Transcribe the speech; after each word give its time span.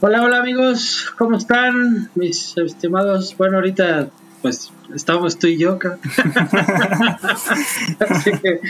Hola, 0.00 0.22
hola 0.22 0.38
amigos, 0.38 1.12
¿cómo 1.18 1.36
están? 1.36 2.08
Mis 2.14 2.56
estimados, 2.56 3.36
bueno, 3.36 3.56
ahorita 3.56 4.10
pues 4.40 4.70
estamos 4.94 5.40
tú 5.40 5.48
y 5.48 5.58
yo. 5.58 5.76
Así 7.98 8.30
que 8.30 8.60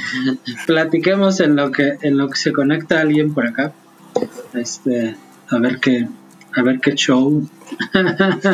platiquemos 0.66 1.40
en 1.40 1.54
lo 1.54 1.70
que 1.70 1.98
en 2.00 2.16
lo 2.16 2.30
que 2.30 2.38
se 2.38 2.50
conecta 2.50 3.02
alguien 3.02 3.34
por 3.34 3.46
acá. 3.46 3.74
Este, 4.54 5.16
a 5.50 5.58
ver 5.58 5.80
qué 5.80 6.08
a 6.56 6.62
ver 6.62 6.80
qué 6.80 6.94
show. 6.94 7.46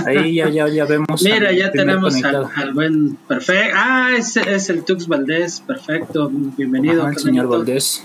Ahí 0.07 0.35
ya, 0.35 0.49
ya, 0.49 0.67
ya 0.67 0.85
vemos. 0.85 1.23
Mira, 1.23 1.53
ya 1.53 1.71
tenemos 1.71 2.25
al, 2.25 2.75
buen 2.75 3.15
perfecto. 3.29 3.77
Ah, 3.79 4.11
ese 4.19 4.53
es 4.53 4.69
el 4.69 4.85
Tux 4.85 5.07
Valdés, 5.07 5.61
perfecto. 5.61 6.29
Bienvenido. 6.29 7.07
el 7.07 7.19
señor 7.19 7.47
Valdés. 7.47 8.05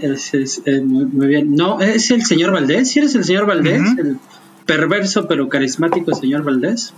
Es, 0.00 0.34
es, 0.34 0.62
eh, 0.64 0.80
muy, 0.80 1.26
bien. 1.26 1.54
No, 1.54 1.80
es 1.80 2.10
el 2.10 2.24
señor 2.24 2.52
Valdés. 2.52 2.90
¿Sí 2.90 2.98
eres 2.98 3.14
el 3.14 3.24
señor 3.24 3.46
Valdés? 3.46 3.82
El 3.98 4.18
perverso 4.66 5.26
pero 5.26 5.48
carismático 5.48 6.14
señor 6.14 6.42
Valdés. 6.42 6.92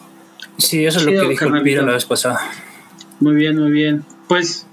Sí, 0.59 0.85
eso 0.85 0.99
es 0.99 1.05
lo 1.07 1.13
que 1.13 1.29
dijo 1.29 1.47
el 1.47 1.87
la 1.87 1.93
vez 1.93 2.05
pasada. 2.05 2.41
Muy 3.21 3.35
bien, 3.35 3.59
muy 3.59 3.71
bien. 3.71 4.05
Pues 4.29 4.67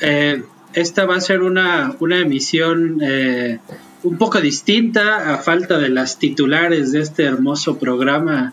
eh, 0.00 0.42
esta 0.74 1.06
va 1.06 1.16
a 1.16 1.20
ser 1.20 1.42
una, 1.42 1.94
una 2.00 2.20
emisión 2.20 3.00
eh, 3.02 3.58
un 4.02 4.18
poco 4.18 4.40
distinta 4.40 5.34
a 5.34 5.38
falta 5.38 5.78
de 5.78 5.88
las 5.88 6.18
titulares 6.18 6.92
de 6.92 7.00
este 7.00 7.24
hermoso 7.24 7.78
programa. 7.78 8.52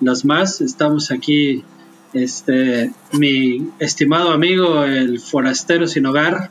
Los 0.00 0.24
más, 0.24 0.60
estamos 0.60 1.10
aquí, 1.10 1.64
este, 2.12 2.92
mi 3.12 3.68
estimado 3.78 4.32
amigo, 4.32 4.84
el 4.84 5.20
forastero 5.20 5.86
sin 5.86 6.06
hogar. 6.06 6.50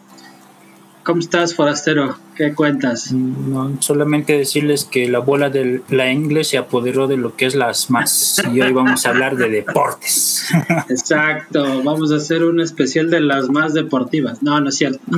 ¿Cómo 1.07 1.21
estás, 1.21 1.55
forastero? 1.55 2.17
¿Qué 2.35 2.53
cuentas? 2.53 3.13
No, 3.13 3.81
solamente 3.81 4.37
decirles 4.37 4.83
que 4.83 5.07
la 5.07 5.19
bola 5.19 5.49
de 5.49 5.81
la 5.87 6.11
inglés 6.11 6.49
se 6.49 6.57
apoderó 6.57 7.07
de 7.07 7.15
lo 7.15 7.37
que 7.37 7.45
es 7.45 7.55
las 7.55 7.89
más. 7.89 8.43
Y 8.53 8.59
hoy 8.59 8.73
vamos 8.73 9.05
a 9.05 9.11
hablar 9.11 9.37
de 9.37 9.47
deportes. 9.47 10.49
Exacto, 10.89 11.81
vamos 11.81 12.11
a 12.11 12.17
hacer 12.17 12.43
un 12.43 12.59
especial 12.59 13.09
de 13.09 13.21
las 13.21 13.47
más 13.47 13.73
deportivas. 13.73 14.43
No, 14.43 14.59
no 14.59 14.67
es 14.67 14.75
cierto. 14.75 14.99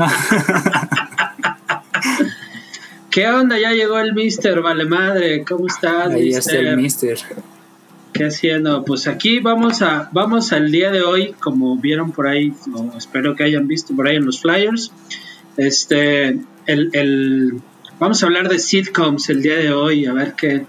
¿Qué 3.09 3.27
onda? 3.27 3.57
Ya 3.57 3.71
llegó 3.71 3.97
el 3.97 4.13
mister, 4.13 4.61
vale 4.61 4.85
madre. 4.85 5.43
¿Cómo 5.43 5.65
estás, 5.65 6.11
Ahí 6.11 6.29
está 6.29 6.55
el 6.55 6.77
mister. 6.77 7.17
¿Qué 8.13 8.25
haciendo? 8.25 8.85
Pues 8.85 9.07
aquí 9.07 9.39
vamos 9.39 9.81
a 9.81 10.07
vamos 10.11 10.53
al 10.53 10.71
día 10.71 10.91
de 10.91 11.01
hoy, 11.01 11.33
como 11.39 11.77
vieron 11.77 12.11
por 12.11 12.27
ahí, 12.27 12.53
o 12.75 12.95
espero 12.95 13.35
que 13.35 13.43
hayan 13.43 13.67
visto 13.67 13.95
por 13.95 14.07
ahí 14.07 14.17
en 14.17 14.27
los 14.27 14.39
flyers. 14.39 14.91
Este, 15.59 16.39
el, 16.67 16.89
el, 16.93 17.61
vamos 17.99 18.23
a 18.23 18.27
hablar 18.27 18.47
de 18.47 18.59
sitcoms 18.59 19.29
el 19.29 19.41
día 19.41 19.57
de 19.57 19.73
hoy, 19.73 20.05
a 20.05 20.13
ver 20.13 20.33
qué, 20.37 20.65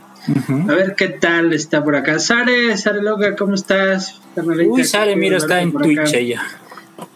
a 0.69 0.75
ver 0.75 0.97
qué 0.97 1.09
tal 1.09 1.53
está 1.53 1.85
por 1.85 1.95
acá. 1.95 2.19
Sare, 2.19 2.77
Sare 2.77 3.01
Loga, 3.01 3.37
¿cómo 3.37 3.55
estás? 3.55 4.21
Uy, 4.37 4.83
Sare, 4.83 5.15
mira, 5.15 5.37
está 5.37 5.61
en 5.61 5.73
Twitch 5.73 6.13
ella. 6.13 6.43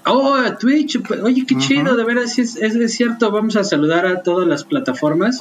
Oh, 0.07 0.39
Twitch, 0.61 1.03
pues, 1.03 1.21
oye, 1.21 1.45
qué 1.47 1.59
chido, 1.59 1.97
de 1.97 2.05
veras, 2.05 2.39
es, 2.39 2.55
es 2.55 2.95
cierto, 2.95 3.33
vamos 3.33 3.57
a 3.57 3.65
saludar 3.65 4.07
a 4.07 4.23
todas 4.23 4.47
las 4.47 4.63
plataformas. 4.63 5.39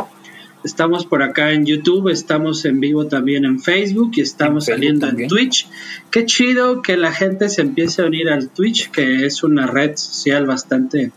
Estamos 0.64 1.06
por 1.06 1.22
acá 1.22 1.52
en 1.52 1.68
YouTube, 1.68 2.10
estamos 2.10 2.66
en 2.66 2.80
vivo 2.80 3.06
también 3.06 3.46
en 3.46 3.60
Facebook 3.60 4.14
y 4.16 4.22
estamos 4.22 4.66
saliendo 4.66 5.08
en 5.08 5.28
Twitch. 5.28 5.68
Qué 6.10 6.26
chido 6.26 6.82
que 6.82 6.98
la 6.98 7.14
gente 7.14 7.50
se 7.50 7.62
empiece 7.62 8.02
a 8.02 8.06
unir 8.06 8.30
al 8.30 8.50
Twitch, 8.50 8.90
que 8.90 9.28
es 9.28 9.44
una 9.44 9.68
red 9.68 9.98
social 9.98 10.48
bastante... 10.48 11.12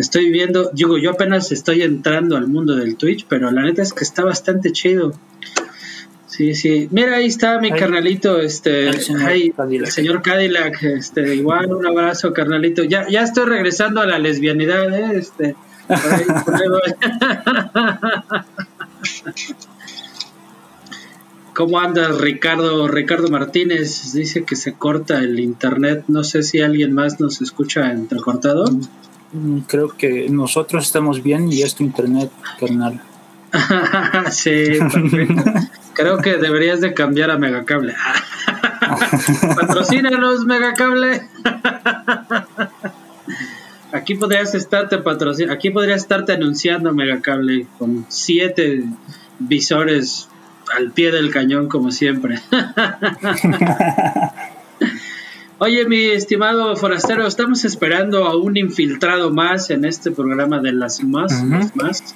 Estoy 0.00 0.30
viendo, 0.30 0.70
digo, 0.72 0.96
yo 0.96 1.10
apenas 1.10 1.52
estoy 1.52 1.82
entrando 1.82 2.38
al 2.38 2.48
mundo 2.48 2.74
del 2.74 2.96
Twitch, 2.96 3.26
pero 3.28 3.50
la 3.50 3.60
neta 3.62 3.82
es 3.82 3.92
que 3.92 4.02
está 4.02 4.24
bastante 4.24 4.72
chido. 4.72 5.12
Sí, 6.26 6.54
sí. 6.54 6.88
Mira, 6.90 7.16
ahí 7.16 7.26
está 7.26 7.60
mi 7.60 7.70
carnalito, 7.70 8.40
este, 8.40 8.88
el 8.88 8.98
señor, 9.90 10.22
Cadillac. 10.22 10.82
este, 10.82 11.34
igual 11.34 11.74
un 11.74 11.86
abrazo, 11.86 12.32
carnalito. 12.32 12.82
Ya, 12.82 13.06
ya 13.10 13.20
estoy 13.22 13.44
regresando 13.44 14.00
a 14.00 14.06
la 14.06 14.18
lesbianidad, 14.18 14.90
¿eh? 14.90 15.18
este. 15.18 15.54
¿Cómo 21.54 21.78
andas, 21.78 22.18
Ricardo? 22.18 22.88
Ricardo 22.88 23.28
Martínez 23.28 24.14
dice 24.14 24.44
que 24.44 24.56
se 24.56 24.72
corta 24.72 25.18
el 25.18 25.38
internet. 25.40 26.04
No 26.08 26.24
sé 26.24 26.42
si 26.42 26.62
alguien 26.62 26.94
más 26.94 27.20
nos 27.20 27.42
escucha 27.42 27.92
entrecortado. 27.92 28.64
Mm, 28.64 28.80
creo 29.66 29.96
que 29.96 30.28
nosotros 30.28 30.86
estamos 30.86 31.22
bien 31.22 31.52
y 31.52 31.62
es 31.62 31.74
tu 31.74 31.84
internet, 31.84 32.30
carnal. 32.58 33.00
sí, 34.30 34.78
perfecto. 34.92 35.44
Creo 35.92 36.18
que 36.18 36.36
deberías 36.36 36.80
de 36.80 36.94
cambiar 36.94 37.30
a 37.30 37.38
Megacable. 37.38 37.94
Patrocínanos, 39.60 40.44
Megacable. 40.46 41.22
Aquí 43.92 44.14
podrías 44.14 44.54
estarte 44.54 44.98
patrocinando, 44.98 45.54
aquí 45.54 45.70
podrías 45.70 46.02
estarte 46.02 46.32
anunciando 46.32 46.92
Megacable 46.92 47.66
con 47.78 48.06
siete 48.08 48.84
visores 49.40 50.28
al 50.76 50.92
pie 50.92 51.10
del 51.10 51.30
cañón 51.30 51.68
como 51.68 51.90
siempre. 51.90 52.40
Oye, 55.62 55.84
mi 55.84 56.06
estimado 56.06 56.74
forastero, 56.74 57.26
estamos 57.26 57.66
esperando 57.66 58.24
a 58.24 58.34
un 58.34 58.56
infiltrado 58.56 59.30
más 59.30 59.68
en 59.68 59.84
este 59.84 60.10
programa 60.10 60.58
de 60.58 60.72
las 60.72 61.04
más, 61.04 61.44
las 61.44 61.76
más 61.76 62.14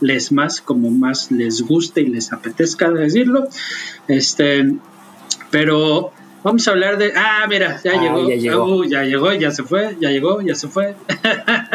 les 0.00 0.32
más, 0.32 0.62
como 0.62 0.90
más 0.90 1.30
les 1.30 1.60
guste 1.60 2.00
y 2.00 2.06
les 2.06 2.32
apetezca 2.32 2.90
decirlo. 2.90 3.48
Este, 4.08 4.72
pero 5.50 6.10
vamos 6.42 6.66
a 6.66 6.70
hablar 6.70 6.96
de. 6.96 7.12
Ah, 7.14 7.44
mira, 7.50 7.78
ya 7.84 8.00
llegó. 8.00 8.30
Ya 8.30 8.36
llegó. 8.36 8.64
Uh, 8.64 8.84
ya 8.84 9.02
llegó, 9.02 9.30
ya 9.34 9.50
se 9.50 9.62
fue, 9.62 9.94
ya 10.00 10.08
llegó, 10.08 10.40
ya 10.40 10.54
se 10.54 10.68
fue. 10.68 10.94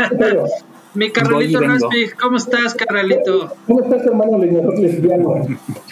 Mi 0.95 1.11
Carralito 1.11 1.61
Raspi, 1.61 2.09
¿cómo 2.19 2.37
estás, 2.37 2.73
Carralito? 2.73 3.55
¿Cómo 3.67 3.83
estás, 3.83 4.07
hermano 4.07 4.39
lesbiano? 4.39 5.35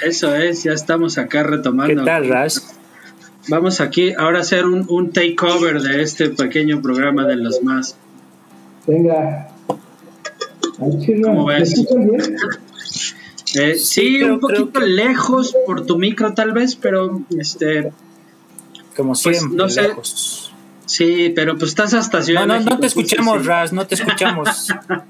Eso 0.04 0.36
es, 0.36 0.64
ya 0.64 0.74
estamos 0.74 1.20
acá 1.20 1.44
retomando. 1.44 2.02
¿Qué 2.02 2.06
tal, 2.06 2.28
Ras? 2.28 2.79
Vamos 3.50 3.82
aquí 3.82 4.14
ahora 4.14 4.40
a 4.40 4.42
hacer 4.42 4.66
un, 4.66 4.86
un 4.90 5.12
takeover 5.12 5.82
de 5.82 6.04
este 6.04 6.30
pequeño 6.30 6.82
programa 6.82 7.26
de 7.26 7.36
los 7.36 7.64
más. 7.64 7.98
Venga. 8.86 9.50
¿Cómo 10.78 11.46
ves? 11.46 11.74
Eh, 13.56 13.76
sí, 13.76 14.22
un 14.22 14.40
poquito 14.40 14.80
lejos 14.80 15.56
por 15.66 15.86
tu 15.86 15.98
micro 15.98 16.34
tal 16.34 16.54
vez, 16.54 16.76
pero 16.76 17.22
este... 17.38 17.92
Como 18.96 19.14
pues, 19.14 19.38
siempre, 19.40 19.58
no 19.58 19.70
sé. 19.70 19.82
Lejos. 19.82 20.54
Sí, 20.86 21.32
pero 21.36 21.58
pues 21.58 21.72
estás 21.72 21.94
hasta 21.94 22.22
Ciudad 22.22 22.46
No, 22.46 22.60
no, 22.60 22.66
no 22.72 22.80
te 22.80 22.88
escuchamos, 22.88 23.46
Raz, 23.46 23.74
no 23.74 23.88
te 23.88 23.96
escuchamos. 23.96 24.68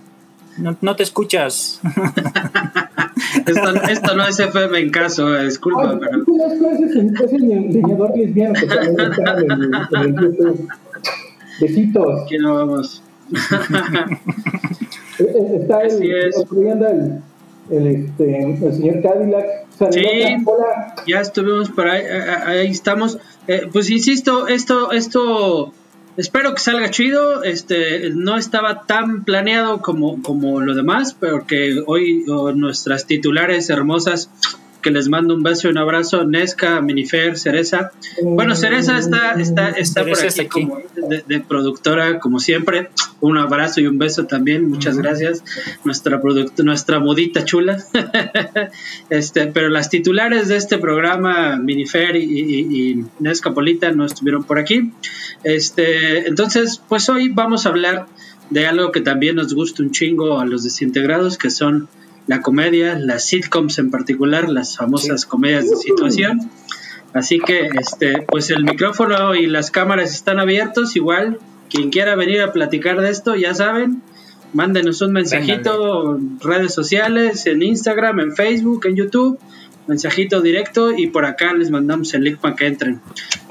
no, 0.57 0.77
no 0.79 0.95
te 0.95 1.03
escuchas. 1.03 1.81
esto, 3.45 3.83
esto, 3.89 4.15
no 4.15 4.27
es 4.27 4.39
FM 4.39 4.79
en 4.79 4.89
caso, 4.89 5.35
eh, 5.35 5.45
disculpa. 5.45 5.91
Ay, 5.91 5.99
pero... 5.99 6.23
Es 7.25 7.33
el 7.33 7.69
leñador 7.73 8.17
lesbiano 8.17 8.53
que 8.53 8.65
también 8.65 8.95
en 8.99 9.61
el, 9.63 10.05
en 10.05 10.15
YouTube. 10.15 10.69
Besitos. 11.61 12.21
Aquí 12.23 12.37
no 12.37 12.55
vamos. 12.55 13.03
Eh, 15.19 15.25
eh, 15.35 15.57
está 15.59 15.81
el, 15.81 16.01
el, 16.01 16.31
el, 17.69 17.87
este, 17.87 18.41
el 18.41 18.73
señor 18.73 19.01
Cadillac. 19.01 19.45
Sí, 19.91 20.01
ya 21.07 21.19
estuvimos 21.19 21.69
por 21.71 21.89
ahí, 21.89 22.03
ahí 22.45 22.69
estamos. 22.69 23.19
pues 23.73 23.89
insisto, 23.89 24.47
esto, 24.47 24.93
esto, 24.93 25.73
espero 26.19 26.53
que 26.53 26.59
salga 26.59 26.91
chido. 26.91 27.43
Este, 27.43 28.11
no 28.11 28.37
estaba 28.37 28.83
tan 28.83 29.23
planeado 29.23 29.81
como, 29.81 30.21
como 30.21 30.59
lo 30.59 30.75
demás, 30.75 31.15
pero 31.19 31.47
que 31.47 31.81
hoy 31.85 32.25
nuestras 32.55 33.07
titulares 33.07 33.69
hermosas 33.69 34.29
que 34.81 34.91
les 34.91 35.09
mando 35.09 35.33
un 35.35 35.43
beso 35.43 35.67
y 35.67 35.71
un 35.71 35.77
abrazo. 35.77 36.23
Nesca, 36.23 36.81
Minifer, 36.81 37.37
Cereza. 37.37 37.91
Bueno, 38.23 38.55
Cereza 38.55 38.97
está, 38.97 39.33
está, 39.33 39.69
está 39.69 40.03
por 40.03 40.17
aquí, 40.19 40.47
Como 40.47 40.81
de, 41.27 41.39
productora, 41.41 42.19
como 42.19 42.39
siempre. 42.39 42.89
Un 43.21 43.37
abrazo 43.37 43.81
y 43.81 43.87
un 43.87 43.97
beso 43.97 44.25
también, 44.25 44.69
muchas 44.69 44.97
gracias. 44.97 45.43
Nuestra 45.83 46.21
nuestra 46.63 46.99
modita 46.99 47.43
chula. 47.43 47.83
este, 49.09 49.47
pero 49.47 49.69
las 49.69 49.89
titulares 49.89 50.47
de 50.47 50.57
este 50.57 50.77
programa, 50.77 51.57
Minifer 51.57 52.15
y, 52.15 52.23
y, 52.23 52.91
y 52.91 53.05
Nesca 53.19 53.53
Polita, 53.53 53.91
no 53.91 54.05
estuvieron 54.05 54.43
por 54.43 54.59
aquí. 54.59 54.91
Este, 55.43 56.27
entonces, 56.27 56.81
pues 56.87 57.09
hoy 57.09 57.29
vamos 57.29 57.65
a 57.65 57.69
hablar 57.69 58.07
de 58.49 58.67
algo 58.67 58.91
que 58.91 59.01
también 59.01 59.35
nos 59.35 59.53
gusta 59.53 59.83
un 59.83 59.91
chingo 59.91 60.39
a 60.39 60.45
los 60.45 60.63
desintegrados, 60.63 61.37
que 61.37 61.49
son 61.49 61.87
la 62.29 62.41
comedia, 62.41 62.95
las 62.95 63.25
sitcoms 63.25 63.79
en 63.79 63.89
particular, 63.89 64.49
las 64.49 64.77
famosas 64.77 65.25
comedias 65.25 65.67
de 65.67 65.75
situación. 65.75 66.51
Así 67.11 67.39
que, 67.39 67.71
este, 67.73 68.21
pues 68.21 68.51
el 68.51 68.63
micrófono 68.63 69.33
y 69.33 69.47
las 69.47 69.71
cámaras 69.71 70.13
están 70.13 70.39
abiertos. 70.39 70.95
Igual, 70.95 71.39
quien 71.71 71.89
quiera 71.89 72.15
venir 72.15 72.41
a 72.41 72.53
platicar 72.53 73.01
de 73.01 73.09
esto, 73.09 73.35
ya 73.35 73.55
saben, 73.55 74.03
mándenos 74.53 75.01
un 75.01 75.13
mensajito 75.13 76.17
en 76.17 76.39
redes 76.39 76.71
sociales, 76.71 77.47
en 77.47 77.63
Instagram, 77.63 78.19
en 78.19 78.35
Facebook, 78.35 78.85
en 78.85 78.95
YouTube. 78.95 79.39
mensajito 79.87 80.41
directo 80.41 80.91
y 80.95 81.07
por 81.07 81.25
acá 81.25 81.55
les 81.55 81.71
mandamos 81.71 82.13
el 82.13 82.25
link 82.25 82.37
para 82.37 82.55
que 82.55 82.67
entren. 82.67 83.01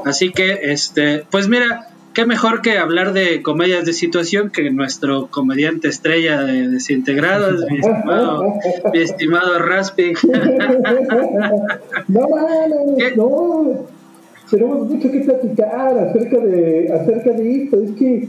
Así 0.04 0.30
que, 0.30 0.60
este, 0.62 1.24
pues 1.28 1.48
mira, 1.48 1.88
qué 2.14 2.26
mejor 2.26 2.62
que 2.62 2.78
hablar 2.78 3.12
de 3.12 3.42
comedias 3.42 3.84
de 3.84 3.92
situación 3.92 4.50
que 4.50 4.70
nuestro 4.70 5.28
comediante 5.28 5.88
estrella 5.88 6.42
de 6.42 6.68
Desintegrados, 6.68 7.64
mi 7.70 7.78
estimado, 7.78 8.54
mi 8.92 8.98
estimado 8.98 9.58
no, 12.08 12.26
no, 12.28 13.16
no, 13.16 13.86
tenemos 14.50 14.88
mucho 14.88 15.10
que 15.10 15.20
platicar 15.20 15.98
acerca 15.98 16.38
de, 16.38 16.92
acerca 16.92 17.30
de 17.32 17.62
esto. 17.62 17.82
Es 17.82 17.90
que, 17.92 18.28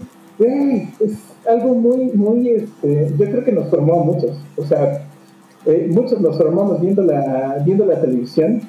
es 0.99 1.17
algo 1.47 1.75
muy, 1.75 2.11
muy, 2.13 2.49
este, 2.49 3.11
yo 3.17 3.25
creo 3.25 3.43
que 3.43 3.51
nos 3.51 3.69
formó 3.69 4.01
a 4.01 4.03
muchos. 4.05 4.37
O 4.55 4.65
sea, 4.65 5.05
eh, 5.65 5.89
muchos 5.91 6.21
nos 6.21 6.37
formamos 6.37 6.79
viendo 6.81 7.03
la, 7.03 7.61
viendo 7.65 7.85
la 7.85 7.99
televisión 7.99 8.61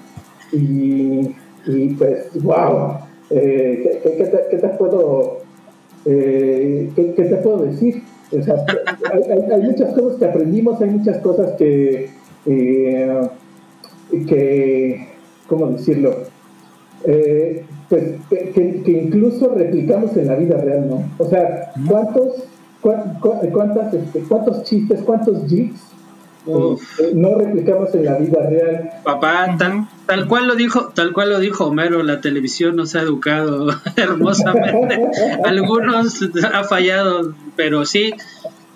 y, 0.52 1.34
y 1.66 1.94
pues, 1.96 2.30
wow, 2.42 2.98
eh, 3.30 4.00
¿qué, 4.02 4.16
qué, 4.50 4.56
te, 4.56 4.68
puedo, 4.70 5.38
eh, 6.04 6.90
¿qué, 6.94 7.02
te 7.02 7.36
puedo 7.36 7.64
decir? 7.64 8.02
O 8.32 8.42
sea, 8.42 8.64
hay, 9.12 9.62
muchas 9.62 9.92
cosas 9.94 10.18
que 10.18 10.24
aprendimos, 10.24 10.80
hay 10.80 10.90
muchas 10.90 11.18
cosas 11.18 11.52
que, 11.52 12.10
que 14.26 15.06
¿cómo 15.48 15.66
decirlo? 15.70 16.16
pues 17.88 18.04
que, 18.28 19.02
incluso 19.04 19.48
replicamos 19.54 20.16
en 20.16 20.28
la 20.28 20.36
vida 20.36 20.58
real, 20.58 20.88
¿no? 20.88 21.02
O 21.18 21.28
sea, 21.28 21.72
¿cuántos, 21.88 22.44
cuántas, 22.80 23.94
este, 23.94 24.20
cuántos 24.20 24.62
chistes, 24.62 25.02
cuántos 25.02 25.46
jigs 25.46 25.80
eh, 25.80 25.99
no 26.46 27.38
replicamos 27.38 27.94
en 27.94 28.04
la 28.04 28.18
vida 28.18 28.48
real. 28.48 28.90
Papá, 29.04 29.56
tal, 30.06 30.26
cual 30.26 30.48
lo 30.48 30.54
dijo, 30.54 30.88
tal 30.94 31.12
cual 31.12 31.30
lo 31.30 31.38
dijo 31.38 31.66
Homero, 31.66 32.02
la 32.02 32.20
televisión 32.20 32.76
nos 32.76 32.94
ha 32.94 33.02
educado 33.02 33.68
hermosamente. 33.96 35.00
Algunos 35.44 36.20
ha 36.52 36.64
fallado, 36.64 37.34
pero 37.56 37.84
sí, 37.84 38.14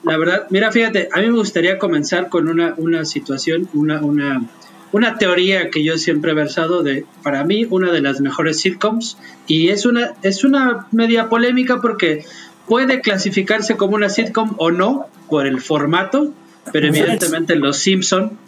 la 0.03 0.19
verdad, 0.19 0.47
mira, 0.51 0.71
fíjate, 0.71 1.09
a 1.13 1.21
mí 1.21 1.29
me 1.29 1.39
gustaría 1.39 1.79
comenzar 1.79 2.29
con 2.29 2.49
una, 2.49 2.75
una 2.77 3.05
situación, 3.05 3.69
una, 3.73 4.03
una, 4.03 4.45
una 4.93 5.17
teoría 5.17 5.71
que 5.71 5.83
yo 5.83 5.97
siempre 5.97 6.33
he 6.33 6.35
versado 6.35 6.83
de, 6.83 7.07
para 7.23 7.45
mí, 7.45 7.67
una 7.71 7.91
de 7.91 8.03
las 8.03 8.21
mejores 8.21 8.61
sitcoms, 8.61 9.17
y 9.47 9.71
es 9.71 9.87
una, 9.87 10.13
es 10.23 10.45
una 10.45 10.87
media 10.93 11.31
polémica 11.31 11.81
porque 11.81 12.25
puede 12.69 13.01
clasificarse 13.01 13.77
como 13.77 13.97
una 13.97 14.11
sitcom 14.11 14.55
o 14.59 14.71
no 14.71 15.07
por 15.29 15.47
el 15.47 15.61
formato, 15.61 16.33
pero 16.73 16.89
evidentemente 16.89 17.57
los 17.57 17.79
Simpson, 17.79 18.39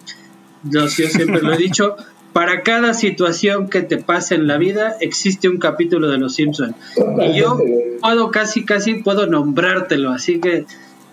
yo 0.65 0.89
siempre 0.89 1.41
lo 1.43 1.53
he 1.53 1.57
dicho, 1.57 1.97
para 2.33 2.63
cada 2.63 2.93
situación 2.93 3.69
que 3.69 3.81
te 3.83 3.97
pase 3.97 4.35
en 4.35 4.47
la 4.47 4.59
vida 4.59 4.97
existe 5.01 5.49
un 5.49 5.59
capítulo 5.59 6.11
de 6.11 6.19
los 6.19 6.35
Simpson 6.35 6.75
y 7.23 7.39
yo 7.39 7.59
puedo 8.03 8.31
casi 8.31 8.65
casi 8.65 8.95
puedo 8.97 9.27
nombrártelo, 9.27 10.11
así 10.11 10.39
que 10.39 10.67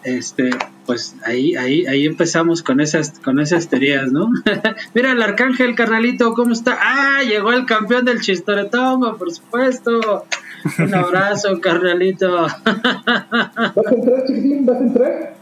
este 0.03 0.50
pues 0.85 1.15
ahí 1.25 1.55
ahí 1.55 1.85
ahí 1.85 2.05
empezamos 2.05 2.61
con 2.61 2.81
esas 2.81 3.19
con 3.19 3.39
esas 3.39 3.69
teorías, 3.69 4.11
¿no? 4.11 4.31
Mira 4.94 5.13
el 5.13 5.21
arcángel 5.21 5.75
carnalito, 5.75 6.33
¿cómo 6.33 6.51
está? 6.51 6.77
Ah, 6.81 7.21
llegó 7.23 7.53
el 7.53 7.65
campeón 7.65 8.03
del 8.03 8.19
chistoretón, 8.19 9.17
por 9.17 9.31
supuesto. 9.31 10.25
Un 10.77 10.94
abrazo, 10.94 11.59
carnalito. 11.61 12.47
¿Vas 12.65 12.65
a 12.65 13.95
entrar, 13.95 14.25
chiquitín? 14.25 14.65
¿Vas 14.65 14.77
a 14.77 14.83
entrar? 14.83 15.35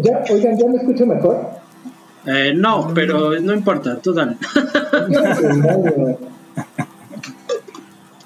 ¿Ya, 0.00 0.24
oigan, 0.30 0.58
¿ya 0.58 0.66
me 0.68 0.76
escucho 0.76 1.06
mejor? 1.06 1.62
Eh, 2.26 2.52
no, 2.54 2.92
pero 2.94 3.38
no 3.40 3.52
importa, 3.52 3.98
tú 3.98 4.12
dale. 4.12 4.36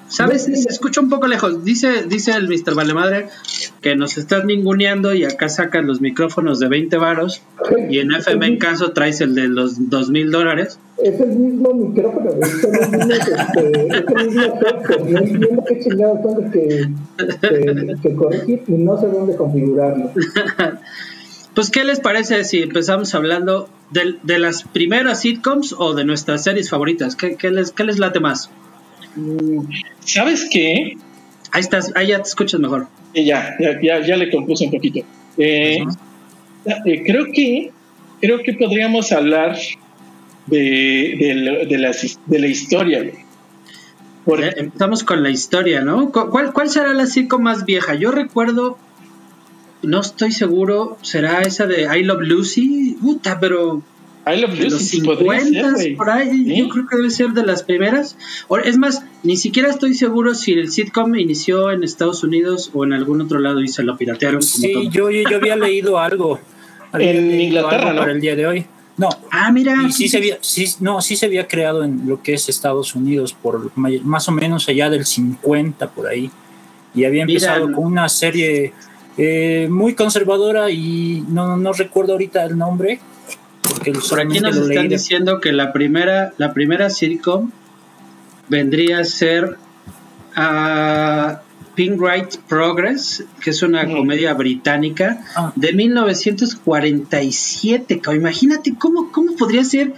¿Sabes? 0.07 0.43
Se 0.45 0.69
escucha 0.69 1.01
un 1.01 1.09
poco 1.09 1.27
lejos. 1.27 1.63
Dice, 1.63 2.03
dice 2.07 2.31
el 2.31 2.47
Mr. 2.47 2.73
Valemadre 2.75 3.27
que 3.81 3.95
nos 3.95 4.17
estás 4.17 4.45
ninguneando 4.45 5.13
y 5.13 5.25
acá 5.25 5.49
sacan 5.49 5.85
los 5.85 6.01
micrófonos 6.01 6.59
de 6.59 6.69
20 6.69 6.97
varos 6.97 7.43
y 7.89 7.99
en 7.99 8.11
FM 8.11 8.47
en 8.47 8.57
caso 8.57 8.93
traes 8.93 9.21
el 9.21 9.35
de 9.35 9.47
los 9.47 9.89
2 9.89 10.09
mil 10.09 10.31
dólares. 10.31 10.79
Es 11.03 11.19
el 11.19 11.29
mismo 11.29 11.73
micrófono, 11.73 12.31
es 12.41 12.63
el 12.63 12.71
mismo, 12.71 13.13
este, 13.13 13.87
es 13.87 14.05
el 14.07 14.25
mismo 14.25 15.09
No 15.09 15.19
entiendo 15.19 15.63
qué 15.67 15.79
chingados 15.81 16.19
son 16.23 16.51
que, 16.51 16.89
que, 17.41 17.95
que 18.01 18.15
corregir 18.15 18.63
y 18.67 18.71
no 18.71 18.99
sé 18.99 19.07
dónde 19.07 19.35
configurarlo. 19.35 20.09
Pues, 21.57 21.71
¿qué 21.71 21.83
les 21.83 21.99
parece 21.99 22.43
si 22.43 22.61
empezamos 22.61 23.15
hablando 23.15 23.67
de, 23.89 24.17
de 24.21 24.37
las 24.37 24.61
primeras 24.61 25.21
sitcoms 25.21 25.73
o 25.75 25.95
de 25.95 26.05
nuestras 26.05 26.43
series 26.43 26.69
favoritas? 26.69 27.15
¿Qué, 27.15 27.35
qué, 27.35 27.49
les, 27.49 27.71
qué 27.71 27.83
les 27.83 27.97
late 27.97 28.19
más? 28.19 28.51
Mm, 29.15 29.61
¿Sabes 30.01 30.47
qué? 30.51 30.97
Ahí 31.51 31.61
estás, 31.61 31.93
ahí 31.95 32.09
ya 32.09 32.17
te 32.17 32.29
escuchas 32.29 32.59
mejor. 32.59 32.85
ya, 33.15 33.55
ya, 33.81 34.05
ya, 34.05 34.17
le 34.17 34.29
compuse 34.29 34.65
un 34.65 34.71
poquito. 34.71 34.99
Eh, 35.39 35.79
eh, 36.85 37.03
creo 37.03 37.25
que 37.33 37.71
creo 38.21 38.43
que 38.43 38.53
podríamos 38.53 39.11
hablar 39.11 39.57
de, 40.45 40.59
de, 40.59 41.65
de, 41.67 41.77
la, 41.79 41.91
de 42.27 42.39
la 42.39 42.47
historia. 42.47 43.03
Empezamos 44.27 45.03
con 45.03 45.23
la 45.23 45.31
historia, 45.31 45.81
¿no? 45.81 46.11
¿Cuál, 46.11 46.53
¿Cuál 46.53 46.69
será 46.69 46.93
la 46.93 47.07
sitcom 47.07 47.41
más 47.41 47.65
vieja? 47.65 47.95
Yo 47.95 48.11
recuerdo 48.11 48.77
no 49.81 50.01
estoy 50.01 50.31
seguro, 50.31 50.97
será 51.01 51.41
esa 51.41 51.65
de 51.65 51.83
I 51.83 52.03
Love 52.03 52.21
Lucy, 52.21 52.97
puta, 53.01 53.39
pero 53.39 53.81
I 54.25 54.41
Love 54.41 54.59
Lucy, 54.59 54.69
los 54.69 54.81
50 54.81 55.73
por 55.97 56.09
ahí, 56.09 56.57
yo 56.57 56.69
creo 56.69 56.87
que 56.87 56.97
debe 56.97 57.09
ser 57.09 57.29
de 57.29 57.45
las 57.45 57.63
primeras. 57.63 58.17
Es 58.65 58.77
más, 58.77 59.03
ni 59.23 59.37
siquiera 59.37 59.69
estoy 59.69 59.93
seguro 59.93 60.35
si 60.35 60.53
el 60.53 60.71
sitcom 60.71 61.15
inició 61.15 61.71
en 61.71 61.83
Estados 61.83 62.23
Unidos 62.23 62.71
o 62.73 62.83
en 62.83 62.93
algún 62.93 63.21
otro 63.21 63.39
lado 63.39 63.61
y 63.61 63.67
se 63.67 63.83
lo 63.83 63.97
piratearon. 63.97 64.41
Sí, 64.41 64.89
yo, 64.91 65.09
yo, 65.09 65.37
había 65.37 65.55
leído 65.55 65.99
algo. 65.99 66.39
en 66.93 67.39
Inglaterra, 67.39 67.93
¿no? 67.93 67.99
Para 68.01 68.11
el 68.11 68.21
día 68.21 68.35
de 68.35 68.47
hoy. 68.47 68.65
No. 68.97 69.09
Ah, 69.31 69.51
mira. 69.51 69.75
sí, 69.91 70.09
se 70.09 70.17
había, 70.17 70.39
sí, 70.41 70.67
no, 70.79 71.01
sí 71.01 71.15
se 71.15 71.27
había 71.27 71.47
creado 71.47 71.83
en 71.83 72.07
lo 72.07 72.21
que 72.23 72.33
es 72.33 72.49
Estados 72.49 72.95
Unidos 72.95 73.33
por 73.33 73.71
más 73.75 74.27
o 74.27 74.31
menos 74.31 74.67
allá 74.67 74.89
del 74.89 75.05
50 75.05 75.91
por 75.91 76.07
ahí. 76.07 76.31
Y 76.95 77.05
había 77.05 77.21
empezado 77.21 77.71
con 77.71 77.85
una 77.85 78.09
serie 78.09 78.73
eh, 79.17 79.67
muy 79.69 79.95
conservadora 79.95 80.69
y 80.69 81.25
no, 81.27 81.57
no 81.57 81.73
recuerdo 81.73 82.13
ahorita 82.13 82.45
el 82.45 82.57
nombre. 82.57 83.01
Porque 83.61 83.91
Por 83.91 84.21
aquí 84.21 84.39
nos 84.39 84.55
están 84.55 84.87
diciendo 84.87 85.41
que 85.41 85.51
la 85.51 85.73
primera, 85.73 86.33
la 86.37 86.53
primera 86.53 86.89
sitcom 86.89 87.51
vendría 88.47 88.99
a 88.99 89.03
ser 89.03 89.57
a 90.35 91.41
Pink 91.75 92.01
Right 92.01 92.37
Progress, 92.47 93.25
que 93.43 93.49
es 93.49 93.61
una 93.61 93.85
comedia 93.85 94.33
británica 94.33 95.21
ah. 95.35 95.51
de 95.55 95.73
1947. 95.73 98.01
Imagínate 98.15 98.73
cómo, 98.77 99.11
cómo 99.11 99.35
podría 99.35 99.63
ser 99.63 99.93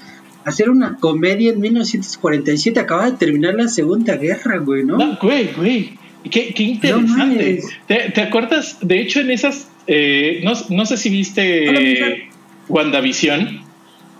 hacer 0.45 0.69
una 0.69 0.97
comedia 0.97 1.51
en 1.51 1.59
1947. 1.59 2.79
Acaba 2.79 3.11
de 3.11 3.17
terminar 3.17 3.55
la 3.55 3.67
Segunda 3.67 4.15
Guerra, 4.15 4.57
güey, 4.57 4.83
¿no? 4.83 4.97
No, 4.97 5.17
güey, 5.21 5.53
güey. 5.53 5.98
Qué, 6.29 6.53
interesante. 6.57 7.61
¿Te, 7.87 8.21
acuerdas? 8.21 8.77
De 8.81 8.99
hecho, 8.99 9.21
en 9.21 9.31
esas, 9.31 9.69
eh, 9.87 10.41
no, 10.43 10.53
no, 10.69 10.85
sé 10.85 10.97
si 10.97 11.09
viste 11.09 12.29
WandaVision, 12.67 13.61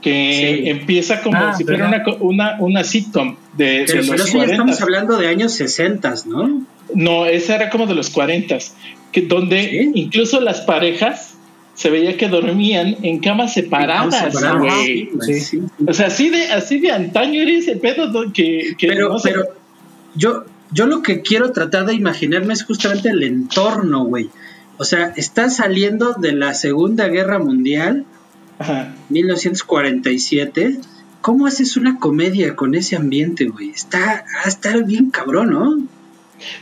que 0.01 0.69
empieza 0.69 1.21
como 1.21 1.37
ah, 1.37 1.53
si 1.57 1.65
fuera 1.65 1.87
una, 1.87 2.03
una, 2.19 2.57
una, 2.59 2.83
sitcom 2.83 3.35
de, 3.57 3.83
pero, 3.85 4.01
los 4.15 4.31
pero 4.31 4.43
estamos 4.43 4.81
hablando 4.81 5.17
de 5.17 5.27
años 5.27 5.53
60, 5.53 6.13
¿no? 6.25 6.65
No, 6.95 7.25
esa 7.25 7.55
era 7.55 7.69
como 7.69 7.85
de 7.85 7.95
los 7.95 8.09
40, 8.09 8.57
que 9.11 9.21
donde 9.21 9.91
incluso 9.93 10.39
las 10.39 10.61
parejas 10.61 11.35
se 11.75 11.89
veía 11.89 12.17
que 12.17 12.27
dormían 12.27 12.97
en 13.03 13.19
camas 13.19 13.53
separadas, 13.53 14.35
güey. 14.57 15.09
O 15.87 15.93
sea, 15.93 16.07
así 16.07 16.29
de, 16.29 16.47
así 16.47 16.79
de 16.79 16.91
antaño 16.91 17.41
era 17.41 17.51
ese 17.51 17.75
pedo 17.75 18.11
que, 18.33 18.75
que 18.77 18.87
pero, 18.87 19.15
pero 19.23 19.43
yo, 20.15 20.43
yo 20.71 20.85
lo 20.85 21.01
que 21.01 21.21
quiero 21.21 21.51
tratar 21.51 21.85
de 21.85 21.93
imaginarme 21.93 22.53
es 22.53 22.63
justamente 22.63 23.09
el 23.09 23.23
entorno, 23.23 24.05
güey. 24.05 24.29
O 24.77 24.85
sea, 24.85 25.13
está 25.17 25.49
saliendo 25.49 26.13
de 26.13 26.31
la 26.31 26.53
Segunda 26.53 27.07
Guerra 27.07 27.39
Mundial, 27.39 28.05
1947. 29.09 30.77
¿Cómo 31.21 31.47
haces 31.47 31.75
una 31.75 31.99
comedia 31.99 32.55
con 32.55 32.75
ese 32.75 32.95
ambiente, 32.95 33.45
güey? 33.45 33.71
Está 33.71 34.23
a 34.43 34.47
estar 34.47 34.85
bien 34.85 35.09
cabrón, 35.09 35.49
¿no? 35.49 35.77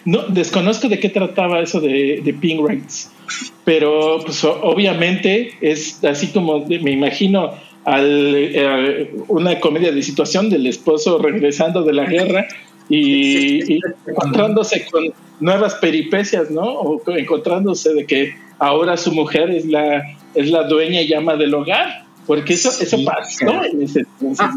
No, 0.05 0.23
desconozco 0.29 0.89
de 0.89 0.99
qué 0.99 1.09
trataba 1.09 1.59
eso 1.59 1.79
de, 1.79 2.21
de 2.23 2.33
Pink 2.33 2.67
Rights, 2.67 3.11
pero 3.63 4.19
pues 4.25 4.43
obviamente 4.43 5.53
es 5.61 6.03
así 6.03 6.27
como 6.27 6.65
me 6.65 6.91
imagino 6.91 7.51
al, 7.85 8.33
eh, 8.35 9.11
una 9.27 9.59
comedia 9.59 9.91
de 9.91 10.01
situación 10.01 10.49
del 10.49 10.65
esposo 10.65 11.19
regresando 11.19 11.83
de 11.83 11.93
la 11.93 12.05
guerra 12.05 12.47
y, 12.89 13.79
encontrándose 14.05 14.85
con 14.89 15.13
nuevas 15.39 15.75
peripecias, 15.75 16.49
¿no? 16.49 16.63
O 16.63 17.01
encontrándose 17.11 17.93
de 17.93 18.05
que 18.05 18.33
ahora 18.59 18.97
su 18.97 19.11
mujer 19.11 19.49
es 19.51 19.65
la, 19.65 20.03
es 20.33 20.49
la 20.49 20.63
dueña 20.63 21.01
y 21.01 21.07
llama 21.07 21.35
del 21.35 21.53
hogar. 21.53 22.05
porque 22.25 22.53
eso, 22.53 22.69
eso 22.69 22.97
pasó 23.05 23.63
en 23.63 23.81
ese 23.81 24.01
entonces. 24.01 24.47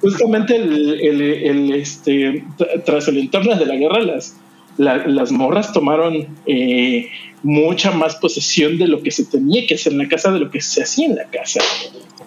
Justamente 0.00 0.56
el, 0.56 1.00
el, 1.00 1.72
este, 1.74 2.44
tras 2.84 3.08
el 3.08 3.18
entorno 3.18 3.56
de 3.56 3.66
la 3.66 3.74
guerra, 3.74 4.00
las, 4.00 4.36
las 4.78 5.32
morras 5.32 5.72
tomaron 5.72 6.26
eh, 6.46 7.08
mucha 7.42 7.90
más 7.90 8.16
posesión 8.16 8.78
de 8.78 8.86
lo 8.86 9.02
que 9.02 9.10
se 9.10 9.24
tenía 9.24 9.66
que 9.66 9.74
hacer 9.74 9.92
en 9.92 9.98
la 9.98 10.08
casa, 10.08 10.30
de 10.30 10.40
lo 10.40 10.50
que 10.50 10.60
se 10.60 10.82
hacía 10.82 11.06
en 11.06 11.16
la 11.16 11.24
casa. 11.24 11.60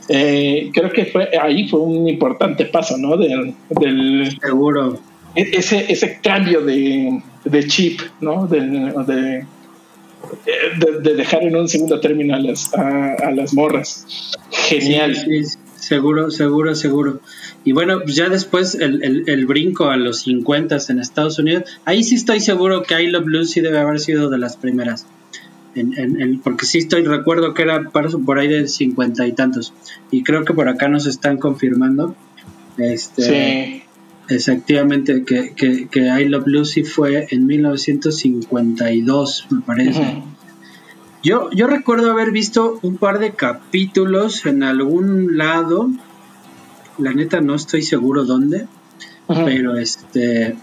Eh, 0.10 0.72
creo 0.74 0.90
que 0.90 1.06
fue 1.06 1.30
ahí 1.40 1.68
fue 1.68 1.80
un 1.80 2.08
importante 2.08 2.66
paso, 2.66 2.98
¿no? 2.98 3.18
Del, 3.18 3.54
del 3.70 4.38
seguro 4.40 5.00
e, 5.36 5.50
ese, 5.54 5.92
ese 5.92 6.20
cambio 6.22 6.62
de, 6.62 7.22
de 7.46 7.68
chip, 7.68 8.02
¿no? 8.20 8.48
De, 8.48 8.62
de, 8.62 9.46
de, 11.02 11.14
dejar 11.16 11.44
en 11.44 11.56
un 11.56 11.68
segundo 11.68 12.00
término 12.00 12.36
a 12.36 12.40
las, 12.40 12.74
a, 12.74 13.32
las 13.32 13.54
morras. 13.54 14.06
Genial. 14.52 15.16
seguro, 15.76 16.32
seguro, 16.32 16.76
seguro. 16.76 17.20
Y 17.64 17.74
bueno, 17.74 18.02
pues 18.02 18.16
ya 18.16 18.30
después 18.30 18.76
el, 18.76 19.24
el, 19.28 19.46
brinco 19.46 19.86
a 19.90 19.98
los 19.98 20.22
50 20.22 20.78
en 20.90 21.00
Estados 21.00 21.40
Unidos, 21.40 21.64
ahí 21.86 22.04
sí 22.04 22.16
estoy 22.16 22.40
seguro 22.40 22.84
que 22.84 23.02
I 23.02 23.08
Love 23.08 23.28
Lucy 23.28 23.62
debe 23.62 23.80
haber 23.80 24.00
sido 24.00 24.30
de 24.30 24.38
las 24.38 24.58
primeras. 24.58 25.06
En, 25.74 25.98
en, 25.98 26.40
porque 26.40 26.66
sí 26.66 26.80
estoy, 26.80 27.06
recuerdo 27.06 27.54
que 27.54 27.62
era 27.62 27.90
por 27.90 28.40
ahí 28.40 28.48
de 28.48 28.68
50 28.68 29.28
y 29.28 29.32
tantos. 29.34 29.74
Y 30.12 30.24
creo 30.24 30.44
que 30.44 30.54
por 30.54 30.68
acá 30.68 30.88
nos 30.88 31.06
están 31.06 31.38
confirmando. 31.38 32.16
Este, 32.78 33.22
sí. 33.22 33.84
Efectivamente, 34.30 35.26
que, 35.26 35.54
que, 35.54 35.88
que, 35.90 36.08
I 36.08 36.26
Love 36.26 36.48
Lucy 36.48 36.84
fue 36.84 37.28
en 37.32 37.48
1952, 37.48 39.48
me 39.50 39.62
parece. 39.62 40.24
yo, 41.22 41.50
yo 41.52 41.68
recuerdo 41.68 42.12
haber 42.12 42.32
visto 42.32 42.80
un 42.82 42.98
par 42.98 43.20
de 43.20 43.32
capítulos 43.32 44.46
en 44.46 44.64
algún 44.64 45.38
lado. 45.38 45.90
La 46.98 47.14
neta 47.14 47.42
no 47.42 47.56
estoy 47.56 47.82
seguro 47.82 48.24
dónde. 48.24 48.68
Pero 49.28 49.78
este. 49.78 50.56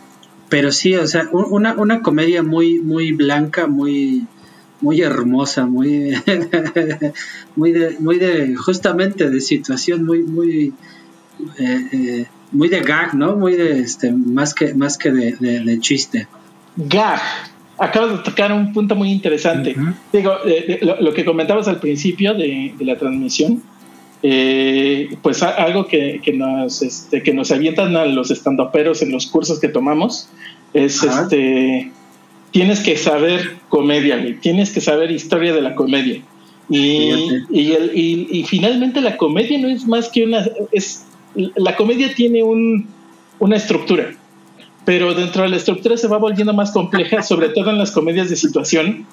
Pero 0.49 0.73
sí, 0.73 0.95
o 0.95 1.07
sea, 1.07 1.29
una, 1.31 1.75
una 1.75 2.01
comedia 2.01 2.43
muy, 2.43 2.81
muy 2.81 3.13
blanca, 3.13 3.67
muy, 3.67 4.27
muy 4.81 5.01
hermosa, 5.01 5.67
muy, 5.67 6.15
muy 7.57 7.73
de, 7.73 7.97
muy 7.99 8.19
de, 8.19 8.55
justamente 8.57 9.29
de 9.31 9.41
situación 9.41 10.05
muy, 10.05 10.23
muy, 10.23 10.73
eh, 11.59 11.89
eh, 11.93 12.27
muy 12.53 12.69
de 12.69 12.81
gag, 12.81 13.15
¿no? 13.15 13.37
Muy 13.37 13.55
de, 13.55 13.81
este, 13.81 14.13
más 14.13 14.55
que, 14.55 14.75
más 14.75 14.97
que 14.99 15.11
de, 15.11 15.79
chiste. 15.81 16.29
Gag. 16.77 17.21
Acabas 17.81 18.11
de 18.11 18.19
tocar 18.19 18.53
un 18.53 18.73
punto 18.73 18.97
muy 18.97 19.11
interesante. 19.11 19.77
Digo, 20.13 20.33
eh, 20.45 20.81
lo, 21.01 21.15
que 21.15 21.25
comentabas 21.25 21.69
al 21.69 21.79
principio 21.79 22.35
de, 22.35 22.75
la 22.81 22.97
transmisión, 22.97 23.63
pues 25.23 25.43
algo 25.45 25.87
que, 25.87 26.21
nos, 26.35 26.83
este, 26.83 27.23
que 27.23 27.33
nos 27.33 27.53
avientan 27.53 27.97
a 27.97 28.05
los 28.05 28.33
estandoperos 28.33 29.03
en 29.03 29.13
los 29.13 29.29
cursos 29.29 29.61
que 29.61 29.69
tomamos 29.69 30.29
es 30.75 31.03
este 31.05 31.93
tienes 32.51 32.81
que 32.81 32.97
saber 32.97 33.57
comedia, 33.69 34.19
tienes 34.41 34.71
que 34.71 34.81
saber 34.81 35.11
historia 35.11 35.53
de 35.53 35.63
la 35.63 35.75
comedia. 35.75 36.23
Y, 36.71 37.11
y, 37.51 37.73
el, 37.73 37.93
y, 37.95 38.45
finalmente 38.45 39.01
la 39.01 39.17
comedia 39.17 39.59
no 39.59 39.69
es 39.69 39.87
más 39.87 40.11
que 40.11 40.25
una, 40.25 40.45
es 40.71 41.07
la 41.35 41.77
comedia 41.77 42.15
tiene 42.15 42.43
una 42.43 43.57
estructura, 43.57 44.15
pero 44.85 45.15
dentro 45.15 45.43
de 45.45 45.51
la 45.51 45.57
estructura 45.57 45.97
se 45.97 46.09
va 46.09 46.19
volviendo 46.19 46.53
más 46.53 46.71
compleja, 46.73 47.23
sobre 47.23 47.51
todo 47.51 47.71
en 47.71 47.79
las 47.79 47.91
comedias 47.91 48.29
de 48.29 48.37
situación, 48.37 49.07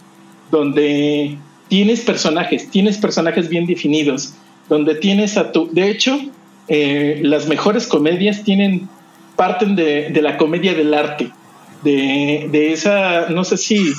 donde 0.51 1.37
tienes 1.67 2.01
personajes, 2.01 2.69
tienes 2.69 2.97
personajes 2.97 3.49
bien 3.49 3.65
definidos, 3.65 4.33
donde 4.69 4.95
tienes 4.95 5.37
a 5.37 5.51
tu... 5.51 5.69
De 5.71 5.89
hecho, 5.89 6.19
eh, 6.67 7.19
las 7.23 7.47
mejores 7.47 7.87
comedias 7.87 8.43
tienen 8.43 8.87
parten 9.35 9.75
de, 9.75 10.09
la 10.21 10.37
comedia 10.37 10.73
del 10.73 10.93
arte 10.93 11.31
de, 11.85 12.73
esa, 12.73 13.29
no 13.29 13.43
sé 13.43 13.57
si 13.57 13.93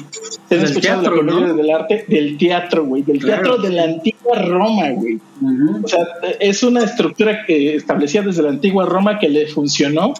te 0.48 0.56
has 0.56 0.70
escuchado 0.70 1.02
la 1.02 1.10
comedia 1.10 1.52
del 1.52 1.70
arte, 1.70 2.04
del 2.08 2.36
teatro, 2.36 2.84
güey, 2.84 3.02
del 3.02 3.24
teatro 3.24 3.58
de 3.58 3.70
la 3.70 3.84
antigua 3.84 4.42
Roma, 4.42 4.90
güey. 4.90 5.20
O 5.82 5.86
sea, 5.86 6.00
es 6.40 6.62
una 6.62 6.82
estructura 6.82 7.44
que 7.46 7.76
establecía 7.76 8.22
desde 8.22 8.42
la 8.42 8.50
antigua 8.50 8.86
Roma 8.86 9.18
que 9.18 9.28
le 9.28 9.46
funcionó 9.46 10.14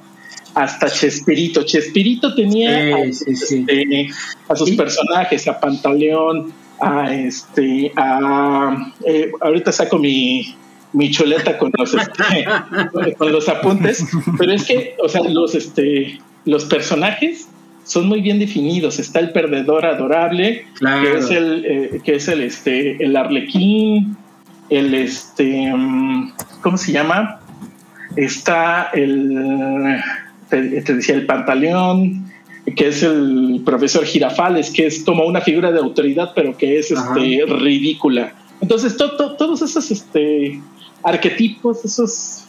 hasta 0.55 0.89
Chespirito. 0.89 1.65
Chespirito 1.65 2.35
tenía 2.35 3.01
este, 3.01 4.09
a, 4.49 4.55
sus 4.55 4.71
personajes, 4.73 5.49
a 5.49 5.59
Pantaleón, 5.59 6.53
a 6.81 7.13
este, 7.13 7.91
a 7.97 8.93
eh, 9.05 9.33
ahorita 9.41 9.73
saco 9.73 9.99
mi, 9.99 10.55
mi 10.93 11.11
chuleta 11.11 11.59
con 11.59 11.73
los 11.77 11.95
este, 11.95 13.15
con 13.19 13.33
los 13.33 13.49
apuntes, 13.49 14.07
pero 14.39 14.53
es 14.53 14.65
que, 14.65 14.95
o 15.03 15.09
sea, 15.09 15.23
los 15.23 15.55
este 15.55 16.21
los 16.47 16.65
personajes 16.65 17.49
son 17.87 18.09
muy 18.09 18.21
bien 18.21 18.39
definidos. 18.39 18.99
Está 18.99 19.21
el 19.21 19.31
perdedor 19.31 19.87
adorable, 19.87 20.67
que 20.79 21.17
es 21.17 21.31
el, 21.31 21.65
eh, 21.65 22.01
que 22.05 22.17
es 22.17 22.29
el, 22.29 22.43
este, 22.43 23.03
el 23.03 23.17
arlequín, 23.17 24.17
el, 24.69 24.93
este, 24.95 25.73
mm, 25.73 26.33
¿cómo 26.63 26.77
se 26.77 26.93
llama? 26.93 27.41
Está 28.17 28.91
el, 28.93 30.03
te, 30.51 30.61
decía, 30.61 31.15
el 31.15 31.27
pantaleón, 31.27 32.27
que 32.75 32.89
es 32.89 33.05
el 33.05 33.63
profesor 33.65 34.05
Girafales, 34.05 34.71
que 34.71 34.87
es 34.87 35.05
como 35.05 35.25
una 35.25 35.41
figura 35.41 35.71
de 35.71 35.79
autoridad, 35.79 36.33
pero 36.35 36.57
que 36.57 36.81
es 36.81 36.91
este, 36.91 37.45
ridícula. 37.47 38.35
Entonces, 38.61 38.97
todos 38.97 39.63
esos 39.63 39.91
este, 39.93 40.61
arquetipos, 41.05 41.85
esos 41.85 42.46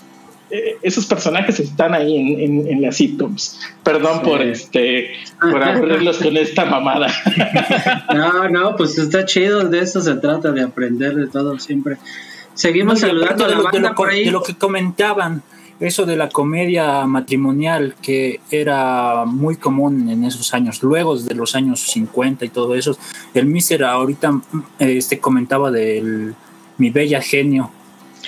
esos 0.49 1.05
personajes 1.05 1.59
están 1.59 1.93
ahí 1.93 2.17
en, 2.17 2.67
en, 2.67 2.81
las 2.81 2.95
sitcoms. 2.97 3.59
Perdón 3.83 4.21
por 4.21 4.41
este 4.41 5.11
por 5.41 5.61
aburrirlos 5.61 6.17
con 6.17 6.37
esta 6.37 6.65
mamada. 6.65 7.07
No, 8.13 8.49
no, 8.49 8.75
pues 8.75 8.97
está 8.97 9.25
chido, 9.25 9.67
de 9.67 9.79
eso 9.79 10.01
se 10.01 10.15
trata, 10.15 10.51
de 10.51 10.61
aprender 10.61 11.15
de 11.15 11.27
todo 11.27 11.59
siempre. 11.59 11.97
Seguimos 12.53 13.01
saludando 13.01 13.45
a 13.45 13.49
la 13.49 13.61
banda 13.61 13.93
por 13.93 14.09
ahí. 14.09 14.25
De 14.25 14.31
lo 14.31 14.41
que 14.41 14.55
comentaban, 14.55 15.43
eso 15.79 16.05
de 16.05 16.15
la 16.15 16.29
comedia 16.29 17.05
matrimonial 17.05 17.95
que 18.01 18.39
era 18.49 19.25
muy 19.25 19.57
común 19.57 20.09
en 20.09 20.23
esos 20.23 20.53
años, 20.53 20.81
luego 20.81 21.17
de 21.17 21.35
los 21.35 21.55
años 21.55 21.81
50 21.81 22.45
y 22.45 22.49
todo 22.49 22.75
eso. 22.75 22.97
El 23.33 23.45
Mister 23.45 23.83
ahorita 23.83 24.41
este 24.79 25.19
comentaba 25.19 25.69
del 25.69 26.33
Mi 26.77 26.89
Bella 26.89 27.21
Genio, 27.21 27.69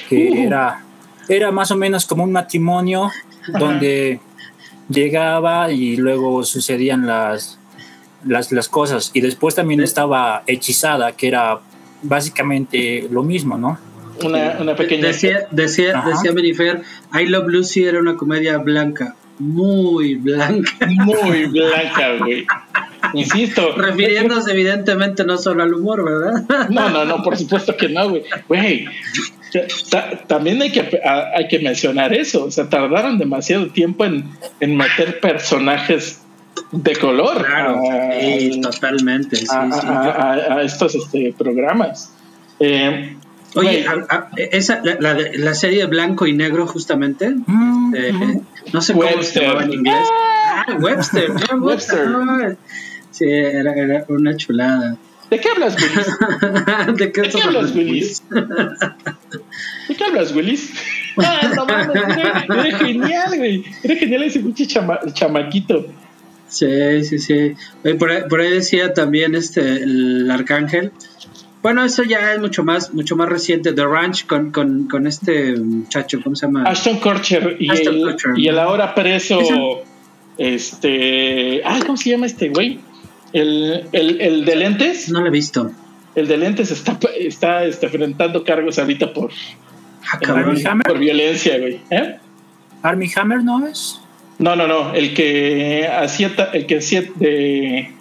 que 0.09 0.29
uh. 0.29 0.35
era 0.35 0.83
era 1.29 1.51
más 1.51 1.71
o 1.71 1.77
menos 1.77 2.05
como 2.05 2.23
un 2.23 2.31
matrimonio 2.31 3.11
donde 3.47 4.19
llegaba 4.89 5.71
y 5.71 5.95
luego 5.95 6.43
sucedían 6.43 7.05
las, 7.05 7.59
las, 8.25 8.51
las, 8.51 8.67
cosas. 8.67 9.11
Y 9.13 9.21
después 9.21 9.55
también 9.55 9.81
estaba 9.81 10.43
Hechizada, 10.47 11.11
que 11.13 11.27
era 11.27 11.59
básicamente 12.01 13.07
lo 13.11 13.23
mismo, 13.23 13.57
¿no? 13.57 13.77
Una, 14.23 14.57
una 14.59 14.75
pequeña... 14.75 15.07
Decía, 15.07 15.47
decía, 15.51 16.03
decía 16.05 16.31
Benifer, 16.31 16.81
I 17.13 17.27
Love 17.27 17.47
Lucy 17.47 17.83
era 17.83 17.99
una 17.99 18.15
comedia 18.15 18.57
blanca, 18.57 19.15
muy 19.37 20.15
blanca. 20.15 20.71
Muy 20.87 21.45
blanca, 21.45 22.17
güey. 22.19 22.45
Insisto. 23.13 23.71
Refiriéndose 23.77 24.51
evidentemente 24.51 25.23
no 25.23 25.37
solo 25.37 25.63
al 25.63 25.73
humor, 25.73 26.03
¿verdad? 26.03 26.67
No, 26.69 26.89
no, 26.89 27.05
no, 27.05 27.23
por 27.23 27.37
supuesto 27.37 27.75
que 27.75 27.89
no, 27.89 28.09
güey. 28.09 28.23
Güey, 28.47 28.85
también 30.27 30.61
hay 30.61 30.71
que, 30.71 31.01
hay 31.03 31.47
que 31.47 31.59
mencionar 31.59 32.13
eso, 32.13 32.45
o 32.45 32.51
sea, 32.51 32.69
tardaron 32.69 33.17
demasiado 33.17 33.67
tiempo 33.67 34.05
en, 34.05 34.25
meter 34.77 35.19
personajes 35.19 36.21
de 36.71 36.95
color 36.95 37.45
claro, 37.45 37.81
totalmente 38.61 39.37
a, 39.49 40.61
estos 40.61 40.95
este, 40.95 41.33
programas. 41.37 42.13
Eh, 42.59 43.15
Oye, 43.55 43.85
esa, 44.51 44.81
la, 44.83 45.17
la, 45.33 45.53
serie 45.55 45.85
blanco 45.87 46.27
y 46.27 46.33
negro 46.33 46.67
justamente, 46.67 47.31
mm, 47.31 47.95
eh, 47.95 48.41
no 48.71 48.81
sé 48.81 48.93
cómo 48.93 49.23
se 49.23 49.41
llamaba 49.41 49.63
en 49.63 49.73
inglés. 49.73 50.07
Ah, 50.11 50.65
Webster, 50.79 51.31
Webster. 51.59 52.57
Sí, 53.19 53.25
era, 53.27 53.73
era 53.73 54.05
una 54.07 54.33
chulada. 54.37 54.95
¿De 55.29 55.39
qué 55.41 55.49
hablas, 55.49 55.75
Willis? 55.75 56.97
¿De 56.97 57.11
qué, 57.11 57.21
hablas, 57.43 57.75
Willis? 57.75 58.23
¿De 59.89 59.95
qué 59.95 60.03
hablas, 60.05 60.33
Willis? 60.33 60.73
Ah, 61.21 62.45
no 62.47 62.63
era, 62.63 62.77
genial, 62.77 63.35
güey. 63.35 63.65
Era 63.83 63.95
genial 63.97 64.23
ese 64.23 64.39
pinche 64.39 64.65
chamaquito. 64.67 65.87
Sí, 66.47 67.03
sí, 67.03 67.19
sí. 67.19 67.55
Por 67.97 68.09
ahí, 68.09 68.21
por 68.29 68.39
ahí, 68.39 68.51
decía 68.51 68.93
también 68.93 69.35
este 69.35 69.83
el 69.83 70.31
arcángel. 70.31 70.93
Bueno, 71.61 71.83
eso 71.83 72.03
ya 72.03 72.31
es 72.33 72.39
mucho 72.39 72.63
más, 72.63 72.93
mucho 72.93 73.17
más 73.17 73.27
reciente. 73.27 73.73
The 73.73 73.85
Ranch 73.85 74.27
con, 74.27 74.51
con, 74.51 74.87
con 74.87 75.07
este 75.07 75.57
muchacho, 75.57 76.21
¿cómo 76.23 76.37
se 76.37 76.45
llama? 76.45 76.63
Ashton 76.63 76.99
Kutcher 77.01 77.57
y, 77.59 77.69
el, 77.69 78.15
y 78.37 78.47
el 78.47 78.59
ahora 78.59 78.95
preso, 78.95 79.41
este, 80.37 81.61
ah, 81.65 81.79
¿cómo 81.85 81.97
se 81.97 82.11
llama 82.11 82.27
este 82.27 82.47
güey? 82.47 82.79
El, 83.33 83.85
el, 83.91 84.21
el 84.21 84.45
de 84.45 84.55
lentes. 84.55 85.09
No 85.09 85.21
lo 85.21 85.27
he 85.27 85.31
visto. 85.31 85.71
El 86.15 86.27
de 86.27 86.37
lentes 86.37 86.71
está, 86.71 86.97
está, 87.17 87.63
está 87.65 87.85
enfrentando 87.85 88.43
cargos 88.43 88.79
ahorita 88.79 89.13
por, 89.13 89.31
Ah, 90.11 90.77
por 90.85 90.97
violencia, 90.97 91.57
güey. 91.59 91.79
¿Eh? 91.89 92.15
¿Army 92.81 93.09
Hammer 93.15 93.43
no 93.43 93.67
es? 93.67 93.99
No, 94.39 94.55
no, 94.55 94.67
no. 94.67 94.93
El 94.93 95.13
que 95.13 95.87
hacía, 95.87 96.31
el 96.53 96.65
que 96.65 96.77
hacía 96.77 97.03
de 97.15 97.91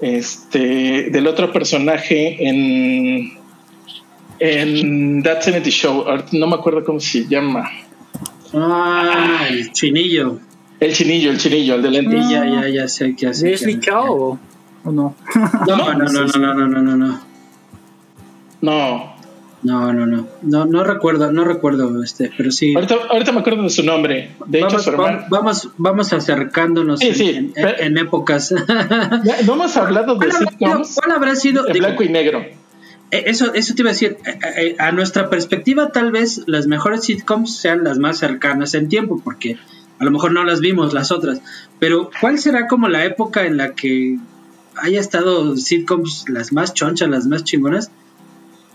este 0.00 1.10
del 1.10 1.26
otro 1.26 1.52
personaje 1.52 2.48
en 2.48 3.32
en 4.38 5.22
That 5.22 5.40
70 5.42 5.70
Show. 5.70 6.04
No 6.32 6.46
me 6.46 6.54
acuerdo 6.54 6.84
cómo 6.84 7.00
se 7.00 7.26
llama. 7.26 7.70
Ah, 8.54 9.46
el 9.48 9.72
chinillo. 9.72 10.38
El 10.78 10.92
chinillo, 10.92 11.30
el 11.32 11.38
chinillo, 11.38 11.74
el 11.74 11.82
de 11.82 11.90
lente. 11.90 12.16
ya, 12.30 12.44
ya, 12.46 12.68
ya 12.68 12.86
sé 12.88 13.16
qué 13.16 13.28
hace. 13.28 13.52
¿Es 13.52 13.66
Chao 13.80 14.38
o 14.84 14.92
no? 14.92 15.14
No, 15.66 15.94
no, 15.94 15.94
no, 15.94 16.04
no, 16.04 16.26
no, 16.26 16.54
no, 16.54 16.68
no, 16.68 16.82
no, 16.82 16.96
no. 16.96 17.20
No. 18.60 19.18
No, 19.62 19.92
no, 19.92 20.06
no. 20.06 20.28
No, 20.42 20.66
no 20.66 20.84
recuerdo, 20.84 21.32
no 21.32 21.44
recuerdo 21.44 22.02
este, 22.02 22.30
pero 22.36 22.52
sí. 22.52 22.74
Ahorita, 22.74 22.94
ahorita 23.10 23.32
me 23.32 23.40
acuerdo 23.40 23.64
de 23.64 23.70
su 23.70 23.82
nombre. 23.82 24.30
De 24.46 24.60
vamos, 24.60 24.86
hecho, 24.86 24.96
vamos, 25.28 25.70
vamos, 25.76 26.12
acercándonos 26.12 27.00
en, 27.02 27.98
épocas. 27.98 28.52
no 29.46 29.54
hemos 29.54 29.76
hablado 29.76 30.14
de 30.14 30.30
sitcoms. 30.30 30.94
¿Cuál 30.94 31.16
habrá 31.16 31.34
sido? 31.34 31.66
En 31.66 31.78
blanco 31.78 32.04
y 32.04 32.08
negro. 32.08 32.40
Eh, 33.10 33.24
eso, 33.26 33.52
eso 33.54 33.74
te 33.74 33.82
iba 33.82 33.90
a 33.90 33.94
decir. 33.94 34.18
Eh, 34.24 34.38
eh, 34.56 34.76
a 34.78 34.92
nuestra 34.92 35.28
perspectiva, 35.28 35.90
tal 35.90 36.12
vez 36.12 36.42
las 36.46 36.68
mejores 36.68 37.04
sitcoms 37.04 37.56
sean 37.56 37.82
las 37.82 37.98
más 37.98 38.18
cercanas 38.18 38.74
en 38.74 38.88
tiempo, 38.88 39.20
porque 39.24 39.58
a 39.98 40.04
lo 40.04 40.12
mejor 40.12 40.32
no 40.32 40.44
las 40.44 40.60
vimos 40.60 40.94
las 40.94 41.10
otras. 41.10 41.40
Pero, 41.80 42.10
¿cuál 42.20 42.38
será 42.38 42.68
como 42.68 42.88
la 42.88 43.04
época 43.04 43.44
en 43.44 43.56
la 43.56 43.74
que 43.74 44.18
haya 44.80 45.00
estado 45.00 45.56
sitcoms 45.56 46.28
las 46.28 46.52
más 46.52 46.74
chonchas, 46.74 47.08
las 47.08 47.26
más 47.26 47.44
chingonas? 47.44 47.90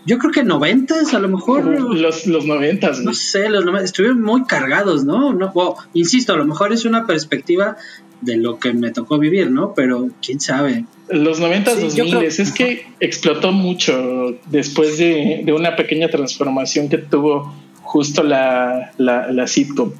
Yo 0.05 0.17
creo 0.17 0.31
que 0.31 0.43
noventas, 0.43 1.13
a 1.13 1.19
lo 1.19 1.29
mejor. 1.29 1.63
Los, 1.65 2.27
los 2.27 2.45
noventas. 2.45 2.99
No 2.99 3.13
sé, 3.13 3.49
los 3.49 3.63
noventas. 3.63 3.85
Estuvieron 3.85 4.21
muy 4.21 4.43
cargados, 4.43 5.05
¿no? 5.05 5.33
no 5.33 5.53
insisto, 5.93 6.33
a 6.33 6.37
lo 6.37 6.45
mejor 6.45 6.73
es 6.73 6.83
una 6.83 7.07
perspectiva 7.07 7.77
de 8.23 8.37
lo 8.37 8.59
que 8.59 8.73
me 8.73 8.91
tocó 8.91 9.19
vivir, 9.19 9.51
¿no? 9.51 9.73
Pero 9.73 10.09
quién 10.25 10.39
sabe. 10.39 10.85
Los 11.09 11.39
noventas, 11.39 11.79
dos 11.79 11.95
miles, 11.95 12.39
es 12.39 12.51
que 12.51 12.87
explotó 12.99 13.51
mucho 13.51 14.37
después 14.47 14.97
de, 14.97 15.45
una 15.55 15.75
pequeña 15.75 16.09
transformación 16.09 16.89
que 16.89 16.97
tuvo 16.97 17.53
justo 17.81 18.23
la, 18.23 18.91
la, 18.97 19.47
sitcom. 19.47 19.91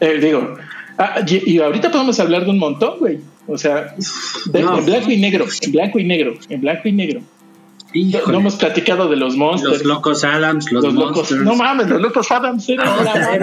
Eh, 0.00 0.18
digo, 0.20 0.56
ah, 0.98 1.20
y, 1.26 1.58
ahorita 1.58 1.90
podemos 1.90 2.18
hablar 2.20 2.44
de 2.44 2.50
un 2.50 2.58
montón, 2.58 2.98
güey. 3.00 3.18
O 3.48 3.58
sea, 3.58 3.94
en 4.52 4.84
blanco 4.84 5.10
y 5.10 5.18
negro, 5.18 5.46
en 5.62 5.72
blanco 5.72 5.98
y 5.98 6.04
negro, 6.04 6.34
en 6.48 6.60
blanco 6.60 6.88
y 6.88 6.92
negro. 6.92 7.20
No 8.26 8.38
hemos 8.38 8.56
platicado 8.56 9.08
de 9.08 9.16
los 9.16 9.36
monsters. 9.36 9.78
Los 9.78 9.84
locos 9.84 10.24
Adams, 10.24 10.70
los, 10.70 10.92
locos. 10.92 11.30
No 11.30 11.54
mames, 11.54 11.88
los 11.88 12.00
locos 12.00 12.30
Adams 12.30 12.68
era, 12.68 12.84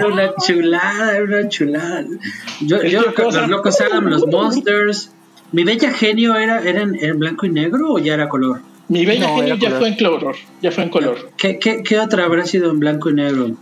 una 0.06 0.34
chulada, 0.36 1.16
era 1.16 1.24
una 1.24 1.48
chulada. 1.48 2.04
Yo, 2.60 2.82
yo 2.82 3.02
los 3.02 3.48
locos 3.48 3.80
Adams, 3.80 4.06
los 4.06 4.26
monsters. 4.30 5.10
¿Mi 5.52 5.64
bella 5.64 5.92
genio 5.92 6.34
era, 6.36 6.60
era 6.62 6.82
en, 6.82 7.18
blanco 7.18 7.46
y 7.46 7.50
negro 7.50 7.92
o 7.92 7.98
ya 7.98 8.14
era 8.14 8.28
color? 8.28 8.60
Mi 8.88 9.06
bella 9.06 9.28
genio 9.28 9.54
ya 9.56 9.70
fue 9.70 9.88
en 9.88 9.96
color. 9.96 10.36
Ya 10.62 10.70
fue 10.70 10.84
en 10.84 10.90
color. 10.90 11.30
¿Qué, 11.36 11.58
qué, 11.58 11.82
qué 11.82 11.98
otra 11.98 12.24
habrá 12.24 12.44
sido 12.44 12.70
en 12.70 12.80
blanco 12.80 13.10
y 13.10 13.14
negro? 13.14 13.56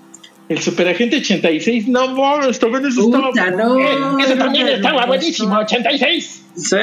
El 0.52 0.58
Superagente 0.60 1.16
86, 1.16 1.88
no 1.88 2.08
mames, 2.14 2.56
eso 2.56 2.66
estaba. 2.66 3.50
No, 3.50 3.78
eh, 3.78 4.22
ese 4.22 4.36
también 4.36 4.68
estaba 4.68 5.06
buenísimo, 5.06 5.56
86. 5.56 6.44
Sí 6.56 6.76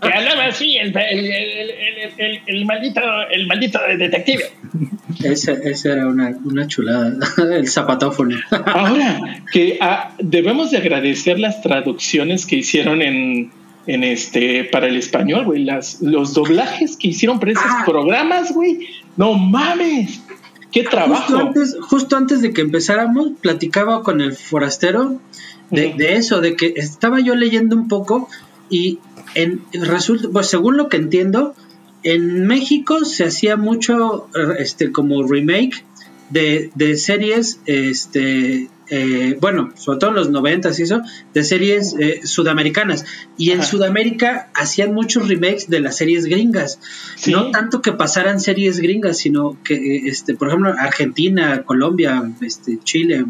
que 0.00 0.12
hablaba 0.12 0.46
así 0.46 0.76
el, 0.76 0.96
el, 0.96 2.40
el, 2.46 2.64
maldito, 2.64 3.00
el 3.30 3.46
maldito 3.46 3.78
detective. 3.98 4.44
Esa, 5.22 5.52
era 5.92 6.06
una, 6.06 6.36
una, 6.44 6.66
chulada, 6.66 7.16
el 7.56 7.68
zapatófono. 7.68 8.36
Ahora, 8.50 9.42
que 9.52 9.78
ah, 9.80 10.14
debemos 10.18 10.70
de 10.70 10.78
agradecer 10.78 11.38
las 11.38 11.62
traducciones 11.62 12.46
que 12.46 12.56
hicieron 12.56 13.02
en, 13.02 13.50
en 13.86 14.04
este 14.04 14.64
para 14.64 14.86
el 14.86 14.96
español, 14.96 15.44
güey, 15.44 15.64
las 15.64 16.00
los 16.00 16.34
doblajes 16.34 16.96
que 16.96 17.08
hicieron 17.08 17.38
para 17.38 17.52
esos 17.52 17.64
ah. 17.66 17.82
programas, 17.84 18.52
güey. 18.52 18.88
No 19.16 19.34
mames. 19.34 20.22
Qué 20.72 20.84
trabajo. 20.84 21.24
Justo 21.24 21.38
antes, 21.38 21.76
justo 21.80 22.16
antes 22.16 22.40
de 22.40 22.52
que 22.52 22.62
empezáramos, 22.62 23.32
platicaba 23.40 24.02
con 24.02 24.20
el 24.20 24.34
forastero 24.34 25.20
de, 25.70 25.94
de 25.94 26.16
eso, 26.16 26.40
de 26.40 26.56
que 26.56 26.74
estaba 26.76 27.20
yo 27.20 27.34
leyendo 27.34 27.76
un 27.76 27.88
poco 27.88 28.28
y 28.70 28.98
en, 29.34 29.62
resulta, 29.72 30.28
pues 30.32 30.48
según 30.48 30.76
lo 30.76 30.88
que 30.88 30.96
entiendo, 30.96 31.54
en 32.02 32.46
México 32.46 33.04
se 33.04 33.24
hacía 33.24 33.56
mucho 33.56 34.28
este 34.58 34.90
como 34.92 35.22
remake 35.22 35.84
de, 36.30 36.70
de 36.74 36.96
series 36.96 37.60
este 37.66 38.68
eh, 38.94 39.38
bueno, 39.40 39.70
sobre 39.74 39.98
todo 39.98 40.10
en 40.10 40.16
los 40.16 40.28
noventas 40.28 40.78
y 40.78 40.82
eso, 40.82 41.00
de 41.32 41.44
series 41.44 41.96
eh, 41.98 42.20
sudamericanas. 42.24 43.06
Y 43.38 43.52
en 43.52 43.62
Sudamérica 43.62 44.50
hacían 44.52 44.92
muchos 44.92 45.28
remakes 45.28 45.70
de 45.70 45.80
las 45.80 45.96
series 45.96 46.26
gringas. 46.26 46.78
No 47.26 47.50
tanto 47.52 47.80
que 47.80 47.92
pasaran 47.92 48.38
series 48.38 48.80
gringas, 48.80 49.16
sino 49.16 49.56
que, 49.64 49.76
eh, 49.76 50.02
este, 50.08 50.34
por 50.34 50.48
ejemplo, 50.48 50.74
Argentina, 50.78 51.62
Colombia, 51.62 52.32
este, 52.42 52.80
Chile, 52.84 53.24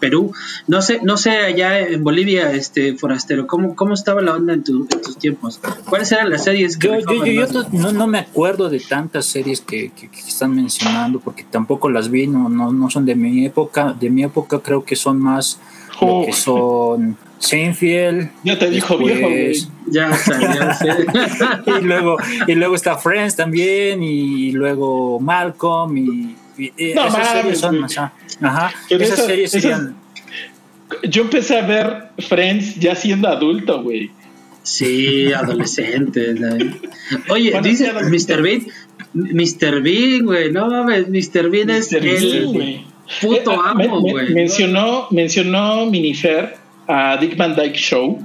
Perú. 0.00 0.32
No 0.66 0.82
sé, 0.82 1.00
no 1.02 1.16
sé 1.16 1.30
allá 1.30 1.78
en 1.78 2.02
Bolivia, 2.02 2.52
este 2.52 2.94
forastero, 2.94 3.46
¿cómo, 3.46 3.76
cómo 3.76 3.94
estaba 3.94 4.20
la 4.20 4.34
onda 4.34 4.54
en, 4.54 4.64
tus 4.64 4.88
tiempos? 5.18 5.60
¿Cuáles 5.88 6.10
eran 6.10 6.30
las 6.30 6.44
series 6.44 6.76
que 6.76 6.88
yo, 6.88 7.24
yo, 7.24 7.46
no, 7.72 7.92
no, 7.92 8.06
me 8.06 8.18
acuerdo 8.18 8.68
de 8.68 8.80
tantas 8.80 9.26
series 9.26 9.60
que, 9.60 9.90
que, 9.90 10.08
están 10.26 10.54
mencionando, 10.54 11.20
porque 11.20 11.44
tampoco 11.44 11.90
las 11.90 12.10
vi, 12.10 12.26
no, 12.26 12.48
no, 12.48 12.72
no 12.72 12.90
son 12.90 13.06
de 13.06 13.14
mi 13.14 13.46
época. 13.46 13.94
De 13.98 14.10
mi 14.10 14.24
época 14.24 14.60
creo 14.60 14.84
que 14.84 14.96
son 14.96 15.20
más 15.20 15.60
lo 16.00 16.24
que 16.24 16.32
son 16.32 17.16
Seinfeld. 17.38 18.30
Ya 18.44 18.58
te 18.58 18.70
dijo 18.70 18.98
viejo, 18.98 19.28
Ya 19.90 20.10
y 21.66 21.82
luego 21.82 22.16
y 22.46 22.54
luego 22.54 22.74
está 22.74 22.96
Friends 22.96 23.36
también 23.36 24.02
y 24.02 24.52
luego 24.52 25.20
Malcolm 25.20 25.96
y, 25.96 26.36
esas 26.76 27.32
series 27.32 27.60
son 27.60 27.80
ajá, 28.40 28.72
esas 28.88 29.26
series 29.26 29.50
serían 29.50 29.96
yo 31.08 31.22
empecé 31.22 31.58
a 31.58 31.66
ver 31.66 32.08
Friends 32.18 32.76
ya 32.76 32.94
siendo 32.94 33.28
adulto, 33.28 33.82
güey. 33.82 34.10
Sí, 34.62 35.32
adolescente. 35.32 36.34
Oye, 37.28 37.58
dice 37.62 37.92
Mr. 37.92 38.42
Bean, 38.42 38.66
Mr. 39.14 39.82
Bean, 39.82 40.24
güey, 40.24 40.52
no 40.52 40.68
mames, 40.68 41.08
Mr. 41.08 41.50
Bean 41.50 41.70
es 41.70 41.92
el, 41.92 42.84
Puto 43.20 43.52
eh, 43.52 43.58
amo, 43.64 44.00
güey. 44.02 44.32
mencionó, 44.32 45.08
mencionó 45.10 45.86
Minifer 45.86 46.56
a 46.86 47.16
Dick 47.16 47.36
Van 47.36 47.56
Dyke 47.56 47.76
Show. 47.76 48.18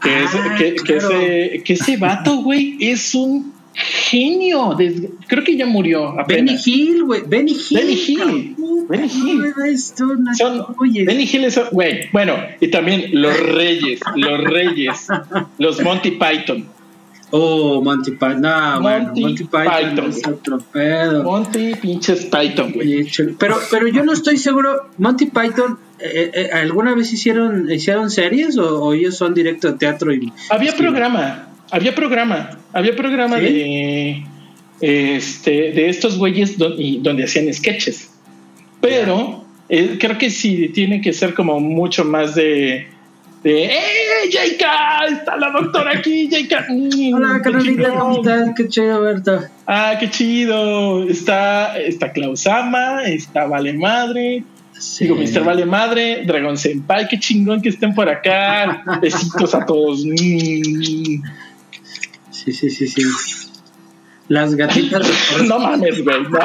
Que, 0.00 0.22
es, 0.22 0.30
ah, 0.34 0.54
que, 0.58 0.96
ese, 0.96 1.62
que 1.64 1.72
ese 1.72 1.96
vato, 1.96 2.36
güey, 2.42 2.76
es 2.78 3.14
un 3.14 3.53
genio. 3.74 4.76
creo 5.26 5.44
que 5.44 5.56
ya 5.56 5.66
murió. 5.66 6.18
Apenas. 6.18 6.64
Benny 6.64 6.84
Hill, 6.84 7.04
güey. 7.04 7.22
Benny 7.26 7.52
Hill. 7.52 7.78
Benny 7.78 7.94
Hill. 7.94 8.56
Benny 8.88 9.08
Hill. 9.08 9.78
Son, 10.36 10.66
Benny 10.78 11.28
Hill 11.30 11.44
es, 11.44 11.60
güey. 11.70 12.08
Bueno, 12.12 12.36
y 12.60 12.68
también 12.68 13.08
los 13.12 13.38
Reyes, 13.38 14.00
los 14.16 14.44
Reyes, 14.44 15.08
los 15.58 15.80
Monty 15.82 16.12
Python. 16.12 16.66
Oh, 17.30 17.82
Monty 17.82 18.12
Python. 18.12 18.42
No, 18.42 18.80
Monty, 18.80 19.20
Monty 19.22 19.44
Python, 19.44 20.08
es 20.08 20.26
otro 20.26 20.58
pedo. 20.58 21.24
Monty 21.24 21.74
pinches 21.74 22.26
Python, 22.26 22.72
güey. 22.72 23.10
Pero, 23.38 23.58
pero 23.70 23.88
yo 23.88 24.04
no 24.04 24.12
estoy 24.12 24.36
seguro. 24.36 24.90
Monty 24.98 25.26
Python, 25.26 25.78
eh, 25.98 26.30
eh, 26.32 26.50
¿alguna 26.52 26.94
vez 26.94 27.12
hicieron, 27.12 27.70
hicieron 27.72 28.10
series 28.10 28.56
o, 28.56 28.92
ellos 28.92 29.16
son 29.16 29.34
directo 29.34 29.72
de 29.72 29.78
teatro? 29.78 30.12
Y, 30.12 30.32
había 30.48 30.76
programa, 30.76 31.48
había 31.72 31.92
programa, 31.94 32.50
había 32.74 32.94
programa 32.94 33.38
de, 33.38 34.22
este, 34.80 35.72
de 35.72 35.88
estos 35.88 36.18
güeyes 36.18 36.58
donde, 36.58 37.24
hacían 37.24 37.52
sketches. 37.54 38.10
Pero 38.80 39.44
eh, 39.68 39.96
creo 39.98 40.18
que 40.18 40.28
sí 40.28 40.68
tiene 40.74 41.00
que 41.00 41.12
ser 41.12 41.32
como 41.32 41.58
mucho 41.60 42.04
más 42.04 42.34
de 42.34 42.88
de 43.44 43.66
¡Eh, 43.66 44.30
Jaika! 44.32 45.06
Está 45.06 45.36
la 45.36 45.50
doctora 45.50 45.98
aquí, 45.98 46.28
Jaika. 46.30 46.66
Hola, 47.14 47.40
Carolina, 47.42 47.90
¿cómo 47.90 48.16
estás? 48.16 48.50
Qué 48.56 48.68
chido 48.68 49.02
verte. 49.02 49.32
Ah, 49.66 49.96
qué 50.00 50.08
chido. 50.08 51.06
Está, 51.06 51.78
está 51.78 52.10
Klausama, 52.10 53.04
está 53.04 53.44
Vale 53.44 53.74
Madre. 53.74 54.44
Sí. 54.72 55.04
Digo, 55.04 55.16
Mr. 55.16 55.44
Vale 55.44 55.66
Madre, 55.66 56.24
Dragon 56.24 56.56
Senpai, 56.56 57.06
qué 57.06 57.18
chingón 57.18 57.60
que 57.60 57.68
estén 57.68 57.94
por 57.94 58.08
acá. 58.08 58.82
Besitos 59.02 59.54
a 59.54 59.64
todos. 59.66 60.04
Sí, 62.44 62.52
sí, 62.52 62.70
sí, 62.70 62.88
sí. 62.88 63.02
Las 64.28 64.54
gatitas. 64.54 65.06
no 65.48 65.58
mames, 65.58 66.02
güey, 66.04 66.22
no. 66.22 66.40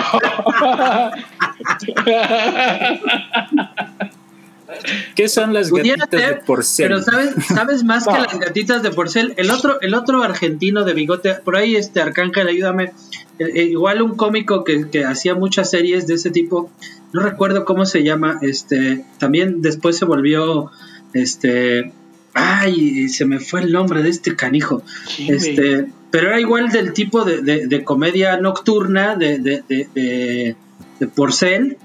¿Qué 5.16 5.28
son 5.28 5.54
las 5.54 5.72
gatitas 5.72 6.10
de 6.10 6.36
porcel? 6.46 6.88
Pero 6.88 7.02
sabes, 7.02 7.34
sabes 7.48 7.84
más 7.84 8.08
que 8.08 8.14
las 8.14 8.40
gatitas 8.40 8.84
de 8.84 8.92
porcel. 8.92 9.34
El 9.38 9.52
otro, 9.52 9.82
el 9.82 9.94
otro 9.94 10.24
argentino 10.24 10.86
de 10.86 10.94
bigote, 10.94 11.36
por 11.36 11.56
ahí 11.56 11.76
este 11.76 12.02
Arcángel, 12.02 12.48
ayúdame. 12.48 12.94
Eh, 13.40 13.52
eh, 13.56 13.64
igual 13.64 14.02
un 14.02 14.16
cómico 14.16 14.64
que, 14.64 15.06
hacía 15.06 15.34
muchas 15.36 15.70
series 15.70 16.08
de 16.08 16.16
ese 16.16 16.30
tipo, 16.30 16.70
no 17.14 17.22
recuerdo 17.22 17.66
cómo 17.66 17.86
se 17.86 18.04
llama, 18.04 18.38
este, 18.42 19.06
también 19.18 19.62
después 19.62 19.98
se 19.98 20.06
volvió, 20.06 20.72
este, 21.14 21.94
ay, 22.34 23.10
se 23.10 23.26
me 23.26 23.39
fue 23.39 23.62
el 23.62 23.72
nombre 23.72 24.04
de 24.04 24.10
este 24.10 24.36
canijo, 24.36 24.84
este, 25.28 25.88
pero 26.12 26.30
era 26.30 26.39
igual 26.39 26.70
del 26.70 26.94
tipo 26.94 27.24
de, 27.26 27.84
comedia 27.84 28.38
nocturna 28.38 29.15
de, 29.15 29.39
de, 29.39 29.63
de, 29.68 30.56
de 31.00 31.08
Porcel, 31.08 31.78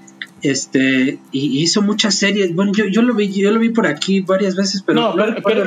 este 0.44 1.18
y 1.32 1.62
hizo 1.62 1.82
muchas 1.82 2.14
series. 2.14 2.54
Bueno 2.54 2.72
yo, 2.74 2.84
yo 2.86 3.02
lo 3.02 3.14
vi 3.14 3.32
yo 3.32 3.50
lo 3.50 3.58
vi 3.58 3.70
por 3.70 3.86
aquí 3.86 4.20
varias 4.20 4.54
veces 4.56 4.82
pero 4.86 5.14
no, 5.16 5.34
pero, 5.42 5.64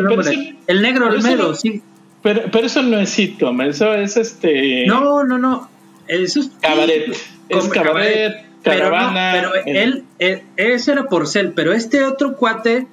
el, 0.67 0.81
negro 0.81 1.07
Olmedo 1.07 1.55
sí. 1.55 1.81
Pero, 2.21 2.43
pero 2.51 2.67
eso 2.67 2.83
no 2.83 2.99
es 2.99 3.09
sitcom 3.09 3.61
eso 3.61 3.93
es 3.93 4.17
este 4.17 4.85
no 4.85 5.23
no 5.23 5.37
no. 5.37 5.69
Eso 6.07 6.41
es 6.41 6.51
cabaret 6.61 7.15
es 7.49 7.67
cabaret, 7.69 8.45
caravana 8.63 9.31
pero, 9.33 9.51
él, 9.65 10.03
ese 10.19 10.91
era 10.91 11.05
Porcel 11.05 11.53
pero 11.53 11.73
este 11.73 12.03
otro 12.03 12.37
cuate 12.37 12.87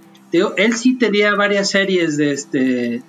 él 0.57 0.77
sí 0.77 0.97
tenía 0.97 1.35
varias 1.35 1.71
series 1.71 2.17
de 2.17 2.33
este 2.33 3.03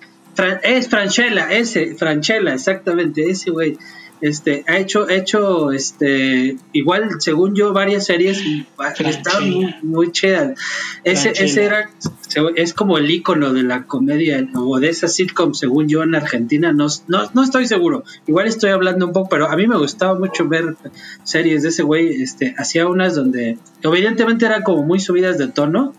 es 0.63 0.89
Franchella 0.89 1.51
ese 1.51 1.95
Franchella 1.95 2.53
exactamente 2.53 3.29
ese 3.29 3.51
güey 3.51 3.77
este, 4.21 4.63
ha 4.67 4.77
hecho, 4.77 5.09
hecho, 5.09 5.71
este, 5.71 6.57
igual, 6.71 7.09
según 7.19 7.53
yo, 7.53 7.73
varias 7.73 8.05
series 8.05 8.41
y 8.43 8.65
estaban 8.99 9.49
muy, 9.51 9.75
muy 9.83 10.11
chidas. 10.11 10.57
Ese, 11.03 11.31
ese 11.31 11.65
era, 11.65 11.89
es 12.55 12.73
como 12.73 12.97
el 12.97 13.11
icono 13.11 13.53
de 13.53 13.63
la 13.63 13.83
comedia 13.83 14.47
o 14.55 14.79
de 14.79 14.89
esa 14.89 15.07
sitcom, 15.07 15.53
según 15.53 15.89
yo, 15.89 16.01
en 16.03 16.15
Argentina. 16.15 16.71
No, 16.71 16.87
no, 17.07 17.29
no 17.33 17.43
estoy 17.43 17.67
seguro. 17.67 18.03
Igual 18.25 18.47
estoy 18.47 18.71
hablando 18.71 19.05
un 19.05 19.13
poco, 19.13 19.29
pero 19.29 19.49
a 19.49 19.55
mí 19.55 19.67
me 19.67 19.77
gustaba 19.77 20.17
mucho 20.17 20.47
ver 20.47 20.75
series 21.23 21.63
de 21.63 21.69
ese 21.69 21.83
güey. 21.83 22.21
Este, 22.21 22.55
hacía 22.57 22.87
unas 22.87 23.15
donde, 23.15 23.57
evidentemente, 23.81 24.45
eran 24.45 24.63
como 24.63 24.83
muy 24.83 24.99
subidas 24.99 25.37
de 25.37 25.49
tono 25.49 25.93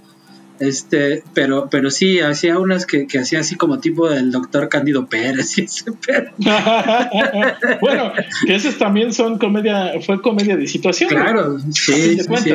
este, 0.61 1.23
pero, 1.35 1.69
pero 1.71 1.91
sí, 1.91 2.21
hacía 2.21 2.59
unas 2.59 2.87
que, 2.87 3.07
que 3.07 3.19
hacía 3.19 3.41
así 3.41 3.57
como 3.57 3.79
tipo 3.79 4.09
del 4.09 4.31
doctor 4.31 4.69
Cándido 4.69 5.07
Pérez 5.07 5.59
y 5.59 5.63
ese 5.63 5.85
bueno, 7.81 8.13
que 8.47 8.55
esos 8.55 8.79
también 8.79 9.13
son 9.13 9.39
comedia, 9.39 9.93
fue 10.05 10.21
comedia 10.23 10.57
de 10.57 10.67
situación. 10.67 11.11
Claro, 11.11 11.59
sí, 11.73 12.19
sí, 12.19 12.55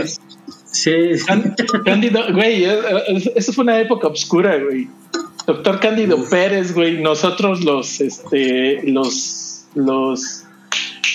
sí. 0.72 0.92
Cándido, 1.86 2.34
güey, 2.34 2.66
eso 3.36 3.54
fue 3.54 3.64
una 3.64 3.80
época 3.80 4.08
oscura, 4.08 4.58
güey. 4.58 4.88
Doctor 5.46 5.80
Cándido 5.80 6.18
Pérez, 6.30 6.74
güey, 6.74 7.02
nosotros 7.02 7.64
los, 7.64 8.00
este, 8.00 8.82
los, 8.84 9.66
los, 9.76 10.44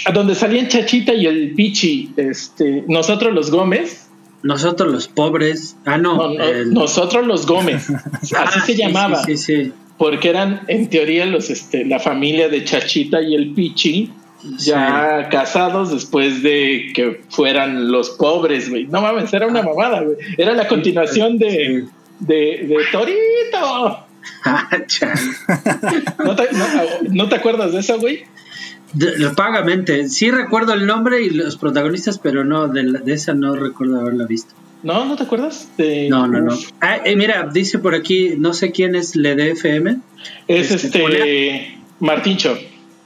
a 0.05 0.13
donde 0.13 0.35
salían 0.35 0.69
Chachita 0.69 1.15
y 1.15 1.27
el 1.27 1.55
Pichi, 1.55 2.13
este, 2.17 2.85
nosotros 2.89 3.33
los 3.33 3.51
Gómez, 3.51 4.06
nosotros 4.43 4.93
los 4.93 5.09
pobres. 5.09 5.77
Ah, 5.85 5.99
no. 5.99 6.33
Nosotros 6.67 7.27
los 7.27 7.47
Gómez. 7.47 7.91
Así 8.23 8.35
ah, 8.37 8.63
se 8.65 8.77
llamaba. 8.77 9.23
Sí, 9.25 9.37
sí, 9.37 9.73
Porque 9.99 10.29
eran, 10.31 10.63
en 10.69 10.89
teoría, 10.89 11.27
los, 11.27 11.51
este, 11.51 11.85
la 11.85 11.99
familia 11.99 12.49
de 12.49 12.65
Chachita 12.65 13.21
y 13.23 13.35
el 13.35 13.55
Pichi, 13.55 14.13
ya 14.59 15.29
casados 15.31 15.91
después 15.91 16.43
de 16.43 16.93
que 16.95 17.23
fueran 17.31 17.91
los 17.91 18.11
pobres, 18.11 18.71
güey. 18.71 18.87
No 18.87 19.01
mames, 19.01 19.33
era 19.33 19.47
una 19.47 19.63
mamada, 19.63 20.03
güey. 20.03 20.17
Era 20.37 20.53
la 20.53 20.69
continuación 20.69 21.39
de, 21.39 21.87
de, 22.21 22.79
Torito. 22.93 24.03
Ah, 24.45 24.69
¿No, 26.25 26.35
te, 26.35 26.49
¿No 27.11 27.29
te 27.29 27.37
acuerdas 27.37 27.73
de 27.73 27.79
eso, 27.79 27.99
güey? 27.99 28.25
Pagamente. 29.37 30.09
Sí 30.09 30.31
recuerdo 30.31 30.75
el 30.75 30.87
nombre 30.87 31.23
y 31.23 31.31
los 31.31 31.57
protagonistas, 31.57 32.19
pero 32.19 32.45
no, 32.45 32.69
de, 32.69 33.01
esa 33.07 33.35
no 33.35 33.55
recuerdo 33.55 34.01
haberla 34.01 34.27
visto. 34.27 34.55
¿No? 34.83 35.05
¿No 35.05 35.17
te 35.17 35.25
acuerdas? 35.25 35.69
No, 36.09 36.27
no, 36.27 36.41
no. 36.41 36.57
Ah, 36.81 36.99
eh, 37.05 37.17
mira, 37.17 37.49
dice 37.53 37.79
por 37.79 37.95
aquí, 37.95 38.35
no 38.39 38.53
sé 38.53 38.71
quién 38.71 38.95
es 38.95 39.17
LDFM. 39.17 39.99
Es 40.47 40.71
este, 40.71 41.05
este 41.05 41.79
Martincho. 41.99 42.57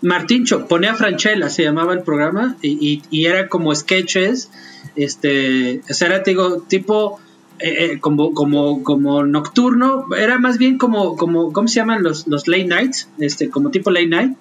Martincho, 0.03 0.67
pone 0.67 0.89
a 0.89 0.95
Franchella, 0.95 1.49
se 1.51 1.63
llamaba 1.63 1.93
el 1.93 2.03
programa, 2.03 2.57
y, 2.63 3.03
y, 3.11 3.27
era 3.27 3.49
como 3.49 3.75
sketches, 3.75 4.51
este, 4.97 5.83
o 5.91 5.95
sea, 5.95 6.09
era 6.09 6.19
digo, 6.21 6.65
tipo 6.69 7.21
eh, 7.63 7.85
eh, 7.85 7.99
como, 8.01 8.33
como, 8.33 8.83
como 8.83 9.25
nocturno, 9.25 10.07
era 10.17 10.39
más 10.39 10.59
bien 10.59 10.79
como, 10.79 11.17
como, 11.17 11.53
¿cómo 11.53 11.69
se 11.69 11.77
llaman 11.77 12.03
los, 12.03 12.27
los 12.27 12.49
late 12.49 12.65
nights? 12.65 13.09
Este, 13.19 13.51
como 13.51 13.71
tipo 13.71 13.91
late 13.91 14.07
night. 14.07 14.37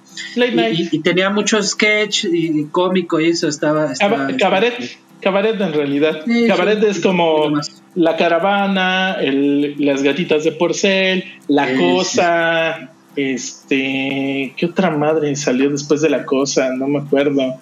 Y, 0.91 0.99
tenía 0.99 1.29
mucho 1.29 1.61
sketch 1.61 2.25
y, 2.25 2.65
cómico 2.71 3.19
y 3.19 3.29
eso 3.29 3.47
estaba. 3.47 3.93
cabaret, 4.39 4.75
cabaret 5.21 5.59
en 5.59 5.73
realidad. 5.73 6.23
cabaret 6.47 6.83
es 6.83 6.99
como 6.99 7.51
la 7.95 8.15
caravana, 8.15 9.17
el, 9.19 9.75
las 9.79 10.01
gatitas 10.01 10.43
de 10.43 10.51
porcel, 10.53 11.25
la 11.47 11.75
cosa. 11.75 12.93
Este, 13.19 14.53
¿qué 14.55 14.65
otra 14.65 14.91
madre 14.91 15.35
salió 15.35 15.69
después 15.69 16.01
de 16.01 16.09
la 16.09 16.25
cosa? 16.25 16.69
No 16.73 16.87
me 16.87 16.99
acuerdo. 16.99 17.59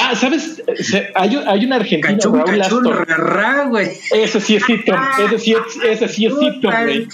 ah, 0.00 0.14
¿sabes? 0.14 0.62
Hay, 1.14 1.36
hay 1.46 1.64
un 1.64 1.72
argentino, 1.72 2.14
cachun, 2.14 2.34
Raúl 2.34 2.58
cachun, 2.58 2.84
rarra, 2.84 3.66
güey. 3.66 3.90
Ese 4.12 4.40
sí 4.40 4.56
es 4.56 4.64
sitcom, 4.64 4.98
ese 5.26 5.38
sí 5.38 5.52
es, 5.52 5.84
ese 5.84 6.08
sí 6.08 6.26
es 6.26 6.34
sitcom, 6.38 6.72
güey. 6.84 7.06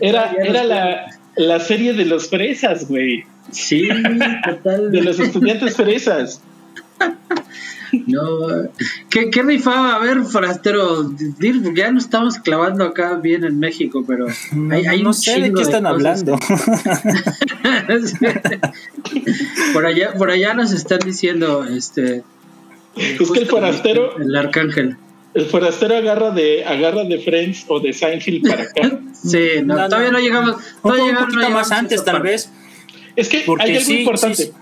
Era, 0.00 0.32
era 0.32 0.64
la, 0.64 1.06
la 1.36 1.60
serie 1.60 1.94
de 1.94 2.04
los 2.04 2.28
fresas, 2.28 2.86
güey. 2.86 3.24
Sí, 3.50 3.88
total. 4.44 4.90
De 4.90 5.00
los 5.00 5.18
estudiantes 5.18 5.76
fresas. 5.76 6.42
No, 8.06 8.48
¿qué, 9.10 9.28
qué 9.30 9.42
rifaba? 9.42 9.96
A 9.96 9.98
ver, 9.98 10.22
forastero, 10.22 11.12
porque 11.12 11.72
ya 11.76 11.92
no 11.92 11.98
estamos 11.98 12.38
clavando 12.38 12.84
acá 12.84 13.16
bien 13.16 13.44
en 13.44 13.58
México, 13.58 14.02
pero 14.06 14.28
hay, 14.70 14.86
hay 14.86 15.02
no 15.02 15.12
sé 15.12 15.38
de 15.40 15.52
qué 15.52 15.60
están 15.60 15.84
hablando. 15.84 16.38
por 19.74 19.84
allá, 19.84 20.14
por 20.14 20.30
allá 20.30 20.54
nos 20.54 20.72
están 20.72 21.00
diciendo, 21.00 21.64
este, 21.64 22.24
es 22.96 23.30
que 23.30 23.40
el 23.40 23.46
forastero, 23.46 24.16
el 24.18 24.34
arcángel. 24.36 24.96
El 25.34 25.46
forastero 25.46 25.96
agarra 25.96 26.30
de 26.30 26.64
agarra 26.64 27.04
de 27.04 27.18
Friends 27.18 27.64
o 27.68 27.80
de 27.80 27.92
Seinfeld 27.92 28.48
para 28.48 28.62
acá. 28.64 28.98
sí, 29.12 29.62
no, 29.64 29.74
todavía 29.88 30.10
no 30.10 30.18
llegamos. 30.18 30.56
Todavía 30.82 31.12
un 31.12 31.26
poquito 31.26 31.50
más 31.50 31.72
antes, 31.72 32.04
tal 32.04 32.22
vez. 32.22 32.50
Es 33.16 33.28
que 33.28 33.44
hay 33.58 33.76
algo 33.76 33.92
importante. 33.92 34.52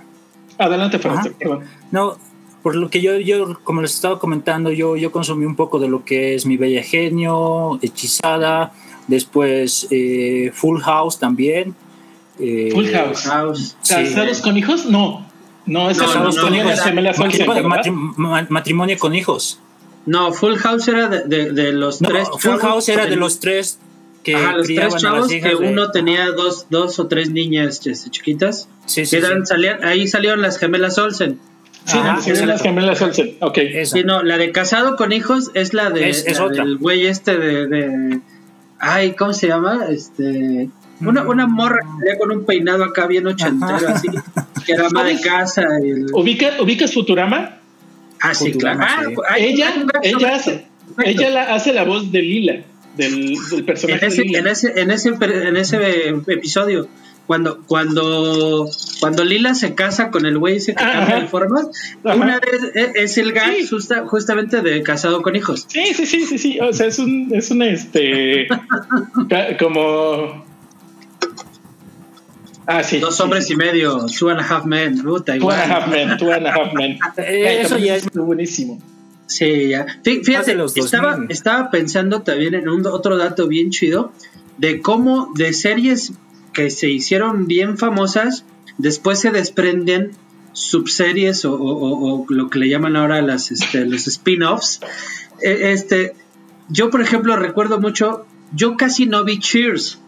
Adelante, 0.58 0.98
forastero. 0.98 1.36
Perdón. 1.38 1.64
No, 1.90 2.18
por 2.62 2.76
lo 2.76 2.90
que 2.90 3.00
yo, 3.00 3.18
yo 3.18 3.58
como 3.64 3.82
les 3.82 3.94
estaba 3.94 4.18
comentando, 4.18 4.70
yo, 4.70 4.96
yo 4.96 5.10
consumí 5.12 5.46
un 5.46 5.56
poco 5.56 5.78
de 5.78 5.88
lo 5.88 6.04
que 6.04 6.34
es 6.34 6.46
Mi 6.46 6.56
Bella 6.56 6.82
Genio, 6.82 7.78
Hechizada, 7.82 8.72
después 9.06 9.86
eh, 9.90 10.50
Full 10.54 10.80
House 10.80 11.18
también. 11.18 11.74
Eh, 12.38 12.70
Full 12.72 12.88
House. 12.88 13.22
House. 13.24 13.76
¿Casados 13.86 14.40
con 14.40 14.56
hijos? 14.56 14.86
No. 14.86 15.26
No, 15.66 15.90
es 15.90 15.98
casados 15.98 16.38
con 16.38 16.54
hijos. 16.54 16.80
matrimonio, 18.48 18.98
con 18.98 19.14
hijos. 19.14 19.60
No, 20.06 20.32
Full 20.32 20.56
House 20.56 20.88
era 20.88 21.08
de, 21.08 21.52
de, 21.52 21.72
los 21.72 21.98
tres. 21.98 22.28
Full 22.38 22.58
House 22.58 22.88
era 22.88 23.06
de 23.06 23.16
los 23.16 23.40
tres 23.40 23.78
que 24.22 24.34
Ajá, 24.34 24.56
los 24.56 24.66
tres 24.66 24.96
chavos 24.96 25.28
que 25.28 25.54
uno 25.54 25.90
tenía 25.90 26.30
dos, 26.32 26.66
dos 26.68 26.98
o 26.98 27.06
tres 27.06 27.30
niñas 27.30 27.86
este, 27.86 28.10
chiquitas. 28.10 28.68
Sí, 28.86 29.06
sí, 29.06 29.18
Salían, 29.44 29.84
ahí 29.84 30.06
salieron 30.08 30.42
las 30.42 30.58
gemelas 30.58 30.98
Olsen. 30.98 31.38
Sí, 31.90 32.46
las 32.46 32.62
gemelas 32.62 33.02
Olsen. 33.02 33.36
Ok. 33.40 33.58
Sí, 33.84 34.02
no, 34.04 34.22
la 34.22 34.38
de 34.38 34.52
casado 34.52 34.96
con 34.96 35.12
hijos 35.12 35.50
es 35.54 35.74
la 35.74 35.90
de 35.90 36.10
es, 36.10 36.24
del 36.24 36.78
güey 36.78 37.06
este 37.06 37.36
de, 37.38 37.66
de, 37.66 38.20
Ay, 38.78 39.12
¿cómo 39.12 39.32
se 39.32 39.48
llama? 39.48 39.86
Este. 39.90 40.68
Una, 41.00 41.22
una 41.22 41.46
morra 41.46 41.78
que 42.04 42.18
con 42.18 42.30
un 42.30 42.44
peinado 42.44 42.84
acá 42.84 43.06
bien 43.06 43.26
ochentero, 43.26 43.88
así, 43.88 44.08
que 44.66 44.72
era 44.72 44.86
ama 44.86 45.04
de 45.04 45.20
casa. 45.20 45.64
Y 45.82 45.90
el... 45.90 46.06
¿Ubica, 46.12 46.60
¿Ubicas 46.60 46.92
Futurama? 46.92 47.58
Ah, 48.20 48.34
sí, 48.34 48.52
claro. 48.52 48.80
Ah, 48.82 49.38
ella, 49.38 49.72
ella, 50.02 50.34
hace, 50.34 50.66
ella 51.04 51.30
la, 51.30 51.54
hace 51.54 51.72
la 51.72 51.84
voz 51.84 52.12
de 52.12 52.20
Lila, 52.20 52.60
del, 52.96 53.34
del 53.50 53.64
personaje. 53.64 54.04
En 54.04 54.12
ese, 54.12 54.22
de 54.22 54.28
Lila. 54.28 54.38
En, 54.40 54.46
ese, 54.46 54.80
en, 54.80 54.90
ese, 54.90 55.08
en 55.08 55.56
ese 55.56 56.08
episodio 56.26 56.88
cuando, 57.30 57.62
cuando, 57.64 58.68
cuando 58.98 59.24
Lila 59.24 59.54
se 59.54 59.76
casa 59.76 60.10
con 60.10 60.26
el 60.26 60.36
güey 60.36 60.56
ese 60.56 60.74
que 60.74 60.82
cambia 60.82 61.20
de 61.20 61.28
formas, 61.28 61.68
una 62.02 62.40
vez 62.40 62.74
e, 62.74 63.04
es, 63.04 63.18
el 63.18 63.30
gag 63.32 63.54
justamente 64.08 64.62
de 64.62 64.82
casado 64.82 65.22
con 65.22 65.36
hijos. 65.36 65.64
Sí, 65.68 65.94
sí, 65.94 66.06
sí, 66.06 66.26
sí, 66.26 66.38
sí. 66.38 66.58
O 66.58 66.72
sea, 66.72 66.88
es 66.88 66.98
un, 66.98 67.28
es 67.32 67.52
un 67.52 67.62
este 67.62 68.48
como 69.60 70.44
Ah, 72.66 72.82
sí. 72.82 72.98
Dos 72.98 73.20
hombres 73.20 73.48
y 73.48 73.54
medio, 73.54 74.06
two 74.06 74.28
and 74.28 74.40
a 74.40 74.42
half 74.42 74.64
men, 74.64 75.00
puta, 75.00 75.36
igual. 75.36 75.56
Two 75.56 75.62
and 75.62 75.70
a 75.70 75.76
half 75.76 75.88
men, 75.88 76.18
two 76.18 76.32
and 76.32 76.46
a 76.48 76.50
half 76.50 76.74
men. 76.74 76.98
Eh, 77.16 77.60
eso 77.60 77.78
ya 77.78 77.94
es 77.94 78.10
buenísimo. 78.10 78.80
Sí, 79.26 79.68
ya. 79.68 79.86
Fíjate, 80.02 80.56
estaba, 80.74 81.16
estaba 81.28 81.70
pensando 81.70 82.22
también 82.22 82.54
en 82.54 82.68
un 82.68 82.84
otro 82.88 83.16
dato 83.16 83.46
bien 83.46 83.70
chido 83.70 84.10
de 84.58 84.80
cómo 84.80 85.30
de 85.36 85.52
series 85.52 86.12
que 86.52 86.70
se 86.70 86.88
hicieron 86.88 87.46
bien 87.46 87.78
famosas, 87.78 88.44
después 88.78 89.20
se 89.20 89.30
desprenden 89.30 90.12
subseries 90.52 91.44
o, 91.44 92.26
lo 92.28 92.50
que 92.50 92.58
le 92.58 92.68
llaman 92.68 92.96
ahora 92.96 93.22
las, 93.22 93.50
este, 93.50 93.86
los 93.86 94.06
spin-offs. 94.06 94.80
E, 95.42 95.72
este, 95.72 96.14
yo, 96.68 96.90
por 96.90 97.00
ejemplo, 97.00 97.36
recuerdo 97.36 97.80
mucho, 97.80 98.26
yo 98.54 98.76
casi 98.76 99.06
no 99.06 99.24
vi 99.24 99.38
Cheers. 99.38 99.98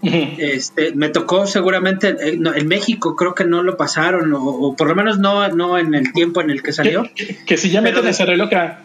Este, 0.00 0.92
me 0.94 1.08
tocó 1.08 1.48
seguramente 1.48 2.10
eh, 2.10 2.38
en, 2.54 2.68
México 2.68 3.16
creo 3.16 3.34
que 3.34 3.44
no 3.44 3.64
lo 3.64 3.76
pasaron 3.76 4.32
o, 4.32 4.76
por 4.76 4.86
lo 4.86 4.94
menos 4.94 5.18
no, 5.18 5.48
no 5.48 5.76
en 5.76 5.92
el 5.92 6.12
tiempo 6.12 6.40
en 6.40 6.50
el 6.50 6.62
que 6.62 6.72
salió. 6.72 7.02
Que, 7.46 7.56
si 7.56 7.70
ya 7.70 7.80
me 7.80 7.90
de 7.92 8.36
loca. 8.36 8.84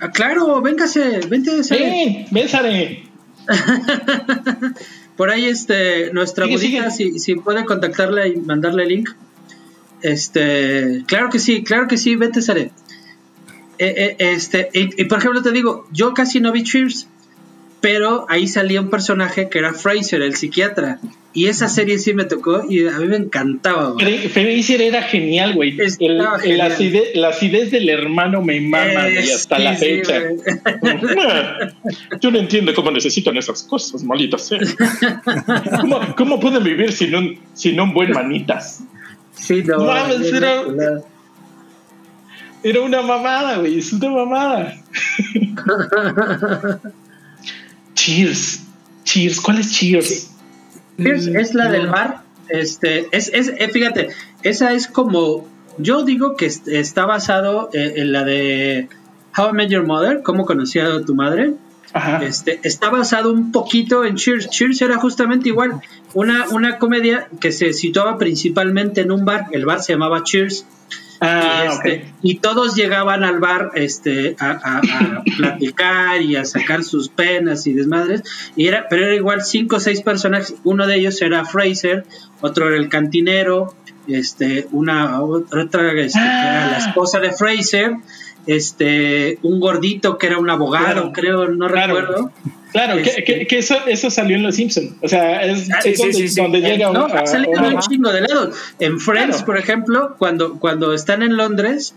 Ah, 0.00 0.10
claro, 0.10 0.62
véngase, 0.62 1.20
vente, 1.28 1.62
Ven, 1.70 2.26
por 5.16 5.30
ahí 5.30 5.46
este 5.46 6.12
nuestra 6.12 6.46
budita 6.46 6.90
si, 6.90 7.18
si 7.18 7.34
puede 7.36 7.64
contactarla 7.64 8.26
y 8.26 8.36
mandarle 8.36 8.84
el 8.84 8.88
link. 8.90 9.10
Este, 10.02 11.04
claro 11.06 11.30
que 11.30 11.38
sí, 11.38 11.64
claro 11.64 11.88
que 11.88 11.96
sí, 11.96 12.16
vete 12.16 12.42
Sare. 12.42 12.70
Eh, 13.78 13.94
eh, 13.96 14.16
este, 14.18 14.70
y, 14.72 15.04
por 15.04 15.18
ejemplo 15.18 15.42
te 15.42 15.52
digo, 15.52 15.86
yo 15.92 16.14
casi 16.14 16.40
no 16.40 16.52
vi 16.52 16.62
Cheers 16.62 17.08
pero 17.80 18.26
ahí 18.28 18.48
salía 18.48 18.80
un 18.80 18.90
personaje 18.90 19.48
que 19.48 19.58
era 19.58 19.72
Fraser, 19.72 20.22
el 20.22 20.34
psiquiatra. 20.34 20.98
Y 21.36 21.48
esa 21.48 21.68
serie 21.68 21.98
sí 21.98 22.14
me 22.14 22.24
tocó 22.24 22.62
y 22.66 22.88
a 22.88 22.98
mí 22.98 23.08
me 23.08 23.16
encantaba. 23.16 23.94
Fraser 23.98 24.80
era 24.80 25.02
genial, 25.02 25.52
güey. 25.52 25.76
la, 26.00 26.32
acidez, 27.28 27.70
del 27.70 27.90
hermano 27.90 28.40
me 28.40 28.58
mama, 28.58 29.10
y 29.10 29.18
hasta 29.18 29.58
la 29.58 29.74
fecha. 29.74 30.14
Yo 32.22 32.30
no 32.30 32.38
entiendo 32.38 32.72
cómo 32.74 32.90
necesitan 32.90 33.36
esas 33.36 33.64
cosas, 33.64 34.02
malditas. 34.02 34.48
¿Cómo, 36.16 36.40
pueden 36.40 36.64
vivir 36.64 36.90
sin 36.90 37.14
un, 37.14 37.38
sin 37.52 37.78
un 37.78 37.92
buen 37.92 38.12
manitas? 38.12 38.82
Sí, 39.34 39.62
no. 39.62 39.94
era, 39.94 40.62
era 42.62 42.80
una 42.80 43.02
mamada, 43.02 43.58
güey. 43.58 43.80
Es 43.80 43.92
una 43.92 44.08
mamada. 44.08 44.74
Cheers. 47.94 48.62
Cheers. 49.04 49.38
¿Cuál 49.38 49.58
es 49.58 49.70
Cheers? 49.70 50.30
Cheers 50.98 51.26
es 51.26 51.54
la 51.54 51.70
del 51.70 51.88
bar. 51.88 52.22
Este, 52.48 53.08
es, 53.10 53.30
es, 53.32 53.48
eh, 53.48 53.68
fíjate, 53.72 54.10
esa 54.42 54.72
es 54.72 54.86
como, 54.86 55.48
yo 55.78 56.04
digo 56.04 56.36
que 56.36 56.46
está 56.46 57.06
basado 57.06 57.70
eh, 57.72 57.94
en, 57.96 58.12
la 58.12 58.24
de 58.24 58.88
How 59.36 59.50
I 59.50 59.52
Met 59.52 59.70
Your 59.70 59.86
Mother, 59.86 60.22
cómo 60.22 60.46
conocía 60.46 60.86
a 60.86 61.02
tu 61.02 61.14
madre. 61.14 61.54
Este, 62.20 62.60
está 62.62 62.90
basado 62.90 63.32
un 63.32 63.52
poquito 63.52 64.04
en 64.04 64.16
Cheers. 64.16 64.50
Cheers 64.50 64.82
era 64.82 64.98
justamente 64.98 65.48
igual, 65.48 65.80
una, 66.12 66.46
una 66.50 66.78
comedia 66.78 67.28
que 67.40 67.52
se 67.52 67.72
situaba 67.72 68.18
principalmente 68.18 69.00
en 69.00 69.12
un 69.12 69.24
bar, 69.24 69.46
el 69.52 69.64
bar 69.64 69.82
se 69.82 69.94
llamaba 69.94 70.22
Cheers, 70.22 70.66
Ah, 71.20 71.64
y, 71.64 71.68
este, 71.68 72.12
y, 72.22 72.38
todos 72.38 72.74
llegaban 72.74 73.24
al 73.24 73.38
bar 73.40 73.70
este, 73.74 74.36
a, 74.38 74.80
platicar 75.36 76.20
y 76.20 76.36
a 76.36 76.44
sacar 76.44 76.84
sus 76.84 77.08
penas 77.08 77.66
y 77.66 77.72
desmadres. 77.72 78.22
Y 78.54 78.66
era, 78.66 78.86
pero 78.88 79.06
era 79.06 79.14
igual 79.14 79.42
cinco 79.42 79.76
o 79.76 79.80
seis 79.80 80.02
personajes. 80.02 80.54
Uno 80.64 80.86
de 80.86 80.96
ellos 80.96 81.20
era 81.22 81.44
Fraser, 81.44 82.04
otro 82.40 82.68
era 82.68 82.76
el 82.76 82.88
cantinero, 82.88 83.74
este, 84.08 84.68
una 84.72 85.20
otra 85.22 85.92
este, 85.94 86.18
era 86.18 86.66
la 86.70 86.76
ah. 86.76 86.78
esposa 86.78 87.18
de 87.18 87.32
Fraser, 87.32 87.96
este, 88.46 89.38
un 89.42 89.58
gordito 89.58 90.18
que 90.18 90.26
era 90.28 90.38
un 90.38 90.50
abogado, 90.50 91.12
creo, 91.12 91.48
no 91.48 91.68
recuerdo. 91.68 92.30
Claro, 92.76 93.02
que, 93.02 93.08
este, 93.08 93.46
que, 93.46 93.58
eso, 93.58 93.74
eso 93.86 94.10
salió 94.10 94.36
en 94.36 94.42
Los 94.42 94.56
Simpsons. 94.56 94.92
O 95.00 95.08
sea, 95.08 95.42
es, 95.46 95.70
ah, 95.70 95.78
donde, 96.36 96.60
llega 96.60 96.92
no, 96.92 97.06
ha 97.06 97.26
salido 97.26 97.52
un 97.52 97.80
chingo 97.80 98.12
de 98.12 98.20
lado. 98.20 98.52
En 98.78 99.00
Friends, 99.00 99.44
por 99.44 99.56
ejemplo, 99.56 100.14
cuando, 100.18 100.58
cuando 100.58 100.92
están 100.92 101.22
en 101.22 101.38
Londres, 101.38 101.94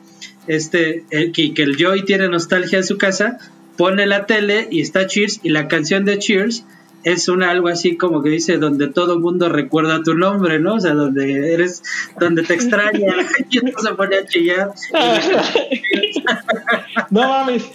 este, 0.48 1.04
el, 1.10 1.34
que, 1.34 1.54
que 1.54 1.64
el 1.64 1.76
Joey 1.78 2.06
tiene 2.06 2.30
nostalgia 2.30 2.78
en 2.78 2.86
su 2.86 2.98
casa, 2.98 3.40
pone 3.76 4.06
la 4.06 4.26
tele 4.26 4.70
y 4.72 4.80
está 4.80 5.06
Cheers 5.06 5.42
y 5.44 5.50
la 5.50 5.68
canción 5.68 6.06
de 6.06 6.18
Cheers 6.18 6.64
es 7.04 7.28
una 7.28 7.50
algo 7.50 7.68
así 7.68 7.98
como 7.98 8.22
que 8.22 8.30
dice 8.30 8.58
donde 8.58 8.88
todo 8.88 9.20
mundo 9.20 9.50
recuerda 9.50 10.02
tu 10.02 10.16
nombre, 10.16 10.60
¿no? 10.60 10.76
O 10.76 10.80
sea, 10.80 10.94
donde 10.94 11.54
eres, 11.54 11.84
donde 12.20 12.44
te 12.44 12.54
extraña 12.54 13.16
y 13.50 13.60
se 13.60 13.94
pone 13.96 14.18
a 14.18 14.26
chillar. 14.26 14.72
no 17.10 17.22
mames, 17.22 17.70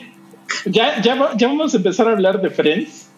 ya, 0.67 1.01
ya, 1.03 1.15
vamos 1.47 1.75
a 1.75 1.77
empezar 1.77 2.09
a 2.09 2.13
hablar 2.13 2.41
de 2.41 2.51
Friends. 2.51 3.09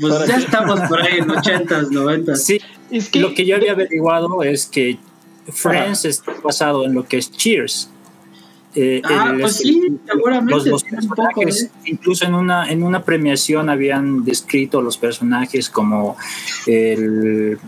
Pues 0.00 0.26
ya 0.26 0.36
estamos 0.36 0.80
por 0.88 1.02
ahí 1.02 1.18
en 1.18 1.28
80s, 1.28 1.90
90 1.90 2.36
Sí, 2.36 2.60
es 2.90 3.10
que 3.10 3.20
lo 3.20 3.34
que 3.34 3.44
yo 3.44 3.56
había 3.56 3.72
averiguado 3.72 4.42
es 4.42 4.66
que 4.66 4.98
Friends 5.50 6.04
está 6.04 6.32
basado 6.42 6.84
en 6.84 6.94
lo 6.94 7.04
que 7.06 7.18
es 7.18 7.30
Cheers. 7.30 7.90
Eh, 8.74 9.02
ah, 9.04 9.34
pues 9.38 9.56
sí, 9.56 9.98
seguramente. 10.10 10.70
Los, 10.70 10.82
personajes, 10.84 11.64
¿eh? 11.64 11.70
incluso 11.84 12.24
en 12.24 12.34
una, 12.34 12.70
en 12.70 12.82
una 12.82 13.04
premiación 13.04 13.68
habían 13.68 14.24
descrito 14.24 14.80
los 14.80 14.96
personajes 14.96 15.68
como 15.68 16.16
el 16.66 17.58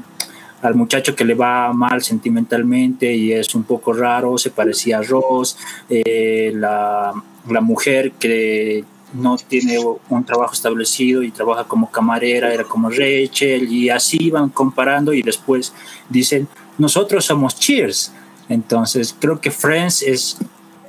al 0.65 0.75
muchacho 0.75 1.15
que 1.15 1.27
le 1.27 1.35
va 1.35 1.73
mal 1.75 2.03
sentimentalmente 2.03 3.15
y 3.15 3.33
es 3.33 3.55
un 3.55 3.65
poco 3.65 3.93
raro, 3.93 4.39
se 4.39 4.51
parecía 4.51 4.99
a 4.99 5.03
Ross, 5.03 5.59
eh, 5.91 6.53
la, 6.55 7.13
la 7.51 7.61
mujer 7.61 8.13
que 8.13 8.83
no 9.13 9.37
tiene 9.37 9.79
un 10.09 10.25
trabajo 10.25 10.55
establecido 10.55 11.23
y 11.23 11.31
trabaja 11.31 11.65
como 11.65 11.91
camarera, 11.91 12.53
era 12.53 12.65
como 12.65 12.89
Rachel, 12.89 13.71
y 13.71 13.91
así 13.91 14.31
van 14.31 14.49
comparando 14.49 15.13
y 15.13 15.23
después 15.23 15.75
dicen, 16.09 16.49
nosotros 16.79 17.27
somos 17.27 17.59
Cheers. 17.61 18.13
Entonces 18.49 19.15
creo 19.19 19.41
que 19.41 19.51
Friends 19.51 20.03
es 20.03 20.39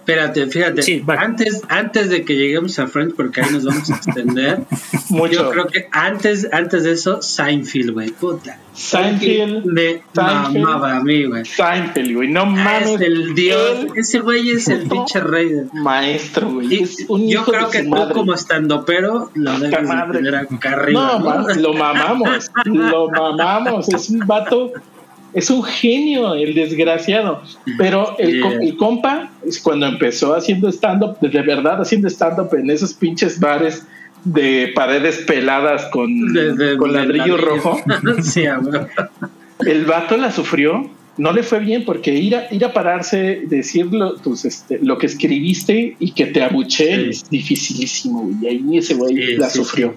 Espérate, 0.06 0.46
fíjate, 0.46 1.04
antes, 1.18 1.64
antes 1.68 2.10
de 2.12 2.24
que 2.24 2.36
lleguemos 2.36 2.78
a 2.78 2.86
Friends, 2.86 3.16
porque 3.16 3.42
ahí 3.42 3.52
nos 3.52 3.66
vamos 3.66 3.90
a 3.90 3.96
extender, 3.96 4.60
yo 5.32 5.50
creo 5.50 5.66
que 5.66 5.88
antes, 5.92 6.48
antes 6.52 6.84
de 6.84 6.92
eso, 6.92 7.24
Seinfeld, 7.24 7.90
güey, 7.90 8.12
puta. 8.12 8.60
Seinfeld 8.72 9.66
me 9.66 10.04
mamaba 10.14 10.98
a 10.98 11.00
mí, 11.04 11.26
güey. 11.26 11.44
Seinfeld, 11.44 12.14
güey, 12.14 12.28
no 12.28 12.46
mames. 12.46 13.02
Es 13.02 13.02
el 13.02 13.34
dios, 13.34 13.88
ese 13.96 14.20
güey 14.20 14.52
es 14.52 14.68
el 14.68 14.88
pinche 14.88 15.22
rey. 15.22 15.64
Maestro, 15.74 16.52
güey. 16.52 16.86
yo 17.28 17.44
creo 17.44 17.72
que 17.72 17.82
tú 17.82 18.14
como 18.14 18.36
estando 18.36 18.86
pero 18.86 19.32
lo 19.34 19.60
debes 19.60 19.90
de 19.90 20.12
tener 20.12 20.36
acá 20.36 20.74
arriba. 20.74 21.20
No, 21.20 21.48
lo 21.56 21.74
mamamos, 21.74 22.52
lo 22.66 23.10
mamamos, 23.10 23.90
es 23.90 24.12
un 24.12 24.20
vato 24.20 24.72
es 25.36 25.50
un 25.50 25.64
genio 25.64 26.34
el 26.34 26.56
desgraciado. 26.56 27.44
Pero 27.78 28.16
el, 28.18 28.76
compa, 28.78 29.32
cuando 29.62 29.86
empezó 29.86 30.34
haciendo 30.34 30.70
stand-up, 30.70 31.20
de 31.20 31.42
verdad 31.42 31.82
haciendo 31.82 32.08
stand-up 32.08 32.56
en 32.56 32.70
esos 32.72 32.94
pinches 32.94 33.40
bares 33.40 33.86
de 34.24 34.72
paredes 34.74 35.18
peladas 35.28 35.86
con, 35.92 36.10
con 36.80 36.94
ladrillo, 36.94 37.38
rojo, 37.38 37.80
el 39.66 39.86
vato 39.86 40.18
la 40.18 40.32
sufrió. 40.32 40.90
No 41.18 41.32
le 41.32 41.44
fue 41.44 41.60
bien 41.60 41.86
porque 41.86 42.14
ir 42.14 42.36
a, 42.36 42.54
ir 42.54 42.66
a 42.66 42.74
pararse, 42.74 43.44
decir 43.48 43.86
lo, 43.86 44.16
este, 44.44 44.80
lo 44.80 44.98
que 44.98 45.06
escribiste 45.06 45.96
y 45.98 46.12
que 46.12 46.26
te 46.26 46.44
abuché 46.44 47.10
es 47.10 47.30
dificilísimo. 47.30 48.30
Y 48.42 48.48
ahí 48.48 48.78
ese 48.78 48.96
güey 48.96 49.38
la 49.38 49.50
sufrió 49.50 49.96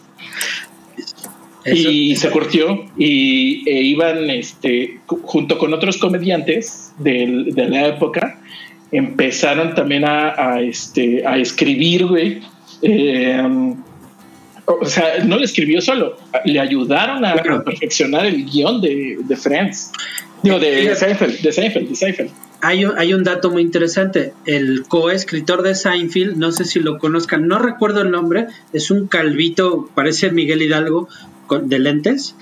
y 1.64 2.16
se 2.16 2.30
curtió 2.30 2.84
y 2.96 3.68
e 3.68 3.82
iban 3.82 4.30
este, 4.30 5.00
junto 5.06 5.58
con 5.58 5.74
otros 5.74 5.98
comediantes 5.98 6.92
de, 6.98 7.52
la 7.68 7.88
época, 7.88 8.40
empezaron 8.92 9.74
también 9.74 10.04
a, 10.04 10.60
este, 10.60 11.26
a 11.26 11.36
escribir, 11.36 12.06
güey. 12.06 12.40
Em, 12.82 13.76
o 14.66 14.84
sea, 14.84 15.24
no 15.24 15.38
le 15.38 15.46
escribió 15.46 15.80
solo, 15.80 16.16
le 16.44 16.60
ayudaron 16.60 17.24
a, 17.24 17.34
perfeccionar 17.64 18.26
el 18.26 18.44
guion 18.44 18.80
de, 18.80 19.18
de 19.20 19.36
Friends. 19.36 19.92
Digo, 20.42 20.58
de, 20.58 20.94
Seinfeld, 20.94 21.40
de 21.40 21.52
Seinfeld, 21.52 21.88
de 21.88 21.94
Seinfeld. 21.94 22.30
Hay 22.60 22.84
un, 22.84 22.98
hay 22.98 23.14
un 23.14 23.24
dato 23.24 23.50
muy 23.50 23.62
interesante. 23.62 24.32
El 24.44 24.84
coescritor 24.88 25.62
de 25.62 25.74
Seinfeld, 25.74 26.36
no 26.36 26.52
sé 26.52 26.64
si 26.64 26.80
lo 26.80 26.98
conozcan, 26.98 27.46
no 27.48 27.58
recuerdo 27.58 28.02
el 28.02 28.10
nombre, 28.10 28.46
es 28.72 28.90
un 28.90 29.06
calvito, 29.06 29.88
parece 29.94 30.30
Miguel 30.30 30.62
Hidalgo, 30.62 31.08
de 31.62 31.78
lentes. 31.78 32.34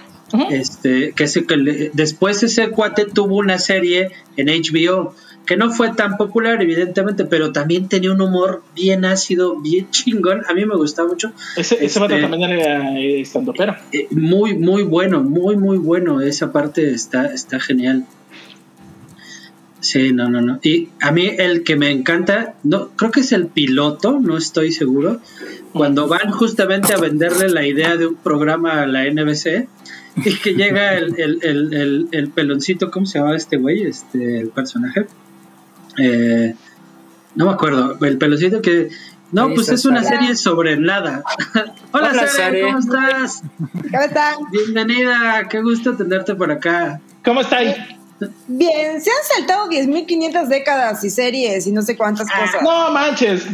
Este, 0.50 1.12
que, 1.12 1.24
que 1.24 1.90
después 1.94 2.42
ese 2.42 2.70
cuate 2.70 3.04
tuvo 3.04 3.36
una 3.36 3.58
serie 3.58 4.10
en 4.36 4.48
HBO 4.48 5.14
que 5.46 5.56
no 5.56 5.70
fue 5.70 5.94
tan 5.94 6.16
popular, 6.16 6.60
evidentemente, 6.60 7.24
pero 7.24 7.52
también 7.52 7.88
tenía 7.88 8.12
un 8.12 8.20
humor 8.20 8.64
bien 8.74 9.04
ácido, 9.04 9.60
bien 9.60 9.88
chingón. 9.90 10.42
A 10.48 10.54
mí 10.54 10.66
me 10.66 10.76
gustaba 10.76 11.08
mucho. 11.08 11.32
Ese, 11.56 11.76
ese 11.76 12.00
este, 12.00 12.20
también 12.20 12.42
era 12.42 12.98
eh, 12.98 13.20
estando 13.20 13.54
pero. 13.56 13.76
Eh, 13.92 14.08
muy, 14.10 14.54
muy 14.54 14.82
bueno, 14.82 15.22
muy, 15.22 15.56
muy 15.56 15.78
bueno. 15.78 16.20
Esa 16.20 16.52
parte 16.52 16.90
está, 16.90 17.26
está 17.26 17.60
genial. 17.60 18.04
Sí, 19.86 20.12
no, 20.12 20.28
no, 20.28 20.40
no. 20.40 20.58
Y 20.64 20.88
a 21.00 21.12
mí 21.12 21.30
el 21.38 21.62
que 21.62 21.76
me 21.76 21.92
encanta, 21.92 22.56
no, 22.64 22.88
creo 22.96 23.12
que 23.12 23.20
es 23.20 23.30
el 23.30 23.46
piloto, 23.46 24.18
no 24.18 24.36
estoy 24.36 24.72
seguro, 24.72 25.20
cuando 25.72 26.08
van 26.08 26.32
justamente 26.32 26.92
a 26.92 26.96
venderle 26.96 27.48
la 27.50 27.64
idea 27.64 27.96
de 27.96 28.08
un 28.08 28.16
programa 28.16 28.82
a 28.82 28.86
la 28.88 29.04
NBC 29.08 29.68
y 30.24 30.34
que 30.38 30.54
llega 30.54 30.94
el, 30.98 31.14
el, 31.20 31.38
el, 31.72 32.08
el 32.10 32.30
peloncito, 32.30 32.90
¿cómo 32.90 33.06
se 33.06 33.20
llama 33.20 33.36
este 33.36 33.58
güey? 33.58 33.84
Este, 33.84 34.40
el 34.40 34.48
personaje. 34.48 35.06
Eh, 36.02 36.56
no 37.36 37.44
me 37.46 37.52
acuerdo, 37.52 37.96
el 38.04 38.18
pelocito 38.18 38.60
que... 38.60 38.88
No, 39.30 39.54
pues 39.54 39.68
es 39.68 39.84
una 39.84 40.02
serie 40.02 40.34
sobre 40.34 40.76
nada. 40.76 41.22
Hola, 41.92 42.26
Sara, 42.26 42.56
¿cómo 42.60 42.78
estás? 42.78 43.42
¿Cómo 43.58 44.02
están? 44.02 44.34
Bienvenida, 44.50 45.46
qué 45.48 45.60
gusto 45.62 45.96
tenerte 45.96 46.34
por 46.34 46.50
acá. 46.50 47.00
¿Cómo 47.24 47.40
estás? 47.42 47.76
Bien, 48.46 49.00
se 49.00 49.10
han 49.10 49.36
saltado 49.36 49.68
10.500 49.68 50.46
décadas 50.48 51.04
y 51.04 51.10
series 51.10 51.66
y 51.66 51.72
no 51.72 51.82
sé 51.82 51.96
cuántas 51.96 52.26
ah, 52.32 52.40
cosas. 52.40 52.62
No 52.62 52.90
manches, 52.90 53.46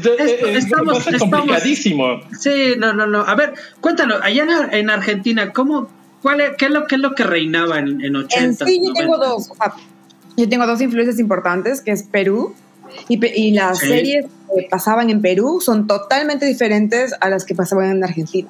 estamos, 0.44 1.04
complicadísimo. 1.18 2.20
Sí, 2.38 2.74
no, 2.78 2.92
no, 2.92 3.06
no. 3.06 3.22
A 3.22 3.34
ver, 3.34 3.54
cuéntanos, 3.80 4.20
allá 4.22 4.46
en 4.70 4.90
Argentina, 4.90 5.52
¿cómo, 5.52 5.88
cuál 6.22 6.40
es, 6.40 6.50
qué, 6.58 6.66
es 6.66 6.70
lo, 6.70 6.86
qué 6.86 6.94
es 6.94 7.00
lo 7.00 7.14
que 7.14 7.24
reinaba 7.24 7.78
en, 7.78 8.00
en 8.04 8.14
80? 8.14 8.64
sí, 8.64 8.80
yo 8.84 8.92
tengo 8.92 9.18
dos. 9.18 9.50
Yo 10.36 10.48
tengo 10.48 10.66
dos 10.66 10.80
influencias 10.80 11.18
importantes, 11.18 11.82
que 11.82 11.90
es 11.90 12.04
Perú 12.04 12.54
y, 13.08 13.52
las 13.52 13.78
series 13.78 14.26
que 14.54 14.68
pasaban 14.70 15.10
en 15.10 15.20
Perú 15.20 15.60
son 15.60 15.86
totalmente 15.86 16.46
diferentes 16.46 17.14
a 17.20 17.28
las 17.28 17.44
que 17.44 17.54
pasaban 17.54 17.90
en 17.90 18.04
Argentina. 18.04 18.48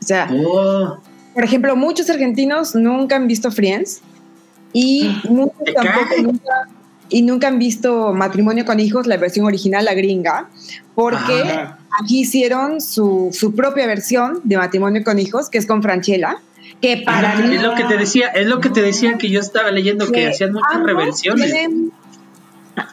O 0.00 0.04
sea, 0.04 0.28
oh. 0.32 0.98
por 1.34 1.44
ejemplo, 1.44 1.76
muchos 1.76 2.08
argentinos 2.10 2.74
nunca 2.74 3.16
han 3.16 3.26
visto 3.28 3.50
Friends 3.50 4.00
y 4.72 5.10
muchos 5.28 5.74
tampoco 5.74 6.22
nunca, 6.22 6.68
y 7.12 7.22
nunca 7.22 7.48
han 7.48 7.58
visto 7.58 8.12
Matrimonio 8.14 8.64
con 8.64 8.80
Hijos, 8.80 9.06
la 9.06 9.18
versión 9.18 9.46
original, 9.46 9.84
la 9.84 9.94
gringa, 9.94 10.48
porque 10.94 11.42
aquí 12.00 12.20
hicieron 12.20 12.80
su, 12.80 13.28
su, 13.32 13.54
propia 13.54 13.86
versión 13.86 14.40
de 14.44 14.56
Matrimonio 14.56 15.04
con 15.04 15.18
Hijos, 15.18 15.48
que 15.50 15.58
es 15.58 15.66
con 15.66 15.82
Franchella. 15.82 16.38
Que 16.80 17.02
para 17.04 17.36
mí, 17.36 17.54
es 17.54 17.62
lo 17.62 17.74
que 17.74 17.84
te 17.84 17.96
decía, 17.96 18.28
es 18.28 18.46
lo 18.46 18.60
que 18.60 18.70
te 18.70 18.82
decía 18.82 19.18
que 19.18 19.28
yo 19.28 19.40
estaba 19.40 19.70
leyendo 19.70 20.10
que, 20.10 20.28
hacían 20.28 20.52
muchas 20.52 20.82
reversiones. 20.82 21.54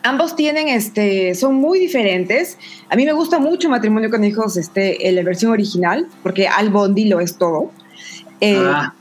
ambos 0.04 0.36
tienen, 0.36 0.68
este, 0.68 1.34
son 1.34 1.56
muy 1.56 1.80
diferentes. 1.80 2.58
A 2.90 2.96
mí 2.96 3.06
me 3.06 3.14
gusta 3.14 3.40
mucho 3.40 3.70
Matrimonio 3.70 4.10
con 4.10 4.24
Hijos, 4.24 4.58
este, 4.58 5.08
en 5.08 5.16
la 5.16 5.24
versión 5.24 5.52
original, 5.52 6.08
porque 6.24 6.48
Al 6.48 6.70
Bondi 6.70 7.06
lo 7.06 7.20
es 7.20 7.38
todo. 7.38 7.72
Eh, 8.42 8.58
ah. 8.58 8.94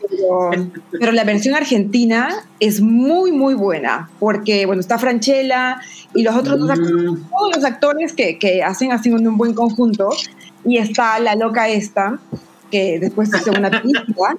pero, 0.90 1.12
la 1.12 1.24
versión 1.24 1.55
argentina 1.55 2.44
es 2.59 2.81
muy, 2.81 3.31
muy 3.31 3.55
buena, 3.55 4.11
porque, 4.18 4.66
bueno, 4.66 4.81
está 4.81 4.98
Franchella 4.98 5.81
y 6.14 6.22
los 6.22 6.35
otros 6.35 6.59
dos 6.59 6.70
actores, 6.70 7.05
mm. 7.05 7.29
todos 7.31 7.57
los 7.57 7.64
actores 7.64 8.12
que, 8.12 8.38
que 8.38 8.62
hacen 8.62 8.90
así 8.90 9.11
un 9.11 9.37
buen 9.37 9.55
conjunto, 9.55 10.11
y 10.64 10.79
está 10.79 11.18
la 11.20 11.35
loca 11.35 11.68
esta, 11.68 12.18
que 12.70 12.98
después 12.98 13.33
hace 13.33 13.51
una 13.51 13.70
película, 13.83 14.37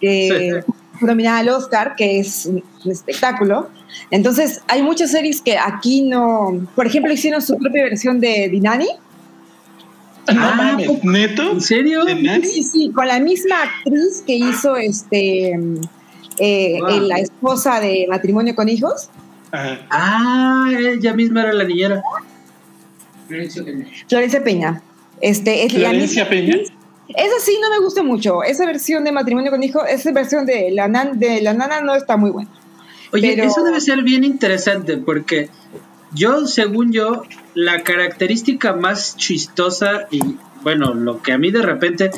que 0.00 0.62
nominada 1.00 1.38
al 1.38 1.48
Oscar, 1.48 1.94
que 1.96 2.18
es 2.18 2.46
un, 2.46 2.62
espectáculo. 2.90 3.68
Entonces, 4.10 4.60
hay 4.68 4.82
muchas 4.82 5.10
series 5.10 5.40
que 5.40 5.58
aquí 5.58 6.02
no, 6.02 6.66
por 6.74 6.86
ejemplo, 6.86 7.12
hicieron 7.12 7.42
su 7.42 7.56
propia 7.58 7.84
versión 7.84 8.20
de 8.20 8.48
Dinani, 8.48 8.88
Ah, 10.28 10.76
¿neto? 11.02 11.52
¿En 11.52 11.60
serio? 11.60 12.02
Sí, 12.42 12.62
sí, 12.62 12.92
con 12.94 13.06
la 13.06 13.18
misma 13.18 13.62
actriz 13.62 14.22
que 14.26 14.34
hizo 14.34 14.76
este 14.76 15.58
eh, 16.38 16.78
la 17.02 17.18
esposa 17.18 17.80
de 17.80 18.06
matrimonio 18.08 18.54
con 18.54 18.68
hijos. 18.68 19.10
Ah, 19.52 20.70
ella 20.76 21.12
misma 21.14 21.42
era 21.42 21.52
la 21.52 21.64
niñera. 21.64 22.02
Florencia 24.08 24.44
Peña. 24.44 24.82
Este, 25.20 25.64
es 25.64 25.72
Florencia 25.72 26.28
Peña. 26.28 26.56
Esa 27.08 27.40
sí 27.40 27.58
no 27.60 27.70
me 27.70 27.80
gusta 27.80 28.02
mucho. 28.02 28.42
Esa 28.42 28.64
versión 28.64 29.04
de 29.04 29.12
matrimonio 29.12 29.50
con 29.50 29.62
hijos, 29.62 29.82
esa 29.88 30.12
versión 30.12 30.46
de 30.46 30.70
la, 30.70 30.88
de 31.14 31.42
la 31.42 31.52
nana 31.52 31.80
no 31.80 31.94
está 31.94 32.16
muy 32.16 32.30
buena. 32.30 32.50
Oye, 33.12 33.34
eso 33.44 33.62
debe 33.62 33.80
ser 33.80 34.02
bien 34.02 34.24
interesante 34.24 34.96
porque 34.96 35.50
yo, 36.14 36.46
según 36.46 36.92
yo, 36.92 37.24
la 37.54 37.82
característica 37.82 38.72
más 38.72 39.16
chistosa 39.16 40.06
y 40.10 40.20
bueno, 40.62 40.94
lo 40.94 41.22
que 41.22 41.32
a 41.32 41.38
mí 41.38 41.50
de 41.50 41.62
repente 41.62 42.10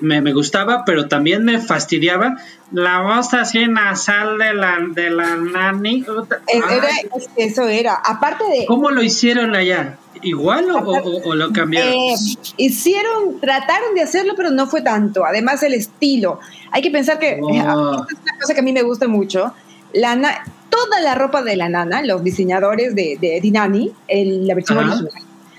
me, 0.00 0.20
me, 0.20 0.32
gustaba, 0.32 0.84
pero 0.84 1.08
también 1.08 1.44
me 1.44 1.58
fastidiaba, 1.58 2.36
la 2.72 3.00
voz 3.00 3.32
así 3.34 3.66
nasal 3.68 4.38
de 4.38 4.54
la, 4.54 4.78
de 4.90 5.10
la 5.10 5.36
nani. 5.36 6.04
Era, 6.46 6.88
eso 7.36 7.68
era, 7.68 7.94
aparte 7.94 8.44
de... 8.44 8.66
¿Cómo 8.66 8.90
lo 8.90 9.02
hicieron 9.02 9.54
allá? 9.54 9.98
¿Igual 10.22 10.66
o, 10.70 11.34
lo 11.34 11.52
cambiaron? 11.52 11.92
Eh, 11.92 12.14
hicieron, 12.58 13.40
trataron 13.40 13.94
de 13.94 14.02
hacerlo, 14.02 14.34
pero 14.36 14.50
no 14.50 14.66
fue 14.66 14.82
tanto. 14.82 15.24
Además, 15.24 15.62
el 15.62 15.74
estilo. 15.74 16.38
Hay 16.70 16.82
que 16.82 16.90
pensar 16.90 17.18
que, 17.18 17.38
oh. 17.42 17.50
es 18.10 18.18
una 18.22 18.38
cosa 18.40 18.54
que 18.54 18.60
a 18.60 18.62
mí 18.62 18.72
me 18.72 18.82
gusta 18.82 19.08
mucho, 19.08 19.52
la, 19.94 20.44
toda 20.72 21.00
la 21.00 21.14
ropa 21.14 21.42
de 21.42 21.54
la 21.54 21.68
nana, 21.68 22.00
los 22.02 22.24
diseñadores 22.24 22.94
de, 22.94 23.18
de 23.20 23.40
Dinani, 23.42 23.92
la 24.08 24.54
versión 24.54 24.78
original, 24.78 25.10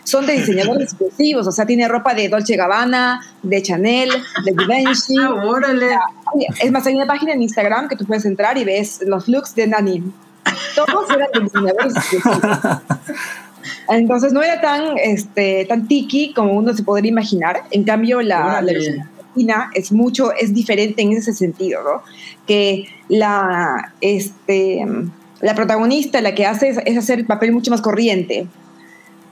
son 0.03 0.25
de 0.25 0.33
diseñadores 0.33 0.91
exclusivos, 0.91 1.45
o 1.45 1.51
sea, 1.51 1.67
tiene 1.67 1.87
ropa 1.87 2.15
de 2.15 2.27
Dolce 2.29 2.55
Gabbana, 2.55 3.21
de 3.43 3.61
Chanel, 3.61 4.09
de 4.43 4.51
Givenchy. 4.57 5.15
Ah, 5.21 5.45
órale. 5.45 5.97
Es 6.59 6.71
más, 6.71 6.85
hay 6.87 6.95
una 6.95 7.05
página 7.05 7.33
en 7.33 7.43
Instagram 7.43 7.87
que 7.87 7.95
tú 7.95 8.05
puedes 8.05 8.25
entrar 8.25 8.57
y 8.57 8.63
ves 8.63 9.01
los 9.05 9.27
looks 9.27 9.53
de 9.53 9.67
Nani. 9.67 10.03
Todos 10.75 11.09
eran 11.11 11.29
de 11.31 11.39
diseñadores 11.41 11.95
exclusivos. 11.95 12.81
Entonces 13.89 14.33
no 14.33 14.41
era 14.41 14.59
tan, 14.59 14.97
este, 14.97 15.65
tan 15.65 15.87
tiki 15.87 16.33
como 16.33 16.53
uno 16.53 16.73
se 16.73 16.83
podría 16.83 17.11
imaginar. 17.11 17.63
En 17.71 17.83
cambio, 17.83 18.21
la, 18.21 18.61
la 18.61 18.73
es 19.73 19.91
mucho, 19.91 20.31
es 20.33 20.53
diferente 20.53 21.01
en 21.01 21.13
ese 21.13 21.33
sentido. 21.33 22.03
Que 22.47 22.85
la, 23.09 23.93
este, 24.01 24.85
la 25.41 25.55
protagonista, 25.55 26.21
la 26.21 26.35
que 26.35 26.45
hace 26.45 26.75
es, 26.85 26.97
hacer 26.97 27.19
el 27.19 27.25
papel 27.25 27.51
mucho 27.51 27.71
más 27.71 27.81
corriente 27.81 28.47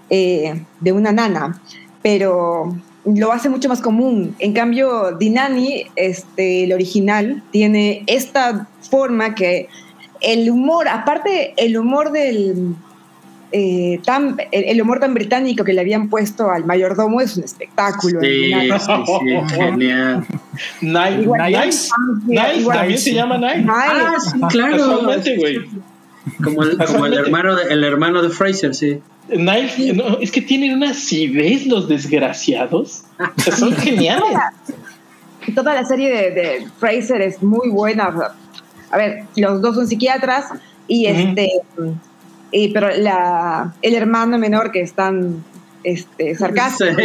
eh, 0.09 0.63
de 0.79 0.91
una 0.91 1.11
nana, 1.11 1.61
pero 2.01 2.75
lo 3.05 3.31
hace 3.31 3.49
mucho 3.49 3.69
más 3.69 3.81
común. 3.81 4.35
En 4.39 4.53
cambio, 4.53 5.17
Dinani, 5.17 5.85
este, 5.95 6.65
el 6.65 6.73
original, 6.73 7.43
tiene 7.51 8.03
esta 8.07 8.67
forma 8.89 9.35
que 9.35 9.69
el 10.21 10.49
humor, 10.49 10.87
aparte 10.87 11.53
el 11.57 11.77
humor 11.77 12.11
del, 12.11 12.75
eh, 13.53 13.99
tan, 14.05 14.37
el, 14.51 14.81
humor 14.81 14.99
tan 14.99 15.13
británico 15.13 15.63
que 15.63 15.73
le 15.73 15.81
habían 15.81 16.09
puesto 16.09 16.49
al 16.49 16.65
mayordomo 16.65 17.19
es 17.19 17.35
un 17.35 17.43
espectáculo. 17.43 18.21
Sí, 18.21 18.53
sí, 18.53 18.95
genial. 19.55 20.25
Nice, 20.81 21.89
nice, 22.25 22.65
también 22.65 22.97
se 22.97 23.13
llama 23.13 23.37
Nice. 23.37 23.67
Ah, 23.69 24.15
sí, 24.19 24.39
claro. 24.49 25.01
Como 26.43 26.63
el, 26.63 26.77
como 26.77 27.05
el 27.07 27.13
hermano 27.15 27.55
de, 27.55 27.73
el 27.73 27.83
hermano 27.83 28.21
de 28.21 28.29
Fraser, 28.29 28.73
sí. 28.73 29.01
Nice, 29.29 29.95
es 30.21 30.31
que 30.31 30.41
tienen 30.41 30.73
una 30.73 30.91
acidez 30.91 31.65
los 31.65 31.89
desgraciados. 31.89 33.03
son 33.57 33.73
geniales. 33.75 34.37
Toda 35.55 35.73
la 35.73 35.83
serie 35.83 36.09
de, 36.09 36.31
de, 36.31 36.67
Fraser 36.79 37.21
es 37.21 37.41
muy 37.43 37.69
buena. 37.69 38.33
A 38.91 38.97
ver, 38.97 39.23
los 39.35 39.61
dos 39.61 39.75
son 39.75 39.87
psiquiatras 39.87 40.45
y 40.87 41.07
este 41.07 41.49
pero 42.73 42.89
la, 42.97 43.73
el 43.81 43.95
hermano 43.95 44.37
menor 44.37 44.71
que 44.71 44.81
es 44.81 44.93
tan 44.93 45.43
este, 45.83 46.35
sarcástico, 46.35 46.95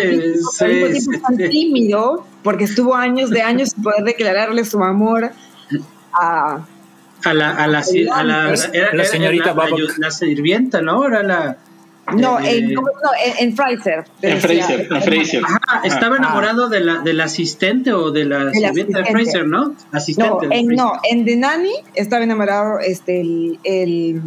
tan 1.26 1.36
tímido, 1.36 2.26
porque 2.42 2.64
estuvo 2.64 2.94
años 2.94 3.30
de 3.30 3.42
años 3.42 3.70
sin 3.70 3.82
poder 3.82 4.04
declararle 4.04 4.64
su 4.64 4.82
amor 4.82 5.30
a... 6.12 6.66
A 7.24 7.34
la, 7.34 7.50
a 7.50 7.66
la, 7.66 7.78
a 8.12 8.24
la, 8.24 8.56
señorita 9.04 9.54
la, 9.54 9.70
la, 9.98 10.10
sirvienta, 10.10 10.82
¿no? 10.82 11.06
Era 11.06 11.22
la... 11.22 11.56
No, 12.14 12.38
en, 12.38 12.72
no, 12.72 12.82
en, 13.24 13.48
en 13.48 13.56
Fraser. 13.56 14.04
En 14.22 14.38
Fraser, 14.38 14.86
en 14.92 15.02
Fraser. 15.02 15.42
Ajá, 15.44 15.80
estaba 15.82 16.14
ah. 16.14 16.18
enamorado 16.18 16.68
de 16.68 16.78
la, 16.78 16.98
del 16.98 17.20
asistente 17.20 17.92
o 17.92 18.12
de 18.12 18.26
la 18.26 18.52
sirvienta 18.52 19.00
de 19.00 19.06
Fraser, 19.06 19.48
¿no? 19.48 19.74
Asistente. 19.90 20.46
No, 20.46 20.52
en, 20.52 20.66
no, 20.68 20.92
en 21.02 21.24
The 21.24 21.36
Nanny 21.36 21.72
estaba 21.94 22.22
enamorado 22.22 22.78
este, 22.78 23.20
el, 23.22 23.58
el 23.64 24.22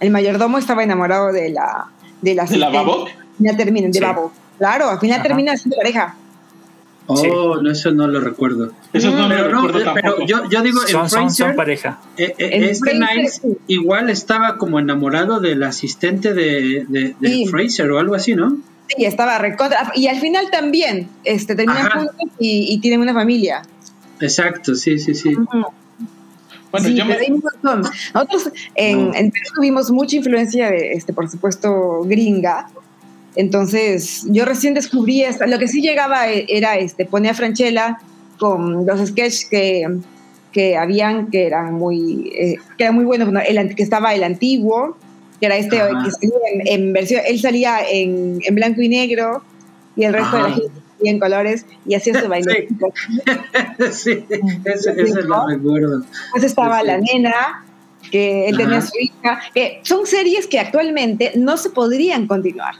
el 0.00 0.10
mayordomo 0.10 0.58
estaba 0.58 0.82
enamorado 0.82 1.32
de 1.32 1.50
la 1.50 1.86
de 2.22 2.34
la, 2.34 2.44
¿De 2.44 2.58
la 2.58 2.70
Babo. 2.70 3.06
Ya 3.38 3.56
terminan, 3.56 3.90
de 3.90 4.00
Babo. 4.00 4.32
Claro, 4.58 4.90
al 4.90 5.00
final 5.00 5.22
termina 5.22 5.56
siendo 5.56 5.76
pareja. 5.76 6.16
Oh, 7.06 7.56
no, 7.60 7.70
eso 7.70 7.90
no 7.90 8.06
lo 8.06 8.20
recuerdo. 8.20 8.72
Eso 8.92 9.10
no 9.10 9.28
pero, 9.28 9.48
lo 9.48 9.62
recuerdo 9.66 9.94
pero 9.94 10.26
yo, 10.26 10.48
yo, 10.48 10.62
digo, 10.62 10.80
en 10.82 11.08
Fraser, 11.08 11.30
son 11.30 11.56
pareja. 11.56 11.98
Eh, 12.16 12.34
eh, 12.38 12.70
este 12.70 12.94
Nice 12.94 13.40
igual 13.66 14.10
estaba 14.10 14.58
como 14.58 14.78
enamorado 14.78 15.40
del 15.40 15.62
asistente 15.64 16.34
de, 16.34 16.84
de, 16.88 17.46
Fraser 17.50 17.90
o 17.90 17.98
algo 17.98 18.14
así, 18.14 18.36
¿no? 18.36 18.58
Sí, 18.86 19.04
estaba 19.04 19.38
recontra. 19.38 19.92
Y 19.96 20.06
al 20.06 20.20
final 20.20 20.50
también 20.50 21.08
este, 21.24 21.56
terminan 21.56 21.90
juntos 21.90 22.14
y, 22.38 22.72
y, 22.72 22.80
tienen 22.80 23.00
una 23.00 23.14
familia. 23.14 23.62
Exacto, 24.20 24.74
sí, 24.74 24.98
sí, 24.98 25.14
sí. 25.14 25.34
Bueno, 26.70 26.86
sí, 26.86 26.94
yo 26.94 27.04
me... 27.04 27.16
Nosotros 28.14 28.50
en, 28.74 29.10
Perú 29.12 29.44
tuvimos 29.54 29.90
mucha 29.90 30.16
influencia, 30.16 30.70
de, 30.70 30.92
este, 30.92 31.12
por 31.12 31.28
supuesto, 31.28 32.02
gringa. 32.04 32.68
Entonces, 33.36 34.24
yo 34.28 34.44
recién 34.44 34.74
descubrí 34.74 35.22
esta. 35.22 35.46
Lo 35.46 35.58
que 35.58 35.68
sí 35.68 35.80
llegaba 35.80 36.28
e, 36.28 36.46
era 36.48 36.76
este, 36.76 37.06
poner 37.06 37.32
a 37.32 37.34
Franchella 37.34 37.98
con 38.38 38.86
los 38.86 39.08
sketches 39.08 39.46
que, 39.50 39.86
que 40.52 40.76
habían, 40.76 41.30
que 41.30 41.46
eran 41.46 41.74
muy, 41.74 42.32
eh, 42.34 42.56
que 42.76 42.84
eran 42.84 42.94
muy 42.94 43.04
buenos. 43.04 43.28
El, 43.46 43.74
que 43.74 43.82
estaba 43.82 44.14
el 44.14 44.24
antiguo, 44.24 44.96
que 45.40 45.46
era 45.46 45.56
este 45.56 45.76
que 45.76 46.28
en, 46.66 46.92
versión, 46.92 47.22
él 47.26 47.40
salía 47.40 47.80
en, 47.88 48.40
en, 48.44 48.54
blanco 48.54 48.82
y 48.82 48.88
negro 48.88 49.42
y 49.96 50.04
el 50.04 50.12
resto 50.12 50.36
de 50.36 50.42
la 50.42 50.50
gente 50.50 50.79
salía 51.00 51.12
en 51.12 51.18
colores 51.18 51.66
y 51.86 51.94
hacía 51.94 52.20
su 52.20 52.28
baile. 52.28 52.68
Sí, 53.92 54.24
ese, 54.64 55.22
lo 55.22 55.46
recuerdo. 55.48 56.04
Pues 56.32 56.44
estaba 56.44 56.82
la 56.82 56.98
nena, 56.98 57.64
que 58.10 58.48
él 58.48 58.56
tenía 58.56 58.80
su 58.80 58.92
hija. 58.98 59.40
que 59.54 59.80
son 59.82 60.06
series 60.06 60.46
que 60.46 60.60
actualmente 60.60 61.32
no 61.36 61.56
se 61.56 61.70
podrían 61.70 62.26
continuar. 62.26 62.74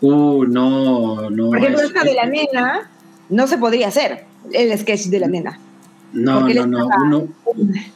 Uh, 0.00 0.44
no, 0.44 1.28
no. 1.30 1.48
Por 1.48 1.58
ejemplo, 1.58 1.82
esta 1.82 2.04
de 2.04 2.14
la 2.14 2.26
nena 2.26 2.90
no 3.28 3.46
se 3.46 3.58
podría 3.58 3.88
hacer, 3.88 4.24
el 4.52 4.76
sketch 4.78 5.06
de 5.06 5.20
la 5.20 5.26
nena. 5.26 5.58
No, 6.12 6.48
no, 6.48 6.66
no, 6.66 7.28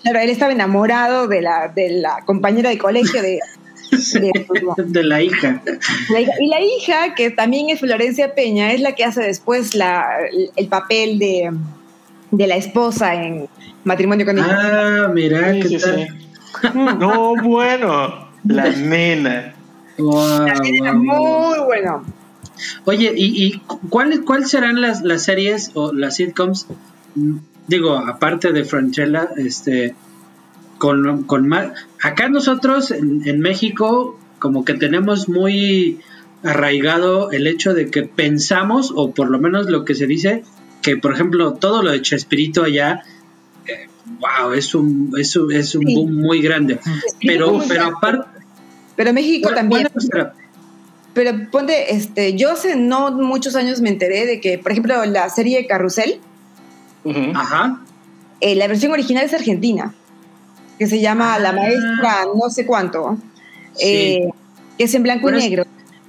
Claro, 0.02 0.18
él 0.20 0.30
estaba 0.30 0.52
enamorado 0.52 1.26
de 1.26 1.42
la, 1.42 1.68
de 1.68 2.00
la 2.00 2.22
compañera 2.24 2.70
de 2.70 2.78
colegio 2.78 3.20
de, 3.20 3.40
de, 3.90 5.02
la, 5.04 5.22
hija. 5.22 5.62
Y 6.40 6.46
la 6.48 6.60
hija, 6.60 7.14
que 7.14 7.30
también 7.30 7.70
es 7.70 7.80
Florencia 7.80 8.34
Peña, 8.34 8.72
es 8.72 8.80
la 8.80 8.94
que 8.94 9.04
hace 9.04 9.22
después 9.22 9.74
la, 9.74 10.06
el 10.56 10.68
papel 10.68 11.18
de, 11.18 11.50
de 12.30 12.46
la 12.46 12.56
esposa 12.56 13.14
en 13.14 13.48
Matrimonio 13.84 14.26
con 14.26 14.38
Hija. 14.38 14.48
Ah, 14.50 15.08
mira, 15.12 15.52
qué 15.60 15.78
tal. 15.78 16.18
no, 16.98 17.34
bueno, 17.42 18.28
la 18.44 18.70
nena. 18.70 19.54
la 19.98 20.54
nena 20.54 20.92
muy 20.92 21.58
bueno. 21.66 22.04
Oye, 22.84 23.12
¿y, 23.16 23.46
y 23.46 23.62
cuáles 23.90 24.20
cuál 24.20 24.46
serán 24.46 24.80
las, 24.80 25.02
las 25.02 25.24
series 25.24 25.72
o 25.74 25.92
las 25.92 26.16
sitcoms 26.16 26.66
digo, 27.66 27.96
aparte 27.96 28.52
de 28.52 28.64
Franchella, 28.64 29.28
este, 29.36 29.94
con, 30.84 31.22
con 31.22 31.48
más, 31.48 31.72
acá 32.02 32.28
nosotros 32.28 32.90
en, 32.90 33.40
México 33.40 34.18
como 34.38 34.66
que 34.66 34.74
tenemos 34.74 35.30
muy 35.30 35.98
arraigado 36.42 37.32
el 37.32 37.46
hecho 37.46 37.72
de 37.72 37.90
que 37.90 38.02
pensamos, 38.02 38.92
o 38.94 39.12
por 39.12 39.30
lo 39.30 39.38
menos 39.38 39.70
lo 39.70 39.86
que 39.86 39.94
se 39.94 40.06
dice, 40.06 40.44
que 40.82 40.98
por 40.98 41.14
ejemplo 41.14 41.54
todo 41.54 41.82
lo 41.82 41.90
de 41.90 42.02
Chespirito 42.02 42.64
allá, 42.64 43.02
wow, 44.20 44.52
eh, 44.52 44.58
es 44.58 44.74
un, 44.74 45.14
es 45.16 45.34
un, 45.36 45.50
es 45.54 45.74
un 45.74 45.86
boom 45.86 46.16
muy 46.16 46.42
grande. 46.42 46.78
Pero, 47.26 47.62
pero 47.66 47.86
aparte... 47.86 48.28
Pero 48.94 49.14
México 49.14 49.54
también... 49.54 49.88
pero 51.14 51.32
ponte, 51.50 51.94
este, 51.94 52.36
yo 52.36 52.50
hace 52.50 52.76
no 52.76 53.10
muchos 53.10 53.56
años 53.56 53.80
me 53.80 53.88
enteré 53.88 54.26
de 54.26 54.38
que, 54.38 54.58
por 54.58 54.72
ejemplo, 54.72 55.02
la 55.06 55.30
serie 55.30 55.66
Carrusel, 55.66 56.20
Ajá. 57.34 57.80
Eh, 58.42 58.54
la 58.54 58.66
versión 58.68 58.92
original 58.92 59.24
es 59.24 59.32
argentina, 59.32 59.94
que 60.78 60.86
se 60.86 61.00
llama 61.00 61.38
La 61.38 61.50
ah. 61.50 61.52
Maestra 61.52 62.26
no 62.34 62.50
sé 62.50 62.66
cuánto, 62.66 63.16
eh, 63.80 64.28
que 64.78 64.84
es 64.84 64.94
en 64.94 65.02
blanco 65.02 65.30
y 65.30 65.32
negro. 65.32 65.64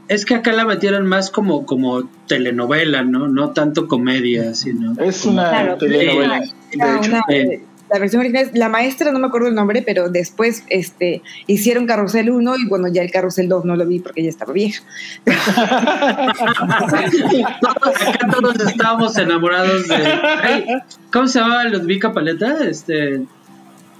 Es 0.07 0.25
que 0.25 0.35
acá 0.35 0.53
la 0.53 0.65
metieron 0.65 1.07
más 1.07 1.31
como, 1.31 1.65
como 1.65 2.03
telenovela, 2.27 3.03
¿no? 3.03 3.27
No 3.27 3.51
tanto 3.51 3.87
comedia, 3.87 4.53
sino... 4.53 4.93
Es 5.01 5.25
una 5.25 5.77
telenovela. 5.79 6.43
la 7.89 7.99
versión 7.99 8.19
original 8.19 8.45
es 8.45 8.55
La 8.55 8.69
Maestra, 8.69 9.11
no 9.11 9.17
me 9.17 9.25
acuerdo 9.25 9.47
el 9.47 9.55
nombre, 9.55 9.81
pero 9.81 10.09
después 10.09 10.63
este, 10.69 11.23
hicieron 11.47 11.87
Carrusel 11.87 12.29
1 12.29 12.57
y 12.57 12.67
bueno, 12.67 12.87
ya 12.87 13.01
el 13.01 13.09
Carrusel 13.09 13.49
2 13.49 13.65
no 13.65 13.75
lo 13.75 13.87
vi 13.87 13.99
porque 13.99 14.21
ya 14.21 14.29
estaba 14.29 14.53
vieja. 14.53 14.83
Acá 15.25 16.35
todos 18.31 18.59
estábamos 18.59 19.17
enamorados 19.17 19.87
de... 19.87 20.83
¿Cómo 21.11 21.27
se 21.27 21.39
llamaba 21.39 21.63
Ludvika 21.65 22.13
Paleta? 22.13 22.63
Este... 22.63 23.25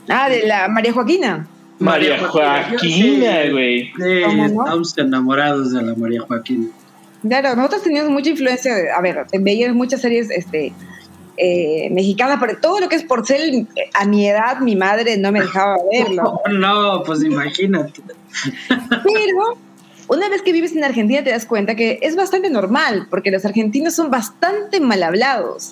Ah, 0.09 0.29
de 0.29 0.45
la 0.45 0.67
María 0.67 0.93
Joaquina. 0.93 1.47
María 1.79 2.17
Joaquina, 2.27 3.49
güey. 3.51 3.91
Sí, 3.97 4.23
estamos 4.45 4.97
enamorados 4.97 5.71
de 5.73 5.81
la 5.81 5.95
María 5.95 6.21
Joaquina. 6.21 6.67
Claro, 7.27 7.55
nosotros 7.55 7.83
teníamos 7.83 8.11
mucha 8.11 8.29
influencia, 8.29 8.73
a 8.95 9.01
ver, 9.01 9.25
veíamos 9.39 9.75
muchas 9.75 10.01
series 10.01 10.29
este, 10.29 10.73
eh, 11.37 11.89
mexicana, 11.91 12.39
pero 12.39 12.57
todo 12.59 12.79
lo 12.79 12.87
que 12.87 12.95
es 12.95 13.03
porcel, 13.03 13.67
a 13.93 14.05
mi 14.05 14.27
edad, 14.27 14.59
mi 14.59 14.75
madre 14.75 15.17
no 15.17 15.31
me 15.31 15.41
dejaba 15.41 15.77
verlo. 15.91 16.41
no, 16.51 17.03
pues 17.03 17.23
imagínate. 17.23 18.01
Pero 18.69 19.57
una 20.07 20.29
vez 20.29 20.43
que 20.43 20.51
vives 20.51 20.75
en 20.75 20.83
Argentina 20.83 21.23
te 21.23 21.31
das 21.31 21.45
cuenta 21.45 21.75
que 21.75 21.99
es 22.01 22.15
bastante 22.15 22.49
normal, 22.49 23.07
porque 23.09 23.31
los 23.31 23.43
argentinos 23.43 23.95
son 23.95 24.11
bastante 24.11 24.79
mal 24.79 25.01
hablados. 25.01 25.71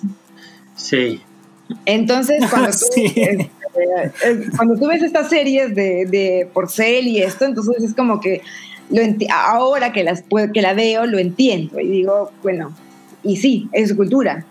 Sí. 0.74 1.22
Entonces, 1.86 2.42
cuando 2.50 2.70
tú, 2.70 3.00
este, 3.00 3.40
eh, 3.40 4.46
cuando 4.56 4.76
tú 4.76 4.86
ves 4.86 5.02
estas 5.02 5.28
series 5.28 5.74
de, 5.74 6.06
de, 6.06 6.48
porcel 6.52 7.06
y 7.06 7.22
esto, 7.22 7.44
entonces 7.44 7.82
es 7.82 7.94
como 7.94 8.20
que 8.20 8.42
lo 8.90 9.00
ahora 9.32 9.92
que, 9.92 10.04
las, 10.04 10.24
que 10.52 10.62
la 10.62 10.74
veo, 10.74 11.06
lo 11.06 11.18
entiendo 11.18 11.80
y 11.80 11.88
digo, 11.88 12.30
bueno, 12.42 12.72
y 13.22 13.36
sí, 13.36 13.68
es 13.72 13.90
su 13.90 13.96
cultura. 13.96 14.44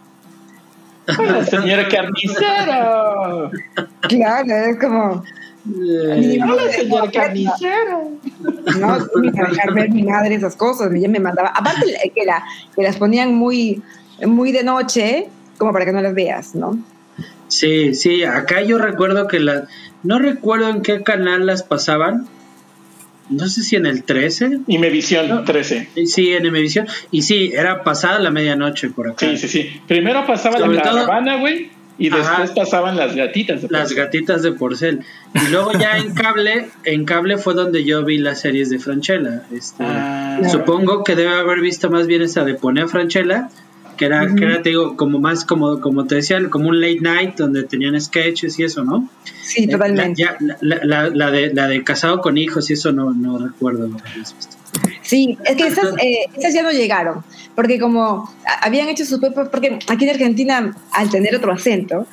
El 1.07 1.45
señor 1.45 1.87
carnicero. 1.89 3.51
Claro, 4.01 4.53
es 4.53 4.77
como. 4.79 5.23
Eh, 5.65 6.37
el 6.37 6.71
señor 6.71 7.09
carnicero. 7.11 8.11
No, 8.77 8.97
me 9.15 9.31
dejar 9.31 9.73
ver 9.73 9.89
mi 9.91 10.03
madre 10.03 10.35
esas 10.35 10.57
cosas. 10.57 10.93
Ella 10.93 11.07
me 11.07 11.21
mandaba. 11.21 11.49
Aparte 11.55 11.85
que, 12.13 12.25
la, 12.25 12.43
que 12.75 12.83
las 12.83 12.97
ponían 12.97 13.33
muy, 13.33 13.81
muy 14.25 14.51
de 14.51 14.63
noche, 14.63 15.27
como 15.57 15.71
para 15.71 15.85
que 15.85 15.93
no 15.93 16.01
las 16.01 16.13
veas, 16.13 16.53
¿no? 16.53 16.77
Sí, 17.47 17.93
sí. 17.93 18.23
Acá 18.23 18.61
yo 18.61 18.77
recuerdo 18.77 19.27
que 19.27 19.39
las. 19.39 19.63
No 20.03 20.19
recuerdo 20.19 20.69
en 20.69 20.81
qué 20.81 21.01
canal 21.01 21.45
las 21.45 21.63
pasaban, 21.63 22.27
no 23.29 23.47
sé 23.47 23.63
si 23.63 23.75
en 23.75 23.85
el 23.85 24.03
13. 24.03 24.59
Imevisión 24.67 25.45
13. 25.45 25.89
Sí, 26.05 26.33
en 26.33 26.45
Imevisión. 26.45 26.87
Y 27.11 27.21
sí, 27.21 27.51
era 27.53 27.83
pasada 27.83 28.19
la 28.19 28.31
medianoche 28.31 28.89
por 28.89 29.09
acá. 29.09 29.25
Sí, 29.25 29.37
sí, 29.37 29.47
sí. 29.47 29.81
Primero 29.87 30.25
pasaba 30.25 30.59
la 30.59 30.81
caravana, 30.81 31.37
güey. 31.37 31.71
Y 31.97 32.09
después 32.09 32.51
pasaban 32.51 32.97
las 32.97 33.15
gatitas 33.15 33.61
de 33.61 33.67
Las 33.69 33.93
gatitas 33.93 34.41
de 34.41 34.51
porcel. 34.51 35.01
Y 35.35 35.51
luego 35.51 35.73
ya 35.73 35.97
en 35.97 36.13
cable, 36.13 36.69
en 36.85 37.05
cable 37.05 37.37
fue 37.37 37.53
donde 37.53 37.83
yo 37.83 38.03
vi 38.03 38.17
las 38.17 38.41
series 38.41 38.69
de 38.71 38.79
Franchella. 38.79 39.43
Este, 39.51 39.83
ah. 39.83 40.39
supongo 40.51 41.03
que 41.03 41.15
debe 41.15 41.35
haber 41.35 41.61
visto 41.61 41.91
más 41.91 42.07
bien 42.07 42.23
esa 42.23 42.43
de 42.43 42.55
Poner 42.55 42.87
Franchella 42.87 43.49
que 43.97 44.05
era, 44.05 44.33
que 44.35 44.43
era 44.43 44.61
te 44.61 44.69
digo, 44.69 44.95
como 44.95 45.19
más 45.19 45.45
como, 45.45 45.79
como 45.79 46.05
te 46.05 46.15
decía, 46.15 46.39
como 46.49 46.69
un 46.69 46.79
late 46.79 46.99
night 47.01 47.35
donde 47.37 47.63
tenían 47.63 47.99
sketches 47.99 48.57
y 48.59 48.63
eso, 48.63 48.83
¿no? 48.83 49.09
Sí, 49.43 49.67
totalmente. 49.67 50.23
La, 50.61 51.09
la, 51.09 51.31
de, 51.31 51.53
la 51.53 51.67
de 51.67 51.83
casado 51.83 52.21
con 52.21 52.37
hijos 52.37 52.69
y 52.69 52.73
eso 52.73 52.91
no, 52.91 53.13
no 53.13 53.37
recuerdo. 53.37 53.89
Sí, 55.03 55.37
es 55.45 55.55
que 55.57 55.67
esas, 55.67 55.85
eh, 56.01 56.25
esas, 56.35 56.53
ya 56.53 56.63
no 56.63 56.71
llegaron, 56.71 57.23
porque 57.55 57.77
como 57.79 58.29
habían 58.61 58.87
hecho 58.87 59.05
sus 59.05 59.19
propios, 59.19 59.49
porque 59.49 59.77
aquí 59.87 60.05
en 60.05 60.09
Argentina, 60.09 60.75
al 60.91 61.09
tener 61.09 61.35
otro 61.35 61.51
acento, 61.51 62.07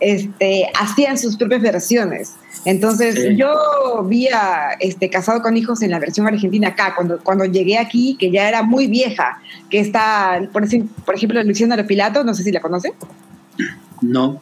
este, 0.00 0.66
hacían 0.78 1.18
sus 1.18 1.36
propias 1.36 1.60
versiones. 1.60 2.34
Entonces, 2.64 3.36
yo 3.36 4.04
vi 4.04 4.28
a 4.28 4.76
este, 4.80 5.10
Casado 5.10 5.42
con 5.42 5.56
Hijos 5.56 5.82
en 5.82 5.90
la 5.90 5.98
versión 5.98 6.26
argentina 6.26 6.68
acá, 6.68 6.94
cuando, 6.94 7.18
cuando 7.18 7.44
llegué 7.44 7.76
aquí, 7.78 8.16
que 8.18 8.30
ya 8.30 8.48
era 8.48 8.62
muy 8.62 8.86
vieja, 8.86 9.40
que 9.68 9.80
está, 9.80 10.40
por, 10.52 10.64
por 11.04 11.14
ejemplo, 11.14 11.42
Luciana 11.42 11.76
Lopilato, 11.76 12.24
no 12.24 12.34
sé 12.34 12.44
si 12.44 12.52
la 12.52 12.60
conoce. 12.60 12.94
No. 14.00 14.40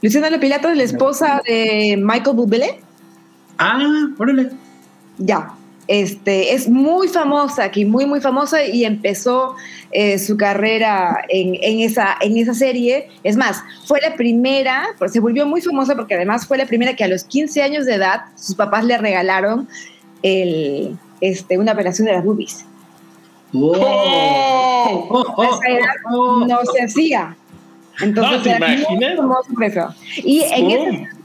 Luciana 0.00 0.30
Lopilato 0.30 0.68
es 0.70 0.76
la 0.76 0.84
esposa 0.84 1.42
de 1.46 1.98
Michael 2.00 2.36
Bublé. 2.36 2.80
Ah, 3.58 4.08
órale. 4.16 4.50
Ya, 5.18 5.52
este, 5.88 6.54
es 6.54 6.68
muy 6.68 7.08
famosa 7.08 7.64
aquí, 7.64 7.86
muy, 7.86 8.04
muy 8.04 8.20
famosa 8.20 8.64
y 8.64 8.84
empezó 8.84 9.56
eh, 9.90 10.18
su 10.18 10.36
carrera 10.36 11.24
en, 11.30 11.80
esa, 11.80 12.16
en 12.20 12.36
esa 12.36 12.52
serie. 12.52 13.08
Es 13.24 13.36
más, 13.36 13.64
fue 13.86 14.00
la 14.02 14.14
primera, 14.14 14.86
pues, 14.98 15.12
se 15.12 15.20
volvió 15.20 15.46
muy 15.46 15.62
famosa 15.62 15.96
porque 15.96 16.14
además 16.14 16.46
fue 16.46 16.58
la 16.58 16.66
primera 16.66 16.94
que 16.94 17.04
a 17.04 17.08
los 17.08 17.24
15 17.24 17.62
años 17.62 17.86
de 17.86 17.94
edad 17.94 18.26
sus 18.36 18.54
papás 18.54 18.84
le 18.84 18.98
regalaron 18.98 19.66
el, 20.22 20.98
este, 21.22 21.56
una 21.56 21.72
operación 21.72 22.06
de 22.06 22.12
las 22.12 22.24
boobies. 22.24 22.66
no 26.46 26.60
se 26.70 26.82
hacía. 26.84 27.34
Entonces, 28.00 28.36
¿No 28.36 28.42
te 28.42 28.56
imaginas? 28.56 29.18
Y 30.22 30.42
en 30.42 30.70
ese 30.70 31.17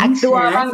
actuaban. 0.00 0.70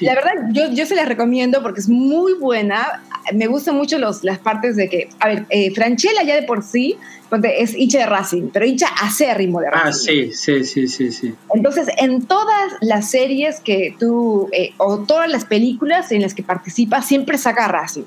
La 0.00 0.14
verdad, 0.14 0.32
yo, 0.52 0.70
yo 0.72 0.86
se 0.86 0.94
las 0.94 1.08
recomiendo 1.08 1.62
porque 1.62 1.80
es 1.80 1.88
muy 1.88 2.34
buena. 2.34 3.02
Me 3.34 3.46
gustan 3.46 3.76
mucho 3.76 3.98
los, 3.98 4.24
las 4.24 4.38
partes 4.38 4.76
de 4.76 4.88
que, 4.88 5.08
a 5.20 5.28
ver, 5.28 5.46
eh, 5.50 5.72
Franchella 5.74 6.22
ya 6.22 6.34
de 6.34 6.42
por 6.42 6.62
sí 6.62 6.96
es 7.42 7.74
hincha 7.76 7.98
de 7.98 8.06
Racing, 8.06 8.48
pero 8.52 8.64
hincha 8.64 8.88
acérrimo 9.02 9.60
de 9.60 9.68
ah, 9.68 9.70
Racing. 9.84 10.30
Ah, 10.30 10.32
sí, 10.32 10.32
sí, 10.32 10.64
sí, 10.64 10.88
sí, 10.88 11.12
sí. 11.12 11.34
Entonces, 11.54 11.88
en 11.98 12.24
todas 12.26 12.72
las 12.80 13.10
series 13.10 13.60
que 13.60 13.94
tú, 13.98 14.48
eh, 14.52 14.72
o 14.78 15.00
todas 15.00 15.30
las 15.30 15.44
películas 15.44 16.10
en 16.12 16.22
las 16.22 16.34
que 16.34 16.42
participa, 16.42 17.02
siempre 17.02 17.36
saca 17.38 17.66
a 17.66 17.68
Racing. 17.68 18.04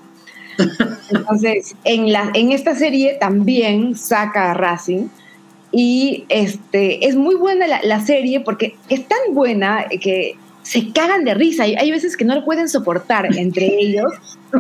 Entonces, 1.09 1.76
en, 1.84 2.12
la, 2.12 2.32
en 2.34 2.51
esta 2.51 2.76
serie 2.76 3.18
también 3.20 3.95
saca 3.95 4.51
a 4.51 4.53
Racing. 4.53 5.07
Y 5.72 6.26
este, 6.30 7.07
es 7.07 7.15
muy 7.15 7.36
buena 7.36 7.65
la, 7.82 7.99
serie 8.01 8.41
porque 8.41 8.76
es 8.89 9.07
tan 9.07 9.34
buena 9.34 9.86
que 10.01 10.36
se 10.63 10.91
cagan 10.91 11.24
de 11.24 11.34
risa. 11.34 11.63
Hay, 11.63 11.76
hay 11.76 11.91
veces 11.91 12.17
que 12.17 12.26
no 12.26 12.36
lo 12.36 12.43
pueden 12.43 12.67
soportar 12.67 13.36
entre 13.38 13.67
ellos 13.80 14.11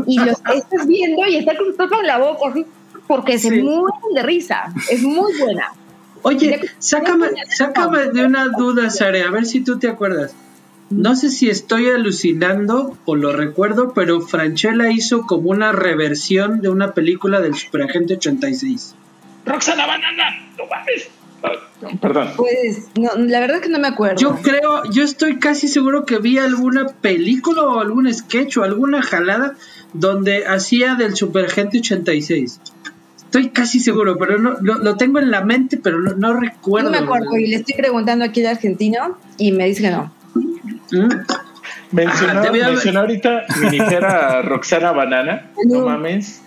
y 0.07 0.17
los 0.19 0.41
estás 0.53 0.87
viendo 0.87 1.27
y 1.27 1.37
están 1.37 1.57
con 1.89 2.05
la 2.07 2.17
boca 2.17 2.49
así 2.49 2.65
porque 3.07 3.37
se 3.37 3.61
mueren 3.61 4.13
de 4.15 4.23
risa. 4.23 4.73
Es 4.89 5.01
muy 5.01 5.37
buena. 5.37 5.73
Oye, 6.21 6.61
sácame, 6.79 7.27
sácame 7.49 8.11
de 8.11 8.25
una 8.25 8.47
duda, 8.57 8.89
Sare, 8.89 9.23
a 9.23 9.31
ver 9.31 9.45
si 9.45 9.61
tú 9.61 9.79
te 9.79 9.89
acuerdas. 9.89 10.33
No 10.89 11.15
sé 11.15 11.29
si 11.29 11.49
estoy 11.49 11.87
alucinando 11.87 12.97
o 13.05 13.15
lo 13.15 13.31
recuerdo, 13.31 13.93
pero 13.93 14.21
Franchella 14.21 14.91
hizo 14.91 15.25
como 15.25 15.49
una 15.49 15.71
reversión 15.71 16.61
de 16.61 16.69
una 16.69 16.93
película 16.93 17.41
del 17.41 17.55
Superagente 17.55 18.15
86. 18.15 18.95
Roxana 19.45 19.87
Banana, 19.87 20.50
no 20.61 20.67
mames. 20.67 21.09
Perdón. 21.99 22.29
Pues, 22.37 22.89
la 22.95 23.39
verdad 23.39 23.57
es 23.57 23.63
que 23.63 23.69
no 23.69 23.79
me 23.79 23.87
acuerdo. 23.87 24.17
Yo 24.17 24.37
creo, 24.41 24.83
yo 24.91 25.03
estoy 25.03 25.39
casi 25.39 25.67
seguro 25.67 26.05
que 26.05 26.19
vi 26.19 26.37
alguna 26.37 26.87
película 26.87 27.63
o 27.63 27.79
algún 27.79 28.11
sketch 28.13 28.57
o 28.57 28.63
alguna 28.63 29.01
jalada 29.01 29.55
donde 29.93 30.45
hacía 30.45 30.93
del 30.93 31.15
Superagente 31.15 31.79
86. 31.79 32.59
Estoy 33.17 33.49
casi 33.49 33.79
seguro, 33.79 34.17
pero 34.17 34.37
no 34.37 34.57
lo, 34.61 34.97
tengo 34.97 35.17
en 35.17 35.31
la 35.31 35.41
mente, 35.41 35.77
pero 35.77 35.99
no, 35.99 36.33
recuerdo. 36.33 36.91
No 36.91 36.99
me 36.99 37.03
acuerdo, 37.03 37.35
y 37.37 37.47
le 37.47 37.55
estoy 37.57 37.75
preguntando 37.75 38.25
aquí 38.25 38.41
al 38.41 38.57
argentino 38.57 39.17
y 39.37 39.51
me 39.51 39.65
dice 39.65 39.81
que 39.83 39.89
no. 39.89 40.13
¿Mm? 40.91 41.09
Mencionó, 41.93 42.41
ah, 42.41 42.51
mencionó 42.51 42.99
ahorita 43.01 43.43
mi 43.59 43.69
ligera 43.69 44.41
Roxana 44.43 44.91
Banana, 44.91 45.49
no 45.65 45.85
mames. 45.85 46.41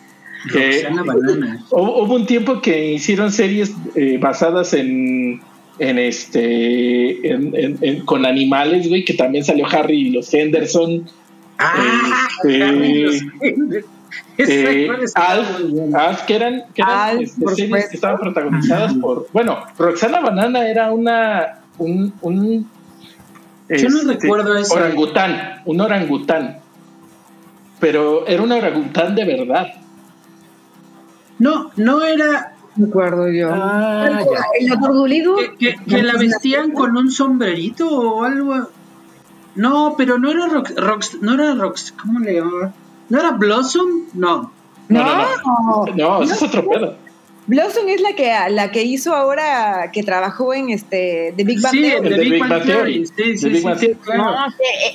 Hubo, 1.71 2.15
un 2.15 2.27
tiempo 2.27 2.61
que 2.61 2.93
hicieron 2.93 3.33
series 3.33 3.73
eh, 3.95 4.19
basadas 4.19 4.75
en 4.75 5.41
en 5.79 5.99
este 5.99 7.29
en, 7.29 8.01
con 8.05 8.25
animales, 8.27 8.89
güey, 8.89 9.05
que 9.05 9.15
también 9.15 9.45
salió 9.45 9.67
Harry 9.67 10.09
y 10.09 10.11
los 10.11 10.33
Henderson. 10.33 11.09
Ah, 11.59 12.29
eh, 12.49 13.21
Alf, 15.15 16.23
que 16.27 16.35
eran, 16.35 16.65
que 16.75 16.83
eran 16.83 17.23
este, 17.23 17.55
series 17.55 17.89
que 17.89 17.97
estaban 17.97 18.19
protagonizadas 18.19 18.95
por. 18.95 19.29
Bueno, 19.33 19.65
Roxana 19.79 20.21
Banana 20.21 20.69
era 20.69 20.93
una. 20.93 21.61
Un, 21.79 22.13
un 22.21 22.69
Yo 23.69 23.89
no 23.89 24.01
este, 24.01 24.13
recuerdo 24.15 24.57
eso. 24.57 24.75
Orangután, 24.75 25.63
un 25.65 25.81
orangután. 25.81 26.59
Pero 27.81 28.27
era 28.27 28.43
un 28.43 28.53
orangután 28.53 29.15
de 29.15 29.25
verdad. 29.25 29.84
No, 31.39 31.71
no 31.77 32.03
era. 32.03 32.55
Recuerdo 32.77 33.29
yo. 33.29 33.51
Ah, 33.53 34.21
¿El 34.59 34.71
Que, 35.59 35.77
que, 35.77 36.03
la 36.03 36.15
vestían 36.19 36.73
con 36.73 36.97
un 36.97 37.11
sombrerito 37.11 37.89
o 37.89 38.25
algo. 38.25 38.69
No, 39.55 39.95
pero 39.97 40.19
no 40.19 40.31
era 40.31 40.49
Rox, 40.49 41.23
no 41.23 41.35
era 41.35 41.55
Rox, 41.55 41.93
¿cómo 41.93 42.19
le 42.19 42.35
llamaba? 42.35 42.73
¿No 43.09 43.21
era 43.21 43.31
Blossom? 43.33 44.07
No. 44.15 44.53
No, 44.89 45.05
no, 45.05 45.87
no. 45.95 46.23
es 46.23 46.43
otro 46.43 46.69
pedo. 46.69 46.97
Blossom 47.47 47.89
es 47.89 48.01
la 48.01 48.15
que 48.15 48.33
la 48.51 48.71
que 48.71 48.83
hizo 48.85 49.15
ahora 49.15 49.91
que 49.93 50.03
trabajó 50.03 50.55
en 50.55 50.71
este 50.71 51.35
The 51.37 51.45
Big 51.45 51.61
Bang 51.61 51.73
Theory. 51.73 52.09
The 52.09 52.19
Big 52.19 52.41
Bang 52.41 52.65
Theory. 52.65 53.07
Sí, 53.07 53.37
sí, 53.37 53.63
sí, 53.79 53.97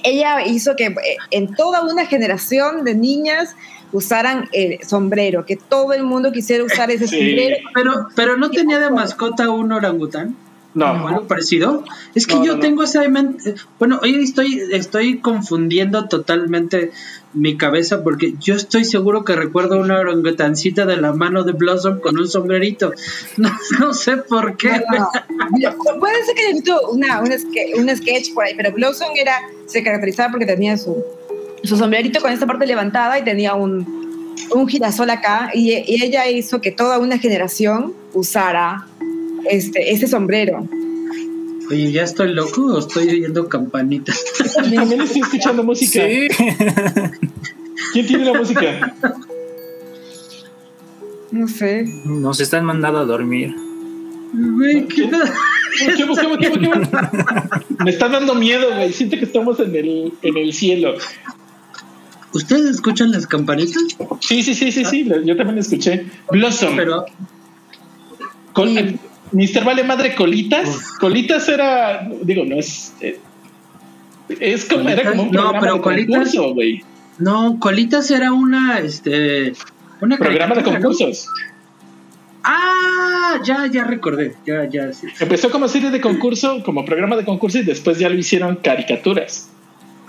ella 0.04 0.46
hizo 0.46 0.76
que 0.76 0.86
eh, 0.86 1.18
en 1.30 1.54
toda 1.54 1.84
una 1.84 2.08
generación 2.08 2.84
de 2.84 2.96
niñas 2.96 3.56
usaran 3.92 4.50
el 4.52 4.80
sombrero, 4.88 5.46
que 5.46 5.56
todo 5.56 5.94
el 5.94 6.04
mundo 6.04 6.32
quisiera 6.32 6.64
usar 6.64 6.92
ese 6.92 7.08
sombrero. 7.08 7.58
Pero, 7.74 8.08
pero 8.16 8.38
no 8.38 8.52
tenía 8.52 8.80
de 8.80 8.90
mascota 8.90 9.50
un 9.50 9.72
orangután. 9.72 10.36
No. 10.76 10.86
Algo 10.86 11.28
parecido. 11.28 11.84
Es 12.14 12.28
que 12.28 12.46
yo 12.46 12.60
tengo 12.60 12.84
esa 12.84 13.08
mente. 13.10 13.56
Bueno, 13.80 14.00
hoy 14.04 14.24
estoy, 14.24 14.62
estoy 14.72 15.18
confundiendo 15.18 16.08
totalmente 16.08 16.92
mi 17.34 17.58
cabeza 17.58 18.04
porque 18.04 18.36
yo 18.40 18.56
estoy 18.56 18.86
seguro 18.86 19.24
que 19.24 19.36
recuerdo 19.36 19.80
una 19.80 20.00
orangutancita 20.00 20.86
de 20.86 20.98
la 20.98 21.14
mano 21.14 21.44
de 21.44 21.54
Blossom 21.54 22.00
con 22.00 22.18
un 22.20 22.28
sombrerito. 22.28 22.94
No, 23.80 23.94
sé 23.94 24.18
por 24.18 24.58
qué. 24.58 24.70
Puede 26.00 26.26
ser 26.26 26.36
que 26.36 26.46
haya 26.46 26.54
visto 26.54 26.90
una, 26.92 27.22
un 27.22 27.96
sketch 27.96 28.34
por 28.34 28.44
ahí, 28.44 28.54
pero 28.56 28.72
Blossom 28.72 29.10
era, 29.16 29.34
se 29.66 29.84
caracterizaba 29.84 30.32
porque 30.32 30.46
tenía 30.46 30.78
su, 30.78 31.04
su 31.64 31.78
sombrerito 31.78 32.22
con 32.22 32.32
esta 32.32 32.46
parte 32.46 32.66
levantada 32.66 33.20
y 33.20 33.24
tenía 33.24 33.54
un, 33.54 34.36
un 34.52 34.68
girasol 34.68 35.10
acá 35.10 35.52
y, 35.54 35.72
y 35.72 36.04
ella 36.04 36.28
hizo 36.30 36.62
que 36.62 36.72
toda 36.72 37.00
una 37.00 37.18
generación 37.18 37.94
usara 38.14 38.88
este, 39.50 39.92
ese 39.92 40.08
sombrero. 40.08 40.68
Oye, 41.70 41.92
¿ya 41.92 42.04
estoy 42.04 42.34
loco 42.34 42.66
o 42.66 42.80
estoy 42.80 43.10
oyendo 43.10 43.48
campanitas? 43.48 44.24
También 44.56 45.02
estoy 45.02 45.22
escuchando 45.22 45.64
música. 45.64 46.02
Sí. 46.04 46.28
¿Quién 47.94 48.08
tiene 48.08 48.26
la 48.26 48.34
música? 48.34 48.96
No 51.32 51.48
sé. 51.48 51.86
Nos 52.06 52.40
están 52.40 52.66
mandando 52.66 53.00
a 53.00 53.06
dormir. 53.06 53.56
Güey, 54.34 54.88
¿qué, 54.88 55.10
¿Qué, 55.78 56.06
Me 57.84 57.92
está 57.92 58.10
dando 58.10 58.34
miedo, 58.36 58.74
güey. 58.74 58.92
Siento 58.92 59.18
que 59.18 59.26
estamos 59.26 59.60
en 59.60 59.76
el, 59.76 60.14
en 60.24 60.38
el 60.38 60.54
cielo. 60.54 60.96
¿Ustedes 62.34 62.66
escuchan 62.66 63.12
las 63.12 63.26
campanitas? 63.26 63.82
Sí, 64.20 64.44
sí, 64.44 64.54
sí, 64.54 64.72
sí, 64.72 64.86
sí. 64.86 65.10
Yo 65.26 65.36
también 65.36 65.58
escuché. 65.58 66.06
Blossom. 66.30 66.76
Pero. 66.76 67.06
Con, 68.54 69.00
Mister 69.32 69.64
Vale 69.64 69.84
Madre 69.84 70.16
Colitas. 70.16 70.94
Colitas 71.00 71.48
era, 71.50 72.08
digo, 72.24 72.46
no 72.46 72.58
es. 72.58 72.94
Eh, 73.02 73.20
es 74.40 74.66
como, 74.66 74.90
era 74.90 75.10
como 75.10 75.24
un 75.24 75.32
no, 75.32 75.52
programa 75.52 75.94
de 75.94 76.06
concurso, 76.06 76.54
güey. 76.54 76.84
No, 77.18 77.60
Colitas 77.60 78.10
era 78.12 78.32
una, 78.32 78.80
este, 78.80 79.54
una 80.02 80.18
programa 80.18 80.56
de 80.56 80.64
concursos. 80.64 81.28
Ah, 82.44 83.40
ya, 83.44 83.68
ya 83.68 83.84
recordé, 83.84 84.36
ya, 84.46 84.66
ya. 84.70 84.92
Empezó 85.20 85.52
como 85.52 85.68
serie 85.68 85.92
de 85.92 86.00
concurso, 86.00 86.64
como 86.64 86.86
programa 86.86 87.18
de 87.18 87.26
concurso 87.26 87.60
y 87.60 87.64
después 87.64 88.00
ya 88.00 88.10
lo 88.10 88.16
hicieron 88.16 88.56
caricaturas. 88.58 89.50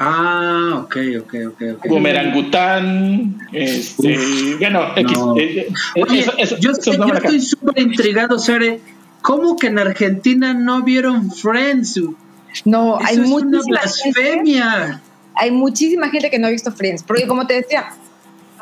Ah, 0.02 0.80
ok, 0.84 0.96
ok, 1.20 1.34
ok. 1.48 1.54
okay. 1.54 1.90
Boomerangután, 1.90 3.38
este, 3.52 4.16
bueno, 4.58 4.94
no. 4.96 5.36
Eh, 5.38 5.68
eh, 5.94 6.02
Oye, 6.02 6.24
eso, 6.38 6.56
yo, 6.58 6.72
yo 6.72 7.14
estoy 7.14 7.40
súper 7.40 7.78
intrigado, 7.78 8.38
Sere 8.38 8.80
¿Cómo 9.20 9.56
que 9.56 9.66
en 9.66 9.78
Argentina 9.78 10.54
no 10.54 10.82
vieron 10.82 11.30
Friends? 11.30 12.00
No, 12.64 12.98
hay 12.98 13.18
muchísima 13.18 13.62
blasfemia. 13.66 14.70
Gente, 14.72 15.00
hay 15.34 15.50
muchísima 15.50 16.08
gente 16.08 16.30
que 16.30 16.38
no 16.38 16.46
ha 16.46 16.50
visto 16.50 16.72
Friends, 16.72 17.02
porque 17.02 17.26
como 17.26 17.46
te 17.46 17.54
decía, 17.54 17.92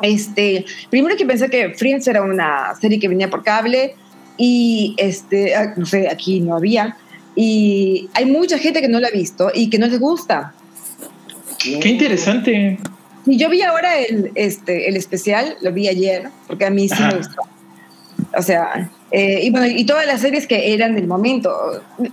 este, 0.01 0.65
primero 0.89 1.15
que 1.15 1.25
pensé 1.25 1.49
que 1.49 1.73
Friends 1.73 2.05
era 2.07 2.21
una 2.21 2.75
serie 2.81 2.99
que 2.99 3.07
venía 3.07 3.29
por 3.29 3.43
cable 3.43 3.95
y 4.37 4.93
este, 4.97 5.55
ah, 5.55 5.73
no 5.77 5.85
sé, 5.85 6.09
aquí 6.09 6.41
no 6.41 6.57
había 6.57 6.97
y 7.33 8.09
hay 8.13 8.25
mucha 8.25 8.57
gente 8.57 8.81
que 8.81 8.89
no 8.89 8.99
la 8.99 9.07
ha 9.07 9.11
visto 9.11 9.49
y 9.53 9.69
que 9.69 9.79
no 9.79 9.87
les 9.87 9.99
gusta. 9.99 10.53
Qué 11.61 11.89
interesante. 11.89 12.79
Y 13.25 13.37
yo 13.37 13.49
vi 13.49 13.61
ahora 13.61 13.99
el, 13.99 14.31
este, 14.35 14.89
el 14.89 14.95
especial, 14.95 15.55
lo 15.61 15.71
vi 15.71 15.87
ayer, 15.87 16.29
porque 16.47 16.65
a 16.65 16.69
mí 16.69 16.87
sí 16.87 17.01
me 17.01 17.15
gustó. 17.15 17.41
O 18.37 18.41
sea, 18.41 18.89
eh, 19.11 19.41
y 19.43 19.49
bueno, 19.49 19.67
y 19.67 19.85
todas 19.85 20.05
las 20.05 20.21
series 20.21 20.47
que 20.47 20.73
eran 20.73 20.95
del 20.95 21.07
momento. 21.07 21.51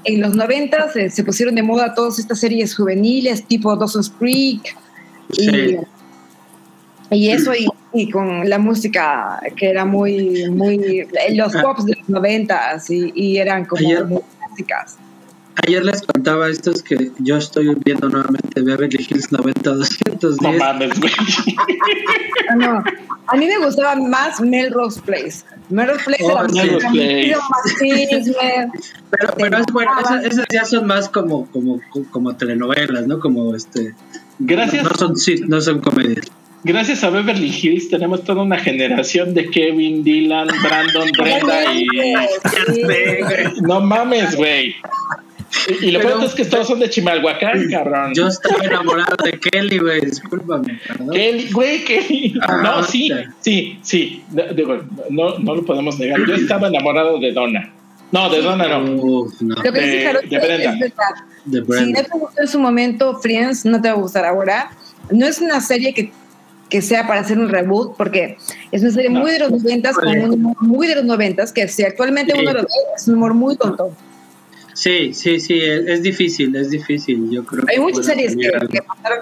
En 0.05 0.21
los 0.21 0.35
90 0.35 1.11
se, 1.11 1.25
pusieron 1.25 1.55
de 1.55 1.63
moda 1.63 1.95
todas 1.95 2.19
estas 2.19 2.41
series 2.41 2.75
juveniles, 2.75 3.45
tipo 3.45 3.75
Dawson's 3.77 4.11
Creek. 4.19 4.77
Y, 5.33 5.77
y 7.11 7.31
eso, 7.31 7.53
y, 7.93 8.11
con 8.11 8.49
la 8.49 8.59
música 8.59 9.41
que 9.57 9.71
era 9.71 9.85
muy, 9.85 10.49
muy. 10.51 11.07
Los 11.33 11.55
ah. 11.55 11.63
pops 11.63 11.87
de 11.87 11.97
los 11.97 12.09
90 12.09 12.83
y, 12.89 13.13
y 13.15 13.37
eran 13.39 13.65
como 13.65 14.05
muy 14.07 14.23
clásicas. 14.39 14.99
Ayer 15.65 15.85
les 15.85 16.03
contaba 16.03 16.49
estos 16.49 16.83
que 16.83 17.11
yo 17.19 17.37
estoy 17.37 17.75
viendo 17.85 18.09
nuevamente 18.09 18.61
Beverly 18.61 19.07
Hills 19.09 19.31
90-210. 19.31 20.43
No 20.43 20.53
mames, 20.53 21.01
güey. 21.01 21.13
no, 22.59 22.85
a 23.29 23.37
mí 23.37 23.47
me 23.47 23.59
gustaba 23.59 23.97
más 23.97 24.41
Melrose 24.41 25.01
Place. 25.01 25.45
Melrose 25.71 26.05
Place 26.05 26.25
oh, 26.25 26.31
era 26.31 26.43
Melrose 26.43 26.87
Place. 26.89 28.71
pero, 29.11 29.35
pero 29.37 29.59
es 29.59 29.67
bueno, 29.73 29.91
esas, 30.23 30.47
ya 30.53 30.65
son 30.65 30.87
más 30.87 31.09
como, 31.09 31.47
como, 31.51 31.81
como 32.11 32.37
telenovelas, 32.37 33.07
¿no? 33.07 33.19
Como 33.19 33.55
este. 33.55 33.95
Gracias. 34.39 34.85
No, 34.85 34.91
son, 34.91 35.17
sí, 35.17 35.43
no 35.47 35.61
son 35.61 35.81
comedias. 35.81 36.27
Gracias 36.65 37.05
a 37.05 37.11
Beverly 37.11 37.49
Hills 37.63 37.89
tenemos 37.91 38.25
toda 38.25 38.43
una 38.43 38.59
generación 38.59 39.35
de 39.35 39.49
Kevin, 39.51 40.03
Dylan, 40.03 40.49
Brandon, 40.63 41.11
Brenda 41.19 41.73
y. 41.73 41.87
No 43.63 43.81
mames, 43.81 44.35
güey. 44.37 44.75
Y, 45.81 45.91
lo 45.91 46.01
peor 46.01 46.25
es 46.25 46.35
que 46.35 46.45
todos 46.45 46.67
son 46.67 46.81
de 46.81 46.91
Chimalhuacán, 46.91 47.69
cabrón. 47.71 48.13
Yo 48.15 48.29
estoy 48.29 48.65
enamorado 48.65 49.17
de 49.25 49.39
Kelly, 49.39 49.79
güey, 49.79 50.01
discúlpame. 50.01 50.81
Kelly, 51.13 51.51
güey, 51.53 51.85
Kelly. 51.85 52.35
Ah, 52.43 52.61
no, 52.63 52.83
sí, 52.83 53.11
sí, 53.41 53.79
sí. 53.83 54.25
Digo, 54.55 54.79
no, 55.11 55.39
no 55.39 55.55
lo 55.57 55.65
podemos 55.65 55.99
negar. 55.99 56.21
Yo 56.27 56.35
estaba 56.35 56.69
enamorado 56.69 57.19
de 57.19 57.33
Donna. 57.33 57.73
No, 58.13 58.31
de 58.31 58.41
Donna 58.41 58.69
no. 58.69 58.81
Lo 58.81 59.63
que 59.63 59.71
de, 59.71 59.81
dice 59.81 60.13
de 60.29 60.39
Brenda. 60.39 60.73
es 60.73 60.81
verdad. 60.81 61.85
Si 61.85 61.93
no 61.93 62.03
te 62.03 62.19
gustó 62.19 62.43
en 62.43 62.49
su 62.49 62.59
momento 62.59 63.19
Friends, 63.21 63.65
no 63.65 63.81
te 63.81 63.89
va 63.89 63.95
a 63.95 63.99
gustar 63.99 64.25
ahora. 64.25 64.71
No 65.11 65.27
es 65.27 65.41
una 65.41 65.61
serie 65.61 65.93
que, 65.93 66.13
que 66.69 66.83
sea 66.83 67.07
para 67.07 67.21
hacer 67.21 67.39
un 67.39 67.49
reboot, 67.49 67.97
porque 67.97 68.37
es 68.71 68.83
una 68.83 68.93
serie 68.93 69.11
muy 69.11 69.33
de 69.33 69.41
los 69.41 69.51
noventas, 69.51 69.97
con 69.97 70.09
un 70.09 70.33
humor 70.33 70.57
muy 70.61 70.87
de 70.87 70.97
los 70.97 71.05
noventas, 71.05 71.53
que 71.53 71.69
si 71.69 71.85
actualmente 71.85 72.33
uno 72.39 72.53
lo 72.53 72.63
ve, 72.63 72.69
es 72.97 73.09
un 73.09 73.15
humor 73.15 73.35
muy 73.35 73.57
tonto. 73.57 73.93
Sí, 74.77 75.15
sí, 75.15 75.41
sí, 75.41 75.59
es, 75.59 76.03
difícil, 76.03 76.55
es 76.55 76.69
difícil, 76.69 77.31
yo 77.31 77.43
creo. 77.47 77.65
Hay 77.67 77.81
muchas 77.81 78.05
series 78.05 78.37
que, 78.37 78.51
que 78.69 78.83
pasaron. 78.83 79.21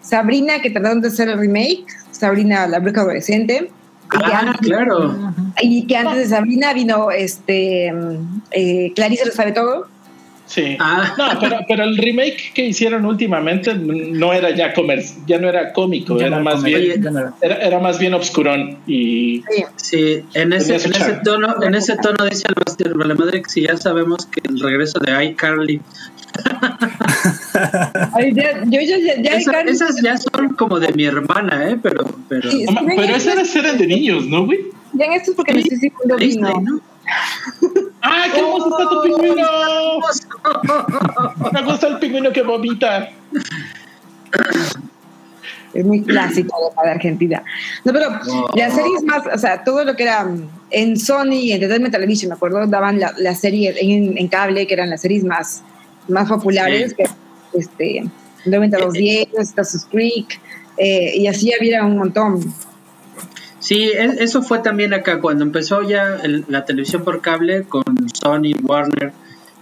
Sabrina, 0.00 0.60
que 0.60 0.70
trataron 0.70 1.00
de 1.00 1.06
hacer 1.06 1.28
el 1.28 1.38
remake, 1.38 1.86
Sabrina 2.10 2.66
la 2.66 2.80
bruja 2.80 3.02
adolescente. 3.02 3.70
Ah, 4.10 4.52
claro. 4.60 5.32
Y 5.60 5.86
que 5.86 5.96
antes 5.96 6.16
de 6.18 6.26
Sabrina 6.26 6.74
vino 6.74 7.12
este 7.12 7.92
eh, 8.50 8.92
Clarice 8.96 9.24
lo 9.24 9.32
sabe 9.32 9.52
todo. 9.52 9.86
Sí. 10.52 10.76
Ah. 10.78 11.14
No, 11.16 11.40
pero, 11.40 11.60
pero, 11.66 11.84
el 11.84 11.96
remake 11.96 12.52
que 12.52 12.66
hicieron 12.66 13.06
últimamente 13.06 13.72
no 13.74 14.34
era 14.34 14.50
ya 14.50 14.74
comer, 14.74 15.02
ya 15.26 15.38
no 15.38 15.48
era 15.48 15.72
cómico, 15.72 16.20
era, 16.20 16.40
más 16.40 16.62
bien, 16.62 17.02
era, 17.40 17.56
era, 17.56 17.78
más 17.78 17.98
bien 17.98 18.12
obscurón 18.12 18.76
y 18.86 19.42
sí, 19.76 20.22
en 20.34 20.52
ese, 20.52 20.74
en 20.74 20.92
ese 20.94 21.20
tono, 21.24 21.62
en 21.62 21.74
ese 21.74 21.96
tono 21.96 22.26
dice 22.26 22.48
el 22.48 23.08
la 23.08 23.14
madre 23.14 23.40
que 23.40 23.48
si 23.48 23.62
ya 23.62 23.78
sabemos 23.78 24.26
que 24.26 24.42
el 24.46 24.60
regreso 24.60 24.98
de 24.98 25.24
iCarly 25.24 25.80
esas 29.66 30.02
ya 30.02 30.18
son 30.18 30.50
como 30.50 30.78
de 30.80 30.92
mi 30.92 31.04
hermana, 31.04 31.70
¿eh? 31.70 31.78
Pero, 31.82 32.04
pero. 32.28 32.50
pero 32.96 33.16
esas 33.16 33.56
eran 33.56 33.78
de 33.78 33.86
niños, 33.86 34.26
¿no, 34.26 34.44
güey? 34.44 34.60
Ya 34.92 35.06
en 35.06 35.12
esto 35.12 35.30
es 35.30 35.36
porque 35.36 35.54
necesito 35.54 35.96
un. 36.04 36.64
¿no? 36.64 36.80
¡Ah, 38.02 38.26
qué 38.32 38.40
hermoso 38.40 38.70
está 38.70 38.90
tu 38.90 39.02
pingüino! 39.02 39.46
Me 41.52 41.62
gusta 41.62 41.86
el 41.88 41.98
pingüino 41.98 42.32
que 42.32 42.42
vomita. 42.42 43.10
Es 45.72 45.84
muy 45.84 46.02
clásico 46.02 46.74
de 46.82 46.90
Argentina. 46.90 47.42
No, 47.84 47.92
pero 47.92 48.10
las 48.54 48.74
series 48.74 49.02
más, 49.04 49.22
o 49.32 49.38
sea, 49.38 49.64
todo 49.64 49.84
lo 49.84 49.96
que 49.96 50.02
era 50.02 50.26
en 50.70 50.98
Sony 50.98 51.32
y 51.32 51.52
Entertainment 51.52 51.94
Television, 51.94 52.28
me 52.30 52.34
acuerdo, 52.34 52.66
daban 52.66 53.00
las 53.00 53.18
la 53.18 53.34
series 53.34 53.76
en, 53.80 54.18
en, 54.18 54.28
cable, 54.28 54.66
que 54.66 54.74
eran 54.74 54.90
las 54.90 55.00
series 55.00 55.24
más, 55.24 55.62
más 56.08 56.28
populares, 56.28 56.94
que 56.94 57.04
este, 57.54 58.04
9210, 58.44 59.28
Stasus 59.48 59.86
Creek, 59.86 60.40
eh, 60.76 61.12
y 61.16 61.26
así 61.26 61.52
había 61.54 61.84
un 61.84 61.98
montón. 61.98 62.52
Sí, 63.62 63.92
eso 63.94 64.42
fue 64.42 64.58
también 64.58 64.92
acá, 64.92 65.20
cuando 65.20 65.44
empezó 65.44 65.82
ya 65.82 66.18
la 66.48 66.64
televisión 66.64 67.04
por 67.04 67.20
cable 67.20 67.62
con 67.62 67.84
Sony, 68.12 68.54
Warner, 68.60 69.12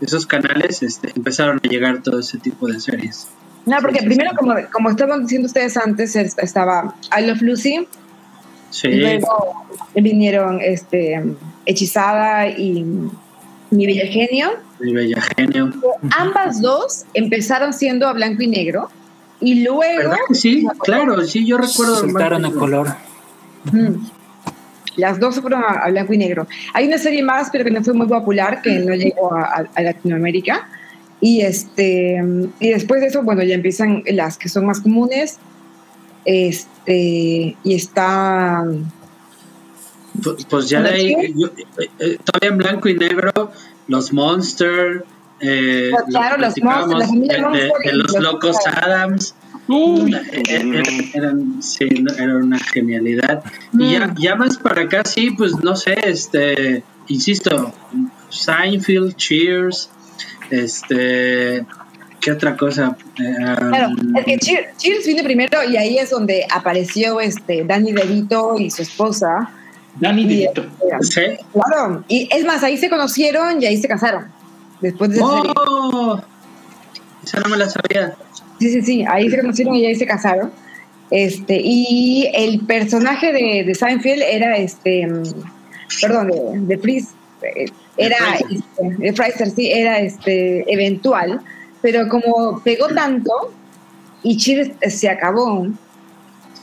esos 0.01 0.25
canales, 0.25 0.83
este, 0.83 1.13
empezaron 1.15 1.61
a 1.63 1.69
llegar 1.69 2.03
todo 2.03 2.21
ese 2.21 2.39
tipo 2.39 2.67
de 2.67 2.81
series. 2.81 3.29
No, 3.67 3.77
porque 3.83 4.03
primero, 4.03 4.31
como, 4.39 4.55
como 4.73 4.89
estaban 4.89 5.25
diciendo 5.25 5.49
ustedes 5.49 5.77
antes, 5.77 6.17
estaba 6.17 6.95
I 7.15 7.27
Love 7.27 7.43
Lucy. 7.43 7.87
Sí. 8.71 8.89
luego 8.89 9.67
vinieron 9.95 10.61
este, 10.63 11.23
Hechizada 11.67 12.49
y 12.49 12.83
Mi 13.71 13.87
Bella 13.87 14.07
Genio. 14.07 14.53
Mi 14.79 14.95
Bella 14.95 15.21
Genio. 15.37 15.75
Ambas 16.17 16.63
dos 16.63 17.05
empezaron 17.13 17.75
siendo 17.75 18.09
a 18.09 18.15
blanco 18.15 18.43
y 18.43 18.47
negro. 18.47 18.89
Y 19.41 19.63
luego. 19.63 20.15
sí, 20.33 20.67
claro, 20.79 21.23
sí, 21.27 21.47
yo 21.47 21.59
recuerdo. 21.59 21.97
Soltaron 21.97 22.47
a 22.47 22.51
color. 22.51 23.10
Las 24.97 25.21
dos 25.21 25.41
fueron 25.41 25.63
a, 25.65 25.89
blanco 25.89 26.13
y 26.13 26.19
negro. 26.19 26.47
Hay 26.75 26.87
una 26.87 26.99
serie 26.99 27.23
más, 27.23 27.49
pero 27.51 27.65
que 27.65 27.71
no 27.71 27.83
fue 27.83 27.95
muy 27.95 28.07
popular, 28.07 28.61
que 28.63 28.79
no 28.81 28.95
llegó 28.95 29.33
a, 29.35 29.67
Latinoamérica. 29.81 30.69
Y, 31.21 31.43
este, 31.43 32.23
y 32.61 32.71
después 32.71 33.01
de 33.01 33.09
eso, 33.09 33.23
bueno, 33.23 33.43
ya 33.43 33.55
empiezan 33.55 34.03
las 34.07 34.39
que 34.39 34.49
son 34.49 34.67
más 34.67 34.81
comunes. 34.81 35.39
Este, 36.25 37.57
y 37.63 37.75
está. 37.75 38.65
Pues, 40.23 40.45
pues 40.45 40.69
ya 40.69 40.83
de 40.83 40.91
ahí, 40.91 41.13
eh, 41.13 41.33
eh, 41.99 42.19
todavía 42.25 42.51
en 42.51 42.59
blanco 42.59 42.89
y 42.89 42.95
negro, 42.95 43.53
los 43.87 44.13
Monster. 44.13 45.05
Eh, 45.41 45.91
pues 45.93 46.05
claro, 46.11 46.37
los 46.37 46.55
Monsters, 46.63 47.11
de, 47.11 47.93
los 47.93 48.19
Locos 48.19 48.57
Adams. 48.67 49.35
Era, 51.15 51.35
sí, 51.61 51.87
era 52.19 52.37
una 52.37 52.59
genialidad. 52.59 53.43
Y 53.73 53.93
ya, 53.93 54.07
mm. 54.07 54.17
ya, 54.19 54.35
más 54.35 54.59
para 54.59 54.83
acá, 54.83 55.03
sí, 55.05 55.31
pues 55.31 55.53
no 55.63 55.77
sé, 55.77 55.97
este, 56.05 56.83
insisto, 57.09 57.73
Seinfeld, 58.31 59.15
Cheers, 59.17 59.91
este, 60.51 61.65
¿qué 62.21 62.33
otra 62.33 62.57
cosa? 62.57 62.97
claro, 63.15 63.95
es 64.17 64.25
que 64.25 64.39
Cheers, 64.77 65.07
vino 65.07 65.23
primero 65.23 65.63
y 65.63 65.77
ahí 65.77 65.99
es 65.99 66.11
donde 66.11 66.47
apareció 66.51 67.21
este 67.21 67.65
Danny 67.65 67.93
DeVito 67.93 68.57
y 68.59 68.71
su 68.71 68.83
esposa. 68.83 69.51
Danny 70.01 70.27
DeVito. 70.27 70.65
Este, 71.01 71.37
¿Sí? 71.37 71.45
Claro, 71.53 72.05
y 72.09 72.29
es 72.33 72.45
más, 72.45 72.63
ahí 72.65 72.77
se 72.77 72.91
conocieron 72.91 73.63
y 73.63 73.67
ahí 73.67 73.77
se 73.77 73.87
casaron. 73.87 74.27
Después 74.81 75.11
de 75.11 75.21
¡Oh! 75.23 76.21
Esa 77.23 77.41
no 77.41 77.51
me 77.51 77.57
la 77.59 77.69
sabía. 77.69 78.17
Sí, 78.61 78.71
sí, 78.71 78.83
sí, 78.83 79.05
ahí 79.09 79.31
se 79.31 79.41
conocieron 79.41 79.75
y 79.75 79.87
ahí 79.87 79.95
se 79.95 80.07
casaron. 80.07 80.53
Este, 81.11 81.59
y 81.61 82.31
el 82.35 82.61
personaje 82.67 83.33
de, 83.33 83.65
de 83.65 83.75
Seinfeld 83.75 84.23
era 84.23 84.57
este, 84.59 85.09
perdón, 86.01 86.29
de, 86.69 86.77
de 86.77 87.05
eh, 87.43 87.67
era, 87.97 88.17
de 88.79 89.09
este, 89.09 89.51
sí, 89.51 89.73
era 89.73 89.99
este, 89.99 90.73
eventual, 90.73 91.41
pero 91.81 92.09
como 92.09 92.61
pegó 92.63 92.89
tanto 92.89 93.33
y 94.23 94.37
Cheers 94.37 94.73
se 94.95 95.09
acabó, 95.09 95.67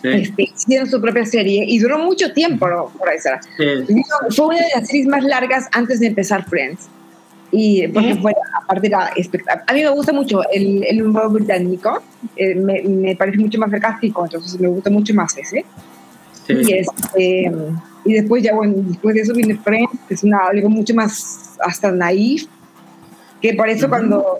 este, 0.03 0.43
hicieron 0.43 0.87
su 0.87 1.01
propia 1.01 1.25
serie 1.25 1.65
y 1.67 1.79
duró 1.79 1.97
mucho 1.97 2.31
tiempo 2.31 2.67
Fraser. 3.01 3.39
Fue 4.29 4.45
una 4.45 4.57
de 4.57 4.69
las 4.75 4.87
series 4.87 5.07
más 5.07 5.23
largas 5.23 5.67
antes 5.73 5.99
de 5.99 6.07
empezar 6.07 6.47
Friends 6.47 6.87
y 7.51 7.87
porque 7.87 8.15
fue 8.15 8.33
aparte 8.61 8.87
era 8.87 9.07
espectacular. 9.15 9.63
A 9.67 9.73
mí 9.73 9.81
me 9.81 9.89
gusta 9.89 10.11
mucho 10.13 10.41
el, 10.51 10.83
el 10.83 11.03
humor 11.03 11.31
británico, 11.31 12.01
eh, 12.35 12.55
me, 12.55 12.81
me, 12.83 13.15
parece 13.15 13.37
mucho 13.37 13.57
más 13.59 13.71
sarcástico, 13.71 14.25
entonces 14.25 14.59
me 14.59 14.67
gusta 14.67 14.89
mucho 14.89 15.13
más 15.13 15.37
ese. 15.37 15.65
Y, 16.49 16.73
este, 16.73 17.51
y 18.05 18.13
después 18.13 18.43
ya 18.43 18.55
bueno, 18.55 18.75
después 18.77 19.15
de 19.15 19.21
eso 19.21 19.33
viene 19.33 19.55
Friends, 19.55 19.99
que 20.07 20.13
es 20.13 20.23
una, 20.23 20.45
algo 20.47 20.69
mucho 20.69 20.93
más 20.93 21.57
hasta 21.61 21.91
naif, 21.91 22.45
que 23.41 23.53
por 23.53 23.69
eso 23.69 23.89
cuando... 23.89 24.39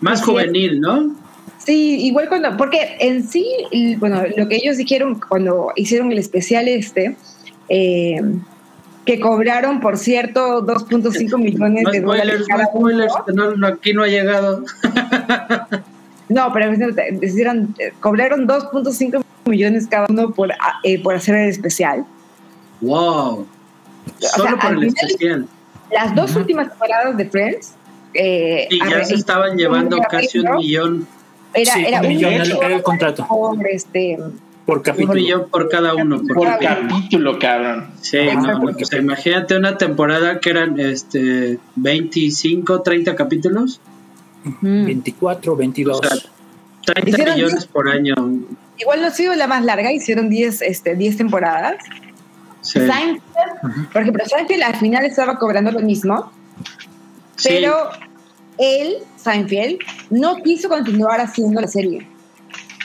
Más 0.00 0.22
juvenil, 0.22 0.80
¿no? 0.80 1.14
Sí, 1.58 2.06
igual 2.06 2.28
cuando, 2.28 2.56
porque 2.56 2.96
en 2.98 3.26
sí, 3.26 3.46
bueno, 3.98 4.22
lo 4.36 4.48
que 4.48 4.56
ellos 4.56 4.76
dijeron 4.76 5.20
cuando 5.28 5.72
hicieron 5.76 6.12
el 6.12 6.18
especial 6.18 6.68
este, 6.68 7.16
eh, 7.68 8.20
que 9.04 9.20
cobraron, 9.20 9.80
por 9.80 9.98
cierto, 9.98 10.64
2.5 10.64 11.38
millones 11.38 11.84
de 11.92 12.00
dólares. 12.00 12.44
Cada 12.48 12.66
spoilers, 12.66 13.12
no, 13.34 13.66
aquí 13.66 13.92
no 13.92 14.02
ha 14.02 14.08
llegado. 14.08 14.64
no, 16.28 16.52
pero 16.52 16.70
decidieron, 16.70 17.74
cobraron 18.00 18.48
2.5 18.48 19.22
millones 19.44 19.86
cada 19.88 20.06
uno 20.08 20.30
por, 20.30 20.50
eh, 20.84 21.02
por 21.02 21.14
hacer 21.14 21.36
el 21.36 21.50
especial. 21.50 22.06
¡Wow! 22.80 23.46
Solo 24.18 24.58
por 24.58 24.72
el 24.72 24.84
especial. 24.84 25.46
Las 25.90 26.14
dos 26.14 26.34
últimas 26.36 26.70
temporadas 26.70 27.16
de 27.16 27.28
Friends. 27.28 27.74
Eh, 28.14 28.68
y 28.70 28.78
ya 28.78 29.04
se 29.04 29.14
estaban 29.14 29.56
llevando 29.56 29.98
casi 30.08 30.38
un 30.38 30.56
millón. 30.56 31.06
Era, 31.52 31.74
era 31.74 32.00
un 32.00 32.08
millón, 32.08 32.32
era 32.32 32.76
el 32.76 32.82
contrato. 32.82 33.26
Por 33.28 33.66
este 33.68 34.18
por 34.66 34.82
capítulo. 34.82 35.48
por 35.48 35.68
cada 35.68 35.94
uno. 35.94 36.22
Por, 36.22 36.58
capítulo, 36.58 37.38
cabrón. 37.38 37.90
Sí, 38.00 38.18
imagínate 38.98 39.56
una 39.56 39.76
temporada 39.76 40.40
que 40.40 40.50
eran 40.50 40.78
este 40.80 41.58
25, 41.76 42.82
30 42.82 43.14
capítulos. 43.14 43.80
24, 44.60 45.56
22. 45.56 46.00
30 46.86 47.34
millones 47.34 47.66
por 47.66 47.88
año. 47.88 48.14
Igual 48.78 49.00
no 49.00 49.06
ha 49.06 49.10
sido 49.10 49.34
la 49.34 49.46
más 49.46 49.64
larga, 49.64 49.92
hicieron 49.92 50.28
10 50.28 50.62
este, 50.62 50.94
10 50.94 51.16
temporadas. 51.16 51.76
Sí. 52.60 52.80
Seinfeld, 52.80 53.92
por 53.92 54.02
ejemplo, 54.02 54.24
Seinfeld 54.24 54.62
al 54.62 54.76
final 54.76 55.04
estaba 55.04 55.38
cobrando 55.38 55.70
lo 55.70 55.80
mismo, 55.80 56.32
pero 57.42 57.90
él, 58.58 58.96
Seinfeld, 59.16 59.78
no 60.10 60.36
quiso 60.42 60.68
continuar 60.68 61.20
haciendo 61.20 61.60
la 61.60 61.68
serie. 61.68 62.08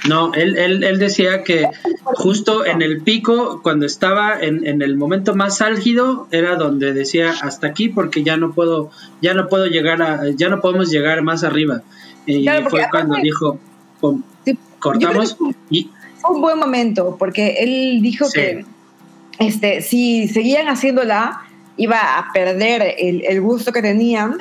No, 0.10 0.34
él, 0.34 0.57
él, 0.57 0.84
él, 0.84 0.99
decía 0.99 1.43
que 1.43 1.68
justo 2.03 2.66
en 2.66 2.82
el 2.82 3.01
pico, 3.01 3.62
cuando 3.62 3.86
estaba 3.86 4.39
en, 4.39 4.66
en, 4.66 4.82
el 4.82 4.97
momento 4.97 5.36
más 5.36 5.62
álgido, 5.62 6.28
era 6.32 6.55
donde 6.55 6.93
decía 6.93 7.34
hasta 7.41 7.68
aquí 7.68 7.89
porque 7.89 8.24
ya 8.24 8.36
no 8.36 8.51
puedo, 8.53 8.89
ya 9.22 9.34
no 9.34 9.47
puedo 9.47 9.68
llegar 9.68 10.01
a, 10.01 10.30
ya 10.36 10.49
no 10.49 10.62
podemos 10.62 10.89
llegar 10.89 11.22
más 11.22 11.43
arriba. 11.43 11.84
Y 12.26 12.45
fue 12.70 12.88
cuando 12.91 13.16
dijo, 13.22 13.60
cortamos 14.80 15.38
y 15.70 15.89
fue 16.18 16.36
un 16.36 16.41
buen 16.41 16.60
momento 16.60 17.16
porque 17.18 17.55
él 17.60 18.01
dijo 18.01 18.28
que 18.34 18.66
este, 19.39 19.82
si 19.82 20.28
seguían 20.28 20.68
haciéndola 20.68 21.41
iba 21.78 22.18
a 22.18 22.32
perder 22.34 22.95
el, 22.97 23.41
gusto 23.41 23.72
que 23.72 23.82
tenían. 23.82 24.38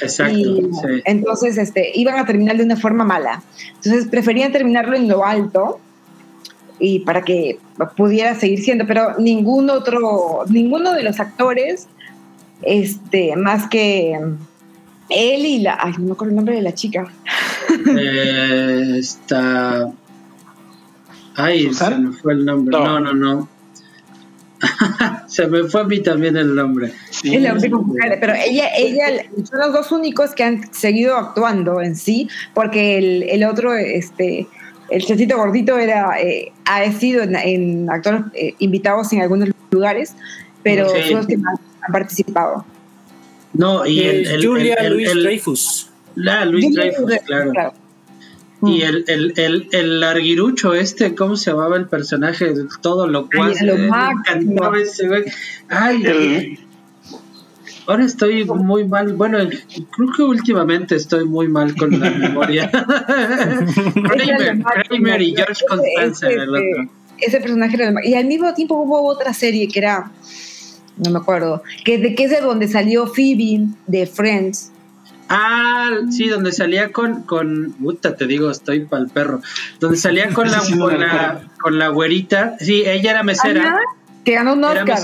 Exacto. 0.00 0.70
Entonces, 1.04 1.58
este, 1.58 1.90
iban 1.94 2.18
a 2.18 2.26
terminar 2.26 2.56
de 2.56 2.64
una 2.64 2.76
forma 2.76 3.04
mala. 3.04 3.42
Entonces, 3.76 4.06
preferían 4.08 4.52
terminarlo 4.52 4.96
en 4.96 5.08
lo 5.08 5.24
alto 5.24 5.80
y 6.78 7.00
para 7.00 7.22
que 7.22 7.58
pudiera 7.96 8.34
seguir 8.34 8.62
siendo, 8.62 8.86
pero 8.86 9.18
ningún 9.18 9.70
otro, 9.70 10.44
ninguno 10.48 10.92
de 10.92 11.02
los 11.02 11.20
actores, 11.20 11.88
este, 12.62 13.36
más 13.36 13.68
que 13.68 14.18
él 15.08 15.46
y 15.46 15.60
la, 15.60 15.78
ay, 15.80 15.94
no 15.98 16.06
me 16.06 16.12
acuerdo 16.12 16.30
el 16.30 16.36
nombre 16.36 16.56
de 16.56 16.62
la 16.62 16.74
chica. 16.74 17.06
Eh, 17.98 18.96
está, 18.98 19.90
ay, 21.34 21.72
se 21.72 21.90
me 21.96 22.12
fue 22.12 22.34
el 22.34 22.44
nombre. 22.44 22.76
No, 22.76 23.00
no, 23.00 23.12
no. 23.12 23.55
se 25.26 25.46
me 25.46 25.64
fue 25.64 25.80
a 25.80 25.84
mí 25.84 26.00
también 26.00 26.36
el 26.36 26.54
nombre. 26.54 26.92
Sí, 27.10 27.38
pero 28.20 28.32
ella, 28.34 28.68
ella 28.76 29.24
son 29.44 29.60
los 29.60 29.72
dos 29.72 29.92
únicos 29.92 30.34
que 30.34 30.44
han 30.44 30.72
seguido 30.72 31.16
actuando 31.16 31.80
en 31.80 31.96
sí, 31.96 32.28
porque 32.54 32.98
el, 32.98 33.22
el 33.24 33.44
otro, 33.44 33.74
este, 33.74 34.46
el 34.90 35.04
chacito 35.04 35.36
gordito 35.36 35.78
era, 35.78 36.20
eh, 36.20 36.52
ha 36.64 36.90
sido 36.92 37.22
en, 37.22 37.90
actores 37.90 38.22
eh, 38.34 38.54
invitados 38.58 39.12
en 39.12 39.22
algunos 39.22 39.50
lugares, 39.70 40.14
pero 40.62 40.88
son 40.88 41.16
los 41.16 41.26
que 41.26 41.36
más 41.36 41.58
han 41.82 41.92
participado. 41.92 42.64
No, 43.52 43.86
y 43.86 44.02
el, 44.02 44.44
Julia 44.44 44.88
Luis 44.88 45.14
Dreyfus. 45.14 45.90
La 46.14 46.44
Luis 46.44 46.74
Dreyfus, 46.74 47.12
claro. 47.24 47.72
Y 48.66 48.82
el, 48.82 49.04
el, 49.08 49.32
el, 49.36 49.68
el 49.72 50.00
larguirucho 50.00 50.74
este, 50.74 51.14
¿cómo 51.14 51.36
se 51.36 51.50
llamaba 51.50 51.76
el 51.76 51.86
personaje? 51.86 52.52
Todo 52.80 53.06
lo 53.06 53.28
cual. 53.28 53.54
Ay, 53.58 53.66
lo 53.66 53.74
encantaba 53.74 54.78
ese 54.78 55.08
güey. 55.08 55.24
Ay, 55.68 56.58
Ahora 57.86 58.04
estoy 58.04 58.44
muy 58.44 58.84
mal. 58.84 59.12
Bueno, 59.14 59.38
creo 59.38 60.12
que 60.16 60.22
últimamente 60.22 60.96
estoy 60.96 61.24
muy 61.24 61.48
mal 61.48 61.74
con 61.76 61.98
la 61.98 62.10
memoria. 62.18 62.70
Kramer, 62.70 64.58
Kramer 64.88 65.22
y 65.22 65.36
George 65.36 65.64
Constanza 65.68 66.28
ese, 66.28 66.42
el 66.42 66.48
otro. 66.50 66.92
Ese 67.18 67.40
personaje 67.40 67.76
era 67.76 67.94
Y 68.04 68.14
al 68.14 68.26
mismo 68.26 68.52
tiempo 68.54 68.74
hubo 68.74 69.06
otra 69.06 69.32
serie 69.32 69.68
que 69.68 69.78
era. 69.78 70.10
No 70.96 71.10
me 71.10 71.18
acuerdo. 71.18 71.62
Que, 71.84 71.98
de, 71.98 72.14
que 72.14 72.24
es 72.24 72.30
de 72.30 72.40
donde 72.40 72.66
salió 72.66 73.06
Phoebe 73.06 73.68
de 73.86 74.06
Friends. 74.06 74.72
Ah, 75.28 75.90
sí, 76.10 76.28
donde 76.28 76.52
salía 76.52 76.92
con, 76.92 77.22
con, 77.22 77.72
puta, 77.72 78.16
te 78.16 78.26
digo, 78.26 78.50
estoy 78.50 78.80
pa'l 78.80 79.08
perro, 79.08 79.40
donde 79.80 79.96
salía 79.96 80.28
con 80.32 80.50
la, 80.50 80.60
con 80.60 81.00
la, 81.00 81.40
con 81.58 81.78
la 81.78 81.88
güerita, 81.88 82.56
sí, 82.60 82.84
ella 82.86 83.10
era 83.10 83.22
mesera, 83.22 83.78
que 84.24 84.34
ganó 84.34 84.54
un 84.54 84.64
Oscar, 84.64 84.98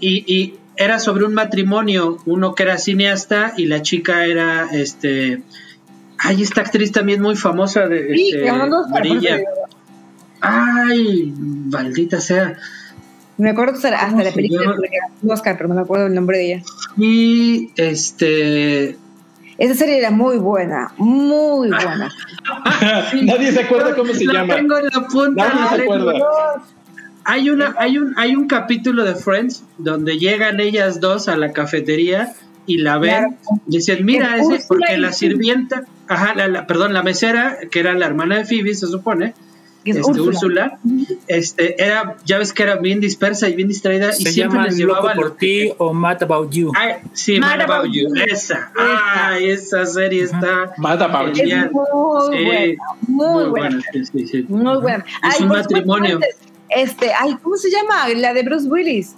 y, 0.00 0.24
y 0.32 0.58
era 0.76 0.98
sobre 0.98 1.24
un 1.24 1.34
matrimonio, 1.34 2.18
uno 2.26 2.54
que 2.54 2.64
era 2.64 2.78
cineasta 2.78 3.54
y 3.56 3.66
la 3.66 3.82
chica 3.82 4.26
era, 4.26 4.68
este, 4.72 5.42
ay, 6.18 6.42
esta 6.42 6.60
actriz 6.60 6.92
también 6.92 7.22
muy 7.22 7.36
famosa 7.36 7.86
de 7.86 8.14
sí, 8.14 8.30
este, 8.34 8.52
Marilla. 8.90 9.40
Ay, 10.40 11.32
maldita 11.36 12.20
sea. 12.20 12.58
Me 13.38 13.50
acuerdo 13.50 13.74
hasta 13.74 13.90
la 13.90 14.32
película 14.32 14.74
de 15.20 15.32
Oscar, 15.32 15.56
pero 15.56 15.68
no 15.68 15.74
me 15.74 15.82
acuerdo 15.82 16.06
el 16.06 16.14
nombre 16.14 16.38
de 16.38 16.52
ella. 16.52 16.62
Y 16.96 17.70
este. 17.76 18.96
Esa 19.58 19.74
serie 19.74 19.98
era 19.98 20.10
muy 20.10 20.36
buena, 20.36 20.92
muy 20.98 21.68
buena. 21.68 22.10
Nadie 23.22 23.52
se 23.52 23.60
acuerda 23.62 23.94
cómo 23.94 24.12
se 24.12 24.26
llama. 24.26 24.54
Tengo 24.54 24.78
en 24.78 24.86
la 24.86 25.06
punta. 25.06 25.48
Nadie 25.48 25.76
se 25.76 25.82
acuerda. 25.82 26.12
Hay, 27.24 27.50
una, 27.50 27.74
hay, 27.78 27.98
un, 27.98 28.14
hay 28.16 28.36
un 28.36 28.46
capítulo 28.46 29.04
de 29.04 29.14
Friends 29.14 29.64
donde 29.78 30.18
llegan 30.18 30.60
ellas 30.60 31.00
dos 31.00 31.28
a 31.28 31.36
la 31.36 31.52
cafetería 31.52 32.34
y 32.66 32.78
la 32.78 32.98
ven. 32.98 33.38
Dicen, 33.66 34.04
mira, 34.04 34.36
ese, 34.36 34.64
porque 34.68 34.98
la 34.98 35.12
sirvienta, 35.12 35.84
ajá, 36.08 36.34
la, 36.34 36.66
perdón, 36.66 36.92
la 36.92 37.02
mesera, 37.02 37.58
que 37.70 37.80
era 37.80 37.94
la 37.94 38.06
hermana 38.06 38.36
de 38.36 38.44
Phoebe, 38.44 38.74
se 38.74 38.86
supone, 38.86 39.34
este, 39.90 40.20
Úrsula, 40.20 40.78
este, 41.26 41.82
era, 41.82 42.16
ya 42.24 42.38
ves 42.38 42.52
que 42.52 42.62
era 42.62 42.76
bien 42.76 43.00
dispersa 43.00 43.48
y 43.48 43.54
bien 43.54 43.68
distraída 43.68 44.10
y 44.18 44.26
siempre 44.26 44.62
les 44.62 44.76
llevaba 44.76 45.14
por 45.14 45.36
ti 45.36 45.72
o 45.78 45.92
Mad 45.92 46.22
About 46.22 46.50
You. 46.52 46.72
sí, 47.12 47.40
Mad, 47.40 47.60
About, 47.60 47.92
you. 47.92 48.08
esa. 48.26 48.72
Ay, 48.76 49.50
esa 49.50 49.86
serie 49.86 50.24
está 50.24 50.72
Mad 50.78 51.02
About 51.02 51.34
You. 51.34 51.70
Muy, 51.72 52.44
buena, 52.44 52.82
muy, 53.06 53.44
buena. 53.44 53.80
Sí, 53.92 54.26
sí, 54.26 54.46
muy 54.48 54.76
buena. 54.78 55.04
Es 55.28 55.40
un 55.40 55.48
matrimonio. 55.48 56.20
Este, 56.68 57.12
ay, 57.12 57.36
¿cómo 57.42 57.56
se 57.56 57.70
llama? 57.70 58.08
La 58.16 58.34
de 58.34 58.42
Bruce 58.42 58.68
Willis. 58.68 59.14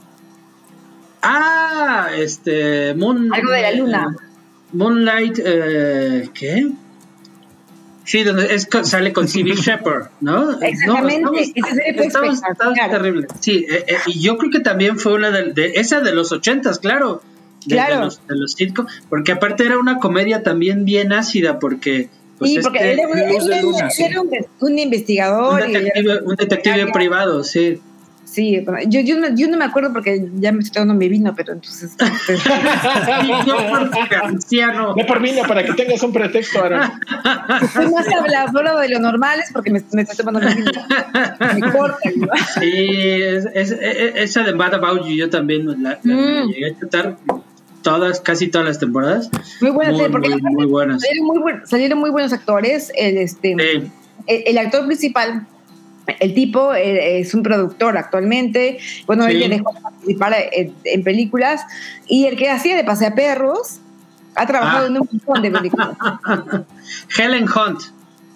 Ah, 1.23 2.09
este, 2.17 2.95
Moon, 2.95 3.33
Algo 3.33 3.51
de 3.51 3.63
la 3.63 3.73
luna. 3.73 4.17
Moonlight, 4.73 5.39
eh, 5.43 6.29
¿qué? 6.35 6.71
Sí, 8.09 8.23
donde 8.23 8.55
es, 8.55 8.67
sale 8.85 9.13
con 9.13 9.29
C.B. 9.29 9.55
Shepard, 9.55 10.09
¿no? 10.23 10.59
Exactamente. 10.63 11.21
No, 11.21 11.35
estamos, 11.37 12.41
terrible. 12.91 13.27
Sí, 13.39 13.67
eh, 13.69 13.85
eh, 13.87 13.97
y 14.07 14.23
yo 14.23 14.39
creo 14.39 14.51
que 14.51 14.61
también 14.61 14.99
fue 14.99 15.13
una 15.13 15.31
de, 15.31 15.73
esa 15.75 16.01
de 16.01 16.15
los 16.15 16.33
ochentas, 16.33 16.79
claro. 16.79 17.21
De, 17.67 17.75
claro. 17.75 17.97
De 17.97 18.05
los, 18.05 18.27
de 18.27 18.37
los 18.37 18.57
porque 19.11 19.33
aparte 19.33 19.67
era 19.67 19.79
una 19.79 19.99
comedia 19.99 20.43
también 20.43 20.87
bien 20.87 21.13
ácida, 21.13 21.59
porque 21.59 22.09
pues 22.39 22.53
sí, 22.53 22.61
porque 22.63 22.93
él, 22.93 22.99
era 22.99 23.09
un, 23.11 24.79
investigador. 24.79 25.61
Un 25.63 25.73
detective, 25.73 26.21
un 26.25 26.37
detective 26.37 26.91
privado, 26.91 27.45
sí. 27.45 27.79
Sí, 28.31 28.63
yo, 28.89 29.01
yo, 29.01 29.19
no, 29.19 29.35
yo 29.35 29.49
no 29.49 29.57
me 29.57 29.65
acuerdo 29.65 29.91
porque 29.93 30.29
ya 30.35 30.53
me 30.53 30.59
estoy 30.59 30.75
tomando 30.75 30.93
mi 30.95 31.09
vino, 31.09 31.35
pero 31.35 31.55
entonces. 31.55 31.93
Este, 31.99 32.35
no, 34.67 34.95
no 34.95 35.07
por 35.07 35.23
vino, 35.23 35.43
para 35.49 35.65
que 35.65 35.73
tengas 35.73 36.03
un 36.03 36.13
pretexto, 36.13 36.61
ahora. 36.61 37.01
Estoy 37.63 37.91
más 37.91 38.07
habladora 38.13 38.79
de 38.81 38.91
lo 38.91 38.99
normal 39.01 39.41
es 39.41 39.51
porque 39.53 39.71
me, 39.71 39.83
me 39.93 40.03
estoy 40.03 40.17
tomando 40.17 40.41
mi 40.41 40.55
vino. 40.55 40.71
Me 41.55 41.73
corta, 41.73 42.11
¿no? 42.17 42.29
Sí, 42.61 43.23
es, 43.23 43.47
es, 43.55 43.73
esa 43.73 44.43
de 44.43 44.53
Bad 44.53 44.75
About 44.75 45.07
You 45.07 45.17
yo 45.17 45.31
también 45.31 45.83
la, 45.83 45.99
mm. 46.03 46.49
llegué 46.49 46.67
a 46.67 46.79
chutar 46.79 47.17
todas, 47.83 48.21
casi 48.21 48.49
todas 48.49 48.67
las 48.67 48.79
temporadas. 48.79 49.31
Muy 49.61 49.71
buenas, 49.71 49.95
muy, 49.95 50.11
porque 50.11 50.29
muy, 50.29 50.67
buenas. 50.67 51.01
Salieron 51.65 51.99
muy, 51.99 52.11
buenos 52.11 52.35
actores. 52.35 52.93
El, 52.95 53.17
este, 53.17 53.57
el, 54.27 54.59
actor 54.59 54.85
principal 54.87 55.47
el 56.21 56.35
tipo 56.35 56.75
eh, 56.75 57.21
es 57.21 57.35
un 57.35 57.43
productor 57.43 57.97
actualmente, 57.97 58.79
bueno, 59.07 59.27
él 59.27 59.49
dejó 59.51 59.73
de 59.73 59.81
participar 59.81 60.35
en, 60.53 61.05
películas, 61.05 61.63
y 62.07 62.27
el 62.27 62.37
que 62.37 62.51
hacía 62.51 62.77
de 62.77 62.85
paseaperros 62.85 63.81
ha 64.35 64.47
trabajado 64.47 64.85
ah. 64.85 64.89
en 64.89 64.99
un 65.01 65.09
montón 65.11 65.43
de 65.43 65.51
películas. 65.51 65.91
Helen 67.19 67.45
Hunt. 67.45 67.81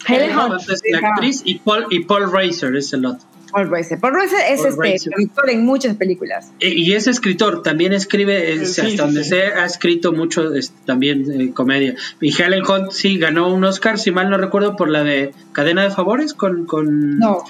Helen, 0.05 0.37
Hunt, 0.37 0.69
es 0.69 0.81
la 0.89 1.07
actriz 1.09 1.41
y 1.45 1.59
Paul, 1.59 1.87
y 1.89 2.01
Paul 2.01 2.31
Racer 2.31 2.75
es 2.75 2.91
el 2.93 3.05
otro. 3.05 3.25
Paul 3.53 3.69
Racer. 3.69 3.99
Paul 3.99 4.15
Racer 4.15 4.39
es 4.49 4.65
este, 4.65 4.95
escritor 4.95 5.49
en 5.49 5.63
muchas 5.63 5.95
películas. 5.95 6.51
Y, 6.59 6.91
es 6.93 7.07
escritor, 7.07 7.61
también 7.61 7.93
escribe, 7.93 8.59
hasta 8.59 9.03
donde 9.03 9.23
se 9.23 9.43
ha 9.43 9.65
escrito 9.65 10.11
mucho 10.11 10.51
también 10.85 11.31
eh, 11.31 11.53
comedia. 11.53 11.95
Y 12.19 12.33
Helen 12.41 12.63
Hunt 12.67 12.91
sí 12.91 13.17
ganó 13.17 13.53
un 13.53 13.63
Oscar, 13.63 13.99
si 13.99 14.11
mal 14.11 14.29
no 14.29 14.37
recuerdo, 14.37 14.75
por 14.75 14.89
la 14.89 15.03
de 15.03 15.33
Cadena 15.53 15.83
de 15.83 15.91
Favores 15.91 16.33
con... 16.33 16.65
con 16.65 17.19
no. 17.19 17.43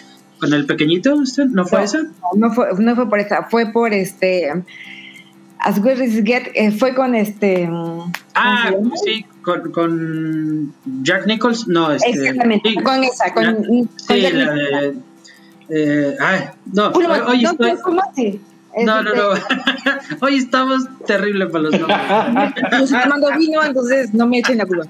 ¿Con 0.43 0.53
el 0.53 0.65
pequeñito? 0.65 1.15
¿Usted? 1.15 1.45
¿No 1.45 1.65
fue 1.65 1.83
esa? 1.83 1.99
No, 2.35 2.51
fue, 2.51 2.67
no 2.77 2.95
fue 2.95 3.09
por 3.09 3.19
esa, 3.19 3.43
fue 3.43 3.71
por 3.71 3.93
este... 3.93 4.51
As 5.59 5.79
Good 5.79 6.01
as 6.01 6.23
Get, 6.25 6.51
eh, 6.55 6.71
fue 6.71 6.93
con 6.93 7.15
este... 7.15 7.69
Ah, 8.35 8.71
sí, 9.05 9.25
con, 9.41 9.71
con, 9.71 10.73
Jack 11.01 11.25
Nichols, 11.27 11.69
no, 11.69 11.93
este, 11.93 12.09
Exactamente, 12.09 12.75
con 12.83 13.01
esa, 13.05 13.33
con, 13.33 13.89
sí, 13.95 14.21
la 14.21 14.53
de 14.53 14.93
eh, 15.69 16.17
ay, 16.19 16.39
no, 16.73 16.89
hoy, 16.89 17.05
hoy 17.05 17.45
estoy... 17.45 18.41
No, 18.83 19.01
no, 19.03 19.13
no. 19.13 19.29
Hoy 20.21 20.35
estamos 20.37 20.87
terrible 21.05 21.45
para 21.45 21.65
los 21.65 21.79
nombres. 21.79 21.99
Yo 22.71 22.77
estoy 22.83 23.01
tomando 23.03 23.27
vino, 23.37 23.63
entonces 23.63 24.13
no 24.13 24.27
me 24.27 24.39
echen 24.39 24.57
la 24.57 24.65
culpa. 24.65 24.85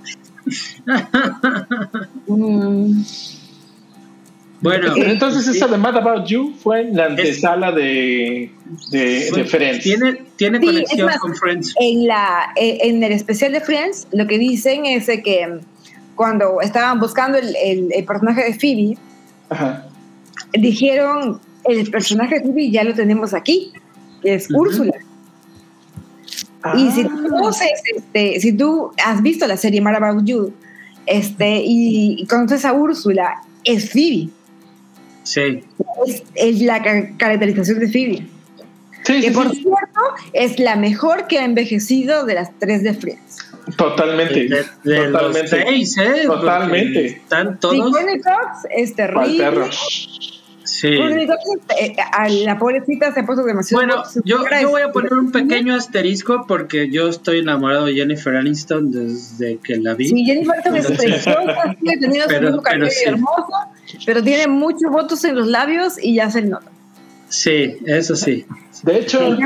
mm. 2.28 3.04
Bueno, 4.64 4.94
entonces 4.96 5.48
esa 5.48 5.68
de 5.68 5.78
Mad 5.78 5.98
About 5.98 6.26
You 6.26 6.56
fue 6.58 6.82
en 6.82 6.96
la 6.96 7.06
antesala 7.08 7.72
de, 7.72 8.50
de, 8.90 9.30
de, 9.32 9.46
Friends. 9.46 9.84
Tiene, 9.84 10.24
tiene 10.38 10.60
conexión 10.60 11.10
con 11.20 11.36
Friends. 11.36 11.76
En, 11.80 12.08
la, 12.08 12.52
eh, 12.56 12.80
en 12.82 13.04
el 13.04 13.12
especial 13.12 13.52
de 13.52 13.62
Friends, 13.62 14.08
lo 14.12 14.26
que 14.26 14.38
dicen 14.40 14.86
es 14.86 15.06
que 15.06 15.60
cuando 16.16 16.62
estaban 16.62 17.00
buscando 17.00 17.38
el, 17.38 17.56
el, 17.56 17.90
el 17.94 18.06
personaje 18.06 18.44
de 18.46 18.54
Phoebe, 18.54 18.98
Ajá 19.50 19.86
dijeron, 20.60 21.40
el 21.66 21.90
personaje 21.90 22.40
de 22.40 22.46
Phoebe 22.46 22.72
ya 22.72 22.84
lo 22.84 22.94
tenemos 22.94 23.34
aquí, 23.34 23.72
que 24.22 24.36
es 24.36 24.50
Úrsula. 24.52 24.94
Y 26.78 26.92
si 26.92 27.04
tú, 27.04 27.28
ah. 27.46 27.52
este, 27.96 28.40
si 28.40 28.54
tú 28.54 28.92
has 29.04 29.22
visto 29.22 29.46
la 29.48 29.58
serie 29.58 29.82
Mad 29.82 29.96
About 29.96 30.26
You 30.26 30.54
este, 31.06 31.62
y, 31.66 32.26
conoces 32.28 32.64
a 32.64 32.74
Úrsula, 32.74 33.42
es 33.66 33.92
Phoebe. 33.92 34.30
Sí. 35.24 35.64
Es, 36.36 36.62
la 36.62 36.82
caracterización 37.18 37.80
de 37.80 37.88
Phoebe. 37.88 38.28
que 39.06 39.32
por 39.32 39.52
cierto 39.52 40.02
es 40.34 40.60
la 40.60 40.76
mejor 40.76 41.28
que 41.28 41.40
ha 41.40 41.46
envejecido 41.46 42.26
de 42.26 42.36
las 42.36 42.50
tres 42.60 42.84
de 42.84 42.94
Friends. 42.94 43.38
Totalmente. 43.78 44.48
De, 44.48 44.64
totalmente. 44.84 45.42
Los 45.42 45.50
seis, 45.50 45.98
¿eh? 45.98 46.24
Totalmente. 46.26 47.06
Están 47.06 47.60
todos. 47.60 47.76
Y 47.78 48.20
Cox 48.20 48.68
es 48.76 48.96
terrible. 48.96 49.70
Sí. 50.84 50.90
Eh, 50.90 51.96
la 52.44 52.60
pobrecita 52.60 53.14
se 53.14 53.22
ha 53.22 53.26
puesto 53.26 53.46
demasiado. 53.46 53.86
Bueno, 53.86 54.04
yo, 54.26 54.44
yo, 54.62 54.70
voy 54.70 54.82
a 54.82 54.92
poner 54.92 55.14
un 55.14 55.32
pequeño 55.32 55.76
asterisco 55.76 56.44
porque 56.46 56.90
yo 56.92 57.08
estoy 57.08 57.40
enamorado 57.40 57.86
de 57.86 57.94
Jennifer 57.94 58.36
Aniston 58.36 58.92
desde 58.92 59.60
que 59.60 59.78
la 59.78 59.94
vi. 59.94 60.10
Sí, 60.10 60.26
Jennifer 60.26 60.56
Aniston 60.56 60.76
es 60.76 60.88
preciosa, 61.00 61.38
tiene 61.80 62.02
tenido 62.02 62.28
su 62.28 62.42
mismo 62.42 62.62
cabello 62.62 62.92
hermoso, 63.06 63.48
pero 64.06 64.22
tiene 64.22 64.48
muchos 64.48 64.92
votos 64.92 65.24
en 65.24 65.38
los 65.38 65.48
labios 65.48 65.94
y 66.04 66.16
ya 66.16 66.30
se 66.30 66.42
nota. 66.42 66.70
Sí, 67.30 67.78
eso 67.86 68.18
sí. 68.18 68.46
De 68.84 69.00
hecho, 69.00 69.38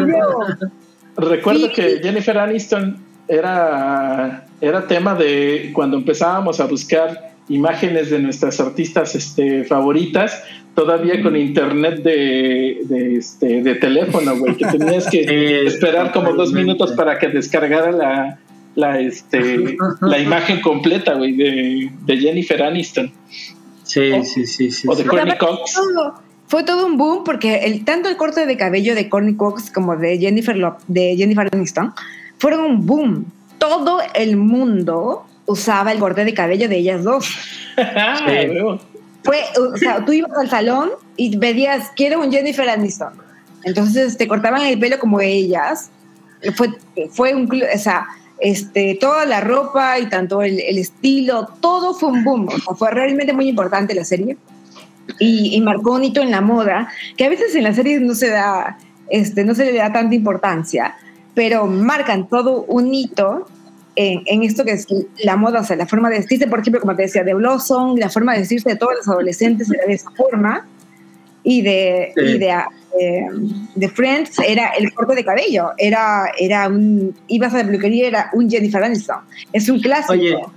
recuerdo 1.18 1.72
que 1.72 2.00
Jennifer 2.02 2.36
Aniston 2.40 2.98
era, 3.28 4.48
era 4.60 4.88
tema 4.88 5.14
de 5.14 5.70
cuando 5.72 5.98
empezábamos 5.98 6.60
a 6.60 6.66
buscar 6.66 7.37
imágenes 7.50 8.10
de 8.10 8.20
nuestras 8.20 8.60
artistas 8.60 9.16
este, 9.16 9.64
favoritas, 9.64 10.43
todavía 10.76 11.22
con 11.22 11.36
internet 11.36 12.04
de, 12.04 12.82
de, 12.84 13.16
este, 13.16 13.62
de 13.64 13.76
teléfono, 13.76 14.38
güey, 14.38 14.56
que 14.56 14.66
tenías 14.66 15.10
que 15.10 15.66
esperar 15.68 16.12
como 16.12 16.34
dos 16.34 16.52
minutos 16.54 16.91
para 16.93 17.18
que 17.18 17.30
descargara 17.30 17.91
la, 17.91 18.39
la, 18.76 19.00
este, 19.00 19.78
la 20.02 20.20
imagen 20.20 20.62
completa, 20.62 21.16
güey, 21.16 21.36
de, 21.36 21.91
de, 22.06 22.18
Jennifer 22.18 22.62
Aniston. 22.62 23.12
Sí, 23.84 24.24
sí, 24.24 24.45
sí, 24.45 24.72
sí. 24.72 24.88
O 24.88 24.95
de 24.95 25.06
Courtney 25.06 25.38
Cox. 25.38 25.80
Fue 26.48 26.64
todo 26.64 26.86
un 26.86 26.98
boom 26.98 27.24
porque 27.26 27.66
el, 27.66 27.84
tanto 27.84 28.08
el 28.08 28.16
corte 28.16 28.45
de 28.45 28.56
cabello 28.56 28.95
de 28.95 29.10
Courtney 29.10 29.36
Cox 29.36 29.70
como 29.70 29.98
de 29.98 30.18
Jennifer, 30.18 30.58
de 30.88 31.16
Jennifer 31.18 31.50
Aniston 31.52 31.93
fueron 32.38 32.62
un 32.62 32.86
boom. 32.86 33.26
Todo 33.58 34.00
el 34.14 34.38
mundo 34.38 35.26
usaba 35.48 35.91
el 35.91 36.00
corte 36.00 36.24
de 36.24 36.34
cabello 36.34 36.70
de 36.70 36.78
ellas 36.78 37.04
dos. 37.04 37.28
Fue, 39.24 39.43
o 39.60 39.76
sea, 39.76 40.06
tú 40.06 40.14
ibas 40.14 40.32
al 40.38 40.50
salón 40.50 40.91
y 41.18 41.36
pedías, 41.38 41.91
quiero 41.95 42.22
un 42.22 42.32
Jennifer 42.32 42.70
Aniston. 42.70 43.14
Entonces 43.64 44.16
te 44.16 44.28
cortaban 44.28 44.62
el 44.62 44.80
pelo 44.80 45.00
como 45.00 45.20
ellas. 45.20 45.89
Fue, 46.56 46.70
fue 47.10 47.34
un, 47.34 47.52
o 47.52 47.78
sea, 47.78 48.06
este, 48.39 48.98
toda 49.02 49.26
la 49.26 49.41
ropa 49.41 50.00
y 50.00 50.08
tanto 50.08 50.41
el, 50.41 50.60
estilo, 50.78 51.50
todo 51.60 51.93
fue 51.93 52.10
un 52.10 52.24
boom. 52.24 52.48
fue 52.78 52.91
realmente 52.91 53.34
muy 53.34 53.50
importante 53.50 53.93
la 53.95 54.06
serie 54.06 54.38
y, 55.20 55.56
y, 55.56 55.62
marcó 55.62 55.93
un 55.93 56.04
hito 56.04 56.22
en 56.22 56.32
la 56.32 56.41
moda, 56.41 56.89
que 57.18 57.26
a 57.26 57.30
veces 57.30 57.56
en 57.56 57.64
las 57.64 57.76
series 57.76 58.02
no 58.02 58.14
se 58.14 58.30
da, 58.30 58.78
este, 59.10 59.43
no 59.43 59.56
se 59.56 59.66
le 59.66 59.78
da 59.78 59.91
tanta 59.91 60.16
importancia, 60.16 60.95
pero 61.34 61.66
marcan 61.66 62.28
todo 62.28 62.64
un 62.64 62.93
hito 62.93 63.48
en, 63.98 64.43
esto 64.43 64.64
que 64.64 64.72
es 64.72 64.88
la 65.24 65.36
moda, 65.36 65.62
o 65.62 65.64
sea, 65.64 65.76
la 65.76 65.88
forma 65.88 66.10
de 66.10 66.20
vestirse, 66.20 66.48
por 66.48 66.60
ejemplo, 66.60 66.80
como 66.80 66.95
te 66.95 67.04
decía, 67.04 67.24
de 67.24 67.34
Blossom, 67.34 67.98
la 67.98 68.10
forma 68.10 68.34
de 68.34 68.39
vestirse 68.39 68.70
de 68.70 68.76
todos 68.76 68.93
los 68.98 69.08
adolescentes 69.08 69.72
era 69.72 69.86
de 69.86 69.93
esa 69.93 70.12
forma, 70.12 70.68
y 71.43 71.62
de, 71.62 72.14
y 72.16 72.38
de, 72.38 72.50
eh, 73.00 73.26
de, 73.74 73.89
Friends 73.89 74.38
era 74.45 74.70
el 74.78 74.93
corte 74.93 75.16
de 75.16 75.26
cabello, 75.26 75.72
era, 75.78 76.32
era 76.38 76.68
un, 76.68 77.16
ibas 77.28 77.54
a 77.54 77.60
la 77.60 77.66
peluquería, 77.66 78.08
era 78.08 78.30
un 78.34 78.50
Jennifer 78.50 78.84
Aniston, 78.84 79.18
es 79.52 79.68
un 79.68 79.80
clásico. 79.80 80.54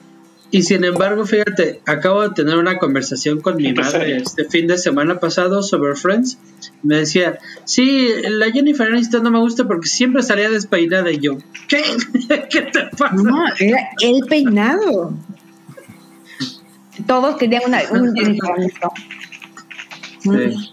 Y 0.51 0.63
sin 0.63 0.85
embargo, 0.85 1.25
fíjate, 1.25 1.81
acabo 1.87 2.23
de 2.23 2.31
tener 2.31 2.57
una 2.57 2.79
conversación 2.79 3.41
con 3.41 3.57
mi 3.57 3.73
madre 3.73 4.17
este 4.17 4.45
fin 4.45 4.67
de 4.67 4.79
semana 4.79 5.21
pasado 5.21 5.63
sobre 5.63 5.95
Friends. 5.95 6.39
Me 6.83 6.97
decía, 6.97 7.39
sí, 7.65 8.09
la 8.29 8.51
Jennifer 8.51 8.89
Aniston 8.89 9.23
no 9.23 9.31
me 9.31 9.39
gusta 9.39 9.65
porque 9.65 9.87
siempre 9.87 10.23
salía 10.23 10.49
despeinada 10.49 11.11
y 11.11 11.19
yo, 11.19 11.37
¿qué? 11.69 11.83
¿Qué 12.51 12.63
te 12.63 12.87
pasa? 12.97 13.15
No, 13.15 13.45
era 13.59 13.91
el 14.03 14.21
peinado. 14.29 15.15
Todos 17.07 17.37
querían 17.37 17.63
una, 17.67 17.83
un 17.93 18.15
Jennifer 18.17 18.51
Aniston. 18.51 18.91
Sí. 20.21 20.73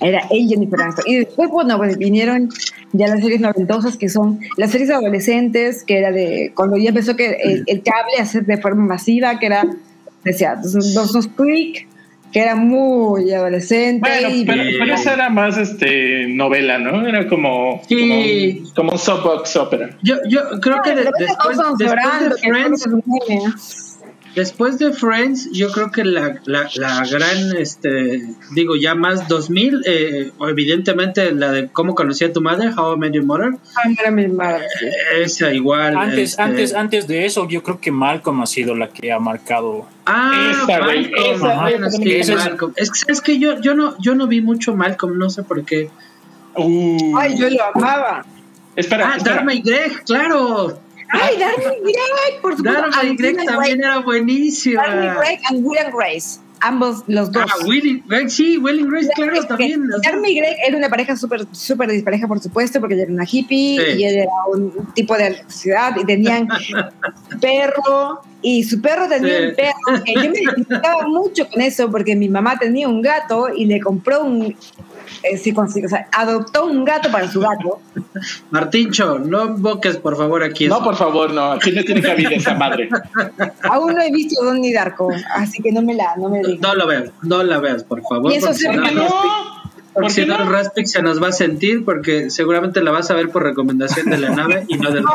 Era 0.00 0.22
el 0.30 0.48
Jennifer 0.48 0.80
Aniston. 0.80 1.04
Y 1.06 1.16
después, 1.16 1.50
bueno, 1.50 1.76
pues 1.76 1.98
vinieron 1.98 2.48
ya 2.92 3.08
las 3.08 3.20
series 3.20 3.40
noventosas 3.40 3.96
que 3.96 4.08
son 4.08 4.40
las 4.56 4.70
series 4.70 4.90
adolescentes, 4.90 5.84
que 5.84 5.98
era 5.98 6.10
de 6.10 6.52
cuando 6.54 6.76
ya 6.76 6.90
empezó 6.90 7.16
que 7.16 7.64
el, 7.66 7.82
cable 7.82 8.18
a 8.18 8.22
hacer 8.22 8.46
de 8.46 8.58
forma 8.58 8.84
masiva, 8.84 9.38
que 9.38 9.46
era, 9.46 9.64
decía, 10.24 10.56
dos, 10.56 11.12
dos 11.12 11.28
Creek, 11.28 11.86
que 12.32 12.40
era 12.40 12.54
muy 12.54 13.32
adolescente. 13.32 14.08
Bueno, 14.46 14.64
pero, 14.78 14.94
eso 14.94 15.10
era 15.10 15.28
más 15.28 15.58
este 15.58 16.26
novela, 16.28 16.78
¿no? 16.78 17.06
Era 17.06 17.28
como, 17.28 17.82
sí. 17.86 18.62
como, 18.74 18.92
un 18.92 18.98
soapbox 18.98 19.56
opera. 19.56 19.90
Yo, 20.02 20.16
yo 20.28 20.40
creo 20.60 20.80
que 20.82 20.94
después, 20.94 21.28
después 21.28 21.78
de 21.78 21.88
Friends 22.38 23.91
Después 24.34 24.78
de 24.78 24.92
Friends, 24.92 25.50
yo 25.52 25.70
creo 25.72 25.90
que 25.90 26.04
la, 26.04 26.40
la, 26.46 26.68
la 26.76 27.06
gran, 27.06 27.54
este, 27.58 28.22
digo, 28.52 28.76
ya 28.76 28.94
más 28.94 29.28
2000, 29.28 29.82
eh, 29.84 30.32
evidentemente 30.48 31.32
la 31.32 31.52
de 31.52 31.68
cómo 31.68 31.94
conocí 31.94 32.24
a 32.24 32.32
tu 32.32 32.40
madre, 32.40 32.70
How 32.74 32.94
I 32.94 32.98
Met 32.98 33.12
Your 33.12 33.24
Mother. 33.24 33.52
mi 34.10 34.28
madre. 34.28 34.64
Eh, 34.80 35.22
esa 35.24 35.52
igual. 35.52 35.96
Antes, 35.98 36.30
este, 36.30 36.42
antes, 36.42 36.74
antes 36.74 37.06
de 37.06 37.26
eso, 37.26 37.46
yo 37.46 37.62
creo 37.62 37.78
que 37.78 37.92
Malcolm 37.92 38.40
ha 38.40 38.46
sido 38.46 38.74
la 38.74 38.88
que 38.88 39.12
ha 39.12 39.18
marcado. 39.18 39.86
Ah, 40.06 40.50
esa, 40.52 40.78
Malcolm. 40.78 42.72
es, 42.76 42.90
que, 42.90 43.12
es, 43.12 43.20
que 43.20 43.38
yo, 43.38 43.60
yo, 43.60 43.74
no, 43.74 43.96
yo 43.98 44.14
no 44.14 44.26
vi 44.28 44.40
mucho 44.40 44.74
Malcolm, 44.74 45.18
no 45.18 45.28
sé 45.28 45.42
por 45.42 45.62
qué. 45.64 45.90
Uh. 46.56 47.16
Ay, 47.18 47.36
yo 47.36 47.50
lo 47.50 47.64
amaba. 47.74 48.24
Espera, 48.76 49.12
ah, 49.14 49.18
Dharma 49.22 49.52
y 49.52 49.60
Greg, 49.60 50.02
claro. 50.04 50.78
¡Ay, 51.12 51.38
Darby 51.38 51.64
Greg! 51.82 52.40
Por 52.40 52.56
supuesto. 52.56 52.90
Darby 52.90 53.16
Greg 53.16 53.44
también 53.44 53.82
era 53.82 53.98
buenísima. 53.98 54.82
Darby 54.82 55.18
Greg 55.18 55.40
y 55.50 55.56
William 55.56 55.92
Grace. 55.94 56.40
Ambos, 56.64 57.02
los 57.08 57.32
dos. 57.32 57.44
Ah, 57.44 57.66
Willy, 57.66 58.04
Greg, 58.06 58.30
sí, 58.30 58.56
William 58.56 58.88
Grace, 58.88 59.08
claro, 59.16 59.44
también. 59.46 59.82
Darby 60.04 60.36
Greg 60.36 60.56
era 60.64 60.76
una 60.76 60.88
pareja 60.88 61.16
súper, 61.16 61.44
súper 61.50 61.90
dispareja, 61.90 62.28
por 62.28 62.38
supuesto, 62.38 62.78
porque 62.78 62.94
ella 62.94 63.02
era 63.02 63.12
una 63.12 63.26
hippie 63.28 63.96
y 63.96 64.04
él 64.04 64.18
era 64.18 64.30
un 64.48 64.72
tipo 64.94 65.16
de 65.16 65.42
ciudad 65.48 65.96
y 66.00 66.04
tenían 66.04 66.46
perro. 67.40 68.22
Y 68.42 68.62
su 68.62 68.80
perro 68.80 69.08
tenía 69.08 69.48
un 69.48 69.56
perro. 69.56 70.04
Que 70.04 70.14
yo 70.14 70.30
me 70.30 70.38
identificaba 70.38 71.06
mucho 71.08 71.48
con 71.48 71.60
eso 71.60 71.90
porque 71.90 72.14
mi 72.14 72.28
mamá 72.28 72.56
tenía 72.56 72.88
un 72.88 73.02
gato 73.02 73.48
y 73.52 73.66
le 73.66 73.80
compró 73.80 74.22
un 74.22 74.56
eh, 75.22 75.36
sí 75.36 75.52
consigo, 75.52 75.86
o 75.86 75.88
sea, 75.88 76.08
adoptó 76.12 76.66
un 76.66 76.84
gato 76.84 77.10
para 77.10 77.30
su 77.30 77.40
gato. 77.40 77.80
Martincho, 78.50 79.18
no 79.18 79.46
invoques 79.46 79.96
por 79.96 80.16
favor 80.16 80.42
aquí. 80.42 80.66
No, 80.68 80.82
por 80.82 80.96
favor, 80.96 81.32
no, 81.32 81.52
aquí 81.52 81.72
no 81.72 81.82
tiene 81.84 82.02
cabida 82.02 82.30
esa 82.30 82.54
madre. 82.54 82.88
Aún 83.70 83.94
no 83.94 84.02
he 84.02 84.10
visto 84.10 84.42
Don 84.44 84.60
ni 84.60 84.72
Darko, 84.72 85.10
así 85.34 85.62
que 85.62 85.72
no 85.72 85.82
me 85.82 85.94
la, 85.94 86.16
no 86.16 86.28
me 86.28 86.42
No 86.42 86.74
lo 86.74 86.86
veas, 86.86 87.10
no 87.22 87.42
la 87.42 87.58
veas, 87.58 87.84
por 87.84 88.02
favor. 88.02 88.32
Y 88.32 88.36
eso 88.36 88.52
se 88.52 88.72
no, 88.72 88.82
porque 88.82 89.51
si 90.08 90.26
no, 90.26 90.38
Raspix 90.50 90.92
se 90.92 91.02
nos 91.02 91.22
va 91.22 91.28
a 91.28 91.32
sentir 91.32 91.84
porque 91.84 92.30
seguramente 92.30 92.82
la 92.82 92.90
vas 92.90 93.10
a 93.10 93.14
ver 93.14 93.28
por 93.30 93.42
recomendación 93.42 94.10
de 94.10 94.18
la 94.18 94.30
nave 94.30 94.64
y 94.68 94.76
no 94.76 94.90
del 94.90 95.02
No, 95.02 95.10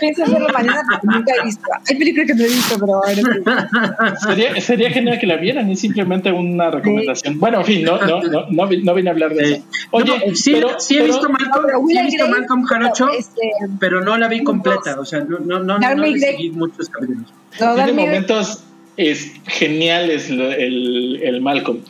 pienso 0.00 0.24
hacerlo 0.24 0.48
mañana 0.52 0.82
porque 0.90 1.06
nunca 1.06 1.32
he 1.40 1.44
visto. 1.44 1.64
Hay 1.88 1.96
películas 1.96 2.26
que 2.26 2.34
no 2.34 2.44
he 2.44 2.48
visto, 2.48 2.78
pero 2.78 3.04
a 3.04 4.16
sería, 4.16 4.60
sería 4.60 4.90
genial 4.90 5.18
que 5.18 5.26
la 5.26 5.36
vieran, 5.36 5.70
es 5.70 5.80
simplemente 5.80 6.30
una 6.30 6.70
recomendación. 6.70 7.38
Bueno, 7.38 7.60
en 7.60 7.64
fin, 7.64 7.84
no, 7.84 7.98
no, 7.98 8.22
no, 8.22 8.46
no, 8.48 8.66
no 8.66 8.94
vine 8.94 9.10
a 9.10 9.12
hablar 9.12 9.34
de 9.34 9.52
eso. 9.52 9.64
Oye, 9.90 10.34
sí, 10.34 10.52
pero, 10.52 10.78
sí 10.78 10.98
he 10.98 11.04
visto 11.04 11.28
Malcolm, 11.28 11.88
sí 11.88 11.98
he 11.98 12.02
visto 12.04 12.28
Malcolm 12.28 12.64
Jarocho, 12.64 13.10
este, 13.10 13.50
pero 13.80 14.02
no 14.02 14.16
la 14.16 14.28
vi 14.28 14.42
completa, 14.42 14.98
o 14.98 15.04
sea, 15.04 15.20
no, 15.20 15.38
no, 15.38 15.58
no, 15.60 15.78
no, 15.78 15.94
no 15.94 16.16
seguí 16.18 16.50
muchos 16.50 16.88
capítulos. 16.88 17.32
Tiene 17.58 17.92
momentos 17.92 18.64
es, 18.96 19.32
geniales 19.46 20.30
el, 20.30 20.40
el, 20.40 21.20
el 21.22 21.40
Malcolm. 21.40 21.80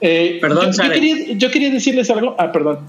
Eh, 0.00 0.38
perdón, 0.40 0.72
yo, 0.72 0.82
yo, 1.34 1.50
quería, 1.50 1.70
decirles 1.70 2.10
algo. 2.10 2.34
Ah, 2.38 2.52
perdón. 2.52 2.80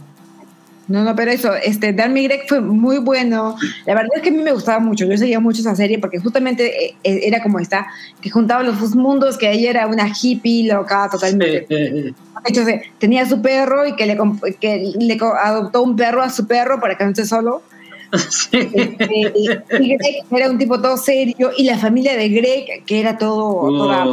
No, 0.87 1.03
no, 1.03 1.15
pero 1.17 1.31
eso, 1.31 1.53
este, 1.53 1.91
Dan 1.91 2.13
Greg 2.13 2.43
fue 2.47 2.61
muy 2.61 2.97
bueno. 2.99 3.57
La 3.85 3.93
verdad 3.93 4.11
es 4.15 4.21
que 4.21 4.29
a 4.29 4.31
mí 4.31 4.41
me 4.41 4.53
gustaba 4.53 4.79
mucho. 4.79 5.05
Yo 5.05 5.17
seguía 5.17 5.39
mucho 5.39 5.59
esa 5.59 5.75
serie 5.75 5.99
porque 5.99 6.19
justamente 6.19 6.85
eh, 6.85 6.95
eh, 7.03 7.19
era 7.23 7.43
como 7.43 7.59
esta, 7.59 7.87
que 8.21 8.29
juntaba 8.29 8.63
los 8.63 8.79
dos 8.79 8.95
mundos, 8.95 9.37
que 9.37 9.51
ella 9.51 9.69
era 9.69 9.87
una 9.87 10.09
hippie 10.09 10.71
loca 10.71 11.09
totalmente. 11.11 11.65
De 11.67 12.13
hecho, 12.45 12.61
tenía 12.99 13.25
su 13.25 13.41
perro 13.41 13.85
y 13.85 13.95
que 13.95 14.05
le, 14.05 14.17
que 14.61 14.93
le 14.97 15.17
adoptó 15.41 15.83
un 15.83 15.97
perro 15.97 16.21
a 16.21 16.29
su 16.29 16.47
perro 16.47 16.79
para 16.79 16.97
que 16.97 17.03
no 17.03 17.09
esté 17.09 17.25
solo. 17.25 17.63
Este, 18.11 19.33
y 19.35 19.47
Greg 19.47 20.25
era 20.31 20.49
un 20.49 20.57
tipo 20.57 20.81
todo 20.81 20.97
serio 20.97 21.51
y 21.57 21.65
la 21.65 21.77
familia 21.77 22.15
de 22.15 22.29
Greg 22.29 22.85
que 22.85 22.99
era 22.99 23.17
todo 23.17 23.67
toda 23.67 24.07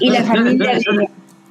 y 0.00 0.10
la 0.10 0.24
familia 0.24 0.80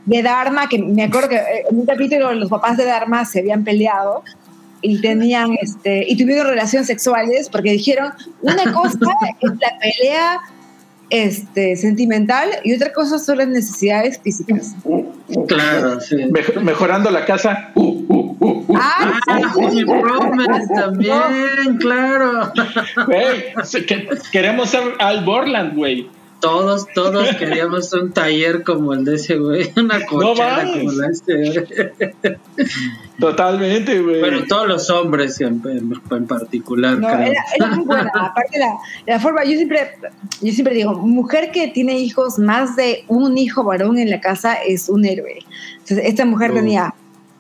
de, 0.05 0.21
Dharma 0.21 0.67
que 0.67 0.79
me 0.79 1.03
acuerdo 1.03 1.29
que 1.29 1.37
eh, 1.37 1.65
en 1.69 1.79
un 1.79 1.85
capítulo 1.85 2.33
los 2.33 2.49
papás 2.49 2.77
de 2.77 2.85
Dharma 2.85 3.23
se 3.23 3.39
habían 3.39 3.63
peleado 3.63 4.23
y 4.81 4.99
tenían 4.99 5.55
este 5.61 6.05
y 6.07 6.17
tuvieron 6.17 6.47
relaciones 6.47 6.87
sexuales 6.87 7.49
porque 7.49 7.71
dijeron 7.71 8.11
una 8.41 8.73
cosa 8.73 8.99
es 9.39 9.51
la 9.51 9.79
pelea 9.79 10.41
este, 11.09 11.75
sentimental 11.75 12.49
y 12.63 12.73
otra 12.75 12.93
cosa 12.93 13.19
son 13.19 13.37
las 13.39 13.47
necesidades 13.47 14.19
físicas. 14.19 14.75
Claro, 15.47 15.99
mejorando 16.61 17.11
la 17.11 17.25
casa. 17.25 17.71
Uh, 17.75 18.05
uh 18.07 18.37
uh, 18.39 18.65
uh, 18.67 18.77
ah, 18.77 19.19
Jimmy 19.55 19.85
Promise 19.85 20.67
también, 20.75 21.77
claro. 21.79 22.51
queremos 24.31 24.69
ser 24.69 24.83
Al 24.99 25.23
Borland, 25.23 25.75
güey. 25.75 26.07
Todos, 26.45 26.85
todos 26.93 27.35
queríamos 27.39 27.91
un 27.93 28.11
taller 28.11 28.63
como 28.63 28.93
el 28.93 29.03
de 29.03 29.15
ese 29.15 29.37
güey, 29.37 29.73
una 29.77 30.05
cochera 30.05 30.63
como 30.71 30.91
la 30.91 31.07
de 31.07 31.11
este 31.11 32.39
Totalmente, 33.19 33.99
güey. 33.99 34.21
Pero 34.21 34.45
todos 34.45 34.67
los 34.67 34.89
hombres 34.91 35.41
en, 35.41 35.59
particular. 36.27 36.99
No, 36.99 37.09
era, 37.09 37.43
muy 37.71 37.85
buena. 37.85 38.11
Aparte 38.13 38.59
la, 38.59 38.77
la 39.07 39.19
forma, 39.19 39.43
yo 39.43 39.53
siempre, 39.53 39.79
yo 40.39 40.53
siempre 40.53 40.75
digo, 40.75 40.93
mujer 40.93 41.49
que 41.51 41.69
tiene 41.69 41.97
hijos, 41.97 42.37
más 42.37 42.75
de 42.75 43.05
un 43.07 43.39
hijo 43.39 43.63
varón 43.63 43.97
en 43.97 44.11
la 44.11 44.21
casa 44.21 44.53
es 44.53 44.87
un 44.87 45.03
héroe. 45.03 45.39
Entonces, 45.79 46.01
esta 46.03 46.25
mujer 46.25 46.53
tenía 46.53 46.93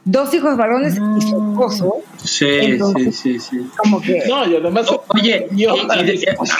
dos 0.05 0.33
hijos 0.33 0.55
varones 0.55 0.93
y 0.93 1.21
su 1.21 1.49
esposo. 1.49 1.95
Sí, 2.23 2.79
sí, 2.79 3.11
sí, 3.11 3.39
sí. 3.39 3.69
Como 3.75 4.01
que. 4.01 4.23
No, 4.27 4.47
y 4.47 4.55
además. 4.55 4.87
oye, 5.09 5.47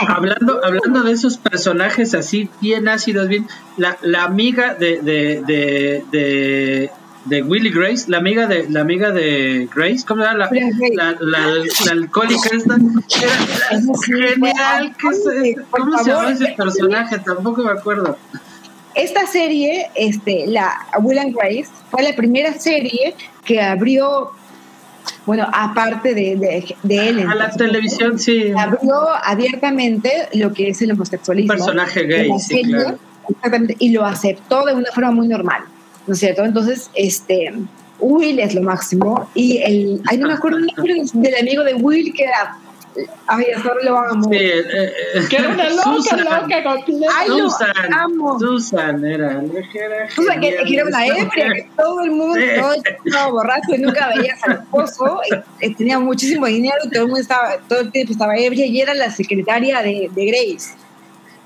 hablando, 0.07 0.59
hablando 0.63 1.03
de 1.03 1.11
esos 1.11 1.37
personajes 1.37 2.13
así, 2.13 2.49
bien 2.59 2.87
ácidos, 2.87 3.27
bien. 3.27 3.47
La, 3.77 3.97
la 4.01 4.23
amiga 4.23 4.73
de, 4.73 5.01
de, 5.01 5.41
de, 5.45 6.03
de 6.11 6.91
de 7.25 7.41
Willy 7.41 7.71
Grace, 7.71 8.05
la 8.07 8.17
amiga 8.17 8.47
de 8.47 8.69
la 8.69 8.81
amiga 8.81 9.11
de 9.11 9.67
Grace, 9.73 10.05
¿cómo 10.07 10.21
era 10.21 10.35
la, 10.35 10.49
la, 10.93 11.15
la, 11.19 11.91
alcohólica 11.91 12.49
esta? 12.53 12.75
Era, 12.75 13.79
genial, 14.05 14.95
¿cómo 15.71 15.97
se 15.97 16.09
llama 16.09 16.31
ese 16.31 16.53
personaje? 16.55 17.19
Tampoco 17.19 17.63
me 17.63 17.71
acuerdo. 17.71 18.17
Esta 18.95 19.27
serie, 19.27 19.89
este, 19.95 20.47
la 20.47 20.73
Will 21.01 21.19
and 21.19 21.35
Grace, 21.35 21.67
fue 21.91 22.01
la 22.01 22.15
primera 22.15 22.53
serie 22.53 23.13
que 23.43 23.61
abrió, 23.61 24.31
bueno, 25.25 25.47
aparte 25.51 26.13
de, 26.13 26.35
de, 26.83 27.09
él. 27.09 27.27
A 27.27 27.35
la 27.35 27.51
televisión, 27.51 28.17
sí. 28.17 28.51
Abrió 28.57 29.09
abiertamente 29.23 30.29
lo 30.33 30.53
que 30.53 30.69
es 30.69 30.81
el 30.81 30.93
homosexualismo. 30.93 31.53
Un 31.53 31.59
personaje 31.59 32.05
gay, 32.05 32.31
sí, 32.39 32.63
claro. 32.63 32.97
y 33.79 33.89
lo 33.89 34.05
aceptó 34.05 34.65
de 34.65 34.73
una 34.73 34.89
forma 34.93 35.11
muy 35.11 35.27
normal, 35.27 35.63
¿no 36.07 36.13
es 36.13 36.19
cierto? 36.19 36.45
Entonces, 36.45 36.89
este, 36.95 37.53
Will 37.99 38.39
es 38.39 38.55
lo 38.55 38.61
máximo. 38.61 39.29
Y 39.35 39.57
el, 39.57 40.01
ay, 40.07 40.17
no 40.17 40.27
me 40.27 40.33
acuerdo 40.33 40.59
del 40.59 41.35
amigo 41.35 41.63
de 41.63 41.73
Will 41.73 42.13
que 42.13 42.23
era 42.23 42.57
Ay, 43.27 43.45
eso 43.49 43.71
lo 43.83 43.97
amo. 43.97 44.29
Sí, 44.29 44.37
eh, 44.37 44.63
eh, 45.15 45.25
que 45.29 45.37
era 45.37 45.49
una 45.49 45.69
loca, 45.69 45.83
Susan, 45.83 46.19
loca 46.23 46.63
completa. 46.63 47.13
Ay, 47.15 47.27
Susan, 47.27 47.73
lo 47.89 47.97
amo. 47.97 48.39
Susan 48.39 49.05
era. 49.05 49.43
Susan, 50.09 50.39
que, 50.39 50.55
que, 50.65 50.73
era 50.75 50.85
una 50.85 51.05
ebria, 51.05 51.53
que 51.53 51.69
todo 51.75 52.01
el 52.01 52.11
mundo 52.11 52.39
todo 52.59 52.73
estaba 53.03 53.31
borracho 53.31 53.75
y 53.75 53.77
nunca 53.79 54.09
veías 54.15 54.43
al 54.43 54.53
esposo. 54.53 55.19
Y, 55.61 55.73
tenía 55.75 55.99
muchísimo 55.99 56.45
dinero 56.45 56.77
y 56.85 56.89
todo 56.89 57.03
el 57.03 57.07
mundo 57.07 57.21
estaba, 57.21 57.57
todo 57.67 57.81
el 57.81 57.91
tiempo 57.91 58.13
estaba 58.13 58.37
ebria 58.37 58.65
y 58.65 58.79
era 58.79 58.93
la 58.93 59.11
secretaria 59.11 59.81
de, 59.81 60.09
de 60.13 60.25
Grace. 60.25 60.75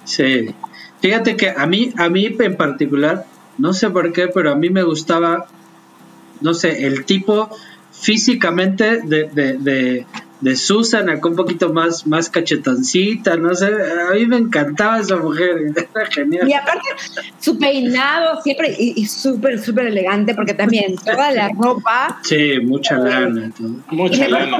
Sí. 0.03 0.53
Fíjate 1.01 1.37
que 1.37 1.49
a 1.49 1.65
mí, 1.65 1.93
a 1.97 2.09
mí 2.09 2.35
en 2.39 2.57
particular, 2.57 3.25
no 3.57 3.73
sé 3.73 3.89
por 3.89 4.11
qué, 4.11 4.27
pero 4.27 4.51
a 4.51 4.55
mí 4.55 4.69
me 4.69 4.83
gustaba, 4.83 5.47
no 6.41 6.53
sé, 6.53 6.85
el 6.85 7.05
tipo 7.05 7.49
físicamente 7.91 9.01
de, 9.01 9.29
de, 9.29 9.53
de 9.53 10.05
de 10.41 10.55
Susan, 10.55 11.09
acá 11.09 11.27
un 11.27 11.35
poquito 11.35 11.73
más, 11.73 12.07
más 12.07 12.29
cachetoncita, 12.29 13.35
no 13.35 13.53
sé, 13.53 13.67
a 13.67 14.13
mí 14.13 14.25
me 14.25 14.37
encantaba 14.37 14.99
esa 14.99 15.17
mujer, 15.17 15.57
era 15.95 16.05
genial. 16.11 16.47
Y 16.49 16.53
aparte, 16.53 16.87
su 17.39 17.57
peinado 17.57 18.41
siempre, 18.41 18.73
y, 18.77 19.05
súper, 19.05 19.59
súper 19.59 19.87
elegante, 19.87 20.33
porque 20.33 20.53
también 20.53 20.95
toda 21.05 21.31
la 21.31 21.49
ropa. 21.49 22.19
Sí, 22.23 22.59
mucha 22.63 22.97
lana. 22.97 23.51
Todo. 23.57 23.75
Mucha 23.91 24.27
lana. 24.29 24.59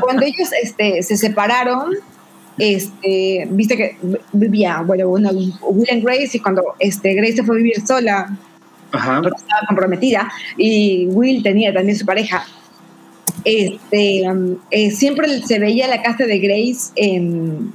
Cuando, 0.00 0.22
ellos 0.22 0.50
este, 0.62 1.02
se 1.02 1.16
separaron, 1.16 1.94
este, 2.56 3.48
viste 3.50 3.76
que 3.76 3.96
vivía, 4.32 4.82
bueno, 4.82 5.08
una, 5.08 5.30
Will 5.30 6.02
Grace, 6.02 6.36
y 6.36 6.40
cuando 6.40 6.62
este, 6.78 7.14
Grace 7.14 7.36
se 7.36 7.42
fue 7.42 7.56
a 7.56 7.58
vivir 7.58 7.80
sola, 7.84 8.36
porque 8.90 9.36
estaba 9.36 9.62
comprometida, 9.66 10.30
y 10.56 11.06
Will 11.08 11.42
tenía 11.42 11.74
también 11.74 11.98
su 11.98 12.06
pareja, 12.06 12.44
este, 13.44 14.30
um, 14.30 14.56
eh, 14.70 14.90
siempre 14.90 15.40
se 15.42 15.58
veía 15.58 15.88
la 15.88 16.02
casa 16.02 16.24
de 16.24 16.38
Grace 16.38 16.92
en, 16.96 17.72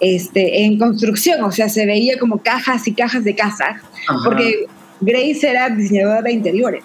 este, 0.00 0.64
en 0.64 0.78
construcción, 0.78 1.42
o 1.44 1.52
sea, 1.52 1.68
se 1.68 1.86
veía 1.86 2.18
como 2.18 2.38
cajas 2.38 2.86
y 2.88 2.92
cajas 2.92 3.24
de 3.24 3.34
casas, 3.34 3.80
porque 4.24 4.66
Grace 5.00 5.48
era 5.48 5.68
diseñadora 5.70 6.22
de 6.22 6.32
interiores. 6.32 6.84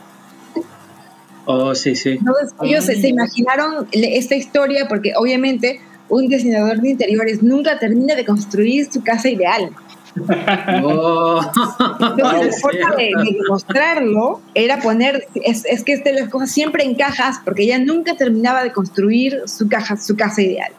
Oh, 1.46 1.74
sí, 1.74 1.96
sí. 1.96 2.10
Entonces 2.10 2.54
ellos 2.62 2.84
se, 2.84 3.08
imaginaron 3.08 3.88
esta 3.94 4.36
historia 4.36 4.88
porque 4.90 5.14
obviamente 5.16 5.80
un 6.10 6.28
diseñador 6.28 6.82
de 6.82 6.90
interiores 6.90 7.42
nunca 7.42 7.80
termina 7.80 8.16
de 8.16 8.26
construir 8.26 8.92
su 8.92 9.02
casa 9.02 9.30
ideal. 9.30 9.72
Oh. 10.84 11.42
la 12.00 12.50
forma 12.62 12.96
de, 12.96 13.12
demostrarlo 13.32 14.42
era 14.54 14.80
poner, 14.80 15.28
es, 15.36 15.66
es 15.66 15.84
que 15.84 15.94
este 15.94 16.14
las 16.14 16.30
cosas 16.30 16.52
siempre 16.52 16.84
en 16.84 16.96
cajas, 16.96 17.40
porque 17.44 17.64
ella 17.64 17.80
nunca 17.80 18.16
terminaba 18.16 18.64
de 18.64 18.72
construir 18.72 19.42
su, 19.46 19.68
caja, 19.68 19.98
su 19.98 20.16
casa 20.16 20.42
ideal. 20.42 20.72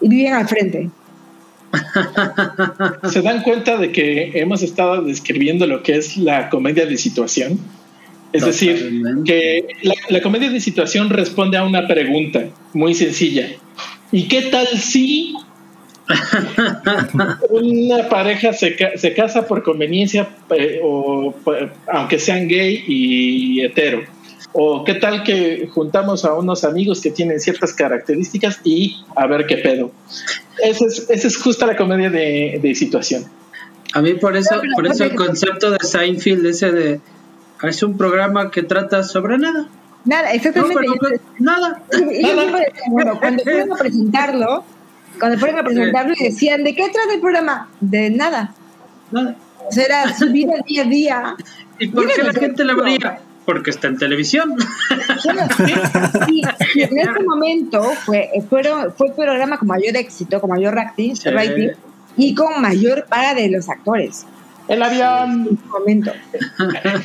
Y 0.00 0.08
vivían 0.08 0.34
al 0.34 0.48
frente. 0.48 0.90
¿Se 3.10 3.22
dan 3.22 3.42
cuenta 3.42 3.76
de 3.76 3.92
que 3.92 4.32
hemos 4.34 4.62
estado 4.62 5.02
describiendo 5.02 5.66
lo 5.66 5.82
que 5.82 5.96
es 5.96 6.16
la 6.16 6.48
comedia 6.48 6.86
de 6.86 6.96
situación? 6.96 7.58
Es 8.32 8.44
decir, 8.44 8.90
que 9.24 9.66
la, 9.82 9.94
la, 10.08 10.20
comedia 10.20 10.50
de 10.50 10.60
situación 10.60 11.10
responde 11.10 11.56
a 11.56 11.64
una 11.64 11.86
pregunta 11.86 12.44
muy 12.74 12.94
sencilla. 12.94 13.48
¿Y 14.12 14.28
qué 14.28 14.42
tal 14.42 14.66
si 14.66 15.34
una 17.50 18.08
pareja 18.08 18.52
se, 18.52 18.76
se, 18.96 19.14
casa 19.14 19.46
por 19.46 19.62
conveniencia, 19.62 20.28
eh, 20.50 20.80
o, 20.82 21.34
aunque 21.92 22.18
sean 22.18 22.46
gay 22.48 22.84
y 22.86 23.60
hetero. 23.64 24.02
O 24.52 24.84
qué 24.84 24.94
tal 24.94 25.22
que 25.22 25.68
juntamos 25.70 26.24
a 26.24 26.34
unos 26.34 26.64
amigos 26.64 27.00
que 27.00 27.10
tienen 27.10 27.40
ciertas 27.40 27.74
características 27.74 28.60
y 28.64 28.96
a 29.14 29.26
ver 29.26 29.46
qué 29.46 29.58
pedo. 29.58 29.92
Esa 30.62 30.86
es, 30.86 31.10
esa 31.10 31.28
es 31.28 31.36
justa 31.36 31.66
la 31.66 31.76
comedia 31.76 32.08
de, 32.08 32.58
de 32.62 32.74
situación. 32.74 33.24
A 33.92 34.00
mí 34.00 34.14
por 34.14 34.36
eso, 34.36 34.60
por 34.74 34.86
eso 34.86 35.04
el 35.04 35.14
concepto 35.14 35.70
de 35.70 35.78
Seinfeld, 35.80 36.46
ese 36.46 36.72
de 36.72 37.00
es 37.62 37.82
un 37.82 37.96
programa 37.96 38.50
que 38.50 38.62
trata 38.62 39.02
sobre 39.02 39.38
nada. 39.38 39.68
Nada, 40.04 40.32
exactamente. 40.32 41.20
nada. 41.38 41.82
cuando 43.20 43.42
fueron 43.44 43.72
a 43.72 43.76
presentarlo, 43.76 44.64
cuando 45.18 45.38
fueron 45.40 45.58
a 45.58 45.64
presentarlo 45.64 46.14
y 46.18 46.24
decían, 46.24 46.64
¿de 46.64 46.74
qué 46.74 46.88
trata 46.88 47.14
el 47.14 47.20
programa? 47.20 47.68
De 47.80 48.10
nada. 48.10 48.54
O 49.12 49.72
sea, 49.72 49.84
era 49.84 50.16
su 50.16 50.30
vida 50.30 50.54
día 50.66 50.82
a 50.82 50.86
día. 50.86 51.36
¿Y 51.78 51.88
por 51.88 52.06
qué 52.06 52.22
la 52.22 52.32
gente 52.32 52.64
la 52.64 52.74
veía? 52.74 53.20
Porque 53.44 53.70
está 53.70 53.88
en 53.88 53.98
televisión. 53.98 54.56
y, 56.28 56.42
en 56.82 56.98
ese 56.98 57.22
momento 57.24 57.82
fue, 58.04 58.30
fueron, 58.48 58.92
fue 58.92 59.08
el 59.08 59.12
programa 59.12 59.58
con 59.58 59.68
mayor 59.68 59.96
éxito, 59.96 60.40
con 60.40 60.50
mayor 60.50 60.74
rating, 60.74 61.14
rating 61.24 61.68
y 62.16 62.34
con 62.34 62.60
mayor 62.60 63.06
paga 63.08 63.34
de 63.34 63.48
los 63.48 63.68
actores. 63.68 64.26
El 64.68 64.82
avión. 64.82 65.58
Momento. 65.66 66.12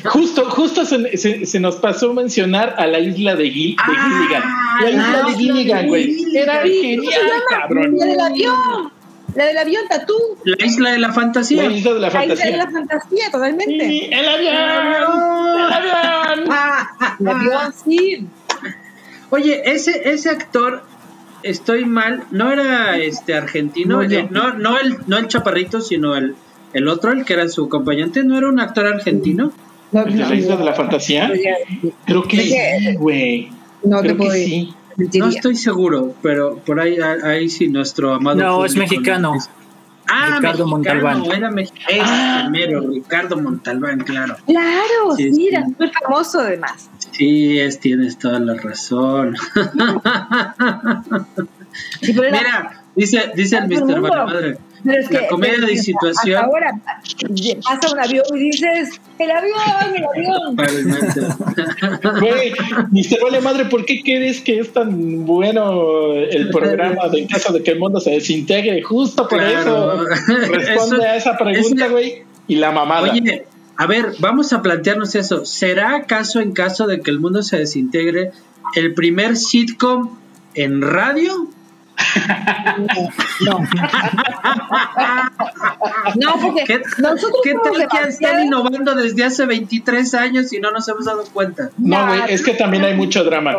Justo, 0.04 0.50
justo 0.50 0.84
se, 0.84 1.46
se, 1.46 1.60
nos 1.60 1.76
pasó 1.76 2.12
mencionar 2.12 2.74
a 2.78 2.86
la 2.86 2.98
isla 2.98 3.36
de, 3.36 3.50
Gil, 3.50 3.76
de 3.76 3.82
ah, 3.96 4.08
Gilligan. 4.08 4.42
La 4.80 4.90
isla 4.90 5.22
de 5.26 5.34
Gilligan, 5.34 5.88
güey. 5.88 6.36
Era 6.36 6.62
genial, 6.62 7.20
cabrón. 7.48 7.96
La 7.98 8.06
del 8.06 8.20
avión. 8.20 8.92
La 9.34 9.46
del 9.46 9.58
avión, 9.58 9.84
Tatú. 9.88 10.14
La 10.44 10.66
isla 10.66 10.90
de 10.90 10.98
la 10.98 11.12
fantasía. 11.12 11.62
La 11.62 11.72
isla 11.72 11.94
de 11.94 12.00
la 12.00 12.10
fantasía. 12.10 12.44
La 12.44 12.50
isla 12.50 12.64
de 12.64 12.64
la 12.64 12.70
fantasía, 12.70 13.30
totalmente. 13.30 13.88
Sí, 13.88 14.08
el 14.10 14.28
avión. 14.28 14.54
El 14.54 15.72
avión. 15.72 16.48
Ah, 16.50 17.16
el 17.18 17.28
avión, 17.28 17.74
sí. 17.84 18.26
Oye, 19.30 19.62
ese, 19.64 20.10
ese 20.10 20.28
actor, 20.28 20.82
estoy 21.42 21.86
mal, 21.86 22.24
no 22.32 22.52
era 22.52 22.98
este 22.98 23.34
argentino, 23.34 23.96
no, 23.96 24.02
eh, 24.02 24.28
no, 24.30 24.52
no, 24.52 24.78
el, 24.78 24.98
no 25.06 25.16
el 25.16 25.28
chaparrito, 25.28 25.80
sino 25.80 26.16
el 26.16 26.36
el 26.72 26.88
otro, 26.88 27.12
el 27.12 27.24
que 27.24 27.34
era 27.34 27.48
su 27.48 27.64
acompañante, 27.64 28.24
¿no 28.24 28.36
era 28.36 28.48
un 28.48 28.60
actor 28.60 28.86
argentino? 28.86 29.52
No, 29.92 30.06
¿El 30.06 30.16
de 30.16 30.24
la 30.24 30.34
isla 30.34 30.56
de 30.56 30.64
la 30.64 30.72
fantasía? 30.72 31.30
Creo 32.06 32.22
que 32.22 32.38
sí, 32.38 32.94
güey. 32.96 33.50
No 33.84 34.00
te 34.00 34.14
puedo 34.14 34.32
sí. 34.32 34.74
No 35.14 35.28
estoy 35.28 35.56
seguro, 35.56 36.14
pero 36.22 36.56
por 36.58 36.80
ahí, 36.80 36.96
ahí 36.98 37.48
sí 37.48 37.68
nuestro 37.68 38.14
amado. 38.14 38.38
No, 38.38 38.64
es 38.64 38.76
mexicano. 38.76 39.34
Ah, 40.08 40.36
Ricardo 40.38 40.66
Montalbán. 40.66 41.24
Era 41.24 41.50
mexicano. 41.50 42.02
Ah. 42.04 42.48
primero, 42.50 42.80
Ricardo 42.88 43.40
Montalbán, 43.40 44.00
claro. 44.00 44.36
Claro, 44.46 45.16
sí, 45.16 45.48
era 45.48 45.64
muy 45.78 45.88
famoso 45.88 46.40
además. 46.40 46.90
Sí, 47.12 47.58
es, 47.58 47.80
tienes 47.80 48.18
toda 48.18 48.38
la 48.38 48.54
razón. 48.54 49.36
Mira, 52.02 52.82
dice, 52.94 53.32
dice 53.34 53.56
el 53.58 53.68
Mr. 53.68 54.00
Madre 54.00 54.58
pero 54.84 55.00
es 55.00 55.10
la 55.10 55.26
comedia 55.28 55.66
de 55.66 55.76
situación. 55.76 56.44
ahora 56.44 56.78
pasa 57.64 57.92
un 57.92 58.00
avión 58.00 58.24
y 58.34 58.50
dices, 58.50 59.00
el 59.18 59.30
avión, 59.30 59.58
el 59.94 60.04
avión. 60.04 60.56
Güey, 62.20 62.52
ni 62.90 63.04
se 63.04 63.18
vale 63.20 63.40
madre, 63.40 63.66
¿por 63.66 63.84
qué 63.84 64.02
crees 64.02 64.40
que 64.40 64.58
es 64.58 64.72
tan 64.72 65.24
bueno 65.26 66.12
el 66.14 66.50
programa 66.50 67.08
de 67.08 67.26
caso 67.26 67.52
de 67.52 67.62
que 67.62 67.72
el 67.72 67.78
mundo 67.78 68.00
se 68.00 68.10
desintegre? 68.10 68.82
Justo 68.82 69.28
por 69.28 69.42
eso 69.42 70.04
responde 70.50 71.06
a 71.06 71.16
esa 71.16 71.36
pregunta, 71.36 71.88
güey, 71.88 72.22
y 72.48 72.56
la 72.56 72.72
mamada. 72.72 73.10
Oye, 73.10 73.44
a 73.76 73.86
ver, 73.86 74.14
vamos 74.18 74.52
a 74.52 74.62
plantearnos 74.62 75.14
eso. 75.14 75.44
¿Será 75.44 75.96
acaso 75.96 76.40
en 76.40 76.52
caso 76.52 76.86
de 76.86 77.00
que 77.00 77.10
el 77.10 77.20
mundo 77.20 77.42
se 77.42 77.58
desintegre 77.58 78.32
el 78.76 78.94
primer 78.94 79.36
sitcom 79.36 80.18
en 80.54 80.82
radio? 80.82 81.48
No. 83.40 83.58
no, 86.16 86.34
porque 86.40 86.64
¿Qué, 86.64 86.80
nosotros 86.98 87.40
¿qué 87.42 87.54
tal 87.62 87.88
que 87.88 88.08
están 88.08 88.44
innovando 88.44 88.94
desde 88.94 89.24
hace 89.24 89.46
23 89.46 90.14
años 90.14 90.52
y 90.52 90.60
no 90.60 90.70
nos 90.70 90.88
hemos 90.88 91.04
dado 91.04 91.24
cuenta? 91.32 91.70
No, 91.78 92.06
güey, 92.06 92.20
es 92.28 92.42
que 92.42 92.54
también 92.54 92.84
hay 92.84 92.94
mucho 92.94 93.24
drama. 93.24 93.56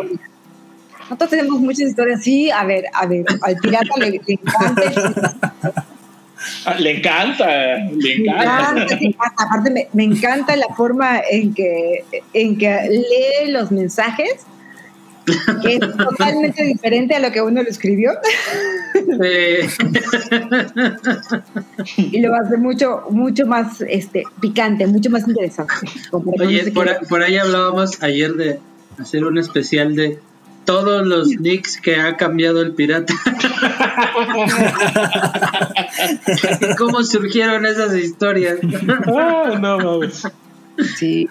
Nosotros 1.00 1.30
tenemos 1.30 1.60
muchas 1.60 1.88
historias. 1.88 2.22
Sí, 2.22 2.50
a 2.50 2.64
ver, 2.64 2.84
a 2.92 3.06
ver, 3.06 3.24
al 3.42 3.56
pirata 3.56 3.88
le, 3.98 4.10
le 4.10 4.22
encanta. 4.28 5.34
Ah, 6.66 6.74
Le 6.78 6.98
encanta, 6.98 7.46
le 7.46 8.18
Me 8.18 8.30
encanta. 8.30 8.42
encanta, 8.42 8.96
me 9.00 9.06
encanta. 9.06 9.34
Aparte, 9.44 9.70
me, 9.70 9.88
me 9.94 10.04
encanta 10.04 10.56
la 10.56 10.66
forma 10.76 11.20
en 11.30 11.54
que, 11.54 12.04
en 12.34 12.58
que 12.58 12.88
lee 12.90 13.50
los 13.50 13.70
mensajes, 13.70 14.46
que 15.62 15.74
es 15.76 15.80
totalmente 15.96 16.62
diferente 16.64 17.14
a 17.14 17.20
lo 17.20 17.30
que 17.32 17.40
uno 17.40 17.62
lo 17.62 17.68
escribió, 17.68 18.12
Eh, 19.20 19.68
y 21.96 22.20
lo 22.20 22.34
hace 22.34 22.56
mucho, 22.56 23.02
mucho 23.10 23.46
más 23.46 23.80
este, 23.88 24.24
picante, 24.40 24.86
mucho 24.86 25.10
más 25.10 25.26
interesante. 25.26 25.74
Oye, 26.12 26.72
por, 26.72 27.22
ahí 27.22 27.36
hablábamos 27.36 28.02
ayer 28.02 28.34
de 28.34 28.60
hacer 28.98 29.24
un 29.24 29.38
especial 29.38 29.96
de 29.96 30.18
todos 30.64 31.06
los 31.06 31.28
nicks 31.40 31.80
que 31.80 31.96
ha 31.96 32.16
cambiado 32.16 32.62
el 32.62 32.72
pirata. 32.72 33.12
y 36.60 36.74
cómo 36.78 37.02
surgieron 37.02 37.66
esas 37.66 37.94
historias. 37.96 38.58
Ah, 39.06 39.58
no 39.60 39.78
mames. 39.78 40.22
Sí. 40.96 41.28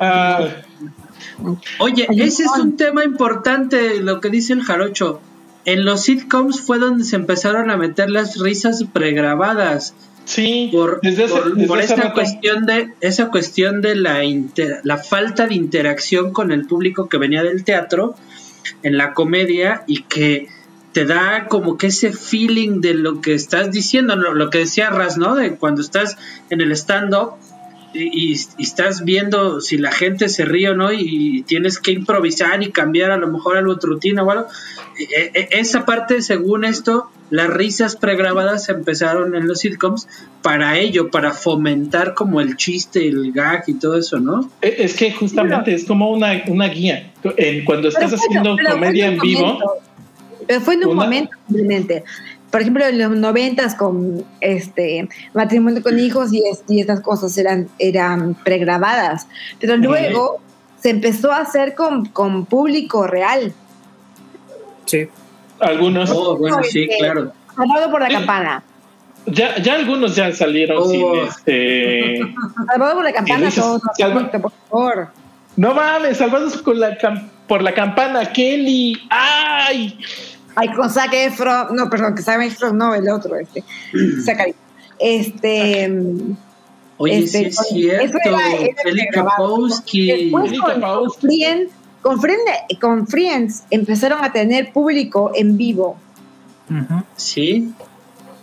Ah, 0.00 0.48
Oye, 1.78 2.06
ese 2.10 2.44
es 2.44 2.50
un 2.58 2.76
tema 2.76 3.04
importante, 3.04 4.00
lo 4.00 4.20
que 4.20 4.30
dice 4.30 4.52
el 4.52 4.62
jarocho. 4.62 5.20
En 5.64 5.84
los 5.84 6.02
sitcoms 6.02 6.60
fue 6.60 6.78
donde 6.78 7.04
se 7.04 7.16
empezaron 7.16 7.70
a 7.70 7.76
meter 7.76 8.10
las 8.10 8.38
risas 8.38 8.84
pregrabadas 8.92 9.94
sí, 10.26 10.68
por, 10.72 11.00
desde 11.02 11.24
hace, 11.24 11.34
por- 11.34 11.54
desde 11.54 11.66
por 11.68 11.78
hace 11.78 11.94
esa 11.94 12.12
cuestión 12.12 12.66
de 12.66 12.92
esa 13.00 13.30
cuestión 13.30 13.80
de 13.80 13.94
la 13.96 14.24
inter- 14.24 14.80
la 14.84 14.98
falta 14.98 15.46
de 15.46 15.54
interacción 15.54 16.32
con 16.32 16.52
el 16.52 16.66
público 16.66 17.08
que 17.08 17.16
venía 17.18 17.42
del 17.42 17.64
teatro 17.64 18.14
en 18.82 18.96
la 18.98 19.14
comedia 19.14 19.84
y 19.86 20.02
que 20.02 20.48
te 20.92 21.06
da 21.06 21.46
como 21.48 21.76
que 21.76 21.88
ese 21.88 22.12
feeling 22.12 22.80
de 22.80 22.94
lo 22.94 23.20
que 23.20 23.34
estás 23.34 23.72
diciendo, 23.72 24.14
lo, 24.16 24.32
lo 24.34 24.50
que 24.50 24.58
decía 24.58 24.90
Ras, 24.90 25.16
¿no? 25.18 25.34
De 25.34 25.56
cuando 25.56 25.80
estás 25.80 26.16
en 26.50 26.60
el 26.60 26.70
stand-up 26.72 27.32
y, 27.94 28.32
y- 28.32 28.36
y 28.58 28.62
estás 28.62 29.04
viendo 29.04 29.60
si 29.60 29.78
la 29.78 29.92
gente 29.92 30.28
se 30.28 30.44
ríe 30.44 30.70
o 30.70 30.74
no 30.74 30.92
y, 30.92 31.42
tienes 31.46 31.78
que 31.78 31.92
improvisar 31.92 32.62
y 32.62 32.70
cambiar 32.72 33.10
a 33.12 33.16
lo 33.16 33.28
mejor 33.28 33.56
algo 33.56 33.74
de 33.76 33.80
rutina 33.86 34.22
o 34.22 34.30
algo. 34.30 34.46
E- 34.98 35.30
e- 35.34 35.48
esa 35.60 35.84
parte, 35.86 36.20
según 36.22 36.64
esto, 36.64 37.08
las 37.30 37.48
risas 37.48 37.96
pregrabadas 37.96 38.68
empezaron 38.68 39.34
en 39.34 39.46
los 39.48 39.60
sitcoms 39.60 40.06
para 40.42 40.78
ello, 40.78 41.10
para 41.10 41.32
fomentar 41.32 42.14
como 42.14 42.40
el 42.40 42.56
chiste, 42.56 43.06
el 43.08 43.32
gag 43.32 43.64
y 43.66 43.74
todo 43.74 43.96
eso, 43.98 44.20
¿no? 44.20 44.50
Es 44.60 44.94
que 44.94 45.10
justamente 45.12 45.74
es 45.74 45.84
como 45.84 46.10
una, 46.10 46.42
una 46.48 46.68
guía. 46.68 47.12
En, 47.36 47.64
cuando 47.64 47.88
estás 47.88 48.10
Pero 48.10 48.16
haciendo 48.22 48.56
pero 48.56 48.72
comedia 48.72 49.06
en 49.06 49.18
vivo, 49.18 49.40
momento. 49.42 49.66
Pero 50.46 50.60
fue 50.60 50.74
en 50.74 50.80
un 50.84 50.90
Una- 50.90 51.04
momento 51.04 51.36
simplemente. 51.48 52.04
Por 52.54 52.60
ejemplo, 52.60 52.84
en 52.86 52.98
los 53.00 53.10
noventas 53.10 53.74
con 53.74 54.24
este 54.40 55.08
matrimonio 55.32 55.82
con 55.82 55.98
hijos 55.98 56.32
y, 56.32 56.38
es- 56.48 56.62
y 56.68 56.78
estas 56.78 57.00
cosas 57.00 57.36
eran, 57.36 57.68
eran 57.80 58.34
pregrabadas. 58.44 59.26
Pero 59.58 59.76
luego 59.76 60.40
se 60.80 60.90
empezó 60.90 61.32
a 61.32 61.38
hacer 61.40 61.74
con, 61.74 62.06
con 62.06 62.46
público 62.46 63.08
real. 63.08 63.52
Sí. 64.86 65.08
algunos, 65.58 66.10
Oh, 66.12 66.36
bueno, 66.36 66.58
sí, 66.62 66.84
Este, 66.84 66.98
claro. 66.98 67.32
Salvado 67.56 67.90
por 67.90 68.00
la 68.02 68.06
Sí. 68.08 68.14
campana. 68.14 68.62
ya, 69.26 69.56
ya 69.60 69.74
algunos 69.74 70.14
ya 70.14 70.30
salieron 70.30 70.78
Oh. 70.80 70.88
sin 70.88 71.04
este. 71.26 72.20
Salvado 72.68 72.94
por 72.94 73.04
la 73.04 73.12
campana, 73.12 73.50
todos. 73.52 73.82
salva- 73.98 74.30
por 74.30 74.52
favor. 74.70 75.08
No 75.56 75.74
mames, 75.74 76.18
salvados 76.18 76.62
con 76.62 76.78
la 76.78 76.96
cam- 76.98 77.28
por 77.48 77.62
la 77.62 77.74
campana, 77.74 78.32
Kelly. 78.32 78.96
¡Ay! 79.10 79.98
Ay, 80.56 80.68
con 80.72 80.88
Zac 80.90 81.12
Efron, 81.12 81.74
no, 81.74 81.90
perdón, 81.90 82.14
que 82.14 82.22
Zac 82.22 82.40
Efron, 82.42 82.76
no, 82.78 82.94
el 82.94 83.08
otro, 83.08 83.36
este, 83.36 83.64
Zachary. 84.24 84.54
Este, 84.98 85.92
Oye, 86.96 87.18
Este, 87.18 87.38
sí 87.38 87.44
es 87.46 87.56
con- 87.56 87.64
cierto. 87.66 88.04
eso 88.04 88.18
era- 88.24 88.52
era 88.54 88.82
Feli 88.82 89.00
pregrabado. 89.08 89.30
Kapowski. 89.36 90.30
Con, 90.30 90.46
Friends, 90.48 91.72
con, 92.02 92.20
Friend- 92.20 92.78
con 92.80 93.06
Friends 93.08 93.62
empezaron 93.70 94.24
a 94.24 94.32
tener 94.32 94.72
público 94.72 95.32
en 95.34 95.56
vivo. 95.56 95.96
Sí. 97.16 97.72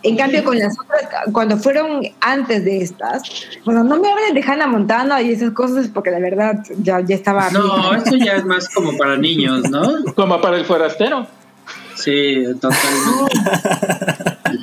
En 0.03 0.17
cambio, 0.17 0.43
con 0.43 0.57
las 0.57 0.73
otras, 0.79 1.01
cuando 1.31 1.57
fueron 1.57 2.01
antes 2.21 2.65
de 2.65 2.81
estas, 2.81 3.21
bueno, 3.65 3.83
no 3.83 3.99
me 3.99 4.11
hablen 4.11 4.33
de 4.33 4.41
Hannah 4.41 4.65
Montana 4.67 5.21
y 5.21 5.31
esas 5.31 5.51
cosas 5.51 5.87
porque 5.93 6.09
la 6.09 6.19
verdad 6.19 6.55
ya, 6.79 7.01
ya 7.01 7.15
estaba. 7.15 7.51
No, 7.51 7.61
vieja. 7.75 7.97
esto 7.97 8.15
ya 8.17 8.33
es 8.33 8.45
más 8.45 8.67
como 8.69 8.97
para 8.97 9.15
niños, 9.17 9.69
¿no? 9.69 10.03
Como 10.15 10.41
para 10.41 10.57
el 10.57 10.65
forastero. 10.65 11.27
Sí, 12.03 12.43
totalmente. 12.59 13.35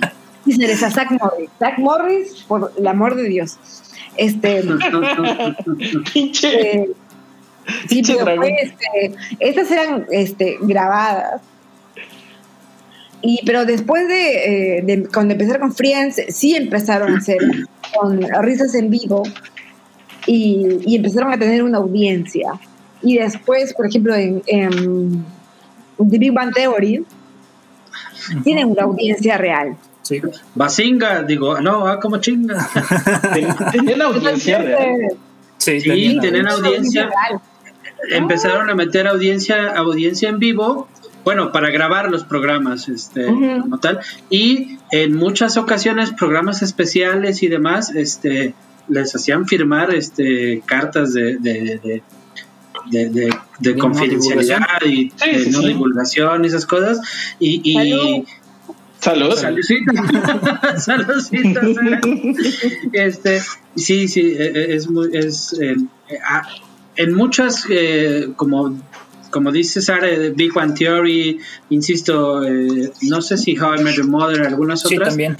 Y 0.47 0.53
se 0.53 0.67
les 0.67 0.83
a 0.83 0.91
Zach 0.91 1.11
Morris. 1.11 1.51
Zach 1.59 1.77
Morris, 1.79 2.45
por 2.49 2.73
el 2.79 2.87
amor 2.87 3.15
de 3.17 3.25
Dios. 3.25 3.59
Este. 4.17 4.63
Pinche. 6.15 6.81
eh, 6.81 6.91
sí, 7.87 8.01
este, 8.01 9.15
estas 9.41 9.71
eran 9.71 10.07
este, 10.11 10.57
grabadas. 10.63 11.43
Y, 13.21 13.41
pero 13.45 13.67
después 13.67 14.09
de, 14.09 14.79
eh, 14.79 14.83
de- 14.83 15.09
cuando 15.13 15.35
empezaron 15.35 15.61
con 15.61 15.75
Friends, 15.75 16.23
sí 16.31 16.55
empezaron 16.57 17.15
a 17.15 17.19
hacer 17.19 17.39
con 17.95 18.23
risas 18.43 18.75
en 18.75 18.89
vivo 18.91 19.25
y, 20.27 20.79
y 20.87 20.97
empezaron 20.97 21.31
a 21.33 21.39
tener 21.39 21.63
una 21.63 21.77
audiencia. 21.77 22.53
Y 23.03 23.19
después, 23.19 23.75
por 23.75 23.87
ejemplo, 23.87 24.15
en, 24.15 24.43
en 24.47 25.25
The 25.99 26.19
Big 26.19 26.33
Bang 26.33 26.55
Theory, 26.55 27.05
tienen 28.45 28.69
una 28.69 28.83
audiencia 28.85 29.37
real. 29.39 29.77
Sí. 30.03 30.21
Basinga, 30.55 31.23
digo, 31.23 31.61
no, 31.61 31.87
ah, 31.87 32.01
como 32.01 32.19
chinga. 32.19 32.57
Tenían 33.73 34.01
audiencia 34.03 34.59
real. 34.59 34.97
Sí, 35.59 35.81
Sí, 35.81 36.19
tenían- 36.21 36.49
audiencia. 36.49 37.03
real. 37.07 37.41
Empezaron 38.11 38.71
a 38.71 38.75
meter 38.75 39.07
audiencia, 39.09 39.75
audiencia 39.77 40.29
en 40.29 40.39
vivo, 40.39 40.89
bueno, 41.25 41.53
para 41.53 41.69
grabar 41.71 42.11
los 42.11 42.25
programas, 42.25 42.89
este, 42.89 43.27
como 43.27 43.79
tal. 43.79 44.01
Y 44.31 44.79
en 44.93 45.15
muchas 45.17 45.57
ocasiones, 45.57 46.13
programas 46.13 46.63
especiales 46.63 47.43
y 47.43 47.49
demás, 47.49 47.91
este, 47.95 48.55
les 48.89 49.15
hacían 49.15 49.47
firmar, 49.47 49.93
este, 49.93 50.63
cartas 50.65 51.13
de, 51.13 51.37
de, 51.39 51.81
de, 51.83 52.03
de, 52.91 53.09
de- 53.11 53.11
de 53.11 53.31
De 53.59 53.75
no 53.75 53.79
confidencialidad 53.81 54.83
y 54.87 55.11
Sí, 55.17 55.31
de 55.31 55.45
sí, 55.45 55.51
no 55.51 55.61
sí. 55.61 55.69
divulgación 55.69 56.45
y 56.45 56.49
esas 56.49 56.67
cosas. 56.67 57.01
Y, 57.41 57.61
y 57.65 58.25
Salud. 59.01 59.33
Saludcitas. 59.37 59.95
Saludcitas. 60.85 61.65
¿eh? 61.65 62.35
este, 62.93 63.41
sí, 63.77 64.09
sí, 64.09 64.21
eh, 64.21 64.53
eh, 64.55 64.67
es 64.75 64.91
muy, 64.91 65.09
es, 65.17 65.53
eh, 65.61 65.77
eh, 66.09 66.19
en 66.97 67.15
muchas, 67.15 67.65
eh, 67.71 68.31
como, 68.35 68.77
como 69.31 69.53
dice 69.53 69.81
Sara, 69.83 70.09
de 70.09 70.31
Big 70.31 70.57
One 70.57 70.73
Theory, 70.73 71.39
insisto, 71.71 72.43
eh, 72.45 72.91
no 73.03 73.23
sé 73.23 73.37
si 73.39 73.57
How 73.57 73.77
I 73.77 73.85
Met 73.85 73.95
Your 73.95 74.09
Mother, 74.09 74.47
algunas 74.47 74.81
Sí, 74.81 74.97
otras, 74.97 75.11
también. 75.11 75.37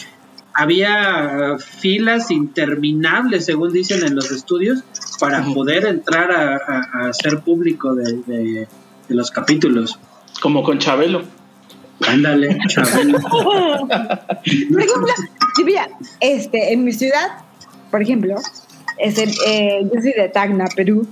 había 0.55 1.57
filas 1.59 2.31
interminables, 2.31 3.47
según 3.47 3.73
dicen 3.73 4.05
en 4.07 4.15
los 4.15 4.31
estudios, 4.31 4.85
para 5.19 5.45
poder 5.55 5.85
entrar 5.87 6.31
a, 6.31 6.57
a- 6.57 7.09
a 7.09 7.13
ser 7.13 7.41
público 7.41 7.95
de, 7.95 8.13
de- 8.27 8.69
de 9.09 9.15
los 9.15 9.31
capítulos. 9.31 9.99
Como 10.43 10.63
con 10.63 10.79
Chabelo. 10.79 11.23
Ándale, 12.07 12.59
chaval. 12.69 13.13
Por 13.31 14.81
ejemplo, 14.81 15.13
si 15.57 15.65
mira, 15.65 15.89
este, 16.21 16.73
en 16.73 16.85
mi 16.85 16.93
ciudad, 16.93 17.27
por 17.91 18.01
ejemplo, 18.03 18.37
este, 18.99 19.25
eh, 19.47 19.81
yo 19.83 20.01
soy 20.01 20.13
de 20.13 20.29
Tacna, 20.29 20.67
Perú. 20.77 21.07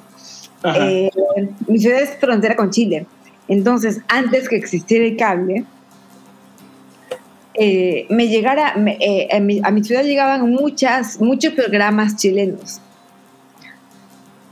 Eh, 0.74 1.10
mi 1.66 1.78
ciudad 1.80 2.00
es 2.02 2.10
frontera 2.20 2.54
con 2.54 2.70
Chile. 2.70 3.06
Entonces, 3.48 4.00
antes 4.08 4.48
que 4.48 4.56
existiera 4.56 5.04
el 5.06 5.16
cable, 5.16 5.64
eh, 7.54 8.06
me 8.10 8.28
llegara, 8.28 8.76
me- 8.76 8.98
eh, 9.00 9.28
a, 9.34 9.40
mi, 9.40 9.60
a 9.64 9.70
mi 9.70 9.82
ciudad 9.82 10.04
llegaban 10.04 10.50
muchas, 10.50 11.20
muchos 11.20 11.54
programas 11.54 12.16
chilenos. 12.16 12.80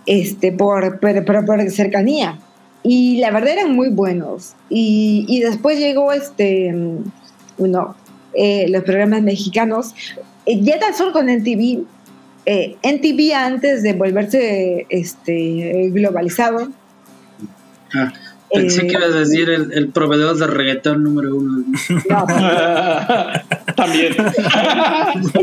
Este, 0.06 0.52
por, 0.52 1.00
por, 1.00 1.44
por, 1.46 1.70
cercanía. 1.70 2.38
Y 2.82 3.18
la 3.18 3.30
verdad 3.30 3.52
eran 3.52 3.72
muy 3.72 3.88
buenos. 3.88 4.54
Y, 4.68 5.24
y 5.28 5.40
después 5.40 5.78
llegó 5.78 6.12
este, 6.12 6.74
uno, 7.58 7.96
eh, 8.34 8.66
los 8.68 8.82
programas 8.82 9.22
mexicanos, 9.22 9.94
eh, 10.44 10.60
ya 10.60 10.78
tan 10.78 10.94
solo 10.94 11.12
con 11.12 11.28
NTV, 11.28 11.84
eh, 12.46 12.76
NTV 12.82 13.32
antes 13.34 13.82
de 13.82 13.92
volverse 13.92 14.86
este, 14.88 15.90
globalizado. 15.90 16.68
Ah, 17.94 18.12
pensé 18.54 18.86
que 18.86 18.92
ibas 18.92 19.12
a 19.12 19.18
decir 19.18 19.50
el, 19.50 19.88
proveedor 19.90 20.36
de 20.36 20.46
reggaetón 20.46 21.02
número 21.02 21.36
uno. 21.36 21.64
No, 22.08 22.26
también. 23.76 24.14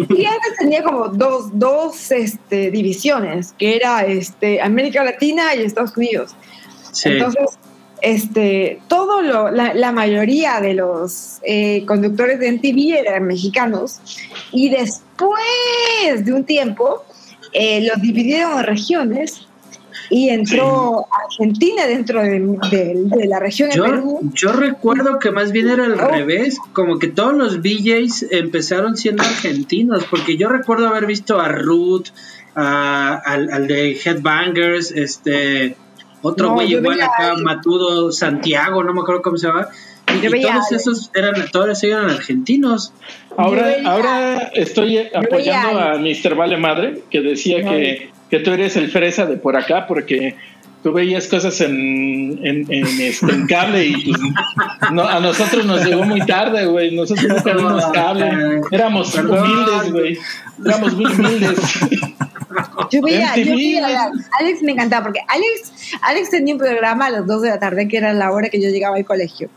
y 0.09 0.25
antes 0.25 0.55
tenía 0.59 0.83
como 0.83 1.09
dos, 1.09 1.49
dos 1.53 2.11
este, 2.11 2.71
divisiones, 2.71 3.53
que 3.57 3.75
era 3.75 4.05
este, 4.05 4.61
América 4.61 5.03
Latina 5.03 5.55
y 5.55 5.63
Estados 5.63 5.95
Unidos. 5.97 6.35
Entonces, 7.03 7.57
este, 8.01 8.81
todo 8.87 9.21
lo, 9.21 9.51
la, 9.51 9.91
mayoría 9.91 10.59
de 10.59 10.73
los 10.73 11.39
eh, 11.43 11.85
conductores 11.85 12.39
de 12.39 12.51
MTV 12.51 12.97
eran 12.97 13.25
mexicanos 13.25 13.99
y 14.51 14.69
después 14.69 16.25
de 16.25 16.33
un 16.33 16.43
tiempo 16.43 17.03
eh, 17.53 17.87
los 17.87 18.01
dividieron 18.01 18.57
en 18.57 18.63
regiones 18.63 19.47
y 20.11 20.27
entró 20.29 21.07
Argentina 21.09 21.87
dentro 21.87 22.21
de, 22.21 23.27
la 23.27 23.39
región 23.39 23.69
yo, 23.71 23.83
de 23.83 23.89
Perú. 23.89 24.19
Yo 24.33 24.51
recuerdo 24.51 25.19
que 25.19 25.31
más 25.31 25.53
bien 25.53 25.69
era 25.69 25.85
al 25.85 25.93
oh. 25.93 26.07
revés, 26.09 26.57
como 26.73 26.99
que 26.99 27.07
todos 27.07 27.33
los 27.33 27.63
DJs 27.63 28.27
empezaron 28.31 28.97
siendo 28.97 29.23
argentinos, 29.23 30.03
porque 30.09 30.35
yo 30.35 30.49
recuerdo 30.49 30.87
haber 30.89 31.05
visto 31.05 31.39
a 31.39 31.47
Ruth, 31.47 32.07
al, 32.53 33.49
al 33.51 33.67
de 33.67 33.93
Headbangers, 33.93 34.91
este 34.91 35.77
otro 36.21 36.51
güey 36.51 36.73
igual 36.73 37.01
acá, 37.01 37.35
Matudo 37.41 38.11
Santiago, 38.11 38.83
no 38.83 38.93
me 38.93 39.01
acuerdo 39.01 39.21
cómo 39.21 39.37
se 39.37 39.47
llama. 39.47 39.69
Y, 40.13 40.41
todos 40.41 40.71
esos 40.73 41.11
eran, 41.15 41.33
todos 41.53 41.81
eran 41.83 42.09
argentinos. 42.09 42.91
Ahora, 43.37 43.77
ahora 43.85 44.51
estoy 44.53 44.97
apoyando 44.97 45.79
a 45.79 45.97
Mr. 45.97 46.35
Vale 46.35 46.57
Madre, 46.57 47.01
que 47.09 47.21
decía 47.21 47.63
que, 47.63 48.09
que 48.31 48.39
tú 48.39 48.51
eres 48.51 48.77
el 48.77 48.89
fresa 48.89 49.25
de 49.25 49.35
por 49.35 49.57
acá, 49.57 49.85
porque 49.85 50.35
tú 50.81 50.93
veías 50.93 51.27
cosas 51.27 51.59
en, 51.59 52.39
en, 52.41 52.65
en, 52.71 53.01
este, 53.01 53.31
en 53.31 53.45
cable 53.45 53.85
y 53.87 54.05
pues, 54.05 54.21
no, 54.93 55.03
a 55.03 55.19
nosotros 55.19 55.65
nos 55.65 55.85
llegó 55.85 56.03
muy 56.03 56.21
tarde, 56.25 56.65
güey. 56.65 56.95
Nosotros 56.95 57.27
no 57.27 57.43
teníamos 57.43 57.85
cable. 57.87 58.61
Éramos 58.71 59.13
humildes, 59.15 59.91
güey. 59.91 60.17
Éramos 60.65 60.93
muy 60.95 61.11
humildes. 61.11 61.59
Yo 62.89 63.01
veía, 63.01 63.35
yo 63.35 63.55
veía, 63.55 64.11
Alex 64.39 64.63
me 64.63 64.71
encantaba 64.71 65.03
porque 65.03 65.19
Alex, 65.27 65.95
Alex 66.01 66.29
tenía 66.29 66.53
un 66.53 66.59
programa 66.59 67.07
a 67.07 67.09
las 67.09 67.27
2 67.27 67.41
de 67.41 67.49
la 67.49 67.59
tarde 67.59 67.87
que 67.87 67.97
era 67.97 68.13
la 68.13 68.31
hora 68.31 68.49
que 68.49 68.61
yo 68.61 68.69
llegaba 68.69 68.95
al 68.95 69.05
colegio. 69.05 69.49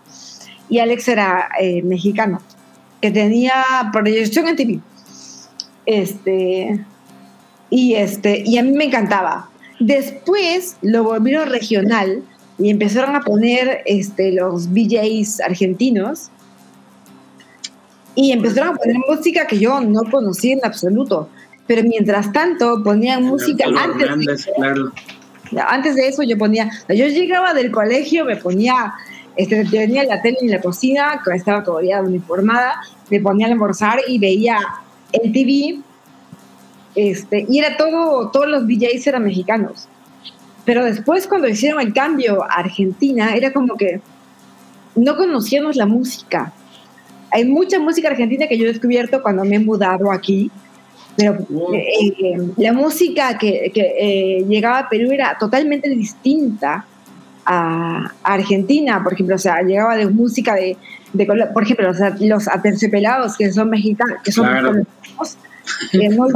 Y 0.68 0.80
Alex 0.80 1.08
era 1.08 1.48
eh, 1.60 1.82
mexicano, 1.82 2.42
que 3.00 3.10
tenía 3.12 3.54
proyección 3.92 4.48
en 4.48 4.56
TV. 4.56 4.80
Este, 5.86 6.84
y, 7.74 7.96
este, 7.96 8.44
y 8.46 8.56
a 8.56 8.62
mí 8.62 8.70
me 8.70 8.84
encantaba. 8.84 9.48
Después 9.80 10.76
lo 10.80 11.02
volvieron 11.02 11.48
regional 11.48 12.22
y 12.56 12.70
empezaron 12.70 13.16
a 13.16 13.20
poner 13.22 13.82
este, 13.84 14.30
los 14.30 14.68
VJs 14.68 15.40
argentinos 15.40 16.30
y 18.14 18.30
empezaron 18.30 18.74
a 18.74 18.76
poner 18.76 18.96
música 19.08 19.48
que 19.48 19.58
yo 19.58 19.80
no 19.80 20.08
conocía 20.08 20.52
en 20.52 20.60
absoluto. 20.64 21.28
Pero 21.66 21.82
mientras 21.82 22.32
tanto 22.32 22.80
ponían 22.84 23.24
música 23.24 23.64
antes. 23.66 24.46
de, 24.46 25.60
Antes 25.60 25.96
de 25.96 26.06
eso 26.06 26.22
yo 26.22 26.38
ponía, 26.38 26.70
yo 26.88 27.08
llegaba 27.08 27.54
del 27.54 27.72
colegio, 27.72 28.24
me 28.24 28.36
ponía, 28.36 28.94
este, 29.34 29.64
tenía 29.64 30.04
la 30.04 30.22
tele 30.22 30.38
en 30.42 30.52
la 30.52 30.60
cocina, 30.60 31.20
estaba 31.34 31.64
todavía 31.64 32.00
uniformada, 32.00 32.76
me 33.10 33.18
ponía 33.18 33.48
a 33.48 33.50
almorzar 33.50 33.98
y 34.06 34.20
veía 34.20 34.60
el 35.10 35.32
TV, 35.32 35.80
este, 36.94 37.46
y 37.48 37.58
era 37.58 37.76
todo, 37.76 38.30
todos 38.30 38.48
los 38.48 38.66
DJs 38.66 39.06
eran 39.06 39.24
mexicanos. 39.24 39.88
Pero 40.64 40.84
después 40.84 41.26
cuando 41.26 41.48
hicieron 41.48 41.80
el 41.80 41.92
cambio 41.92 42.42
a 42.42 42.54
Argentina, 42.54 43.34
era 43.34 43.52
como 43.52 43.76
que 43.76 44.00
no 44.96 45.16
conocíamos 45.16 45.76
la 45.76 45.86
música. 45.86 46.52
Hay 47.30 47.44
mucha 47.44 47.78
música 47.78 48.08
argentina 48.08 48.46
que 48.46 48.56
yo 48.56 48.64
he 48.64 48.72
descubierto 48.72 49.22
cuando 49.22 49.44
me 49.44 49.56
he 49.56 49.58
mudado 49.58 50.10
aquí, 50.10 50.50
pero 51.16 51.34
eh, 51.72 52.14
eh, 52.18 52.50
la 52.56 52.72
música 52.72 53.36
que, 53.38 53.72
eh, 53.74 54.44
llegaba 54.48 54.80
a 54.80 54.88
Perú 54.88 55.10
era 55.12 55.36
totalmente 55.38 55.88
distinta 55.88 56.84
a, 57.44 58.12
Argentina, 58.22 59.02
por 59.02 59.12
ejemplo, 59.12 59.34
o 59.36 59.38
sea, 59.38 59.62
llegaba 59.62 59.96
de 59.96 60.06
música 60.06 60.54
de, 60.54 60.76
por 61.52 61.62
ejemplo, 61.62 61.92
los, 62.20 62.48
aterciopelados 62.48 63.36
que 63.36 63.52
son 63.52 63.70
mexicanos, 63.70 64.18
que 64.24 64.32
son 64.32 64.50
mexicanos, 64.50 65.36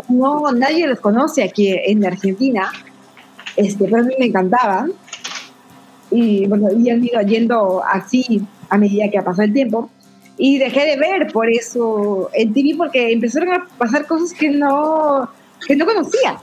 no, 0.08 0.52
nadie 0.52 0.86
los 0.86 1.00
conoce 1.00 1.42
aquí 1.42 1.68
en 1.68 2.04
Argentina, 2.04 2.70
este, 3.56 3.84
pero 3.84 3.98
a 3.98 4.04
mí 4.04 4.14
me 4.18 4.26
encantaban. 4.26 4.92
Y 6.10 6.46
bueno, 6.46 6.68
y 6.72 6.88
han 6.88 7.04
ido 7.04 7.20
yendo 7.20 7.82
así 7.84 8.42
a 8.70 8.78
medida 8.78 9.10
que 9.10 9.18
ha 9.18 9.24
pasado 9.24 9.44
el 9.44 9.52
tiempo 9.52 9.90
y 10.38 10.58
dejé 10.58 10.86
de 10.86 10.96
ver 10.96 11.32
por 11.32 11.50
eso 11.50 12.30
en 12.32 12.54
TV 12.54 12.74
porque 12.76 13.12
empezaron 13.12 13.52
a 13.52 13.66
pasar 13.76 14.06
cosas 14.06 14.32
que 14.32 14.50
no, 14.50 15.28
que 15.66 15.76
no 15.76 15.84
conocía. 15.84 16.38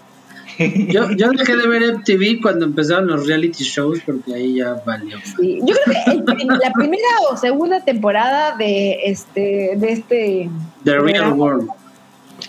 Yo, 0.90 1.12
yo 1.12 1.32
dejé 1.32 1.56
de 1.58 1.68
ver 1.68 1.96
MTV 1.98 2.42
cuando 2.42 2.66
empezaron 2.66 3.08
los 3.08 3.28
reality 3.28 3.64
shows 3.64 4.00
porque 4.06 4.36
ahí 4.36 4.56
ya 4.56 4.82
valió. 4.86 5.18
yo 5.40 5.76
creo 5.86 6.26
que 6.26 6.46
la 6.46 6.72
primera 6.72 7.08
o 7.30 7.36
segunda 7.36 7.84
temporada 7.84 8.56
de 8.56 9.00
este 9.06 9.74
de 9.76 9.92
este 9.92 10.50
The 10.84 11.00
Real 11.00 11.34
World. 11.34 11.70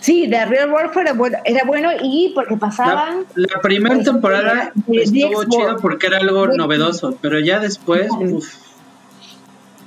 Sí, 0.01 0.29
The 0.29 0.45
Real 0.47 0.71
World 0.71 0.97
era 0.97 1.13
bueno, 1.13 1.39
era 1.45 1.65
bueno 1.65 1.91
y 2.03 2.33
porque 2.35 2.57
pasaban. 2.57 3.25
La, 3.35 3.61
primera 3.61 3.97
este, 3.97 4.11
temporada 4.11 4.73
estuvo 4.89 5.45
chido 5.45 5.77
porque 5.81 6.07
era 6.09 6.19
algo 6.19 6.49
novedoso, 6.49 7.19
pero 7.21 7.39
ya 7.41 7.61
después, 7.61 8.09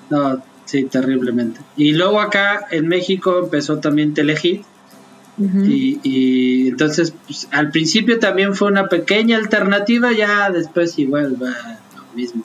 no, 0.09 0.41
Sí, 0.69 0.83
terriblemente. 0.83 1.61
Y 1.75 1.93
luego 1.93 2.21
acá 2.21 2.67
en 2.69 2.87
México 2.87 3.39
empezó 3.43 3.79
también 3.79 4.13
Telehit. 4.13 4.61
y, 5.39 6.67
entonces 6.67 7.11
pues, 7.25 7.47
al 7.49 7.71
principio 7.71 8.19
también 8.19 8.53
fue 8.53 8.67
una 8.67 8.87
pequeña 8.87 9.37
alternativa, 9.37 10.11
ya 10.11 10.51
después 10.51 10.99
igual 10.99 11.41
va 11.41 11.79
lo 11.95 12.03
mismo. 12.13 12.43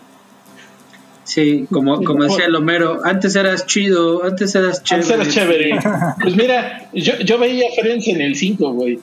Sí, 1.24 1.66
como, 1.70 2.02
como 2.04 2.24
decía 2.24 2.48
Lomero, 2.48 3.00
antes 3.04 3.34
eras 3.34 3.66
chido, 3.66 4.24
antes 4.24 4.54
eras 4.54 4.82
chévere. 4.82 5.12
Antes 5.12 5.18
eras 5.18 5.34
chévere. 5.34 5.78
Pues 6.22 6.36
mira, 6.36 6.88
yo, 6.92 7.18
yo 7.18 7.38
veía 7.38 7.66
Friends 7.80 8.08
en 8.08 8.20
el 8.20 8.36
5, 8.36 8.72
güey. 8.72 8.98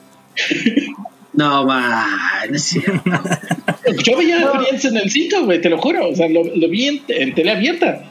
No, 1.34 1.66
man, 1.66 2.54
es 2.54 2.62
cierto. 2.62 3.02
Yo 4.04 4.16
veía 4.16 4.48
Friends 4.50 4.84
en 4.84 4.96
el 4.98 5.10
5, 5.10 5.44
güey, 5.44 5.60
te 5.60 5.68
lo 5.70 5.78
juro. 5.78 6.08
O 6.08 6.14
sea, 6.14 6.28
lo, 6.28 6.44
lo 6.44 6.68
vi 6.68 6.86
en, 6.86 7.02
en 7.08 7.34
tele 7.34 7.52
abierta. 7.52 8.04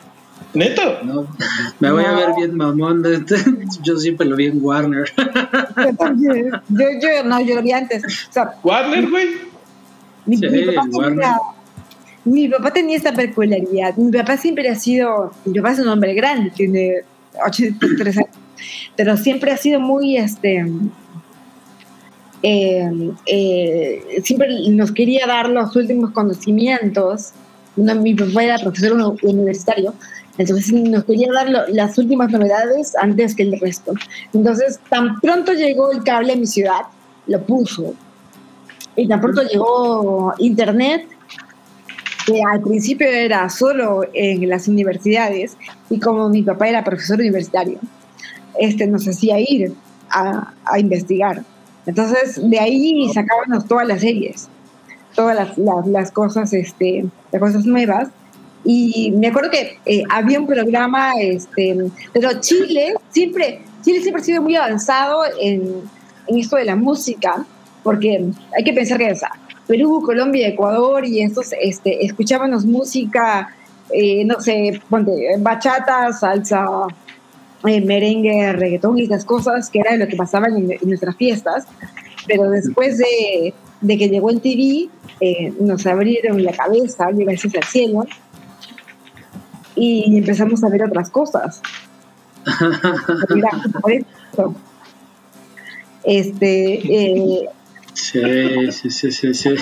¿Neto? 0.54 1.00
No, 1.04 1.28
me 1.80 1.92
voy 1.92 2.04
a 2.04 2.12
ver 2.12 2.30
bien 2.36 2.58
mamón. 2.58 3.04
Yo 3.84 3.98
siempre 3.98 4.28
lo 4.28 4.36
vi 4.36 4.48
en 4.48 4.64
Warner. 4.64 5.10
Yo, 5.18 6.86
yo, 7.02 7.24
no, 7.24 7.42
yo 7.42 7.56
lo 7.56 7.62
vi 7.62 7.72
antes. 7.72 8.04
¿Warner, 8.64 9.10
güey? 9.10 9.30
Mi, 10.26 10.38
sí, 10.38 10.48
papá 10.76 10.88
tenía, 10.92 11.38
mi 12.26 12.48
papá 12.48 12.72
tenía 12.72 12.98
esta 12.98 13.14
peculiaridad. 13.14 13.96
Mi 13.98 14.12
papá 14.12 14.38
siempre 14.38 14.70
ha 14.70 14.76
sido, 14.76 15.32
mi 15.46 15.60
papá 15.60 15.74
es 15.74 15.80
un 15.80 15.88
hombre 15.88 16.14
grande, 16.14 16.52
tiene 16.52 17.02
83 17.46 18.18
años, 18.18 18.36
pero 18.96 19.18
siempre 19.18 19.52
ha 19.52 19.58
sido 19.58 19.80
muy, 19.80 20.18
este, 20.18 20.66
eh, 22.44 23.12
eh, 23.26 24.22
siempre 24.24 24.48
nos 24.70 24.92
quería 24.92 25.26
dar 25.28 25.50
los 25.50 25.76
últimos 25.76 26.12
conocimientos. 26.12 27.34
mi 27.76 28.14
papá 28.16 28.44
era 28.44 28.58
profesor 28.60 29.16
universitario 29.24 29.94
entonces 30.38 30.72
nos 30.74 31.04
quería 31.04 31.32
dar 31.32 31.50
las 31.50 31.98
últimas 31.98 32.32
novedades 32.32 32.96
antes 32.96 33.36
que 33.36 33.44
el 33.44 33.60
resto. 33.60 33.94
Entonces, 34.34 34.80
tan 34.90 35.20
pronto 35.20 35.54
llegó 35.54 35.92
el 35.92 36.04
cable 36.04 36.34
a 36.34 36.36
mi 36.36 36.48
ciudad, 36.48 36.82
lo 37.28 37.42
puso. 37.42 37.94
Y 38.96 39.08
tan 39.08 39.22
pronto 39.22 39.44
llegó 39.44 40.34
Internet, 40.40 41.08
que 42.26 42.42
al 42.52 42.62
principio 42.62 43.08
era 43.08 43.50
solo 43.50 44.02
en 44.14 44.48
las 44.50 44.68
universidades, 44.68 45.58
y 45.90 46.00
como 46.00 46.30
mi 46.30 46.44
papá 46.44 46.70
era 46.70 46.84
profesor 46.84 47.20
universitario, 47.20 47.80
este, 48.60 48.88
nos 48.88 49.08
hacía 49.08 49.40
ir 49.40 49.74
a, 50.10 50.54
a 50.66 50.80
investigar. 50.80 51.44
Entonces, 51.86 52.40
de 52.50 52.60
ahí 52.60 53.10
sacábamos 53.14 53.68
todas 53.68 53.88
las 53.88 54.02
series, 54.02 54.50
todas 55.16 55.36
las, 55.36 55.58
las, 55.58 55.88
las 55.88 56.12
cosas, 56.12 56.54
este, 56.54 57.06
las 57.32 57.42
cosas 57.42 57.66
nuevas 57.66 58.10
y 58.64 59.12
me 59.18 59.28
acuerdo 59.28 59.50
que 59.50 59.80
eh, 59.86 60.04
había 60.10 60.40
un 60.40 60.46
programa, 60.46 61.14
este, 61.20 61.78
pero 62.14 62.40
Chile 62.42 62.94
siempre, 63.10 63.62
Chile 63.84 64.02
siempre 64.02 64.22
ha 64.22 64.26
sido 64.26 64.42
muy 64.42 64.56
avanzado 64.56 65.24
en, 65.40 65.82
en 66.28 66.38
esto 66.38 66.58
de 66.58 66.66
la 66.66 66.76
música, 66.76 67.44
porque 67.84 68.24
hay 68.56 68.64
que 68.64 68.74
pensar 68.74 69.00
que 69.00 69.16
Perú, 69.72 70.04
Colombia, 70.06 70.50
Ecuador 70.50 71.06
y 71.06 71.22
estos 71.22 71.54
este, 71.58 72.06
escuchábamos 72.06 72.66
música, 72.66 73.56
eh, 73.90 74.26
no 74.26 74.42
sé, 74.42 74.82
bachata, 75.40 76.12
salsa, 76.12 76.66
eh, 77.66 77.80
merengue, 77.80 78.52
reggaetón 78.52 79.00
y 79.00 79.04
esas 79.04 79.24
cosas 79.24 79.70
que 79.70 79.80
era 79.80 79.96
lo 79.96 80.10
que 80.10 80.18
pasaban 80.18 80.58
en, 80.58 80.78
nuestras 80.82 81.16
fiestas. 81.16 81.68
Pero 82.28 82.50
después 82.50 82.98
de, 82.98 83.54
que 83.88 84.10
llegó 84.10 84.30
el 84.30 84.42
TV, 84.42 84.90
eh, 85.22 85.54
nos 85.62 85.88
abrieron 85.88 86.44
la 86.44 86.52
cabeza, 86.52 87.08
gracias 87.10 87.56
al 87.56 87.64
cielo, 87.64 88.06
y 89.74 90.18
empezamos 90.18 90.66
a 90.66 90.68
ver 90.68 90.84
otras 90.84 91.10
cosas. 91.10 91.62
Mira, 93.34 93.52
por 93.82 93.94
eso. 93.94 94.54
Este, 96.04 96.74
eh, 96.74 97.50
Sí, 97.94 98.72
sí, 98.72 98.90
sí, 98.90 99.12
sí, 99.12 99.34
sí. 99.34 99.50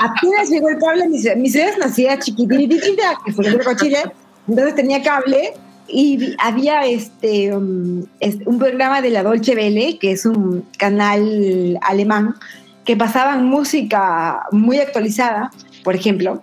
apenas 0.00 0.50
llegó 0.50 0.68
el 0.68 0.78
cable, 0.78 1.08
mi, 1.08 1.18
mi 1.36 1.50
ciudad 1.50 1.76
nacía 1.78 2.18
chiquitita, 2.18 3.18
que 3.24 3.32
fue 3.32 3.46
el 3.46 3.60
Chile, 3.76 4.02
entonces 4.48 4.74
tenía 4.74 5.02
cable 5.02 5.54
y 5.88 6.34
había 6.38 6.82
este, 6.86 7.54
um, 7.54 8.04
un 8.46 8.58
programa 8.58 9.02
de 9.02 9.10
la 9.10 9.22
Dolce 9.22 9.54
Vele, 9.54 9.98
que 9.98 10.12
es 10.12 10.24
un 10.26 10.64
canal 10.78 11.78
alemán, 11.82 12.36
que 12.84 12.96
pasaban 12.96 13.44
música 13.46 14.44
muy 14.52 14.78
actualizada, 14.78 15.50
por 15.82 15.94
ejemplo, 15.94 16.42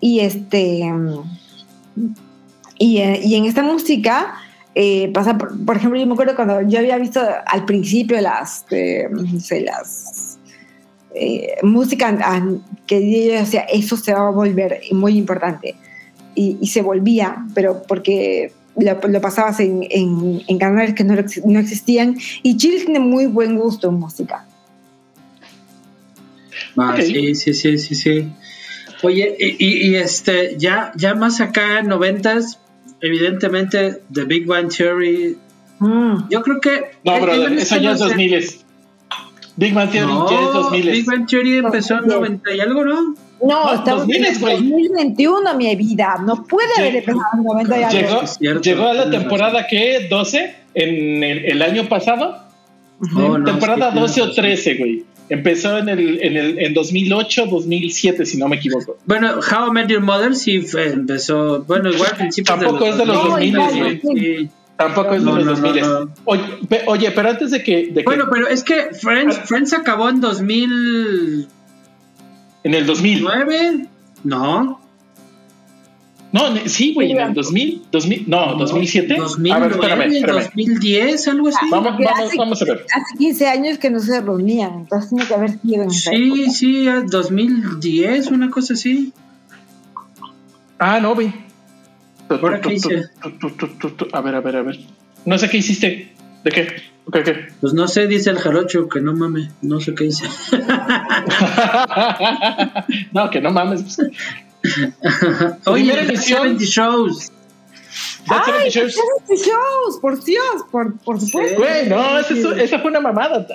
y 0.00 0.20
este 0.20 0.84
um, 0.84 1.24
y, 2.78 2.98
eh, 2.98 3.20
y 3.22 3.36
en 3.36 3.44
esta 3.44 3.62
música 3.62 4.34
eh, 4.74 5.10
pasa, 5.12 5.38
por, 5.38 5.76
ejemplo, 5.76 5.98
yo 6.00 6.06
me 6.06 6.14
acuerdo 6.14 6.34
cuando 6.34 6.60
yo 6.62 6.80
había 6.80 6.98
visto 6.98 7.20
al 7.46 7.64
principio 7.64 8.20
las, 8.20 8.66
eh, 8.70 9.06
no 9.08 9.38
sé, 9.38 9.60
las 9.60 10.38
eh, 11.14 11.56
música 11.62 12.16
que 12.86 13.28
yo 13.28 13.34
decía, 13.34 13.60
eso 13.72 13.96
se 13.96 14.12
va 14.12 14.28
a 14.28 14.30
volver 14.30 14.80
muy 14.90 15.16
importante. 15.16 15.76
Y, 16.34 16.66
se 16.66 16.82
volvía, 16.82 17.46
pero 17.54 17.84
porque 17.86 18.50
lo, 18.76 19.20
pasabas 19.20 19.60
en, 19.60 19.86
en, 19.88 20.58
canales 20.58 20.94
que 20.94 21.04
no, 21.04 21.14
no, 21.44 21.60
existían. 21.60 22.16
Y 22.42 22.56
Chile 22.56 22.82
tiene 22.84 22.98
muy 22.98 23.26
buen 23.26 23.56
gusto 23.56 23.88
en 23.88 23.94
música. 23.94 24.44
Ah, 26.76 26.96
sí, 27.00 27.36
sí, 27.36 27.54
sí, 27.54 27.78
sí, 27.78 27.94
sí. 27.94 28.32
Oye, 29.04 29.36
y, 29.38 29.90
y, 29.90 29.94
este, 29.94 30.56
ya, 30.58 30.90
ya 30.96 31.14
más 31.14 31.40
acá, 31.40 31.82
noventas, 31.82 32.58
evidentemente 33.04 34.02
The 34.12 34.24
Big 34.24 34.46
Bang 34.46 34.74
Theory. 34.74 35.36
Mm. 35.78 36.28
Yo 36.30 36.42
creo 36.42 36.60
que. 36.60 36.92
No, 37.04 37.20
brother, 37.20 37.52
eso 37.52 37.76
ya 37.76 37.92
es 37.92 37.98
2000. 37.98 38.64
Big 39.56 39.74
Bang 39.74 39.90
Theory 39.90 40.12
ya 40.30 40.40
es 40.40 40.52
2000. 40.52 40.90
Big 40.90 41.06
Bang 41.06 41.26
Theory 41.26 41.56
empezó 41.58 41.98
en 41.98 42.06
90 42.06 42.54
y 42.54 42.60
algo, 42.60 42.84
¿no? 42.84 43.14
No, 43.42 43.74
estamos 43.74 44.08
en 44.08 44.40
2021, 44.40 45.54
mi 45.54 45.76
vida. 45.76 46.16
No 46.24 46.44
puede 46.44 46.70
haber 46.78 46.96
empezado 46.96 47.24
en 47.34 47.44
90 47.44 47.78
y 47.78 47.82
algo. 47.82 48.22
Llegó, 48.40 48.60
llegó 48.60 48.88
a 48.88 48.94
la 48.94 49.10
temporada 49.10 49.66
que 49.66 50.06
12 50.08 50.54
en 50.74 51.22
el, 51.22 51.62
año 51.62 51.88
pasado. 51.88 52.42
temporada 53.44 53.90
12 53.90 54.22
o 54.22 54.32
13, 54.32 54.74
güey. 54.76 55.04
Empezó 55.28 55.78
en 55.78 55.88
el, 55.88 56.22
en 56.22 56.36
el 56.36 56.58
en 56.58 56.74
2008, 56.74 57.46
2007, 57.46 58.26
si 58.26 58.36
no 58.36 58.48
me 58.48 58.56
equivoco. 58.56 58.98
Bueno, 59.06 59.36
How 59.38 59.68
I 59.68 59.70
Met 59.70 59.88
Your 59.88 60.02
Mother 60.02 60.34
sí 60.34 60.66
empezó, 60.74 61.64
bueno, 61.64 61.90
igual 61.90 62.10
al 62.10 62.16
principio 62.18 62.54
Tampoco 62.54 62.84
es 62.84 62.98
de 62.98 63.06
los 63.06 63.24
2000, 63.24 63.56
güey. 63.56 64.50
Tampoco 64.76 65.14
es 65.14 65.24
de 65.24 65.30
los 65.30 65.60
2000. 65.60 65.84
Oye, 66.86 67.10
pero 67.12 67.30
antes 67.30 67.52
de 67.52 67.62
que, 67.62 67.86
de 67.86 68.02
Bueno, 68.02 68.26
pero 68.30 68.48
es 68.48 68.62
que 68.62 68.90
Friends, 68.92 69.40
Friends 69.44 69.72
acabó 69.72 70.08
en 70.10 70.20
2000... 70.20 71.48
¿En 72.64 72.74
el 72.74 72.86
2009? 72.86 73.86
No. 74.24 74.83
No, 76.34 76.52
sí, 76.66 76.92
güey, 76.92 77.12
en 77.12 77.20
el 77.20 77.32
2000, 77.32 77.82
2000 77.92 78.24
no, 78.26 78.56
2007. 78.56 79.14
2009, 79.18 79.54
a 79.54 79.60
ver, 79.60 79.70
espérame, 79.70 80.12
espérame. 80.12 80.42
2010, 80.42 81.28
algo 81.28 81.46
así. 81.48 81.66
Vamos, 81.70 81.92
vamos, 81.96 82.36
vamos 82.36 82.62
a 82.62 82.64
ver. 82.64 82.86
Hace 82.92 83.18
15 83.18 83.46
años 83.46 83.78
que 83.78 83.88
no 83.88 84.00
se 84.00 84.20
reunían, 84.20 84.80
entonces 84.80 85.10
tiene 85.10 85.26
que 85.28 85.34
haber 85.34 85.60
sido 85.60 85.84
en 85.84 85.90
Sí, 85.92 86.50
sí, 86.50 86.86
2010, 87.06 88.32
una 88.32 88.50
cosa 88.50 88.74
así. 88.74 89.12
Ah, 90.80 90.98
no, 90.98 91.14
güey. 91.14 91.32
¿Ahora 92.28 92.60
qué 92.60 92.74
hice? 92.74 93.04
A 94.12 94.20
ver, 94.20 94.34
a 94.34 94.40
ver, 94.40 94.56
a 94.56 94.62
ver. 94.62 94.80
No 95.24 95.38
sé 95.38 95.48
qué 95.48 95.58
hiciste. 95.58 96.14
¿De 96.42 96.50
qué? 96.50 96.66
¿Qué, 97.12 97.22
qué? 97.22 97.46
Pues 97.60 97.74
no 97.74 97.86
sé, 97.86 98.08
dice 98.08 98.30
el 98.30 98.38
jarocho, 98.38 98.88
que 98.88 99.00
no 99.00 99.14
mames, 99.14 99.50
no 99.62 99.78
sé 99.78 99.94
qué 99.94 100.06
hice. 100.06 100.26
no, 103.12 103.30
que 103.30 103.40
no 103.40 103.52
mames. 103.52 103.98
Oye, 105.66 106.00
emisión. 106.00 106.58
70 106.58 106.64
shows. 106.64 107.32
Ay, 108.28 108.70
70 108.70 108.94
shows. 109.36 109.98
por 110.00 110.22
Dios, 110.24 110.64
por, 110.70 110.96
por 110.98 111.20
supuesto. 111.20 111.58
Güey, 111.58 111.88
no, 111.88 112.18
esa, 112.18 112.62
esa, 112.62 112.78
fue 112.80 112.90
una 112.90 113.00
mamada. 113.00 113.46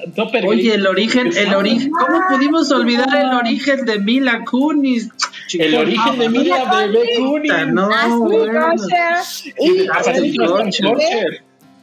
Oye, 0.48 0.76
el 0.76 0.88
origen, 0.88 1.32
el 1.36 1.54
origen, 1.54 1.92
¿cómo 1.92 2.22
pudimos 2.30 2.72
olvidar 2.72 3.10
el 3.16 3.34
origen 3.34 3.86
de 3.86 4.00
Mila 4.00 4.46
Kunis? 4.46 5.10
El 5.54 5.76
origen 5.76 6.20
de 6.20 6.30
Mila 6.30 6.74
Bebé 6.74 7.16
Kunis. 7.18 7.52
No, 7.68 7.90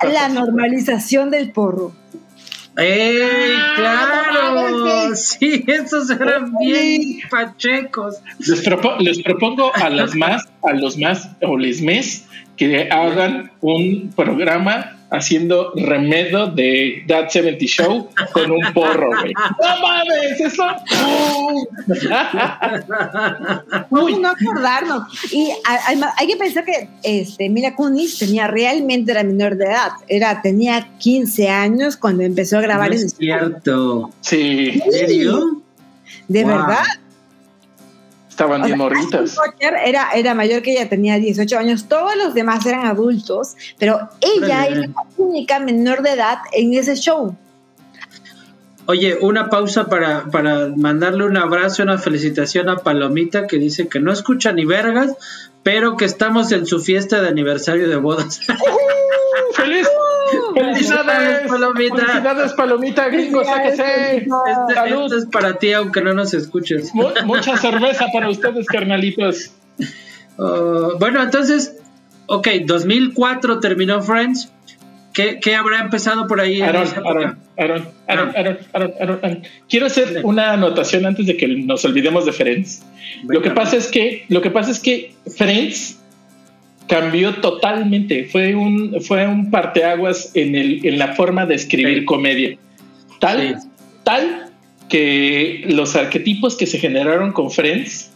y 0.01 0.13
la 0.13 0.29
normalización 0.29 1.31
del 1.31 1.53
porro. 1.53 1.93
¡Ey, 2.77 3.23
ah, 3.23 3.73
claro! 3.77 5.17
sí, 5.17 5.65
esos 5.67 6.11
eran 6.11 6.53
bien 6.59 7.21
pachecos. 7.31 8.17
Les, 8.39 8.63
les, 9.01 9.23
propongo 9.23 9.73
a 9.75 9.89
las 9.89 10.15
más, 10.17 10.47
a 10.63 10.73
los 10.75 10.99
más 10.99 11.31
o 11.43 11.57
les 11.57 11.81
mes 11.81 12.27
que 12.57 12.89
hagan 12.91 13.51
un 13.61 14.13
programa 14.15 14.96
haciendo 15.11 15.73
remedio 15.77 16.47
de 16.47 17.05
That 17.07 17.29
70 17.31 17.65
Show 17.67 18.09
con 18.33 18.51
un 18.51 18.73
porro, 18.73 19.11
güey. 19.21 19.33
¡No 19.35 19.81
mames! 19.81 20.41
¡Eso! 20.41 20.65
Uy, 23.91 24.19
no 24.19 24.29
acordarnos. 24.31 25.05
Y 25.33 25.53
además, 25.65 26.15
hay 26.19 26.27
que 26.27 26.37
pensar 26.37 26.65
que 26.65 26.89
este, 27.03 27.49
Mila 27.49 27.75
Kunis 27.75 28.19
tenía 28.19 28.47
realmente 28.47 29.13
era 29.13 29.23
menor 29.23 29.57
de 29.57 29.67
edad. 29.67 29.93
Era, 30.09 30.43
tenía 30.43 30.89
15 30.99 31.49
años 31.49 31.97
cuando 31.97 32.23
empezó 32.23 32.59
a 32.59 32.63
grabar 32.63 32.91
no 32.91 32.97
es 32.97 33.15
cierto. 33.15 34.11
Sí. 34.21 34.81
¿En 34.85 34.93
serio? 34.93 35.63
¿De 36.29 36.45
verdad? 36.45 36.85
Estaban 38.37 38.65
bien 38.65 38.77
morritas. 38.85 39.35
Era, 39.59 40.11
era 40.13 40.35
mayor 40.35 40.61
que 40.61 40.73
ella, 40.73 40.91
tenía 40.91 41.19
18 41.19 41.59
años. 41.59 41.89
Todos 41.89 42.15
los 42.17 42.35
demás 42.35 42.67
eran 42.67 42.85
adultos, 42.85 43.57
pero 43.79 44.11
ella 44.21 44.67
era 44.67 44.81
la 44.81 44.93
única 45.17 45.59
menor 45.59 46.03
de 46.03 46.11
edad 46.11 46.39
en 46.53 46.75
ese 46.75 46.97
show. 46.97 47.35
Oye, 48.85 49.17
una 49.23 49.49
pausa 49.49 49.87
para, 49.87 50.27
para 50.27 50.69
mandarle 50.77 51.25
un 51.25 51.39
abrazo, 51.39 51.83
una 51.83 51.97
felicitación 51.97 52.69
a 52.69 52.77
Palomita 52.77 53.47
que 53.47 53.57
dice 53.57 53.89
que 53.89 54.01
no 54.01 54.13
escucha 54.13 54.53
ni 54.53 54.67
vergas, 54.67 55.17
pero 55.63 55.97
que 55.97 56.05
estamos 56.05 56.53
en 56.53 56.67
su 56.67 56.79
fiesta 56.81 57.23
de 57.23 57.29
aniversario 57.29 57.89
de 57.89 57.97
bodas. 57.97 58.41
¡Uh! 58.51 59.55
¡Feliz! 59.55 59.89
¡Felicidades, 60.57 61.49
Palomita! 61.49 61.97
¡Felicidades, 61.97 62.53
Palomita, 62.55 63.09
gringo, 63.11 63.45
sáquese! 63.45 64.17
Este, 64.17 64.27
este, 64.27 65.17
es 65.17 65.27
para 65.27 65.59
ti, 65.59 65.73
aunque 65.73 66.01
no 66.01 66.15
nos 66.15 66.33
escuches. 66.33 66.93
mucha 66.95 67.59
cerveza 67.59 68.07
para 68.11 68.31
ustedes, 68.31 68.67
carnalitos. 68.67 69.53
Uh, 70.39 70.99
bueno, 70.99 71.23
entonces, 71.23 71.77
ok, 72.27 72.49
2004 72.65 73.61
terminó 73.61 74.01
Friends. 74.01 74.51
¿Qué, 75.13 75.41
¿Qué, 75.41 75.55
habrá 75.55 75.81
empezado 75.81 76.27
por 76.27 76.41
ahí? 76.41 76.63
Aaron, 76.63 76.89
Aaron, 77.07 77.39
Aaron, 77.59 77.89
Aaron, 78.07 78.35
Aaron, 78.73 78.95
Aaron, 79.01 79.43
Quiero 79.69 79.87
hacer 79.87 80.21
una 80.25 80.53
anotación 80.53 81.05
antes 81.05 81.27
de 81.27 81.37
que 81.37 81.49
nos 81.49 81.85
olvidemos 81.85 82.25
de 82.25 82.33
Friends. 82.33 82.83
Lo 83.27 83.43
que 83.43 83.51
pasa 83.51 83.77
es 83.77 83.89
que, 83.89 84.25
lo 84.29 84.41
que 84.41 84.51
pasa 84.51 84.71
es 84.71 84.81
que 84.81 85.15
Friends 85.37 85.99
cambió 86.89 87.35
totalmente. 87.37 88.25
Fue 88.25 88.55
un, 88.55 89.01
fue 89.01 89.27
un 89.27 89.51
parteaguas 89.51 90.31
en, 90.35 90.55
el, 90.55 90.87
en 90.87 90.99
la 90.99 91.15
forma 91.15 91.47
de 91.47 91.55
escribir 91.55 92.05
comedia. 92.05 92.57
Tal, 93.21 93.59
tal 94.05 94.51
que 94.89 95.65
los 95.69 95.97
arquetipos 95.97 96.57
que 96.57 96.67
se 96.67 96.79
generaron 96.79 97.33
con 97.33 97.51
Friends 97.51 98.13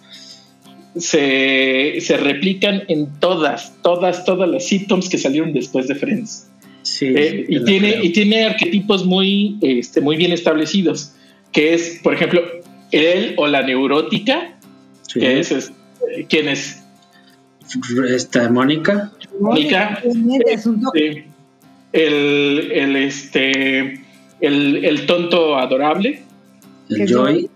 se, 0.96 1.96
se, 2.00 2.16
replican 2.16 2.82
en 2.88 3.08
todas, 3.20 3.74
todas, 3.82 4.24
todas 4.24 4.48
las 4.48 4.66
sitcoms 4.66 5.08
que 5.08 5.18
salieron 5.18 5.52
después 5.52 5.88
de 5.88 5.94
Friends. 5.94 6.48
Eh, 7.02 7.46
y, 7.48 7.64
tiene, 7.64 7.98
y 8.02 8.10
tiene 8.10 8.44
arquetipos 8.44 9.04
muy, 9.04 9.58
este, 9.60 10.00
muy 10.00 10.16
bien 10.16 10.32
establecidos, 10.32 11.12
que 11.52 11.74
es, 11.74 12.00
por 12.02 12.14
ejemplo, 12.14 12.42
él 12.90 13.34
o 13.36 13.46
la 13.46 13.62
neurótica, 13.62 14.58
que 15.12 15.38
es, 15.38 15.52
es 15.52 15.72
¿quién 16.28 16.48
es? 16.48 16.79
Esta, 18.08 18.48
Mónica. 18.50 19.12
Mónica. 19.38 20.02
Este, 20.46 21.26
el, 21.92 22.72
el, 22.72 22.96
este, 22.96 24.00
el, 24.40 24.84
el 24.84 25.06
tonto 25.06 25.56
adorable. 25.56 26.22
El 26.88 27.06
Joy. 27.06 27.50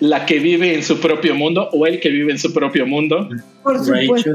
La 0.00 0.26
que 0.26 0.38
vive 0.38 0.74
en 0.74 0.82
su 0.82 1.00
propio 1.00 1.34
mundo 1.34 1.68
o 1.72 1.86
el 1.86 2.00
que 2.00 2.10
vive 2.10 2.32
en 2.32 2.38
su 2.38 2.52
propio 2.52 2.86
mundo. 2.86 3.28
Por 3.62 3.84
supuesto. 3.84 4.30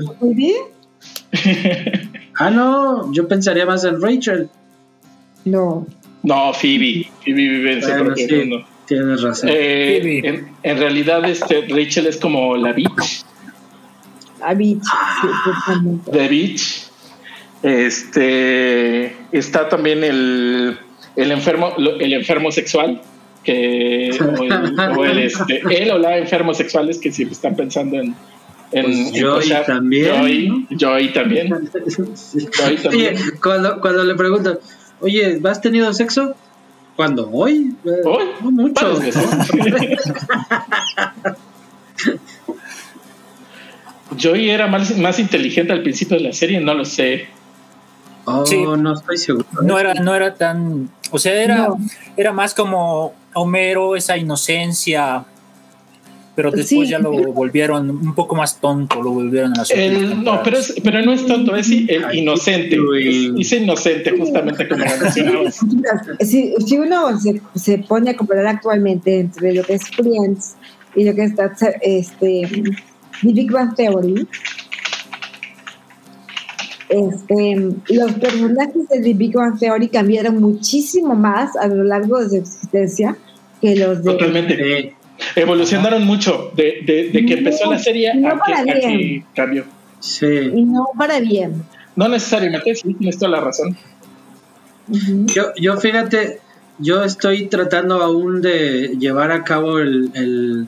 ah, 2.35 2.51
no, 2.51 3.13
yo 3.13 3.27
pensaría 3.27 3.65
más 3.65 3.83
en 3.85 4.01
Rachel. 4.01 4.49
No. 5.45 5.87
No, 6.23 6.53
Phoebe. 6.53 7.09
Phoebe 7.23 7.49
vive 7.49 7.73
en 7.73 7.81
su 7.81 7.89
propio 7.89 8.37
mundo. 8.37 8.65
Tienes 8.85 9.21
razón. 9.21 9.49
Eh, 9.51 10.21
en, 10.23 10.51
en, 10.63 10.77
realidad, 10.77 11.23
este, 11.29 11.65
Rachel 11.69 12.07
es 12.07 12.17
como 12.17 12.57
la 12.57 12.73
bitch. 12.73 13.23
La 14.41 14.53
bitch. 14.53 14.83
The 16.11 16.27
Beach. 16.27 16.91
Este 17.63 19.15
está 19.31 19.69
también 19.69 20.03
el, 20.03 20.77
el 21.15 21.31
enfermo, 21.31 21.73
el 21.77 22.13
enfermo 22.13 22.51
sexual, 22.51 23.01
que 23.43 24.09
o 24.97 25.05
el, 25.05 25.19
este, 25.19 25.61
él 25.83 25.91
o 25.91 25.99
la 25.99 26.17
enfermos 26.17 26.57
sexuales 26.57 26.97
que 26.97 27.11
siempre 27.11 27.33
están 27.33 27.55
pensando 27.55 27.99
en, 27.99 28.15
en, 28.71 28.85
pues 29.11 29.13
Joy, 29.13 29.53
también, 29.67 30.67
Joy, 30.71 31.13
también. 31.13 31.69
Joy 32.51 32.77
también. 32.77 33.15
cuando, 33.41 33.79
cuando 33.79 34.03
le 34.05 34.15
preguntan, 34.15 34.57
oye, 34.99 35.39
¿has 35.43 35.61
tenido 35.61 35.93
sexo? 35.93 36.35
¿Cuándo? 36.95 37.29
¿Hoy? 37.31 37.75
¿Hoy? 37.83 38.25
No 38.41 38.51
mucho. 38.51 38.99
Joy 44.17 44.49
era 44.49 44.67
más, 44.67 44.97
más 44.97 45.19
inteligente 45.19 45.73
al 45.73 45.81
principio 45.81 46.17
de 46.17 46.23
la 46.23 46.33
serie, 46.33 46.59
no 46.59 46.73
lo 46.73 46.85
sé. 46.85 47.27
Oh, 48.25 48.77
no 48.77 48.93
estoy 48.93 49.17
seguro. 49.17 49.45
No 49.63 49.79
era, 49.79 49.93
no 49.95 50.13
era 50.13 50.35
tan. 50.35 50.89
O 51.11 51.19
sea, 51.19 51.41
era, 51.41 51.69
era 52.15 52.31
más 52.31 52.53
como 52.53 53.13
Homero, 53.33 53.95
esa 53.95 54.17
inocencia. 54.17 55.25
Pero 56.33 56.49
después 56.49 56.87
ya 56.87 56.97
lo 56.97 57.11
volvieron 57.33 57.89
un 57.89 58.15
poco 58.15 58.35
más 58.35 58.59
tonto, 58.59 59.01
lo 59.01 59.11
volvieron 59.11 59.57
a 59.57 59.63
hacer. 59.63 60.15
no, 60.15 60.41
pero, 60.43 60.57
es, 60.57 60.73
pero 60.81 61.01
no 61.01 61.11
es 61.11 61.25
tonto, 61.25 61.55
es 61.55 61.69
el 61.69 62.05
inocente. 62.13 62.77
Es, 63.37 63.51
inocente, 63.51 64.11
justamente 64.17 64.67
como 64.67 64.85
lo 64.85 64.97
mencionamos. 64.97 65.59
Si, 66.21 66.53
si 66.65 66.77
uno 66.77 67.19
se, 67.19 67.41
se, 67.55 67.79
pone 67.79 68.11
a 68.11 68.15
comparar 68.15 68.47
actualmente 68.47 69.19
entre 69.19 69.53
lo 69.53 69.63
que 69.63 69.73
es 69.73 69.89
Friends 69.89 70.55
y 70.95 71.03
lo 71.03 71.13
que 71.13 71.25
está 71.25 71.51
este, 71.81 72.63
The 73.21 73.33
Big 73.33 73.51
Bang 73.51 73.75
Theory, 73.75 74.27
este, 76.89 77.55
los 77.89 78.13
personajes 78.13 78.89
de 78.89 79.01
The 79.01 79.13
Big 79.13 79.33
Bang 79.33 79.57
Theory 79.57 79.87
cambiaron 79.87 80.41
muchísimo 80.41 81.15
más 81.15 81.55
a 81.55 81.67
lo 81.67 81.83
largo 81.83 82.19
de 82.19 82.29
su 82.29 82.35
existencia 82.35 83.15
que 83.61 83.75
los 83.75 84.03
de... 84.03 84.11
Totalmente. 84.11 84.95
Evolucionaron 85.35 86.05
mucho 86.05 86.51
de, 86.55 87.11
de, 87.13 87.25
que 87.25 87.33
empezó 87.35 87.71
la 87.71 87.77
serie 87.77 88.13
no 88.15 88.29
a, 88.29 88.41
que, 88.43 88.79
que, 88.79 89.23
cambió. 89.35 89.65
Sí. 89.99 90.25
Y 90.25 90.63
no 90.63 90.87
para 90.97 91.19
bien. 91.19 91.63
No 91.95 92.09
necesariamente, 92.09 92.73
sí, 92.75 92.93
tienes 92.95 93.19
toda 93.19 93.31
la 93.31 93.41
razón. 93.41 93.77
yo, 94.87 95.53
yo 95.55 95.77
fíjate, 95.77 96.39
yo 96.79 97.03
estoy 97.03 97.47
tratando 97.47 98.01
aún 98.01 98.41
de 98.41 98.95
llevar 98.99 99.31
a 99.31 99.43
cabo 99.43 99.77
el 99.77 100.09
el 100.15 100.67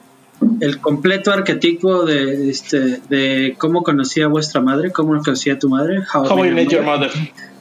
completo 0.82 1.32
arquetipo 1.32 2.04
de, 2.06 2.50
este, 2.50 3.02
de 3.10 3.56
cómo 3.58 3.84
conocía 3.84 4.28
vuestra 4.28 4.62
madre, 4.62 4.92
cómo 4.92 5.20
conocía 5.22 5.58
tu 5.60 5.70
madre. 5.70 6.04
How, 6.14 6.46
I 6.46 6.52
met 6.52 6.70
your 6.70 6.84
mother. 6.84 7.12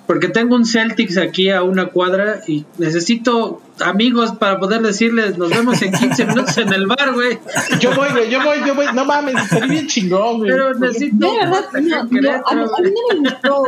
Porque 0.07 0.29
tengo 0.29 0.57
un 0.57 0.67
Celtics 0.67 1.17
aquí 1.17 1.51
a 1.51 1.63
una 1.63 1.87
cuadra 1.87 2.41
y 2.47 2.65
necesito 2.77 3.63
amigos 3.81 4.33
para 4.33 4.59
poder 4.59 4.83
decirles, 4.83 5.39
nos 5.39 5.51
vemos 5.51 5.81
en 5.81 5.93
15 5.93 6.27
minutos 6.27 6.59
en 6.59 6.73
el 6.73 6.87
bar, 6.87 7.15
güey. 7.15 7.39
Yo 7.81 7.95
voy, 7.95 8.09
güey, 8.11 8.31
yo 8.31 8.43
voy, 8.43 8.59
yo 8.67 8.75
voy. 8.75 8.87
No 8.95 9.05
mames, 9.05 9.37
estaría 9.37 9.67
bien 9.69 9.87
chingón, 9.87 10.39
güey. 10.39 10.51
Pero 10.51 10.75
necesito... 10.75 11.31
a, 11.41 11.47
mí, 11.81 12.21
no 12.21 13.23
me 13.23 13.31
gustó 13.31 13.65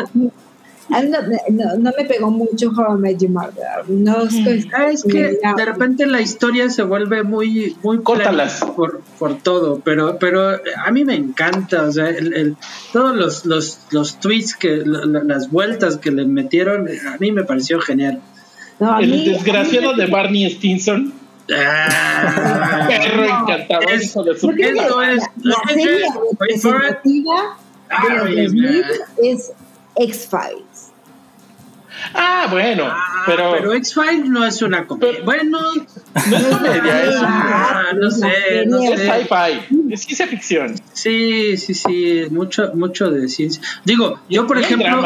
no, 1.03 1.77
no, 1.77 1.93
me 1.97 2.05
pegó 2.05 2.31
mucho 2.31 2.71
How 2.71 2.97
I 2.97 3.01
Met 3.01 3.21
Your 3.21 3.31
Mother. 3.31 3.89
No, 3.89 4.23
es, 4.23 4.67
ah, 4.73 4.91
es 4.91 5.03
que 5.03 5.39
de 5.57 5.65
repente 5.65 6.07
la 6.07 6.21
historia 6.21 6.69
se 6.71 6.83
vuelve 6.83 7.23
muy, 7.23 7.77
muy 7.83 7.99
por, 7.99 9.03
por 9.19 9.39
todo, 9.39 9.81
pero, 9.85 10.19
pero 10.19 10.61
a 10.85 10.91
mí 10.91 11.05
me 11.05 11.15
encanta, 11.15 11.85
o 11.85 11.93
sea, 11.93 12.09
el, 12.09 12.57
todos 12.93 13.17
los, 13.17 13.45
los, 13.45 13.79
los 13.91 14.21
tweets, 14.21 14.55
que, 14.55 14.83
las 14.85 15.51
vueltas 15.51 15.97
que 15.99 16.11
le 16.11 16.25
metieron, 16.25 16.89
a 16.89 17.17
mí 17.19 17.33
me 17.33 17.45
pareció 17.45 17.81
genial. 17.81 18.21
el 19.01 19.25
desgraciado 19.25 19.95
de 19.95 20.07
Barney 20.07 20.51
Stinson. 20.51 21.15
Ah, 21.55 22.87
perro 22.89 23.25
encantador, 23.25 23.93
es, 23.93 24.15
de 24.15 24.39
su 24.39 24.51
es, 24.51 25.23
la 25.43 25.57
serie 25.69 26.07
representativa 26.31 27.59
de 28.09 28.49
los 28.49 28.95
es 29.23 29.53
X-Files. 29.97 30.74
Ah, 32.13 32.49
bueno, 32.51 32.85
ah, 32.87 33.23
pero. 33.27 33.53
Pero 33.53 33.73
X-Files 33.75 34.29
no 34.29 34.45
es 34.45 34.61
una 34.63 34.87
comedia. 34.87 35.23
bueno, 35.25 35.61
no 36.31 36.37
es 36.37 36.45
comedia, 36.45 37.03
es 37.09 37.17
ah, 37.21 37.85
no 37.99 38.11
sé, 38.11 38.67
no 38.67 38.83
Es 38.83 39.01
sci-fi, 39.01 39.93
es 39.93 40.01
ciencia 40.03 40.27
ficción. 40.27 40.75
Sí, 40.93 41.57
sí, 41.57 41.75
sí, 41.75 42.25
mucho, 42.31 42.73
mucho 42.75 43.11
de 43.11 43.29
ciencia. 43.29 43.63
Digo, 43.85 44.21
yo 44.29 44.47
por 44.47 44.59
ejemplo. 44.59 45.03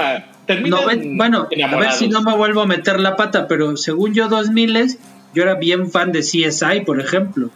No, 0.64 0.78
bueno, 1.16 1.46
a 1.70 1.76
ver 1.76 1.92
si 1.92 2.08
no 2.08 2.22
me 2.22 2.34
vuelvo 2.34 2.62
a 2.62 2.66
meter 2.66 2.98
la 3.00 3.16
pata, 3.16 3.46
pero 3.46 3.76
según 3.76 4.14
yo, 4.14 4.28
2000 4.28 4.98
yo 5.34 5.42
era 5.42 5.56
bien 5.56 5.90
fan 5.90 6.10
de 6.10 6.20
CSI, 6.20 6.80
por 6.86 7.00
ejemplo 7.00 7.50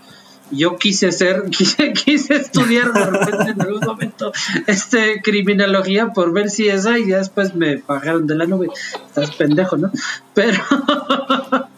yo 0.53 0.77
quise 0.77 1.13
ser, 1.13 1.45
quise, 1.51 1.93
quise 1.93 2.35
estudiar 2.35 2.93
de 2.93 3.07
repente 3.07 3.51
en 3.51 3.61
algún 3.61 3.81
momento 3.81 4.33
este 4.67 5.21
criminología 5.23 6.13
por 6.13 6.33
ver 6.33 6.51
si 6.51 6.69
esa 6.69 6.99
y 6.99 7.09
ya 7.09 7.19
después 7.19 7.55
me 7.55 7.79
pagaron 7.79 8.27
de 8.27 8.37
la 8.37 8.47
nube. 8.47 8.69
Estás 9.07 9.35
pendejo, 9.35 9.77
¿no? 9.77 9.91
Pero 10.35 10.63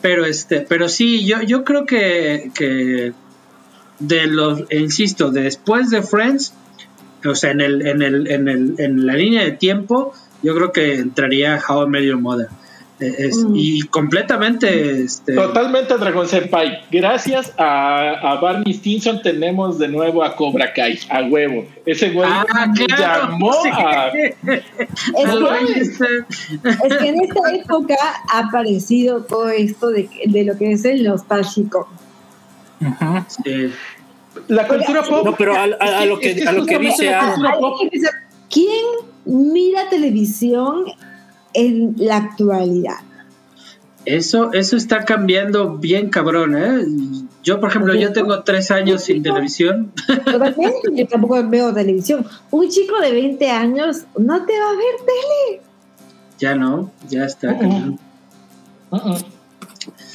pero 0.00 0.24
este, 0.24 0.60
pero 0.60 0.88
sí, 0.88 1.26
yo, 1.26 1.42
yo 1.42 1.64
creo 1.64 1.84
que, 1.84 2.50
que 2.54 3.12
de 3.98 4.26
los, 4.26 4.62
insisto, 4.70 5.30
después 5.30 5.90
de 5.90 6.02
Friends, 6.02 6.54
o 7.24 7.34
sea, 7.34 7.50
en 7.50 7.60
el, 7.60 7.86
en 7.86 8.02
el, 8.02 8.28
en 8.28 8.48
el, 8.48 8.74
en 8.78 9.06
la 9.06 9.14
línea 9.14 9.42
de 9.42 9.52
tiempo, 9.52 10.12
yo 10.42 10.54
creo 10.54 10.70
que 10.70 10.96
entraría 10.96 11.60
How 11.66 11.86
I 11.86 11.88
Met 11.88 12.04
Your 12.04 12.20
Mother. 12.20 12.48
Mm. 12.98 13.52
Y 13.54 13.82
completamente. 13.88 15.02
Este... 15.02 15.34
Totalmente 15.34 15.96
Dragon 15.98 16.26
Senpai. 16.26 16.80
Gracias 16.90 17.52
a, 17.58 18.38
Barney 18.40 18.72
Stinson 18.72 19.20
tenemos 19.20 19.78
de 19.78 19.88
nuevo 19.88 20.22
a 20.22 20.34
Cobra 20.34 20.72
Kai, 20.72 20.98
a 21.10 21.22
huevo. 21.22 21.66
Ese 21.84 22.10
güey 22.10 22.28
ah, 22.30 22.46
llamó 22.98 23.52
a. 23.72 24.10
Es 25.16 26.98
que, 26.98 27.08
en 27.08 27.20
esta 27.20 27.52
época 27.52 27.96
ha 28.32 28.38
aparecido 28.38 29.22
todo 29.24 29.50
esto 29.50 29.88
de, 29.90 30.08
de 30.26 30.44
lo 30.44 30.56
que 30.56 30.72
es 30.72 30.84
el 30.84 31.04
nostálgico. 31.04 31.88
La 34.48 34.66
cultura 34.66 35.02
pop. 35.02 35.24
No, 35.24 35.34
pero 35.36 35.54
a, 35.56 35.66
lo 36.06 36.18
que, 36.18 36.44
a 36.46 36.52
lo 36.52 36.64
que 36.64 36.78
dice. 36.78 37.10
¿Quién 38.50 38.84
mira 39.24 39.88
televisión 39.90 40.84
en 41.56 41.94
la 41.96 42.18
actualidad. 42.18 42.98
Eso, 44.04 44.52
eso 44.52 44.76
está 44.76 45.04
cambiando 45.04 45.78
bien 45.78 46.10
cabrón, 46.10 46.56
¿eh? 46.56 46.86
Yo, 47.42 47.58
por 47.58 47.70
ejemplo, 47.70 47.94
yo 47.94 48.12
tengo 48.12 48.42
tres 48.44 48.70
años 48.70 49.02
sin 49.02 49.22
televisión. 49.22 49.92
yo 50.94 51.06
tampoco 51.06 51.42
veo 51.48 51.74
televisión. 51.74 52.24
Un 52.50 52.68
chico 52.68 53.00
de 53.00 53.10
20 53.10 53.50
años 53.50 54.04
no 54.16 54.44
te 54.44 54.52
va 54.58 54.70
a 54.70 54.72
ver 54.72 54.96
tele. 55.04 55.62
Ya 56.38 56.54
no, 56.54 56.92
ya 57.08 57.24
está 57.24 57.52
uh 57.52 57.96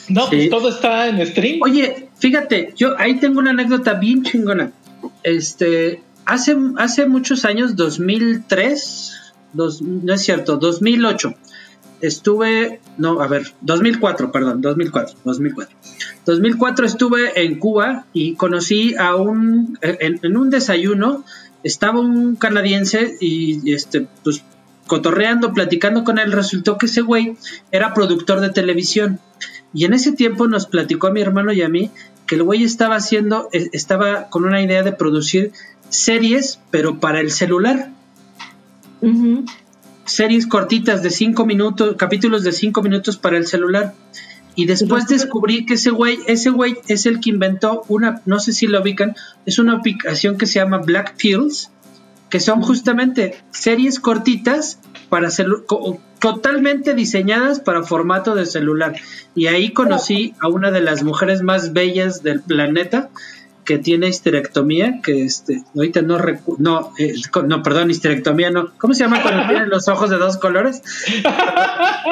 No, 0.09 0.29
pues 0.29 0.49
todo 0.49 0.69
está 0.69 1.07
en 1.07 1.25
stream. 1.25 1.59
Oye, 1.61 2.09
fíjate, 2.17 2.73
yo 2.75 2.97
ahí 2.97 3.19
tengo 3.19 3.39
una 3.39 3.51
anécdota 3.51 3.93
bien 3.95 4.23
chingona. 4.23 4.71
Este, 5.23 6.01
hace, 6.25 6.55
hace 6.77 7.05
muchos 7.07 7.43
años, 7.43 7.75
2003, 7.75 9.20
no 9.53 10.13
es 10.13 10.21
cierto, 10.21 10.57
2008. 10.57 11.33
Estuve, 12.01 12.81
no, 12.97 13.21
a 13.21 13.27
ver, 13.27 13.53
2004, 13.61 14.31
perdón, 14.31 14.61
2004, 14.61 15.17
2004. 15.23 15.75
2004 16.25 16.85
estuve 16.85 17.43
en 17.43 17.59
Cuba 17.59 18.05
y 18.11 18.35
conocí 18.35 18.95
a 18.95 19.15
un, 19.15 19.77
en, 19.81 20.35
un 20.35 20.49
desayuno, 20.49 21.23
estaba 21.63 21.99
un 21.99 22.35
canadiense 22.35 23.17
y 23.19 23.71
este, 23.71 24.07
pues 24.23 24.43
cotorreando, 24.87 25.53
platicando 25.53 26.03
con 26.03 26.17
él, 26.17 26.31
resultó 26.31 26.77
que 26.77 26.87
ese 26.87 27.01
güey 27.01 27.37
era 27.71 27.93
productor 27.93 28.41
de 28.41 28.49
televisión. 28.49 29.19
Y 29.73 29.85
en 29.85 29.93
ese 29.93 30.11
tiempo 30.11 30.47
nos 30.47 30.65
platicó 30.65 31.07
a 31.07 31.11
mi 31.11 31.21
hermano 31.21 31.53
y 31.53 31.61
a 31.61 31.69
mí 31.69 31.91
que 32.25 32.35
el 32.35 32.43
güey 32.43 32.63
estaba 32.63 32.95
haciendo, 32.95 33.47
e, 33.51 33.69
estaba 33.73 34.27
con 34.29 34.43
una 34.45 34.61
idea 34.61 34.83
de 34.83 34.91
producir 34.91 35.51
series, 35.89 36.59
pero 36.71 36.99
para 36.99 37.19
el 37.19 37.31
celular. 37.31 37.91
Series 40.05 40.47
cortitas 40.47 41.03
de 41.03 41.09
cinco 41.09 41.45
minutos, 41.45 41.95
capítulos 41.97 42.43
de 42.43 42.51
cinco 42.51 42.81
minutos 42.81 43.17
para 43.17 43.37
el 43.37 43.47
celular. 43.47 43.93
Y 44.55 44.65
después 44.65 45.07
descubrí 45.07 45.65
que 45.65 45.75
ese 45.75 45.91
güey, 45.91 46.19
ese 46.27 46.49
güey 46.49 46.77
es 46.87 47.05
el 47.05 47.19
que 47.19 47.29
inventó 47.29 47.83
una, 47.87 48.21
no 48.25 48.39
sé 48.39 48.51
si 48.51 48.67
lo 48.67 48.81
ubican, 48.81 49.15
es 49.45 49.59
una 49.59 49.73
aplicación 49.73 50.37
que 50.37 50.45
se 50.45 50.59
llama 50.59 50.79
Black 50.79 51.15
Pills, 51.15 51.71
que 52.29 52.39
son 52.39 52.61
justamente 52.61 53.37
series 53.51 53.99
cortitas 53.99 54.79
para 55.09 55.29
totalmente 56.19 56.93
diseñadas 56.93 57.59
para 57.59 57.83
formato 57.83 58.35
de 58.35 58.45
celular. 58.45 58.95
Y 59.35 59.47
ahí 59.47 59.71
conocí 59.71 60.33
a 60.39 60.47
una 60.47 60.71
de 60.71 60.81
las 60.81 61.03
mujeres 61.03 61.41
más 61.41 61.73
bellas 61.73 62.23
del 62.23 62.41
planeta, 62.41 63.09
que 63.71 63.77
tiene 63.77 64.09
histerectomía, 64.09 64.99
que 65.01 65.23
este, 65.23 65.63
ahorita 65.73 66.01
no 66.01 66.17
no, 66.57 66.91
eh, 66.99 67.13
no, 67.47 67.63
perdón, 67.63 67.89
histerectomía 67.89 68.51
no. 68.51 68.73
¿Cómo 68.77 68.93
se 68.93 69.05
llama 69.05 69.21
cuando 69.21 69.47
tienen 69.47 69.69
los 69.69 69.87
ojos 69.87 70.09
de 70.09 70.17
dos 70.17 70.35
colores? 70.35 70.83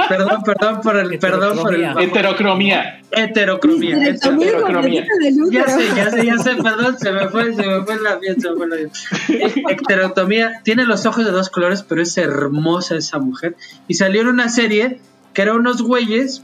perdón, 0.08 0.42
perdón 0.44 0.80
por 0.82 0.96
el, 0.96 1.20
perdón 1.20 1.58
por 1.58 1.76
el 1.76 1.84
heterocromía. 2.00 3.02
Heterocromía. 3.12 4.08
Heterocromía. 4.08 5.06
Ya 5.52 5.68
sé, 5.68 5.84
ya 5.98 6.10
sé, 6.10 6.26
ya 6.26 6.38
sé, 6.38 6.56
perdón, 6.56 6.98
se 6.98 7.12
me 7.12 7.28
fue, 7.28 7.54
se 7.54 7.68
me 7.68 7.84
fue 7.84 8.00
la 8.00 8.18
piel, 8.22 8.42
se 8.42 8.52
me 8.52 8.56
fue 8.56 8.68
la 8.70 9.72
Heteroctomía, 9.74 10.62
tiene 10.64 10.86
los 10.86 11.06
ojos 11.06 11.26
de 11.26 11.32
dos 11.32 11.50
colores, 11.50 11.84
pero 11.84 12.02
es 12.02 12.18
hermosa 12.18 12.96
esa 12.96 13.20
mujer. 13.20 13.58
Y 13.90 13.96
salió 13.96 14.22
en 14.22 14.28
una 14.30 14.48
serie 14.48 15.02
que 15.34 15.42
era 15.42 15.56
unos 15.56 15.82
güeyes 15.82 16.42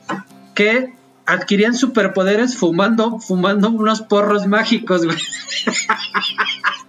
que 0.55 0.93
adquirían 1.25 1.73
superpoderes 1.73 2.55
fumando, 2.57 3.19
fumando 3.19 3.69
unos 3.69 4.01
porros 4.01 4.47
mágicos, 4.47 5.05
güey. 5.05 5.17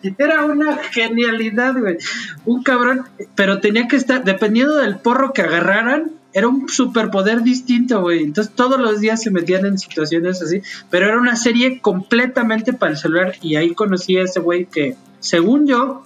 Era 0.18 0.44
una 0.44 0.76
genialidad, 0.76 1.74
güey. 1.78 1.96
Un 2.44 2.62
cabrón, 2.62 3.06
pero 3.34 3.60
tenía 3.60 3.88
que 3.88 3.96
estar, 3.96 4.24
dependiendo 4.24 4.76
del 4.76 4.98
porro 4.98 5.32
que 5.32 5.42
agarraran, 5.42 6.12
era 6.32 6.48
un 6.48 6.68
superpoder 6.68 7.42
distinto, 7.42 8.02
güey. 8.02 8.22
Entonces 8.22 8.52
todos 8.54 8.78
los 8.78 9.00
días 9.00 9.22
se 9.22 9.30
metían 9.30 9.64
en 9.64 9.78
situaciones 9.78 10.42
así, 10.42 10.60
pero 10.90 11.06
era 11.06 11.18
una 11.18 11.34
serie 11.34 11.80
completamente 11.80 12.74
para 12.74 12.92
el 12.92 12.98
celular 12.98 13.34
y 13.40 13.56
ahí 13.56 13.72
conocí 13.74 14.18
a 14.18 14.24
ese 14.24 14.40
güey 14.40 14.66
que, 14.66 14.96
según 15.18 15.66
yo, 15.66 16.04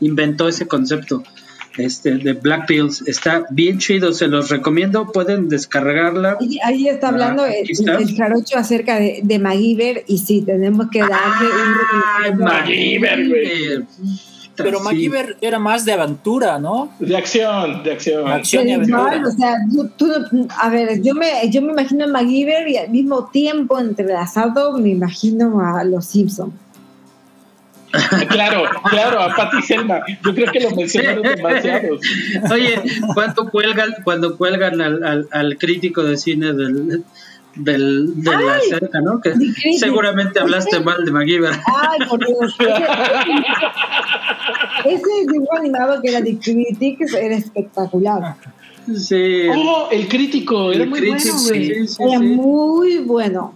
inventó 0.00 0.46
ese 0.46 0.68
concepto 0.68 1.24
este, 1.78 2.16
de 2.16 2.32
Black 2.34 2.66
Pills. 2.66 3.02
Está 3.06 3.44
bien 3.50 3.78
chido, 3.78 4.12
se 4.12 4.28
los 4.28 4.50
recomiendo, 4.50 5.10
pueden 5.12 5.48
descargarla. 5.48 6.38
Ahí, 6.64 6.88
está 6.88 7.08
hablando 7.08 7.44
el, 7.46 7.66
el, 7.68 8.44
acerca 8.56 8.98
de, 8.98 9.20
de 9.22 9.38
MacGyver 9.38 10.04
y 10.06 10.18
sí, 10.18 10.42
tenemos 10.42 10.88
que 10.90 11.00
darle 11.00 11.48
un... 12.30 12.38
MacGyver, 12.38 13.28
güey. 13.28 13.86
Pero 14.56 14.80
MacGyver 14.80 15.36
era 15.40 15.58
más 15.58 15.84
de 15.84 15.92
aventura, 15.92 16.58
¿no? 16.58 16.92
De 16.98 17.16
acción, 17.16 17.82
de 17.82 17.92
acción. 17.92 18.28
acción 18.28 18.68
y 18.68 18.72
aventura. 18.72 19.22
o 19.26 19.30
sea, 19.30 19.56
tú, 19.96 20.12
a 20.58 20.68
ver, 20.68 21.00
yo 21.02 21.14
me, 21.14 21.50
yo 21.50 21.62
me 21.62 21.72
imagino 21.72 22.04
a 22.04 22.08
MacGyver 22.08 22.68
y 22.68 22.76
al 22.76 22.90
mismo 22.90 23.26
tiempo 23.30 23.78
entrelazado 23.78 24.76
me 24.78 24.90
imagino 24.90 25.60
a 25.60 25.84
los 25.84 26.06
Simpsons. 26.06 26.52
Claro, 28.28 28.64
claro, 28.88 29.20
a 29.20 29.34
Patti 29.34 29.62
Selma. 29.62 30.00
Yo 30.24 30.34
creo 30.34 30.50
que 30.50 30.60
lo 30.60 30.70
mencionaron 30.70 31.22
demasiado. 31.22 31.98
Oye, 32.52 32.82
¿cuánto 33.14 33.50
cuelgan, 33.50 33.94
cuando 34.02 34.36
cuelgan 34.36 34.80
al, 34.80 35.28
al, 35.30 35.58
crítico 35.58 36.02
de 36.02 36.16
cine 36.16 36.54
del, 36.54 37.04
del, 37.54 38.22
de 38.22 38.30
la 38.30 38.60
cerca, 38.60 39.00
¿no? 39.00 39.20
Que 39.20 39.34
seguramente 39.78 40.40
hablaste 40.40 40.80
mal 40.80 41.04
de 41.04 41.10
MacGyver. 41.10 41.52
Ay, 41.52 42.08
por 42.08 42.18
Dios. 42.26 42.56
Ese, 44.84 45.32
dibujo 45.32 45.56
animado 45.58 46.00
que 46.00 46.08
era 46.08 46.20
de 46.22 46.38
Critics 46.38 47.12
era 47.14 47.36
espectacular. 47.36 48.36
Sí. 48.96 49.48
Oh, 49.54 49.88
el 49.92 50.08
crítico, 50.08 50.72
era 50.72 50.86
muy 50.86 51.00
bueno, 51.00 51.32
güey. 51.46 51.72
era 51.98 52.18
muy 52.20 52.98
bueno. 52.98 53.54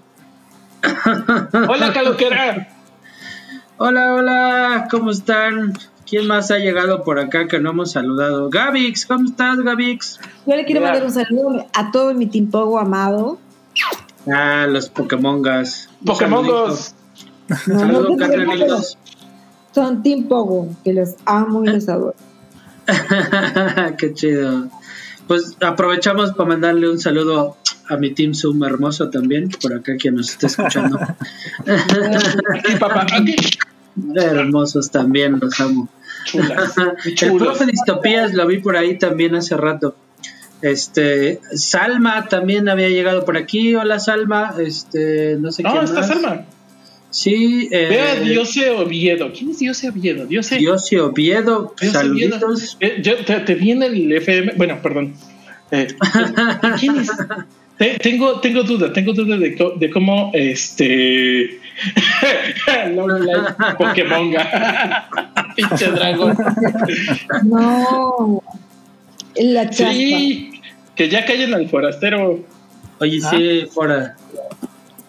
Hola, 1.69 1.93
Caloquera. 1.93 2.76
Hola, 3.79 4.15
hola, 4.15 4.89
¿cómo 4.91 5.11
están? 5.11 5.75
¿Quién 6.09 6.27
más 6.27 6.51
ha 6.51 6.57
llegado 6.57 7.05
por 7.05 7.19
acá 7.19 7.47
que 7.47 7.61
no 7.61 7.73
hemos 7.73 7.93
saludado? 7.93 8.49
Gavix, 8.49 9.05
¿cómo 9.05 9.27
estás, 9.27 9.59
Gavix? 9.59 10.19
Yo 10.47 10.57
le 10.57 10.65
quiero 10.65 10.81
mandar 10.81 11.05
un 11.05 11.13
saludo 11.13 11.67
a 11.75 11.91
todo 11.91 12.15
mi 12.15 12.27
Team 12.27 12.51
Pogo 12.51 12.79
amado. 12.79 13.39
Ah, 14.33 14.67
los 14.67 14.89
Pokémongas. 14.89 15.91
Pokémongos. 16.07 16.95
No, 17.67 18.81
Son 19.75 20.03
Team 20.03 20.27
Pogo, 20.27 20.69
que 20.83 20.95
los 20.95 21.17
amo 21.27 21.63
y 21.63 21.69
los 21.69 21.87
adoro. 21.91 22.15
Qué 23.99 24.15
chido. 24.15 24.69
Pues 25.29 25.55
aprovechamos 25.61 26.33
para 26.33 26.49
mandarle 26.49 26.89
un 26.89 26.99
saludo 26.99 27.59
a 27.89 27.97
mi 27.97 28.13
Team 28.13 28.35
Zoom 28.35 28.65
hermoso 28.65 29.11
también, 29.11 29.49
por 29.63 29.75
acá 29.75 29.97
quien 29.97 30.17
nos 30.17 30.31
está 30.31 30.47
escuchando. 30.47 30.99
Hermosos 34.15 34.91
también, 34.91 35.39
los 35.41 35.59
amo. 35.61 35.89
El 36.35 37.37
profe 37.37 37.67
Distopías 37.67 38.35
lo 38.35 38.47
vi 38.47 38.59
por 38.59 38.77
ahí 38.77 38.99
también 38.99 39.35
hace 39.35 39.57
rato. 39.57 39.97
Este, 40.63 41.41
Salma 41.55 42.29
también 42.29 42.69
había 42.69 42.89
llegado 42.89 43.25
por 43.25 43.37
aquí. 43.37 43.75
Hola 43.75 44.01
Salma, 44.01 44.55
este, 44.59 45.37
no 45.39 45.53
sé 45.53 45.63
no, 45.63 45.83
está 45.83 46.03
Salma. 46.03 46.47
Sí. 47.11 47.69
Eh, 47.71 47.87
Vea 47.89 48.15
Diose 48.17 48.71
Oviedo. 48.71 49.33
¿Quién 49.33 49.51
es 49.51 49.59
Diose 49.59 49.89
Oviedo? 49.89 50.27
Diose, 50.27 50.57
Diose 50.57 51.01
Oviedo. 51.01 51.75
Saluditos. 51.81 52.77
Eh, 52.81 53.01
te, 53.03 53.41
te, 53.41 53.55
viene 53.55 53.87
el 53.87 54.13
FM. 54.13 54.55
Bueno, 54.57 54.81
perdón. 54.83 55.15
Eh, 55.71 55.89
¿Quién 56.81 56.97
es? 56.99 57.11
Tengo, 57.79 58.41
tengo 58.41 58.63
duda, 58.63 58.93
tengo 58.93 59.13
duda 59.13 59.37
de, 59.37 59.57
de 59.77 59.91
cómo 59.91 60.31
este 60.35 61.61
Pokémon 63.79 64.33
pinche 65.57 65.91
dragón. 65.91 66.37
No, 67.45 68.43
la 69.37 69.73
Sí, 69.73 70.61
que 70.95 71.09
ya 71.09 71.25
callen 71.25 71.55
al 71.55 71.69
forastero. 71.69 72.41
Oye, 72.99 73.21
sí, 73.21 73.65
ah. 73.65 73.69
fuera. 73.71 74.17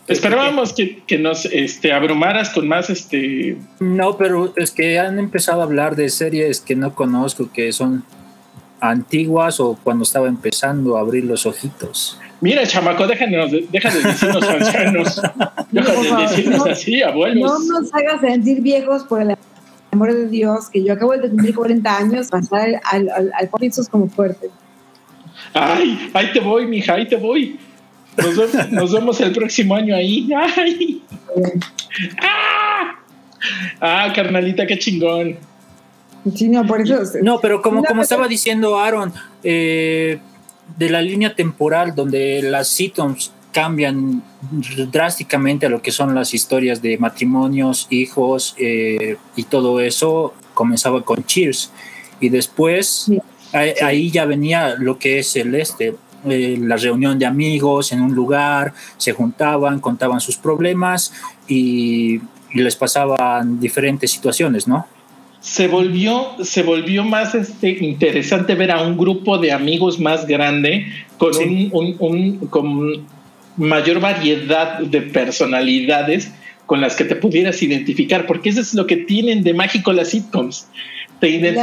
Esperábamos 0.07 0.73
que, 0.73 1.03
que, 1.06 1.18
nos 1.18 1.45
este, 1.45 1.91
abrumaras 1.91 2.49
con 2.49 2.68
más 2.68 2.89
este. 2.89 3.57
No, 3.80 4.18
pero 4.18 4.53
es 4.56 4.72
que 4.72 4.99
han 4.99 5.19
empezado 5.19 5.61
a 5.61 5.65
hablar 5.65 5.95
de 5.95 6.10
series 6.10 6.61
que 6.61 6.76
no 6.76 6.95
conozco, 6.95 7.52
que 7.52 7.73
son 7.73 8.06
antiguas 8.79 9.59
o 9.59 9.77
cuando 9.83 10.03
estaba 10.03 10.27
empezando 10.27 10.97
a 10.97 11.01
abrir 11.01 11.25
los 11.25 11.45
ojitos. 11.45 12.19
Mira, 12.41 12.65
chamaco, 12.67 13.07
déjanos, 13.07 13.51
deja 13.71 13.89
de 13.89 14.03
decirnos 14.03 14.43
ancianos. 14.49 15.21
Deja 15.71 15.91
de 15.91 16.21
decirnos 16.21 16.67
así, 16.67 17.01
abuelos. 17.01 17.67
No 17.67 17.79
nos 17.81 17.93
hagas 17.93 18.21
sentir 18.21 18.61
viejos 18.61 19.03
por 19.03 19.21
el 19.21 19.35
amor 19.91 20.13
de 20.13 20.27
Dios, 20.27 20.69
que 20.69 20.83
yo 20.83 20.93
acabo 20.93 21.13
de 21.13 21.29
cumplir 21.29 21.55
40 21.55 21.97
años, 21.97 22.27
pasar 22.29 22.81
al, 22.83 23.09
al, 23.09 23.31
al 23.33 23.49
como 23.89 24.07
fuerte. 24.07 24.49
Ay, 25.53 26.09
ahí 26.13 26.31
te 26.31 26.39
voy, 26.39 26.67
mija, 26.67 26.93
ahí 26.93 27.07
te 27.07 27.15
voy. 27.15 27.59
Nos 28.17 28.35
vemos, 28.35 28.71
nos 28.71 28.91
vemos 28.93 29.21
el 29.21 29.31
próximo 29.31 29.75
año 29.75 29.95
ahí. 29.95 30.29
Ay. 30.35 31.01
Ah, 32.21 32.99
ah 33.79 34.13
carnalita, 34.13 34.65
qué 34.65 34.77
chingón. 34.77 35.37
Sí, 36.35 36.49
no, 36.49 36.65
por 36.65 36.81
eso. 36.81 36.99
No, 37.22 37.39
pero 37.39 37.61
como, 37.61 37.84
como 37.84 38.02
estaba 38.02 38.27
diciendo 38.27 38.77
Aaron, 38.77 39.14
eh, 39.44 40.19
de 40.77 40.89
la 40.89 41.02
línea 41.02 41.35
temporal 41.35 41.95
donde 41.95 42.41
las 42.41 42.68
sitcoms 42.68 43.31
cambian 43.53 44.22
drásticamente 44.91 45.65
a 45.65 45.69
lo 45.69 45.81
que 45.81 45.91
son 45.91 46.14
las 46.14 46.34
historias 46.34 46.81
de 46.81 46.98
matrimonios, 46.98 47.88
hijos 47.89 48.56
eh, 48.60 49.18
y 49.35 49.44
todo 49.44 49.80
eso, 49.80 50.34
comenzaba 50.53 51.03
con 51.03 51.23
Cheers. 51.26 51.72
Y 52.19 52.30
después 52.30 53.10
Ahí, 53.53 54.11
ya 54.11 54.26
venía 54.26 54.76
lo 54.77 54.99
que 54.99 55.19
es 55.19 55.35
el 55.35 55.56
este, 55.56 55.95
eh, 56.26 56.57
la 56.60 56.76
reunión 56.76 57.18
de 57.18 57.26
amigos 57.26 57.91
en 57.91 58.02
un 58.02 58.14
lugar, 58.14 58.73
se 58.98 59.14
juntaban, 59.14 59.80
contaban 59.80 60.19
sus 60.19 60.38
problemas 60.38 61.14
y 61.48 62.19
les 62.53 62.76
pasaban 62.76 63.60
diferentes 63.60 64.11
situaciones, 64.11 64.68
¿no? 64.68 64.85
Se 65.47 65.69
volvió, 65.69 66.35
se 66.41 66.61
volvió 66.61 67.05
más 67.05 67.33
este, 67.33 67.69
interesante 67.69 68.53
ver 68.53 68.69
a 68.69 68.81
un 68.81 68.97
grupo 68.97 69.37
de 69.37 69.53
amigos 69.53 69.97
más 69.97 70.27
grande 70.27 70.87
con, 71.17 71.31
un, 71.71 72.37
con 72.49 73.05
mayor 73.55 74.01
variedad 74.01 74.79
de 74.79 75.01
personalidades 75.03 76.33
con 76.65 76.81
las 76.81 76.97
que 76.97 77.05
te 77.05 77.15
pudieras 77.15 77.63
identificar, 77.63 78.27
porque 78.27 78.49
eso 78.49 78.59
es 78.59 78.73
lo 78.73 78.85
que 78.87 78.97
tienen 78.97 79.41
de 79.41 79.53
mágico 79.53 79.93
las 79.93 80.09
sitcoms. 80.09 80.67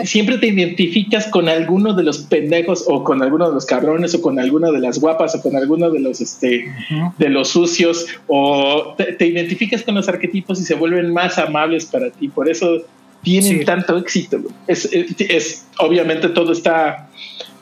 siempre 0.05 0.39
te 0.39 0.47
identificas 0.47 1.27
con 1.27 1.51
alguno 1.51 1.93
de 1.93 2.05
los 2.05 2.20
pendejos 2.20 2.86
o 2.89 3.05
con 3.05 3.23
alguno 3.23 3.48
de 3.48 3.55
los 3.55 3.66
cabrones 3.66 4.15
o 4.15 4.23
con 4.23 4.39
alguna 4.39 4.70
de 4.70 4.81
las 4.81 4.98
guapas 4.98 5.35
o 5.35 5.43
con 5.43 5.56
alguno 5.56 5.90
de 5.90 6.01
los 6.01 6.23
este 6.23 6.73
de 7.19 7.28
los 7.28 7.48
sucios 7.48 8.06
o 8.28 8.94
te, 8.97 9.12
te, 9.12 9.27
identificas 9.27 9.82
con 9.82 9.94
los 9.94 10.09
arquetipos 10.09 10.59
y 10.59 10.65
se 10.65 10.74
vuelven 10.74 11.12
más 11.12 11.36
amables 11.36 11.85
para 11.85 12.09
ti. 12.09 12.28
Por 12.28 12.48
eso 12.48 12.82
tienen 13.25 13.65
tanto 13.65 13.99
éxito. 13.99 14.39
Es, 14.67 14.89
es, 14.93 15.67
obviamente 15.79 16.29
todo 16.29 16.53
está 16.53 17.09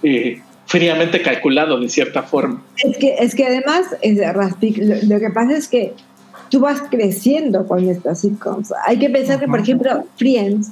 eh, 0.03 0.41
fríamente 0.67 1.23
calculado 1.23 1.81
de 1.81 1.89
cierta 1.89 2.23
forma. 2.23 2.63
Es 2.77 2.99
que, 2.99 3.15
es 3.19 3.35
que 3.35 3.47
además, 3.47 3.87
lo, 5.09 5.19
que 5.19 5.31
pasa 5.31 5.57
es 5.57 5.69
que 5.69 5.95
tú 6.51 6.61
vas 6.61 6.83
creciendo 6.91 7.67
con 7.67 7.89
estas 7.89 8.21
sitcoms. 8.21 8.73
Hay 8.87 8.99
que 8.99 9.09
pensar 9.09 9.41
que, 9.41 9.47
por 9.47 9.61
ejemplo, 9.61 10.05
Friends 10.17 10.71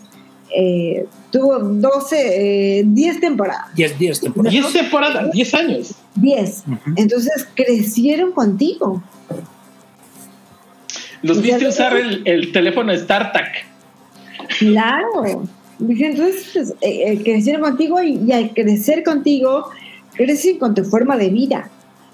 eh, 0.54 1.06
tuvo 1.30 1.58
12, 1.60 2.82
10 2.84 3.16
eh, 3.16 3.20
temporadas. 3.20 3.74
10, 3.76 3.98
10 3.98 4.20
temporadas. 4.20 4.52
10 4.52 4.72
temporadas, 4.72 5.30
10 5.32 5.54
años. 5.54 5.94
10. 6.16 6.64
Entonces 6.96 7.48
crecieron 7.54 8.32
contigo. 8.32 9.02
Los 11.22 11.40
viste 11.42 11.68
usar 11.68 11.96
el, 11.96 12.22
el 12.24 12.52
teléfono 12.52 12.96
StarTAC. 12.96 13.69
Claro. 14.58 15.44
Entonces, 15.80 16.50
pues, 16.52 16.70
eh, 16.80 17.12
eh, 17.12 17.22
crecieron 17.22 17.62
contigo 17.62 18.02
y, 18.02 18.30
al 18.32 18.52
crecer 18.52 19.02
contigo, 19.02 19.66
crecen 20.14 20.58
con 20.58 20.74
tu 20.74 20.84
forma 20.84 21.16
de 21.16 21.30
vida, 21.30 21.70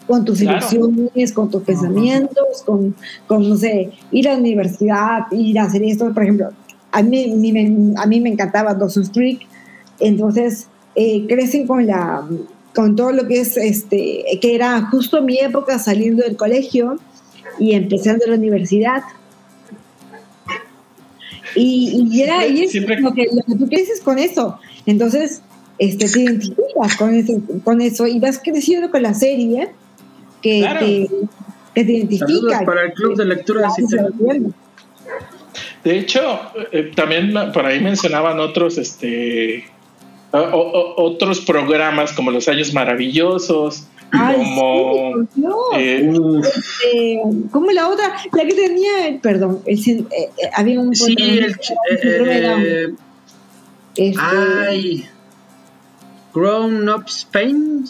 con 0.07 0.25
tus 0.25 0.41
ilusiones, 0.41 1.33
con 1.33 1.51
tus 1.51 1.63
pensamientos, 1.63 2.63
con, 2.65 2.95
con, 3.27 3.49
no 3.49 3.57
sé, 3.57 3.91
ir 4.13 4.29
a 4.29 4.33
la 4.33 4.39
universidad, 4.39 5.31
ir 5.33 5.59
a 5.59 5.65
hacer 5.65 5.83
esto. 5.83 6.13
Por 6.13 6.23
ejemplo, 6.23 6.51
a 6.93 7.03
mí, 7.03 7.27
me, 7.53 7.95
a 8.01 8.07
mí 8.07 8.21
me 8.21 8.31
encantaba 8.31 8.75
Dawson's 8.75 9.11
Creek, 9.11 9.47
entonces 9.99 10.69
eh, 10.95 11.27
crecen 11.27 11.67
con 11.67 11.87
la 11.87 12.25
con 12.75 12.95
todo 12.95 13.11
lo 13.11 13.27
que 13.27 13.41
es 13.41 13.57
este 13.57 14.23
que 14.41 14.55
era 14.55 14.83
justo 14.91 15.23
mi 15.23 15.39
época 15.39 15.79
saliendo 15.79 16.23
del 16.23 16.37
colegio 16.37 16.99
y 17.59 17.73
empezando 17.73 18.27
la 18.27 18.35
universidad 18.35 19.03
y, 21.57 22.09
y 22.11 22.23
era 22.23 22.47
y 22.47 22.63
es 22.63 22.75
lo, 22.75 23.13
que, 23.13 23.27
tú 23.59 23.69
creces 23.69 24.01
con 24.01 24.19
eso. 24.19 24.59
Entonces, 24.85 25.43
este, 25.79 26.09
te 26.09 26.21
identificas 26.21 26.97
con 26.97 27.15
eso, 27.15 27.41
con 27.65 27.81
eso 27.81 28.07
y 28.07 28.21
vas 28.21 28.41
creciendo 28.43 28.91
con 28.91 29.03
la 29.03 29.15
serie 29.15 29.71
que, 30.43 31.09
te, 31.75 31.85
te, 31.85 31.93
identifica. 31.93 32.61
para 32.65 32.85
el 32.85 32.93
club 32.93 33.17
de 33.17 33.25
lectura 33.25 33.69
de 33.79 34.53
De 35.85 35.99
hecho, 35.99 36.41
eh, 36.73 36.93
también 36.95 37.33
por 37.53 37.67
ahí 37.67 37.81
mencionaban 37.81 38.39
otros, 38.39 38.79
este, 38.79 39.65
otros 40.33 41.41
programas 41.41 42.13
como 42.13 42.31
Los 42.31 42.49
Años 42.49 42.73
Maravillosos, 42.73 43.87
como 44.11 45.29
eh, 45.75 46.13
este, 46.43 47.23
como 47.51 47.71
la 47.73 47.89
otra 47.89 48.17
la 48.33 48.45
que 48.45 48.55
tenía 48.55 49.21
perdón 49.21 49.63
el, 49.67 49.79
eh, 49.79 50.05
eh, 50.11 50.31
había 50.55 50.81
un 50.81 50.95
sí 50.95 51.15
el, 51.19 51.57
este, 51.91 52.95
ay 54.19 55.09
Grown 56.35 56.89
Ups 56.89 57.27
Pain. 57.33 57.87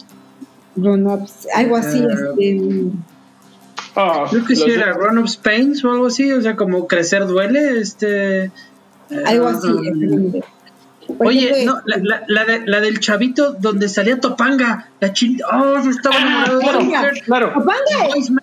Grown 0.75 1.05
Ups 1.07 1.47
algo 1.53 1.75
así 1.75 2.03
este, 2.09 2.91
oh, 3.95 4.25
creo 4.29 4.45
que 4.45 4.55
sí 4.55 4.71
era 4.71 4.93
Grown 4.93 5.19
Ups 5.19 5.37
Pains 5.37 5.83
o 5.83 5.91
algo 5.91 6.07
así 6.07 6.31
o 6.31 6.41
sea 6.41 6.55
como 6.55 6.87
crecer 6.87 7.27
duele 7.27 7.79
este 7.79 8.51
algo 9.25 9.47
así 9.47 9.67
um, 9.67 10.33
Oye, 11.19 11.65
no, 11.65 11.81
la, 11.85 11.97
la, 11.97 12.23
la, 12.27 12.45
de, 12.45 12.65
la, 12.65 12.79
del 12.79 12.99
chavito 12.99 13.53
donde 13.53 13.89
salía 13.89 14.19
Topanga, 14.19 14.89
la 14.99 15.13
chin... 15.13 15.39
Oh, 15.51 15.83
yo 15.83 15.89
estaba 15.89 16.15
ah, 16.15 16.45
enamorado 16.45 16.59
Topanga, 16.59 17.11
de 17.11 17.21
claro. 17.21 17.47
Topanga, 17.53 17.73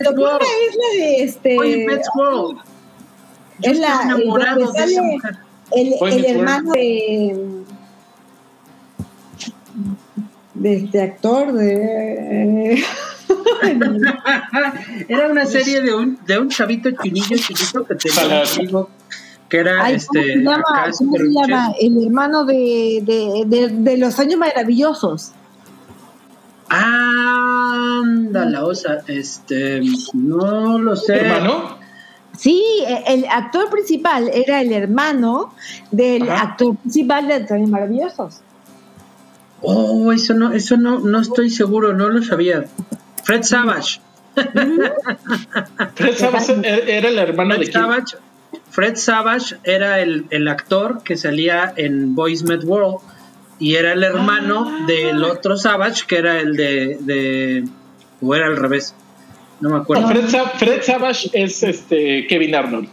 Topanga 0.05 0.45
es 0.45 0.77
la 0.77 1.05
de 1.05 1.25
este... 1.25 1.57
Boy 1.57 1.87
Meets 1.87 2.09
World. 2.15 2.59
Yo 3.61 3.71
es 3.71 3.79
la 3.79 4.03
enamorado 4.03 4.73
de 4.73 4.85
esa 4.85 5.03
mujer. 5.03 5.37
El, 5.71 5.95
el 6.01 6.25
hermano 6.25 6.73
de 6.73 7.65
de 10.55 10.77
este 10.77 11.03
actor 11.03 11.53
de 11.53 12.75
era 15.09 15.29
una 15.29 15.47
serie 15.47 15.81
de 15.81 15.93
un 15.95 16.19
de 16.25 16.39
un 16.39 16.49
chavito 16.49 16.91
chinillo 17.03 17.37
chiquito 17.37 17.85
que 17.85 17.97
tenía 17.97 18.25
un 18.25 18.33
amigo 18.33 18.91
que 19.55 19.61
era 19.61 19.89
este. 19.89 20.43
¿Cómo 20.99 21.17
se 21.17 21.29
llama? 21.29 21.73
El 21.81 22.05
hermano 22.05 22.45
de, 22.45 23.45
de, 23.47 23.69
de, 23.69 23.97
los 23.99 24.19
años 24.19 24.37
maravillosos. 24.37 25.31
Anda, 26.69 28.47
la 28.47 28.65
osa, 28.65 28.99
este, 29.07 29.81
no 30.13 30.79
lo 30.79 30.97
sé. 30.97 31.19
¿Hermano? 31.19 31.79
Sí, 32.37 32.65
el 33.07 33.27
actor 33.27 33.71
principal 33.71 34.29
era 34.35 34.61
el 34.61 34.73
hermano 34.73 35.55
del 35.93 36.29
actor 36.29 36.77
principal 36.79 37.29
de 37.29 37.41
Los 37.41 37.51
Años 37.53 37.71
Maravillosos. 37.71 38.41
Oh, 39.63 40.11
eso 40.13 40.35
no, 40.35 40.53
eso 40.53 40.77
no, 40.77 40.99
no 40.99 41.21
estoy 41.21 41.49
seguro, 41.49 41.95
no 41.95 42.09
lo 42.09 42.25
sabía. 42.25 42.65
Fred 43.23 43.45
Savage. 43.45 44.01
Fred 45.95 46.17
Savage 46.17 46.61
era 46.65 47.09
el 47.09 47.19
hermano 47.19 47.57
de 47.57 47.71
Savage. 47.71 48.17
Fred 48.75 48.97
Savage 48.97 49.57
era 49.63 50.01
el, 50.01 50.27
el, 50.31 50.49
actor 50.49 51.03
que 51.05 51.17
salía 51.17 51.73
en 51.77 52.17
Boys 52.17 52.43
Met 52.43 52.65
World 52.65 52.99
y 53.61 53.77
era 53.77 53.93
el 53.93 54.03
hermano 54.03 54.67
ah. 54.69 54.85
del 54.87 55.23
otro 55.23 55.57
Savage 55.57 56.03
que 56.09 56.17
era 56.19 56.41
el 56.41 56.57
de, 56.57 56.99
de, 57.01 57.65
o 58.21 58.35
era 58.35 58.47
al 58.47 58.57
revés 58.57 58.95
no 59.61 59.71
me 59.71 59.77
acuerdo. 59.77 60.09
Fred, 60.59 60.83
Savage 60.83 61.31
es 61.33 61.63
este 61.63 62.27
Kevin 62.27 62.55
Arnold. 62.55 62.89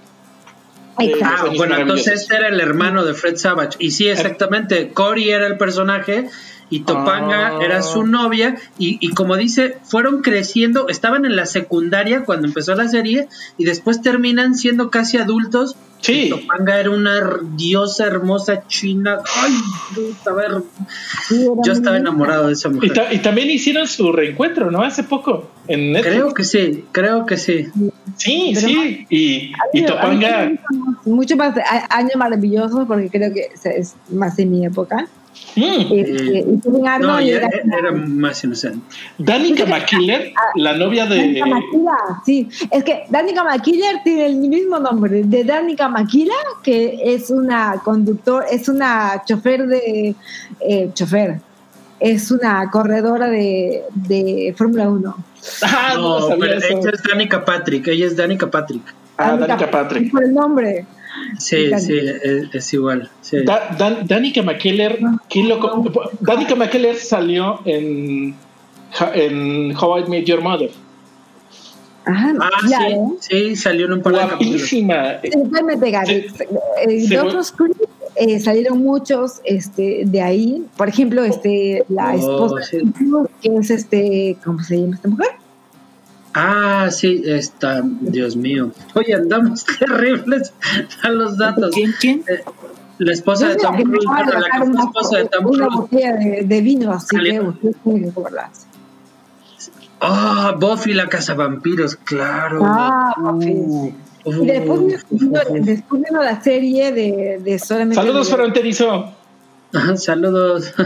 Ah, 1.24 1.45
bueno 1.56 1.78
entonces 1.78 2.30
era 2.30 2.48
el 2.48 2.60
hermano 2.60 3.03
de 3.03 3.14
Fred 3.14 3.38
Savage. 3.38 3.78
Y 3.80 3.91
sí 3.91 4.08
exactamente 4.08 4.90
Cory 4.90 5.32
era 5.32 5.48
el 5.48 5.58
personaje 5.58 6.30
y 6.72 6.80
Topanga 6.80 7.60
era 7.61 7.81
su 7.81 8.03
novia 8.06 8.56
y, 8.80 8.98
y, 9.02 9.10
como 9.10 9.35
dice, 9.35 9.77
fueron 9.84 10.22
creciendo, 10.22 10.88
estaban 10.88 11.26
en 11.26 11.35
la 11.35 11.45
secundaria 11.45 12.23
cuando 12.23 12.48
empezó 12.48 12.73
la 12.76 12.88
serie 12.88 13.27
y 13.57 13.65
después 13.65 14.02
terminan 14.02 14.56
siendo 14.56 14.89
casi 14.89 15.18
adultos. 15.18 15.76
Sí. 15.99 16.30
Topanga 16.30 16.80
era 16.80 16.89
una 16.89 17.39
diosa 17.57 18.07
hermosa 18.07 18.65
china. 18.68 19.19
Ay, 19.35 19.52
a 20.26 20.34
ver, 20.34 20.64
yo 21.30 21.73
estaba 21.73 21.98
enamorado 21.98 22.48
de 22.48 22.53
esa 22.53 22.69
mujer. 22.69 22.93
Y, 23.11 23.18
también 23.18 23.49
hicieron 23.49 23.85
su 23.85 24.14
reencuentro, 24.14 24.72
¿no? 24.72 24.81
Hace 24.81 25.03
poco 25.03 25.52
en 25.68 25.93
Creo 26.02 26.34
que 26.34 26.45
sí, 26.45 26.85
creo 26.93 27.26
que 27.26 27.35
sí. 27.38 27.68
Sí, 28.15 28.56
sí. 28.56 29.06
Y, 29.10 29.52
y 29.73 29.85
Topanga. 29.85 30.53
Mucho 31.03 31.35
más 31.35 31.53
año 31.89 32.11
maravilloso 32.15 32.85
porque 32.88 33.10
creo 33.10 33.34
que 33.34 33.49
es 33.65 33.95
más 34.10 34.38
de 34.38 34.45
mi 34.45 34.65
época. 34.65 35.10
Mm. 35.56 35.91
Este, 35.91 36.45
no, 36.99 37.20
era, 37.20 37.49
era, 37.49 37.91
más 37.91 38.44
inocente. 38.44 38.80
Danica 39.18 39.66
McKiller, 39.66 40.32
ah, 40.36 40.52
la 40.56 40.74
novia 40.74 41.06
de. 41.06 41.40
Danica 41.40 42.22
sí. 42.26 42.49
Es 42.70 42.84
que 42.84 43.03
Danica 43.10 43.44
McKiller 43.44 44.02
tiene 44.03 44.28
el 44.28 44.36
mismo 44.38 44.80
nombre 44.80 45.24
de 45.24 45.44
Danica 45.44 45.90
McKiller, 45.90 46.36
que 46.64 46.99
es 47.03 47.30
una 47.30 47.82
conductor, 47.84 48.45
es 48.49 48.70
una 48.70 49.24
chofer 49.26 49.68
de. 49.68 50.16
Eh, 50.62 50.90
chofer. 50.94 51.40
Es 51.99 52.32
una 52.32 52.68
corredora 52.72 53.30
de, 53.30 53.84
de 53.94 54.56
Fórmula 54.58 54.90
1. 54.90 55.16
Ah, 55.62 55.94
no, 55.98 56.30
pero 56.40 56.53
ella 56.56 56.91
es 56.94 57.03
Danica 57.03 57.45
Patrick. 57.45 57.88
Ella 57.90 58.08
es 58.08 58.16
Danica 58.16 58.49
Patrick. 58.49 58.82
Ah, 59.18 59.36
Danica 59.36 59.70
Patrick. 59.70 60.12
Por 60.12 60.24
el 60.24 60.34
nombre. 60.34 60.86
Sí, 61.38 61.72
sí, 61.80 61.99
es, 62.53 62.73
igual. 62.73 63.10
Sí. 63.22 63.38
Danica 64.06 64.41
McKellar, 64.43 64.99
Danica 66.19 66.56
McKellar 66.56 66.95
salió 66.95 67.60
en, 67.65 68.35
en 69.14 69.76
How 69.76 69.99
I 69.99 70.10
Met 70.10 70.26
Your 70.26 70.41
Mother. 70.41 70.72
Ah, 72.06 72.34
ah 72.39 72.49
claro. 72.65 73.15
sí, 73.19 73.49
sí, 73.49 73.56
salió 73.56 73.85
en 73.85 73.93
un 73.93 74.02
par 74.02 74.14
de 74.14 74.19
Guapísima. 74.26 75.19
De 75.22 77.19
otros 77.19 77.53
eh, 78.15 78.39
salieron 78.39 78.80
muchos 78.80 79.41
este, 79.43 80.03
de 80.06 80.22
ahí. 80.22 80.65
Por 80.77 80.89
ejemplo, 80.89 81.23
este, 81.23 81.85
la 81.89 82.14
oh, 82.14 82.57
esposa 82.57 82.77
que 83.41 83.56
es 83.56 83.69
este, 83.69 84.38
¿cómo 84.43 84.61
se 84.64 84.80
llama 84.80 84.95
esta 84.95 85.07
mujer? 85.07 85.30
Ah, 86.34 86.90
sí, 86.91 87.22
está, 87.26 87.82
Dios 87.84 88.36
mío. 88.36 88.72
Oye, 88.94 89.14
andamos 89.14 89.66
terribles 89.80 90.53
a 91.03 91.10
los 91.10 91.38
datos. 91.38 91.72
¿Quién? 91.74 91.94
¿Quién? 91.99 92.24
Eh, 92.28 92.44
la 92.99 93.14
esposa 93.14 93.49
de 93.49 93.56
Tom 93.56 93.76
Cruise, 93.76 94.06
la 94.06 94.60
que 94.60 94.72
fue 94.72 94.84
esposa 94.84 95.18
de 95.18 95.26
Tom 95.26 95.44
Cruise. 95.44 95.60
Una 95.60 95.76
botella 95.76 96.14
de, 96.14 96.44
de 96.45 96.62
vino, 96.62 96.91
así 96.91 97.18
que 97.18 97.40
usted 97.40 97.72
tiene 97.84 98.14
que. 98.14 98.22
Ah, 99.99 100.56
Buffy 100.60 100.94
la 100.94 101.08
casa 101.08 101.34
vampiros, 101.34 101.95
claro. 101.95 102.62
Ah, 102.64 103.14
Buffy. 103.18 103.94
Uh, 104.24 104.44
y 104.44 104.45
después, 104.45 105.06
uh, 105.10 105.64
después 105.64 106.03
vino 106.03 106.24
la 106.24 106.41
serie 106.41 106.91
de, 106.91 107.41
de 107.44 107.60
solamente. 107.60 107.95
Saludos, 107.95 108.30
fronterizo. 108.30 109.16
Saludos. 109.95 110.74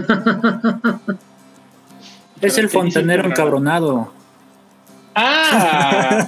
es 2.41 2.57
el 2.57 2.69
fontanero 2.69 3.25
encabronado. 3.25 4.11
¡Ah! 5.15 6.27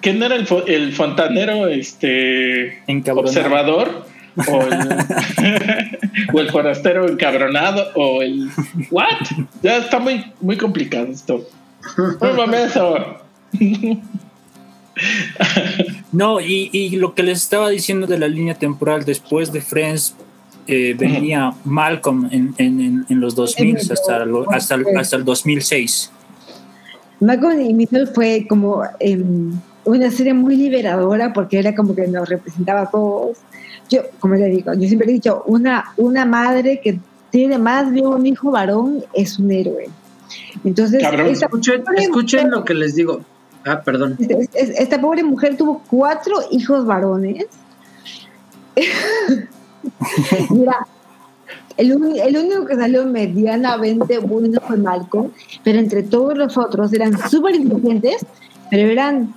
¿Quién 0.00 0.18
no 0.18 0.26
era 0.26 0.36
el, 0.36 0.46
el 0.66 0.92
fontanero 0.92 1.66
este 1.66 2.82
observador? 3.12 4.06
o 6.32 6.40
el 6.40 6.50
forastero 6.50 7.08
encabronado, 7.08 7.88
o 7.94 8.22
el. 8.22 8.48
¿What? 8.90 9.26
Ya 9.62 9.78
está 9.78 9.98
muy, 9.98 10.24
muy 10.40 10.56
complicado 10.56 11.08
esto. 11.08 11.48
No, 16.12 16.40
y, 16.40 16.90
lo 16.96 17.14
que 17.14 17.22
les 17.22 17.42
estaba 17.42 17.70
diciendo 17.70 18.06
de 18.06 18.18
la 18.18 18.28
línea 18.28 18.54
temporal 18.54 19.04
después 19.04 19.52
de 19.52 19.60
Friends, 19.60 20.14
eh, 20.70 20.94
venía 20.94 21.52
Malcolm 21.64 22.28
en, 22.30 22.54
en, 22.58 23.04
en, 23.08 23.20
los 23.20 23.34
2000 23.34 23.76
hasta, 23.76 23.94
hasta, 24.52 24.74
el, 24.76 24.86
hasta 24.96 25.16
el 25.16 25.24
2006. 25.24 26.12
Malcolm 27.18 27.60
y 27.60 27.74
Middle 27.74 28.06
fue 28.06 28.46
como 28.48 28.82
em, 29.00 29.52
una 29.84 30.10
serie 30.12 30.32
muy 30.32 30.54
liberadora 30.56 31.32
porque 31.32 31.58
era 31.58 31.74
como 31.74 31.94
que 31.96 32.06
nos 32.06 32.28
representaba 32.28 32.82
a 32.82 32.90
todos. 32.90 33.38
Yo, 33.88 34.02
como 34.20 34.36
le 34.36 34.46
digo, 34.46 34.72
yo 34.74 34.86
siempre 34.86 35.10
he 35.10 35.14
dicho, 35.14 35.42
una, 35.46 35.92
una 35.96 36.24
madre 36.24 36.80
que 36.80 37.00
tiene 37.30 37.58
más 37.58 37.92
de 37.92 38.02
un 38.02 38.24
hijo 38.24 38.52
varón 38.52 39.04
es 39.12 39.40
un 39.40 39.50
héroe. 39.50 39.88
Entonces, 40.64 41.02
escuchen, 41.98 42.50
lo 42.50 42.64
que 42.64 42.74
les 42.74 42.94
digo. 42.94 43.22
Ah, 43.66 43.82
perdón. 43.82 44.16
Esta, 44.54 45.00
pobre 45.00 45.24
mujer 45.24 45.56
tuvo 45.56 45.82
cuatro 45.90 46.36
hijos 46.52 46.86
varones. 46.86 47.46
Mira, 50.50 50.86
el, 51.76 51.92
el, 51.92 52.36
único 52.36 52.66
que 52.66 52.76
salió 52.76 53.04
medianamente 53.06 54.18
bueno 54.18 54.60
fue 54.66 54.76
Malcolm, 54.76 55.30
pero 55.64 55.78
entre 55.78 56.02
todos 56.02 56.36
los 56.36 56.56
otros 56.56 56.92
eran 56.92 57.16
súper 57.30 57.54
inteligentes, 57.54 58.24
pero 58.70 58.90
eran 58.90 59.34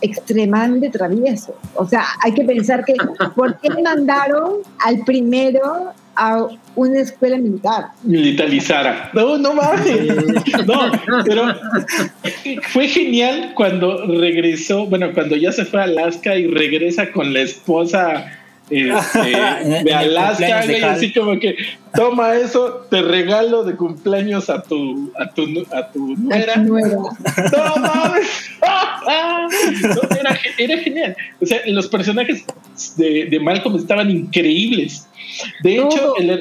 extremadamente 0.00 0.90
traviesos. 0.90 1.54
O 1.74 1.86
sea, 1.86 2.04
hay 2.22 2.34
que 2.34 2.44
pensar 2.44 2.84
que, 2.84 2.94
¿por 3.34 3.58
qué 3.58 3.70
mandaron 3.82 4.54
al 4.84 4.98
primero 5.04 5.92
a 6.16 6.46
una 6.74 7.00
escuela 7.00 7.38
militar. 7.38 7.86
Militarizara. 8.02 9.10
No, 9.12 9.38
no 9.38 9.54
mames. 9.54 10.06
No, 10.66 10.90
pero 11.24 11.54
fue 12.68 12.88
genial 12.88 13.52
cuando 13.54 14.06
regresó, 14.06 14.86
bueno, 14.86 15.12
cuando 15.12 15.36
ya 15.36 15.52
se 15.52 15.64
fue 15.64 15.80
a 15.80 15.84
Alaska 15.84 16.36
y 16.36 16.46
regresa 16.46 17.10
con 17.12 17.32
la 17.32 17.40
esposa 17.40 18.26
este, 18.72 19.84
de 19.84 19.94
Alaska, 19.94 20.64
y 20.66 20.82
así 20.82 21.12
como 21.12 21.38
que 21.38 21.56
toma 21.94 22.34
eso, 22.34 22.86
te 22.90 23.02
regalo 23.02 23.64
de 23.64 23.76
cumpleaños 23.76 24.48
a 24.48 24.62
tu 24.62 25.12
a 25.18 25.28
tu 25.30 25.44
a 25.72 25.90
tu 25.90 26.16
nuera. 26.16 26.54
No 27.52 27.76
mames. 27.76 28.50
era, 30.18 30.38
era, 30.58 30.78
genial. 30.78 31.16
O 31.40 31.46
sea, 31.46 31.60
los 31.66 31.86
personajes 31.88 32.44
de, 32.96 33.26
de 33.26 33.40
Malcolm 33.40 33.76
estaban 33.76 34.10
increíbles. 34.10 35.06
De 35.62 35.76
hecho, 35.76 36.16
el... 36.16 36.40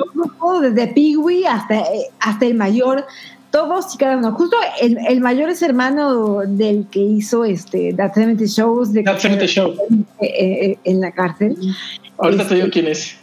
desde 0.61 0.93
Pigui 0.93 1.45
hasta, 1.45 1.83
hasta 2.19 2.45
el 2.45 2.55
mayor, 2.55 3.05
todos 3.51 3.93
y 3.95 3.97
cada 3.97 4.17
uno. 4.17 4.31
Justo 4.33 4.55
el, 4.81 4.97
el, 5.07 5.21
mayor 5.21 5.49
es 5.49 5.61
hermano 5.61 6.39
del 6.45 6.87
que 6.89 6.99
hizo 6.99 7.45
este 7.45 7.93
That 7.93 8.13
70 8.13 8.45
Shows 8.45 8.93
de 8.93 9.03
Show. 9.47 9.75
En 10.19 11.01
la 11.01 11.11
cárcel. 11.11 11.57
Ahorita 12.21 12.47
te 12.47 12.55
digo 12.55 12.67
este, 12.67 12.79
quién 12.79 12.91
es. 12.91 13.15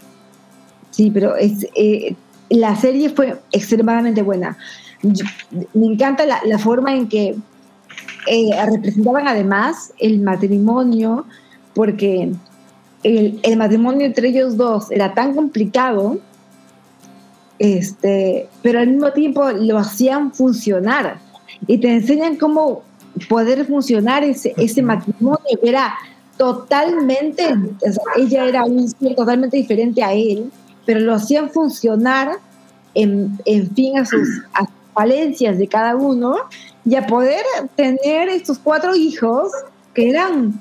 Sí, 0.91 1.11
pero 1.13 1.37
es, 1.37 1.67
eh, 1.75 2.15
la 2.51 2.75
serie 2.77 3.11
fue 3.11 3.39
extremadamente 3.53 4.23
buena. 4.23 4.57
me 5.75 5.87
encanta 5.87 6.27
la, 6.27 6.41
la, 6.45 6.59
forma 6.59 6.95
en 6.95 7.09
que 7.09 7.37
representaban 8.67 9.29
además 9.29 9.93
el 9.99 10.21
matrimonio, 10.21 11.25
porque 11.75 12.33
el, 13.03 13.41
el, 13.43 13.57
matrimonio 13.57 14.07
entre 14.07 14.29
ellos 14.29 14.57
dos 14.57 14.91
era 14.91 15.15
tan 15.15 15.35
complicado, 15.35 16.19
este, 17.59 18.49
pero 18.63 18.81
al 18.81 18.89
mismo 18.89 19.13
tiempo 19.13 19.51
lo 19.51 19.79
hacían 19.79 20.33
funcionar 20.33 21.19
y 21.67 21.79
te 21.79 21.93
enseñan 21.93 22.37
cómo 22.37 22.83
poder 23.29 23.67
funcionar 23.67 24.23
ese, 24.23 24.55
ese 24.57 24.83
matrimonio 24.83 25.39
que 25.63 25.69
era 25.69 25.95
totalmente, 26.39 27.45
ella 28.17 28.47
era 28.47 28.65
un 28.65 28.89
ser 28.89 29.15
totalmente 29.15 29.57
diferente 29.57 30.03
a 30.03 30.13
él, 30.13 30.51
pero 30.87 31.01
lo 31.01 31.15
hacían 31.15 31.51
funcionar 31.51 32.39
en, 32.95 33.39
en 33.45 33.75
fin 33.75 33.99
a 33.99 34.05
sus, 34.05 34.27
a 34.55 34.61
sus 34.61 34.75
falencias 34.95 35.59
de 35.59 35.69
cada 35.69 35.97
uno 35.97 36.37
y 36.85 36.95
a 36.95 37.07
poder 37.07 37.45
tener 37.77 38.29
estos 38.29 38.59
cuatro 38.59 38.95
hijos 38.95 39.53
que 39.93 40.09
eran 40.09 40.59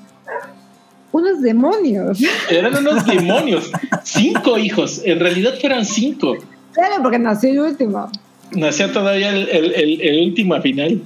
unos 1.12 1.40
demonios. 1.40 2.18
Eran 2.50 2.76
unos 2.76 3.06
demonios. 3.06 3.70
cinco 4.04 4.58
hijos. 4.58 5.00
En 5.04 5.20
realidad 5.20 5.54
fueron 5.60 5.84
cinco. 5.84 6.36
Claro, 6.72 7.02
porque 7.02 7.18
nació 7.18 7.50
el 7.50 7.60
último. 7.60 8.10
Nació 8.52 8.90
todavía 8.92 9.30
el, 9.30 9.48
el, 9.48 10.00
el, 10.00 10.28
último 10.28 10.54
a 10.54 10.60
final. 10.60 11.02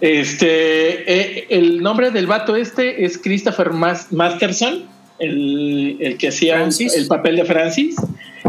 Este, 0.00 1.12
eh, 1.12 1.46
el 1.50 1.82
nombre 1.82 2.10
del 2.10 2.26
vato 2.26 2.56
este 2.56 3.04
es 3.04 3.18
Christopher 3.18 3.70
Masterson, 3.72 4.84
el, 5.18 5.98
el 6.00 6.16
que 6.16 6.28
hacía 6.28 6.62
el 6.64 7.06
papel 7.06 7.36
de 7.36 7.44
Francis, 7.44 7.96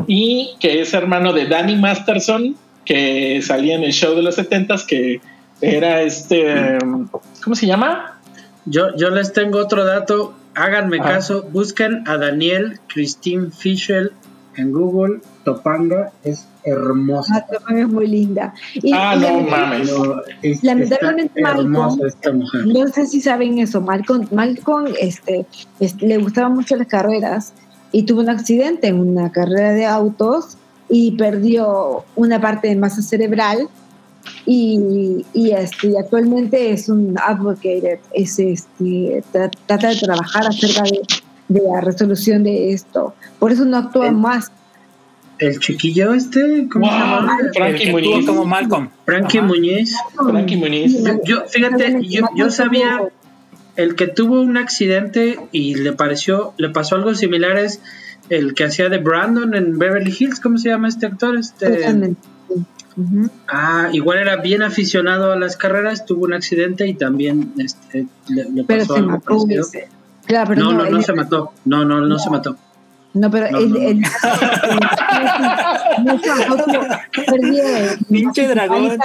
y 0.08 0.52
que 0.60 0.82
es 0.82 0.94
hermano 0.94 1.34
de 1.34 1.48
Danny 1.48 1.76
Masterson, 1.76 2.56
que 2.86 3.42
salía 3.42 3.76
en 3.76 3.84
el 3.84 3.92
show 3.92 4.16
de 4.16 4.22
los 4.22 4.36
setentas, 4.36 4.86
que 4.86 5.20
era 5.62 6.02
este, 6.02 6.78
¿cómo 7.44 7.56
se 7.56 7.68
llama? 7.68 8.20
Yo, 8.66 8.96
yo 8.96 9.10
les 9.10 9.34
tengo 9.34 9.60
otro 9.60 9.86
dato 9.86 10.36
háganme 10.56 11.00
caso, 11.00 11.44
busquen 11.52 12.04
a 12.08 12.18
Daniel 12.18 12.80
Christine 12.88 13.52
Fischel 13.52 14.12
en 14.56 14.72
Google. 14.72 15.22
Topanga 15.44 16.12
es 16.24 16.48
hermosa. 16.64 17.46
Ah, 17.68 17.74
es 17.76 17.88
muy 17.88 18.08
linda. 18.08 18.54
ah, 18.94 19.16
no 19.16 19.42
mames. 19.42 19.92
lamentablemente, 20.62 21.42
Malcolm, 21.42 21.98
no 22.66 22.88
sé 22.88 23.08
si 23.08 23.22
saben 23.22 23.60
eso, 23.60 23.82
Malcolm, 23.82 24.28
Malcolm 24.32 24.88
este, 25.00 25.46
le 26.00 26.18
gustaban 26.18 26.54
mucho 26.54 26.76
las 26.76 26.88
carreras 26.88 27.54
y 27.92 28.04
tuvo 28.04 28.22
un 28.22 28.30
accidente 28.30 28.88
en 28.88 29.00
una 29.00 29.32
carrera 29.32 29.74
de 29.74 29.86
autos 29.86 30.58
y 30.90 31.12
perdió 31.12 32.04
una 32.16 32.40
parte 32.40 32.68
de 32.68 32.76
masa 32.76 33.02
cerebral 33.02 33.70
y, 34.46 35.26
y, 35.34 35.52
este, 35.52 35.98
actualmente 35.98 36.72
es 36.72 36.90
un 36.90 37.16
advocate, 37.18 38.00
es 38.14 38.40
este, 38.40 39.24
trata 39.32 39.90
de 39.90 39.96
trabajar 39.96 40.48
acerca 40.48 40.84
de, 40.84 41.02
de, 41.48 41.62
la 41.62 41.82
resolución 41.82 42.44
de 42.44 42.72
esto. 42.72 43.14
Por 43.40 43.52
eso 43.52 43.66
no 43.66 43.78
actúa 43.78 44.12
más. 44.12 44.52
El 45.42 45.60
chiquillo 45.60 46.14
este, 46.14 46.68
¿cómo 46.72 46.86
se 46.86 46.92
llama? 46.92 47.38
Frankie 47.54 47.92
Muñiz. 47.92 48.26
como 48.28 48.46
Malcolm. 48.46 48.90
Frankie 49.06 49.42
Muñiz. 49.42 49.96
Frankie 50.16 50.56
Muñiz. 50.56 51.04
Yo, 51.26 51.46
fíjate, 51.48 51.98
yo, 52.08 52.28
yo 52.36 52.52
sabía 52.52 53.02
el 53.76 53.96
que 53.96 54.08
tuvo 54.08 54.40
un 54.40 54.56
accidente 54.58 55.40
y 55.52 55.74
le 55.76 55.94
pareció, 55.94 56.54
le 56.58 56.70
pasó 56.70 56.96
algo 56.96 57.16
similar 57.16 57.58
es 57.58 57.82
el 58.30 58.54
que 58.54 58.66
hacía 58.66 58.88
de 58.90 59.00
Brandon 59.00 59.56
en 59.56 59.80
Beverly 59.80 60.16
Hills, 60.18 60.40
¿cómo 60.40 60.60
se 60.60 60.70
llama 60.70 60.88
este 60.88 61.08
actor? 61.08 61.36
Este, 61.36 62.16
Ah, 63.48 63.90
igual 63.94 64.20
era 64.20 64.38
bien 64.38 64.62
aficionado 64.62 65.32
a 65.32 65.36
las 65.38 65.58
carreras, 65.58 66.06
tuvo 66.06 66.26
un 66.26 66.34
accidente 66.34 66.88
y 66.88 66.94
también 66.94 67.54
este, 67.58 68.08
le, 68.28 68.64
pasó 68.64 68.96
algo 68.96 69.22
Claro, 70.26 70.56
no, 70.56 70.74
no, 70.74 70.90
no, 70.90 71.02
se 71.02 71.14
mató. 71.14 71.52
No, 71.66 71.84
no, 71.84 72.02
no, 72.02 72.20
se 72.20 72.30
mató. 72.30 72.58
No, 73.14 73.30
pero 73.30 73.46
el, 73.48 73.76
el, 73.76 74.02
Pinche 78.10 78.48
dragón. 78.48 78.98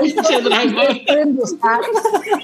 Pinche 0.00 0.40
dragón. 0.42 1.38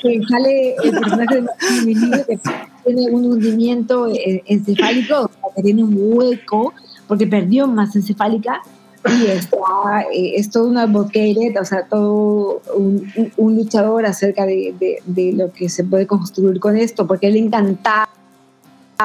Que 0.02 0.20
sale 0.28 0.74
el 0.84 0.90
personaje 0.90 1.40
de 1.40 2.24
que 2.26 2.38
tiene 2.84 3.10
un 3.10 3.32
hundimiento 3.32 4.08
encefálico, 4.12 5.30
que 5.56 5.62
tiene 5.62 5.84
un 5.84 5.96
hueco 5.96 6.74
porque 7.06 7.26
perdió 7.26 7.66
más 7.66 7.96
encefálica 7.96 8.62
y 9.04 9.26
está, 9.26 10.02
eh, 10.12 10.34
es 10.36 10.50
todo 10.50 10.68
una 10.68 10.82
advocate, 10.82 11.54
o 11.60 11.64
sea, 11.64 11.86
todo 11.86 12.62
un, 12.74 13.56
luchador 13.56 14.06
acerca 14.06 14.46
de, 14.46 15.00
de, 15.04 15.32
lo 15.32 15.52
que 15.52 15.68
se 15.68 15.84
puede 15.84 16.06
construir 16.06 16.60
con 16.60 16.76
esto, 16.76 17.06
porque 17.06 17.26
él 17.26 17.36
encantaba 17.36 18.08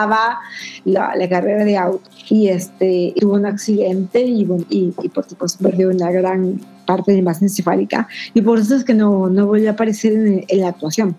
la, 0.06 1.14
la 1.16 1.30
carrera 1.30 1.64
de 1.64 1.78
auto 1.78 2.10
y 2.30 2.50
este 2.50 3.14
tuvo 3.20 3.34
un 3.34 3.46
accidente 3.46 4.22
y, 4.22 4.48
y, 4.70 4.94
y 5.02 5.10
por 5.10 5.28
supuesto 5.28 5.64
perdió 5.64 5.90
una 5.90 6.12
gran 6.12 6.60
parte 6.86 7.14
de 7.14 7.22
masa 7.22 7.46
encefálica 7.46 8.08
y 8.34 8.42
por 8.42 8.60
eso 8.60 8.76
es 8.76 8.84
que 8.84 8.94
no, 8.94 9.30
no 9.30 9.48
volvió 9.48 9.70
a 9.70 9.74
aparecer 9.74 10.14
en, 10.14 10.46
en 10.48 10.62
la 10.62 10.70
actuación. 10.70 11.16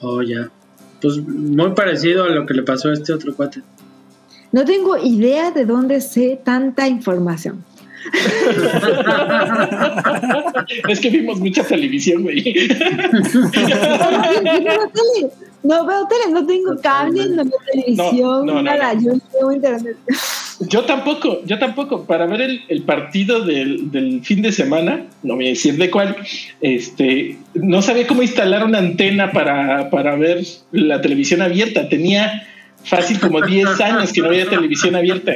Oh, 0.00 0.22
ya. 0.22 0.50
Pues 1.00 1.18
muy 1.18 1.72
parecido 1.72 2.24
a 2.24 2.28
lo 2.28 2.46
que 2.46 2.54
le 2.54 2.62
pasó 2.62 2.88
a 2.88 2.94
este 2.94 3.12
otro 3.12 3.34
cuate. 3.34 3.62
No 4.52 4.64
tengo 4.64 4.96
idea 4.96 5.50
de 5.50 5.66
dónde 5.66 6.00
sé 6.00 6.40
tanta 6.42 6.88
información. 6.88 7.62
es 10.88 11.00
que 11.00 11.10
vimos 11.10 11.40
mucha 11.40 11.64
televisión, 11.64 12.22
güey. 12.22 12.42
No 15.66 15.84
veo 15.84 16.06
tele, 16.06 16.32
no 16.32 16.46
tengo 16.46 16.76
cable, 16.80 17.28
no 17.28 17.44
veo 17.44 17.58
televisión, 17.72 18.64
nada, 18.64 18.94
yo 18.94 19.14
no 19.14 19.20
tengo 19.32 19.52
internet. 19.52 19.96
Yo 20.60 20.84
tampoco, 20.84 21.42
yo 21.44 21.58
tampoco. 21.58 22.04
Para 22.04 22.26
ver 22.26 22.40
el, 22.40 22.60
el 22.68 22.82
partido 22.82 23.44
del, 23.44 23.90
del, 23.90 24.22
fin 24.22 24.42
de 24.42 24.52
semana, 24.52 25.06
no 25.22 25.34
voy 25.34 25.46
a 25.46 25.48
decir 25.50 25.76
de 25.76 25.90
cuál, 25.90 26.16
este, 26.60 27.36
no 27.54 27.82
sabía 27.82 28.06
cómo 28.06 28.22
instalar 28.22 28.64
una 28.64 28.78
antena 28.78 29.32
para, 29.32 29.90
para 29.90 30.16
ver 30.16 30.44
la 30.70 31.00
televisión 31.00 31.42
abierta. 31.42 31.88
Tenía 31.88 32.46
fácil 32.88 33.20
como 33.20 33.40
10 33.40 33.80
años 33.80 34.12
que 34.12 34.20
no 34.20 34.28
había 34.28 34.48
televisión 34.48 34.96
abierta. 34.96 35.32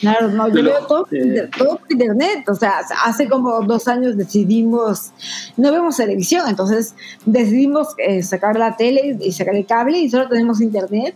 Claro, 0.00 0.28
no, 0.28 0.48
yo 0.48 0.62
veo 0.62 0.86
todo, 0.86 1.06
por 1.06 1.80
internet. 1.88 2.48
O 2.48 2.54
sea, 2.54 2.80
hace 3.04 3.28
como 3.28 3.60
dos 3.62 3.88
años 3.88 4.16
decidimos, 4.16 5.10
no 5.56 5.72
vemos 5.72 5.96
televisión, 5.96 6.44
entonces 6.48 6.94
decidimos 7.24 7.88
eh, 7.98 8.22
sacar 8.22 8.56
la 8.58 8.76
tele 8.76 9.18
y 9.20 9.32
sacar 9.32 9.56
el 9.56 9.66
cable 9.66 9.98
y 9.98 10.08
solo 10.08 10.28
tenemos 10.28 10.60
internet 10.60 11.14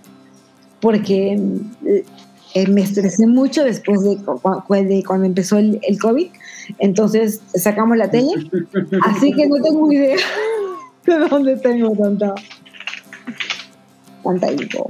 porque 0.80 1.38
eh, 2.54 2.66
me 2.68 2.82
estresé 2.82 3.26
mucho 3.26 3.62
después 3.62 4.02
de, 4.02 4.18
cuando 5.06 5.26
empezó 5.26 5.58
el, 5.58 5.78
el, 5.82 5.98
COVID. 5.98 6.28
Entonces 6.78 7.40
sacamos 7.54 7.96
la 7.96 8.10
tele. 8.10 8.30
Así 9.04 9.32
que 9.32 9.46
no 9.46 9.62
tengo 9.62 9.92
idea 9.92 10.16
de 11.06 11.18
dónde 11.28 11.56
tengo 11.56 11.92
tanta, 11.92 12.34
tanta 14.22 14.52
info. 14.52 14.86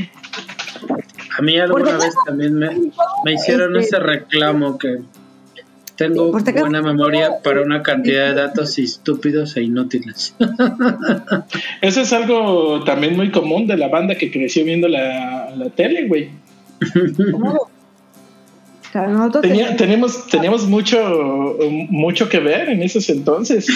A 1.39 1.43
mí 1.43 1.59
alguna 1.59 1.97
vez 1.97 2.15
también 2.27 2.55
me, 2.55 2.69
me 3.25 3.33
hicieron 3.33 3.77
este, 3.77 3.97
ese 3.97 4.05
reclamo 4.05 4.79
que 4.79 4.99
tengo 5.97 6.33
buena 6.33 6.83
memoria 6.83 7.43
para 7.43 7.63
una 7.63 7.83
cantidad 7.83 8.29
de 8.29 8.35
datos 8.35 8.79
estúpidos 8.79 9.57
e 9.57 9.63
inútiles. 9.63 10.35
Eso 11.81 12.01
es 12.01 12.13
algo 12.13 12.83
también 12.85 13.17
muy 13.17 13.31
común 13.31 13.67
de 13.67 13.77
la 13.77 13.89
banda 13.89 14.17
que 14.17 14.31
creció 14.31 14.65
viendo 14.65 14.89
la, 14.89 15.53
la 15.57 15.71
tele, 15.71 16.09
güey. 16.09 16.31
tenemos, 19.77 20.27
tenemos 20.29 20.67
mucho, 20.67 21.59
mucho 21.89 22.29
que 22.29 22.41
ver 22.41 22.69
en 22.69 22.83
esos 22.83 23.09
entonces. 23.09 23.67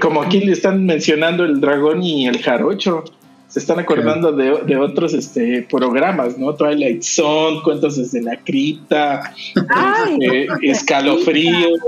Como 0.00 0.22
aquí 0.22 0.40
le 0.40 0.52
están 0.52 0.84
mencionando 0.84 1.44
el 1.44 1.60
dragón 1.60 2.02
y 2.02 2.26
el 2.26 2.40
jarocho 2.42 3.04
se 3.50 3.58
están 3.58 3.80
acordando 3.80 4.32
de, 4.32 4.62
de, 4.64 4.76
otros 4.76 5.12
este, 5.12 5.66
programas, 5.68 6.38
¿no? 6.38 6.54
Twilight 6.54 7.02
Zone, 7.02 7.60
Cuentos 7.64 7.96
desde 7.96 8.22
la 8.22 8.36
cripta, 8.36 9.34
este, 9.54 10.46
Escalofríos. 10.62 11.80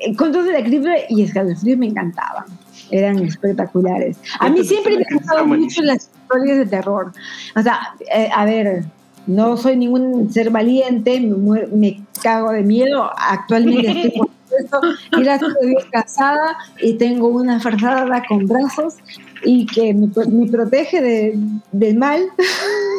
Eh, 0.00 0.16
Cuentos 0.16 0.44
de 0.44 0.52
la 0.52 0.64
cripta 0.64 0.94
y 1.08 1.22
Escalofríos 1.22 1.78
me 1.78 1.86
encantaban, 1.86 2.44
eran 2.90 3.20
espectaculares. 3.20 4.16
A 4.40 4.50
mí 4.50 4.64
siempre 4.64 4.96
me 4.96 5.04
han 5.08 5.18
gustado 5.18 5.46
mucho 5.46 5.80
las 5.82 6.10
historias 6.10 6.58
de 6.58 6.66
terror. 6.66 7.12
O 7.54 7.62
sea, 7.62 7.94
eh, 8.12 8.28
a 8.34 8.44
ver, 8.44 8.84
no 9.28 9.56
soy 9.56 9.76
ningún 9.76 10.32
ser 10.32 10.50
valiente, 10.50 11.20
me, 11.20 11.66
me 11.68 12.02
cago 12.20 12.50
de 12.50 12.64
miedo. 12.64 13.08
Actualmente 13.16 13.90
estoy 14.08 14.28
por 14.52 14.60
esto, 14.60 14.80
gracias 15.20 15.50
a 15.50 15.66
Dios 15.66 15.84
casada 15.90 16.56
y 16.80 16.94
tengo 16.94 17.28
una 17.28 17.60
farzada 17.60 18.22
con 18.28 18.46
brazos 18.46 18.96
y 19.44 19.66
que 19.66 19.94
me, 19.94 20.08
protege 20.48 21.00
de, 21.00 21.38
del 21.72 21.96
mal. 21.96 22.22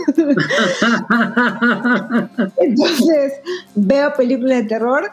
Entonces 2.58 3.34
veo 3.76 4.14
películas 4.14 4.64
de 4.64 4.66
terror, 4.66 5.12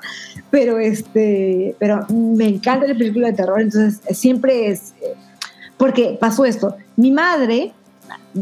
pero 0.51 0.79
este, 0.79 1.77
pero 1.79 2.07
me 2.09 2.49
encanta 2.49 2.87
la 2.87 2.95
película 2.95 3.29
de 3.29 3.35
terror, 3.35 3.61
entonces 3.61 4.01
siempre 4.17 4.69
es 4.69 4.95
porque 5.77 6.17
pasó 6.21 6.45
esto. 6.45 6.77
Mi 6.97 7.11
madre 7.11 7.73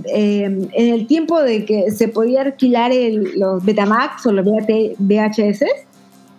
em, 0.06 0.68
en 0.72 0.94
el 0.94 1.06
tiempo 1.06 1.40
de 1.40 1.64
que 1.64 1.92
se 1.92 2.08
podía 2.08 2.42
alquilar 2.42 2.90
el, 2.90 3.38
los 3.38 3.64
Betamax 3.64 4.26
o 4.26 4.32
los 4.32 4.44
VHS, 4.44 5.64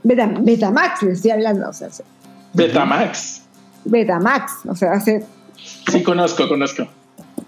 Betamax, 0.04 1.04
le 1.04 1.12
estoy 1.12 1.32
hablando, 1.32 1.70
o 1.70 1.74
sea, 1.74 1.90
Betamax. 2.54 3.42
Betamax, 3.86 4.66
o 4.68 4.76
sea, 4.76 4.94
hace 4.94 5.26
Sí, 5.92 6.04
conozco, 6.04 6.48
conozco. 6.48 6.88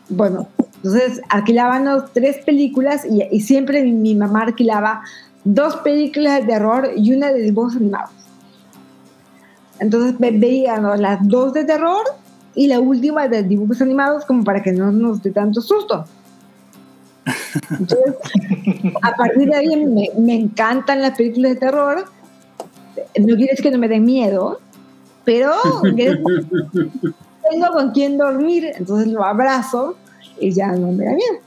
Bueno, 0.10 0.48
entonces 0.78 1.22
alquilábamos 1.30 2.12
tres 2.14 2.38
películas 2.46 3.06
y, 3.06 3.40
siempre 3.42 3.84
mi, 3.84 4.16
mamá 4.16 4.44
alquilaba 4.44 5.02
dos 5.44 5.78
películas 5.78 6.42
de 6.42 6.48
terror 6.48 6.90
y 6.96 7.14
una 7.14 7.32
de 7.32 7.42
dibujos 7.42 7.76
animados. 7.76 8.12
Entonces 9.80 10.16
veíamos 10.20 11.00
las 11.00 11.28
dos 11.28 11.54
de 11.54 11.66
terror 11.66 12.04
y 12.54 12.68
la 12.68 12.80
última 12.80 13.28
de 13.28 13.44
dibujos 13.44 13.82
animados 13.82 14.26
como 14.26 14.44
para 14.44 14.62
que 14.62 14.72
no 14.72 14.92
nos 14.92 15.24
dé 15.24 15.32
tanto 15.32 15.62
susto. 15.62 16.06
Entonces, 17.70 18.16
a 19.02 19.12
partir 19.16 19.50
de 19.50 19.56
ahí 19.56 19.86
me, 19.86 20.10
me 20.18 20.36
encantan 20.36 21.02
las 21.02 21.18
películas 21.18 21.54
de 21.54 21.60
terror. 21.60 22.06
No 23.20 23.36
quieres 23.36 23.62
que 23.62 23.72
no 23.72 23.78
me 23.78 23.88
den 23.88 24.06
miedo, 24.06 24.60
pero 25.26 25.54
tengo 25.84 27.68
con 27.74 27.92
quién 27.92 28.18
dormir, 28.18 28.72
entonces 28.76 29.08
lo 29.08 29.24
abrazo 29.24 29.96
y 30.40 30.52
ya 30.52 30.72
no 30.74 30.92
me 30.92 31.06
da 31.06 31.12
miedo. 31.12 31.40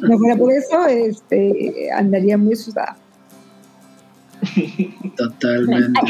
no 0.00 0.18
fuera 0.18 0.36
por 0.36 0.52
eso, 0.52 0.86
este, 0.86 1.90
andaría 1.92 2.38
muy 2.38 2.52
asustada. 2.52 2.96
Totalmente. 5.16 6.00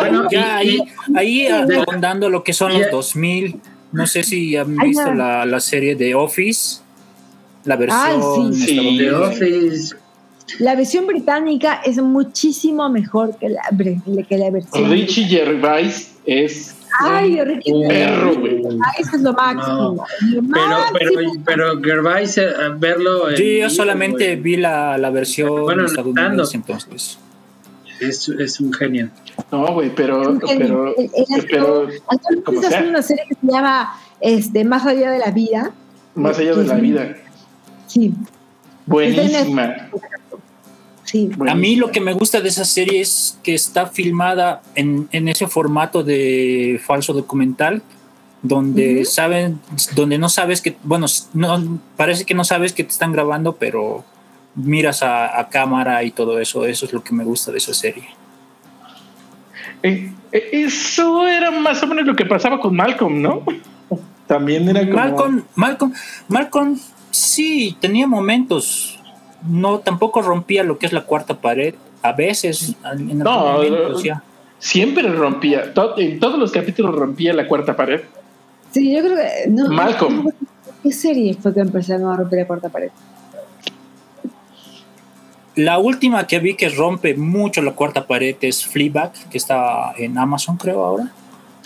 bueno, 0.00 0.28
ya 0.30 0.56
ahí, 0.56 0.78
ahí 1.14 1.46
ahondando 1.46 2.28
lo 2.28 2.44
que 2.44 2.52
son 2.52 2.78
los 2.78 2.90
2000, 2.90 3.60
no 3.92 4.06
sé 4.06 4.22
si 4.22 4.56
han 4.56 4.76
visto 4.76 5.14
la, 5.14 5.46
la 5.46 5.60
serie 5.60 5.96
de 5.96 6.14
Office, 6.14 6.80
la 7.64 7.76
versión 7.76 8.52
de 8.98 9.14
Office. 9.14 9.96
La 10.58 10.74
versión 10.74 11.06
británica 11.06 11.80
es 11.84 11.98
muchísimo 11.98 12.88
mejor 12.88 13.36
que 13.38 13.48
la, 13.48 13.62
que 14.28 14.38
la 14.38 14.50
versión. 14.50 14.90
Richie 14.90 15.24
Gervais 15.24 16.14
es 16.26 16.74
Ay, 17.00 17.40
un 17.40 17.88
perro, 17.88 18.38
güey. 18.38 18.62
Eso 18.98 19.16
es 19.16 19.22
lo 19.22 19.32
máximo. 19.32 20.04
pero, 20.52 20.76
pero, 20.92 21.30
pero 21.44 21.80
Gervais, 21.82 22.36
eh, 22.38 22.50
verlo. 22.76 23.34
Sí, 23.36 23.60
yo 23.60 23.70
solamente 23.70 24.36
vi 24.36 24.56
la, 24.56 24.98
la 24.98 25.10
versión 25.10 25.62
bueno, 25.62 25.86
estadounidense 25.86 26.56
entonces. 26.56 27.18
Es, 28.00 28.28
es 28.28 28.60
un 28.60 28.72
genio. 28.72 29.10
No, 29.50 29.72
güey, 29.74 29.94
pero. 29.94 30.38
pero, 30.46 30.94
pero, 31.50 31.88
pero 32.44 32.88
una 32.88 33.02
serie 33.02 33.24
que 33.28 33.34
se 33.34 33.46
llama 33.46 33.94
este, 34.20 34.64
Más 34.64 34.84
allá 34.86 35.10
de 35.10 35.18
la 35.18 35.30
vida. 35.30 35.72
Más 36.14 36.38
allá 36.38 36.54
de 36.54 36.64
la 36.64 36.74
vida. 36.74 37.16
Sí. 37.86 38.12
Buenísima. 38.86 39.88
A 41.48 41.54
mí 41.54 41.76
lo 41.76 41.90
que 41.90 42.00
me 42.00 42.14
gusta 42.14 42.40
de 42.40 42.48
esa 42.48 42.64
serie 42.64 43.00
es 43.00 43.38
que 43.42 43.54
está 43.54 43.86
filmada 43.86 44.62
en, 44.74 45.08
ese 45.12 45.46
formato 45.46 46.02
de 46.02 46.80
falso 46.82 47.12
documental, 47.12 47.82
donde 48.42 49.04
saben, 49.04 49.60
donde 49.94 50.18
no 50.18 50.28
sabes 50.28 50.62
que, 50.62 50.76
bueno, 50.82 51.06
no, 51.34 51.78
parece 51.96 52.24
que 52.24 52.34
no 52.34 52.44
sabes 52.44 52.72
que 52.72 52.84
te 52.84 52.90
están 52.90 53.12
grabando, 53.12 53.56
pero 53.56 54.04
miras 54.54 55.02
a, 55.02 55.48
cámara 55.50 56.02
y 56.02 56.12
todo 56.12 56.38
eso. 56.38 56.64
Eso 56.64 56.86
es 56.86 56.92
lo 56.92 57.04
que 57.04 57.14
me 57.14 57.24
gusta 57.24 57.52
de 57.52 57.58
esa 57.58 57.74
serie. 57.74 58.04
Eh, 59.82 60.12
eh, 60.32 60.48
eso 60.52 61.26
era 61.26 61.50
más 61.50 61.82
o 61.82 61.86
menos 61.86 62.06
lo 62.06 62.16
que 62.16 62.24
pasaba 62.24 62.58
con 62.58 62.74
Malcolm, 62.74 63.20
¿no? 63.20 63.42
También 64.26 64.68
era 64.68 64.80
como... 64.80 64.96
Malcolm, 64.96 65.42
Malcolm, 65.56 65.92
Malcolm, 66.28 66.80
sí, 67.10 67.76
tenía 67.80 68.06
momentos 68.06 69.01
no 69.48 69.78
tampoco 69.80 70.22
rompía 70.22 70.62
lo 70.62 70.78
que 70.78 70.86
es 70.86 70.92
la 70.92 71.02
cuarta 71.02 71.40
pared. 71.40 71.74
A 72.02 72.12
veces, 72.12 72.74
en 72.84 73.18
no, 73.18 73.60
siempre 74.58 75.08
rompía. 75.08 75.72
en 75.96 76.20
todos 76.20 76.38
los 76.38 76.50
capítulos 76.50 76.94
rompía 76.94 77.32
la 77.32 77.46
cuarta 77.46 77.76
pared. 77.76 78.00
Sí, 78.72 78.92
yo 78.92 79.00
creo 79.02 79.16
que. 79.16 79.50
No, 79.50 79.68
Malcolm. 79.68 80.30
¿Qué 80.82 80.90
serie 80.90 81.34
fue 81.34 81.54
que 81.54 81.60
empezaron 81.60 82.12
a 82.12 82.16
romper 82.16 82.40
la 82.40 82.46
cuarta 82.46 82.68
pared? 82.68 82.90
La 85.54 85.78
última 85.78 86.26
que 86.26 86.38
vi 86.38 86.54
que 86.54 86.70
rompe 86.70 87.14
mucho 87.14 87.60
la 87.62 87.72
cuarta 87.72 88.06
pared 88.06 88.36
es 88.40 88.66
Fleabag, 88.66 89.12
que 89.30 89.38
está 89.38 89.92
en 89.96 90.16
Amazon, 90.16 90.56
creo, 90.56 90.82
ahora. 90.84 91.12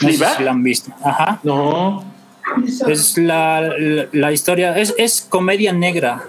No 0.02 0.08
sé 0.10 0.26
si 0.36 0.42
la 0.42 0.50
han 0.50 0.62
visto. 0.62 0.92
Ajá. 1.02 1.40
No. 1.44 2.04
Es 2.86 3.16
la, 3.16 3.72
la, 4.12 4.32
historia, 4.32 4.76
es, 4.76 4.94
es 4.98 5.22
comedia 5.22 5.72
negra 5.72 6.24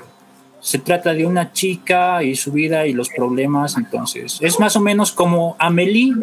se 0.59 0.79
trata 0.79 1.13
de 1.13 1.25
una 1.25 1.51
chica 1.53 2.23
y 2.23 2.35
su 2.35 2.51
vida 2.51 2.88
y 2.88 2.93
los 2.93 3.09
problemas, 3.09 3.77
entonces 3.77 4.39
es 4.41 4.59
más 4.59 4.75
o 4.75 4.79
menos 4.79 5.11
como 5.11 5.55
Amelie, 5.59 6.13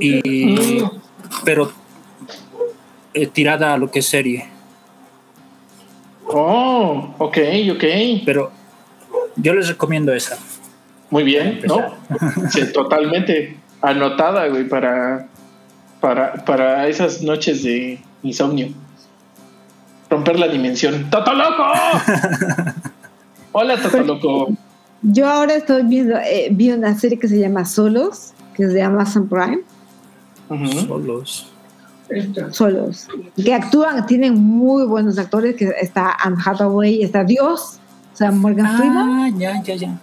y, 0.00 0.82
pero 1.44 1.72
eh, 3.12 3.26
tirada 3.26 3.74
a 3.74 3.78
lo 3.78 3.90
que 3.90 4.00
es 4.00 4.06
serie. 4.06 4.46
Oh, 6.26 7.14
ok, 7.18 7.38
ok. 7.72 7.84
Pero 8.24 8.50
yo 9.36 9.54
les 9.54 9.68
recomiendo 9.68 10.12
esa. 10.12 10.38
Muy 11.10 11.22
bien, 11.22 11.60
¿no? 11.66 11.94
sí, 12.50 12.72
totalmente 12.72 13.56
anotada, 13.82 14.46
güey, 14.48 14.66
para, 14.66 15.28
para, 16.00 16.44
para 16.44 16.88
esas 16.88 17.22
noches 17.22 17.62
de, 17.62 18.00
insomnio. 18.24 18.68
Romper 20.10 20.38
la 20.38 20.48
dimensión. 20.48 21.08
¡Totoloco! 21.10 21.64
Hola, 23.56 23.80
Totoloco. 23.80 24.48
Yo 25.02 25.28
ahora 25.28 25.54
estoy 25.54 25.84
viendo, 25.84 26.16
eh, 26.16 26.48
vi 26.50 26.72
una 26.72 26.98
serie 26.98 27.20
que 27.20 27.28
se 27.28 27.38
llama 27.38 27.64
Solos, 27.64 28.32
que 28.52 28.64
es 28.64 28.72
de 28.72 28.82
Amazon 28.82 29.28
Prime. 29.28 29.60
Solos. 30.88 31.52
Solos. 32.50 33.06
Que 33.36 33.54
actúan, 33.54 34.04
tienen 34.06 34.34
muy 34.34 34.86
buenos 34.86 35.18
actores, 35.18 35.54
que 35.54 35.72
está 35.80 36.16
Anne 36.20 36.36
Hathaway, 36.44 37.04
está 37.04 37.22
Dios, 37.22 37.78
o 38.12 38.16
sea, 38.16 38.32
Morgan 38.32 38.66
ah, 38.66 38.76
Freeman. 38.76 39.38
ya, 39.38 39.62
ya, 39.62 39.76
ya. 39.76 40.00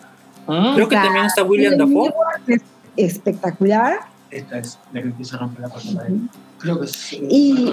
Ah. 0.48 0.72
Creo 0.76 0.88
que 0.88 0.96
también 0.96 1.26
está 1.26 1.44
William 1.44 1.78
Dafoe. 1.78 2.10
Es 2.48 2.62
espectacular. 2.96 4.00
Esta 4.30 4.60
es 4.60 4.80
la 4.94 5.02
que 5.02 5.08
empieza 5.10 5.36
a 5.36 5.40
romper 5.40 5.60
la 5.60 5.68
pantalla. 5.68 6.16
Creo 6.58 6.80
que 6.80 6.86
es. 6.86 7.14
Y, 7.14 7.70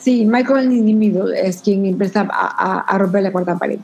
sí, 0.00 0.26
Michael 0.26 0.68
Middle 0.68 1.40
es 1.40 1.62
quien 1.62 1.86
empieza 1.86 2.26
a, 2.28 2.80
a, 2.80 2.98
romper 2.98 3.22
la 3.22 3.30
cuarta 3.30 3.56
pared. 3.56 3.78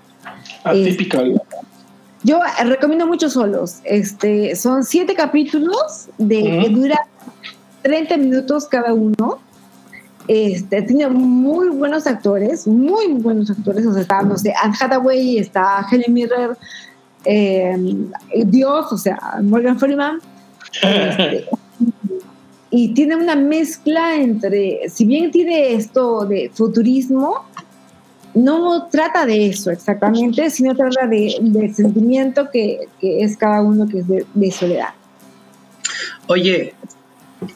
Yo 2.24 2.40
recomiendo 2.64 3.06
mucho 3.06 3.30
solos. 3.30 3.76
Este, 3.84 4.56
son 4.56 4.84
siete 4.84 5.14
capítulos 5.14 6.08
de 6.18 6.42
que 6.42 6.68
dura 6.70 6.98
30 7.82 8.16
minutos 8.16 8.66
cada 8.66 8.92
uno. 8.92 9.40
Este, 10.26 10.82
tiene 10.82 11.08
muy 11.08 11.70
buenos 11.70 12.06
actores, 12.06 12.66
muy 12.66 13.08
buenos 13.14 13.50
actores. 13.50 13.86
O 13.86 13.92
sea, 13.92 14.02
está, 14.02 14.22
no 14.22 14.36
sé, 14.36 14.52
Anne 14.62 14.74
Hathaway, 14.78 15.38
está 15.38 15.86
Helen 15.90 16.12
Mirren, 16.12 16.50
eh, 17.24 17.76
Dios, 18.44 18.92
o 18.92 18.98
sea, 18.98 19.18
Morgan 19.42 19.78
Freeman. 19.78 20.20
Este, 20.82 21.46
y 22.70 22.92
tiene 22.92 23.16
una 23.16 23.34
mezcla 23.34 24.16
entre, 24.16 24.88
si 24.90 25.06
bien 25.06 25.30
tiene 25.30 25.72
esto 25.72 26.26
de 26.26 26.50
futurismo, 26.52 27.46
no 28.34 28.88
trata 28.90 29.26
de 29.26 29.48
eso 29.48 29.70
exactamente, 29.70 30.50
sino 30.50 30.74
trata 30.74 31.06
de, 31.06 31.36
del 31.40 31.74
sentimiento 31.74 32.50
que, 32.50 32.88
que, 33.00 33.22
es 33.22 33.36
cada 33.36 33.62
uno 33.62 33.88
que 33.88 34.00
es 34.00 34.08
de, 34.08 34.26
de 34.34 34.50
soledad. 34.50 34.90
Oye, 36.26 36.74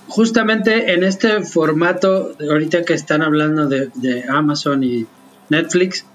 justamente 0.08 0.94
en 0.94 1.04
este 1.04 1.42
formato, 1.42 2.34
ahorita 2.40 2.84
que 2.84 2.94
están 2.94 3.22
hablando 3.22 3.68
de, 3.68 3.90
de, 3.94 4.24
Amazon 4.28 4.82
y 4.82 5.06
Netflix, 5.48 6.06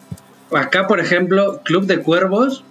acá 0.52 0.88
por 0.88 1.00
ejemplo, 1.00 1.62
Club 1.64 1.86
de 1.86 2.00
Cuervos 2.02 2.64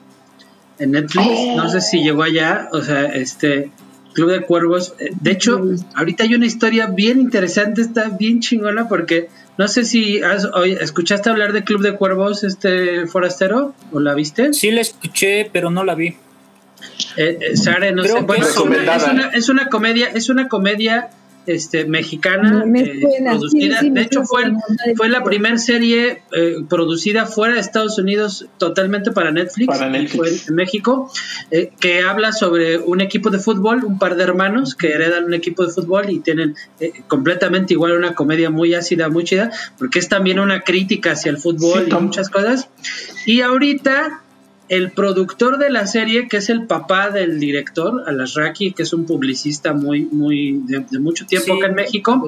en 0.79 0.93
Netflix, 0.93 1.57
no 1.57 1.69
sé 1.71 1.81
si 1.81 2.03
llegó 2.03 2.23
allá, 2.23 2.69
o 2.73 2.83
sea, 2.83 3.05
este 3.05 3.71
Club 4.13 4.31
de 4.31 4.41
Cuervos, 4.43 4.95
eh, 4.99 5.11
de 5.21 5.31
hecho, 5.31 5.63
ahorita 5.95 6.25
hay 6.25 6.35
una 6.35 6.47
historia 6.47 6.87
bien 6.87 7.21
interesante, 7.21 7.83
está 7.83 8.09
bien 8.09 8.41
chingona 8.41 8.89
porque 8.89 9.29
no 9.59 9.69
sé 9.69 9.85
si 9.85 10.23
has, 10.23 10.49
escuchaste 10.81 11.31
hablar 11.31 11.53
de 11.53 11.65
Club 11.65 11.83
de 11.83 11.97
Cuervos, 11.97 12.45
este 12.45 13.07
forastero, 13.07 13.74
o 13.93 14.01
la 14.01 14.15
viste? 14.15 14.53
Sí, 14.53 14.70
la 14.70 14.83
escuché, 14.83 15.49
pero 15.53 15.70
no 15.70 15.85
la 15.85 15.95
vi. 15.95 16.16
Eh, 17.16 17.39
eh, 17.41 17.57
Sare, 17.57 17.93
no 17.93 18.05
sé. 18.05 18.20
Bueno, 18.20 18.47
es 18.47 18.57
una, 18.57 19.31
es 19.31 19.49
una, 19.49 19.69
comedia, 19.69 20.09
es 20.09 20.28
una 20.28 20.49
comedia 20.49 21.11
este, 21.47 21.85
mexicana 21.85 22.64
eh, 22.74 23.01
producida. 23.24 23.81
de 23.82 24.02
hecho, 24.02 24.24
fue, 24.24 24.52
fue 24.97 25.09
la 25.09 25.23
primera 25.23 25.59
serie 25.59 26.23
eh, 26.32 26.56
producida 26.68 27.27
fuera 27.27 27.55
de 27.55 27.60
Estados 27.60 27.98
Unidos 27.98 28.47
totalmente 28.59 29.12
para 29.12 29.31
Netflix, 29.31 29.78
Fue 30.14 30.28
en 30.48 30.55
México, 30.55 31.10
eh, 31.51 31.70
que 31.78 32.01
habla 32.01 32.32
sobre 32.32 32.78
un 32.78 33.01
equipo 33.01 33.31
de 33.31 33.39
fútbol, 33.39 33.85
un 33.85 33.98
par 33.98 34.16
de 34.16 34.24
hermanos 34.24 34.74
que 34.74 34.89
heredan 34.89 35.24
un 35.24 35.35
equipo 35.35 35.64
de 35.64 35.73
fútbol 35.73 36.10
y 36.10 36.20
tienen 36.20 36.55
completamente 37.06 37.74
igual 37.74 37.93
una 37.93 38.14
comedia 38.14 38.51
muy 38.51 38.74
ácida, 38.74 39.09
muy 39.09 39.24
chida, 39.24 39.51
porque 39.78 39.98
es 39.98 40.09
también 40.09 40.39
una 40.39 40.60
crítica 40.60 41.12
hacia 41.12 41.31
el 41.31 41.39
fútbol 41.39 41.86
y 41.89 41.94
muchas 41.94 42.28
cosas. 42.28 42.68
Y 43.24 43.40
ahorita 43.40 44.23
el 44.68 44.90
productor 44.90 45.59
de 45.59 45.70
la 45.70 45.86
serie, 45.86 46.28
que 46.28 46.38
es 46.38 46.51
el 46.51 46.66
papá 46.66 47.10
del 47.10 47.38
director, 47.38 48.05
Alasraki, 48.06 48.72
que 48.72 48.82
es 48.82 48.93
un 48.93 49.06
publicista 49.06 49.72
muy, 49.72 50.06
muy 50.06 50.60
de, 50.66 50.84
mucho 50.98 51.24
tiempo 51.26 51.55
acá 51.55 51.66
en 51.66 51.74
México, 51.74 52.26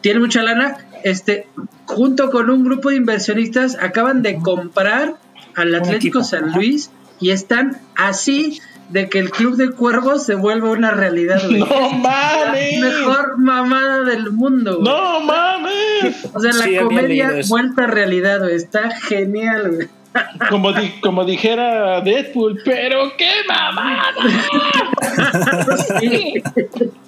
tiene 0.00 0.20
mucha 0.20 0.42
lana. 0.42 0.78
Este, 1.04 1.46
junto 1.86 2.30
con 2.30 2.50
un 2.50 2.64
grupo 2.64 2.90
de 2.90 2.96
inversionistas, 2.96 3.76
acaban 3.80 4.22
de 4.22 4.38
comprar 4.38 5.16
al 5.54 5.74
Atlético 5.74 6.24
San 6.24 6.52
Luis 6.52 6.90
y 7.20 7.30
están 7.30 7.78
así 7.94 8.60
de 8.88 9.08
que 9.08 9.18
el 9.18 9.30
Club 9.30 9.56
de 9.56 9.70
Cuervos 9.70 10.24
se 10.24 10.34
vuelva 10.34 10.70
una 10.70 10.90
realidad. 10.90 11.42
¡No 11.50 11.90
mames! 11.90 12.80
La 12.80 12.88
mejor 12.88 13.38
mamada 13.38 14.02
del 14.02 14.32
mundo. 14.32 14.78
¡No 14.82 15.20
mames! 15.20 16.16
O 16.32 16.40
sea, 16.40 16.52
la 16.52 16.82
comedia 16.82 17.32
vuelta 17.48 17.84
a 17.84 17.86
realidad, 17.86 18.48
Está 18.50 18.90
genial, 18.90 19.70
güey 19.72 19.99
como, 20.48 20.70
como 21.02 21.24
dijera 21.24 22.00
Deadpool, 22.00 22.60
pero 22.64 23.12
qué 23.16 23.30
mamada. 23.48 24.02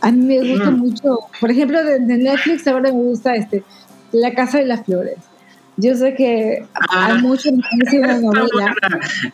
A 0.00 0.10
mí 0.10 0.24
me 0.24 0.50
gusta 0.50 0.70
mucho, 0.70 1.18
por 1.40 1.50
ejemplo, 1.50 1.82
de, 1.82 2.00
Netflix 2.00 2.66
ahora 2.68 2.92
me 2.92 3.00
gusta 3.02 3.34
este 3.34 3.64
La 4.12 4.34
Casa 4.34 4.58
de 4.58 4.66
las 4.66 4.84
Flores. 4.84 5.16
Yo 5.78 5.94
sé 5.94 6.14
que 6.14 6.64
hay 6.90 7.12
ah. 7.12 7.18
mucho 7.20 7.50
está 7.50 8.18
novela. 8.18 8.74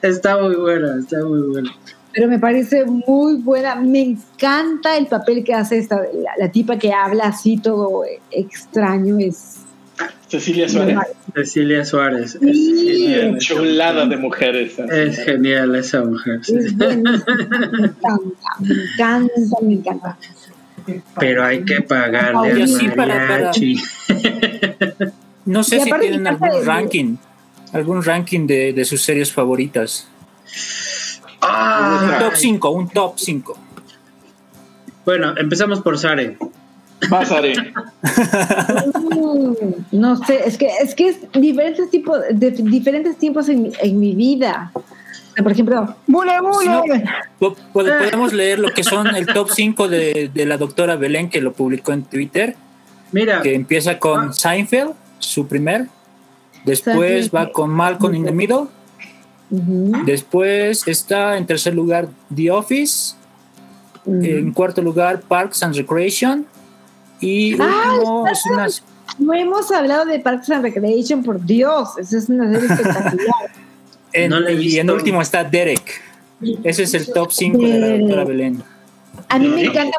está 0.02 0.38
muy 0.38 0.56
buena, 0.56 0.98
está 0.98 1.24
muy 1.24 1.42
buena. 1.42 1.70
Pero 2.12 2.28
me 2.28 2.38
parece 2.38 2.84
muy 2.84 3.36
buena. 3.36 3.76
Me 3.76 4.00
encanta 4.00 4.96
el 4.96 5.06
papel 5.06 5.44
que 5.44 5.54
hace 5.54 5.78
esta, 5.78 6.02
la 6.38 6.50
tipa 6.50 6.78
que 6.78 6.92
habla 6.92 7.24
así 7.24 7.58
todo 7.58 8.04
extraño. 8.30 9.18
Es 9.18 9.60
Cecilia 10.28 10.68
Suárez. 10.68 10.96
Cecilia 11.34 11.84
Suárez. 11.84 12.38
Es 12.40 13.44
chulada 13.44 14.06
de 14.06 14.16
mujeres. 14.16 14.78
Es 14.78 15.24
genial 15.24 15.74
esa 15.74 16.02
mujer. 16.02 16.40
me 16.48 16.94
encanta, 16.94 18.28
me 18.60 18.74
encanta, 18.74 19.56
me 19.60 19.74
encanta. 19.74 20.18
Pero 21.18 21.44
hay 21.44 21.64
que 21.64 21.82
pagarle 21.82 22.64
a 22.64 23.52
No 25.44 25.64
sé 25.64 25.80
si 25.80 25.90
tienen 25.90 26.26
algún 26.26 26.64
ranking, 26.64 27.16
algún 27.72 28.02
ranking 28.02 28.46
de, 28.46 28.72
de 28.72 28.84
sus 28.84 29.02
series 29.02 29.32
favoritas. 29.32 30.08
Ah. 31.40 32.00
un 32.02 32.18
top 32.18 32.36
5, 32.36 32.70
un 32.70 32.88
top 32.88 33.14
5. 33.18 33.58
Bueno, 35.04 35.34
empezamos 35.36 35.82
por 35.82 35.98
Sare. 35.98 36.38
Pásale. 37.10 37.54
no 39.92 40.16
sé, 40.16 40.40
es 40.46 40.56
que 40.56 40.68
es 40.82 40.94
que 40.94 41.08
es 41.08 41.18
diferentes 41.32 41.90
tipos, 41.90 42.18
de, 42.30 42.50
diferentes 42.50 43.16
tiempos 43.16 43.48
en, 43.48 43.72
en 43.80 43.98
mi 43.98 44.14
vida. 44.14 44.72
Por 45.42 45.50
ejemplo, 45.50 45.94
¡Bule, 46.06 46.32
bule! 46.40 47.04
podemos 47.72 48.32
leer 48.34 48.58
lo 48.58 48.68
que 48.74 48.84
son 48.84 49.06
el 49.14 49.26
top 49.26 49.48
5 49.50 49.88
de, 49.88 50.30
de, 50.32 50.46
la 50.46 50.58
doctora 50.58 50.96
Belén 50.96 51.30
que 51.30 51.40
lo 51.40 51.52
publicó 51.52 51.92
en 51.92 52.02
Twitter. 52.04 52.54
Mira. 53.12 53.40
Que 53.40 53.54
empieza 53.54 53.98
con 53.98 54.28
ah. 54.28 54.32
Seinfeld, 54.32 54.92
su 55.18 55.46
primer. 55.46 55.86
Después 56.64 57.30
va 57.34 57.50
con 57.50 57.70
Malcolm 57.70 58.14
in 58.14 58.24
the 58.24 58.32
Middle. 58.32 58.66
Después 60.04 60.86
está 60.86 61.36
en 61.36 61.46
tercer 61.46 61.74
lugar 61.74 62.08
The 62.34 62.50
Office. 62.50 63.14
En 64.06 64.52
cuarto 64.52 64.82
lugar 64.82 65.22
Parks 65.22 65.62
and 65.62 65.74
Recreation. 65.74 66.46
Y 67.22 67.56
ah, 67.60 68.24
No 69.18 69.32
hemos 69.32 69.70
hablado 69.70 70.04
de 70.04 70.18
Parks 70.18 70.50
and 70.50 70.64
Recreation, 70.64 71.22
por 71.22 71.42
Dios, 71.42 71.90
esa 71.96 72.18
es 72.18 72.28
una 72.28 72.52
serie 72.52 72.68
espectacular. 72.68 74.50
y 74.60 74.78
en 74.78 74.90
último 74.90 75.22
está 75.22 75.44
Derek. 75.44 76.02
Ese 76.64 76.82
es 76.82 76.94
el 76.94 77.06
top 77.12 77.30
5 77.30 77.58
de 77.58 77.78
la 77.78 77.98
doctora 77.98 78.24
Belén. 78.24 78.62
A 79.28 79.38
mí 79.38 79.48
me 79.48 79.64
encanta 79.64 79.96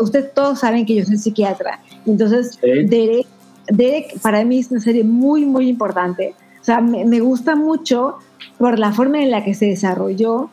ustedes 0.00 0.34
todos 0.34 0.60
saben 0.60 0.84
que 0.84 0.96
yo 0.96 1.04
soy 1.04 1.16
psiquiatra, 1.16 1.80
entonces 2.04 2.58
Derek, 2.60 3.26
Derek 3.68 4.20
para 4.20 4.44
mí 4.44 4.58
es 4.58 4.70
una 4.70 4.80
serie 4.80 5.02
muy, 5.02 5.46
muy 5.46 5.68
importante. 5.68 6.34
O 6.60 6.64
sea, 6.64 6.80
me, 6.80 7.04
me 7.04 7.20
gusta 7.20 7.56
mucho 7.56 8.18
por 8.58 8.78
la 8.78 8.92
forma 8.92 9.22
en 9.22 9.30
la 9.30 9.42
que 9.42 9.54
se 9.54 9.66
desarrolló, 9.66 10.50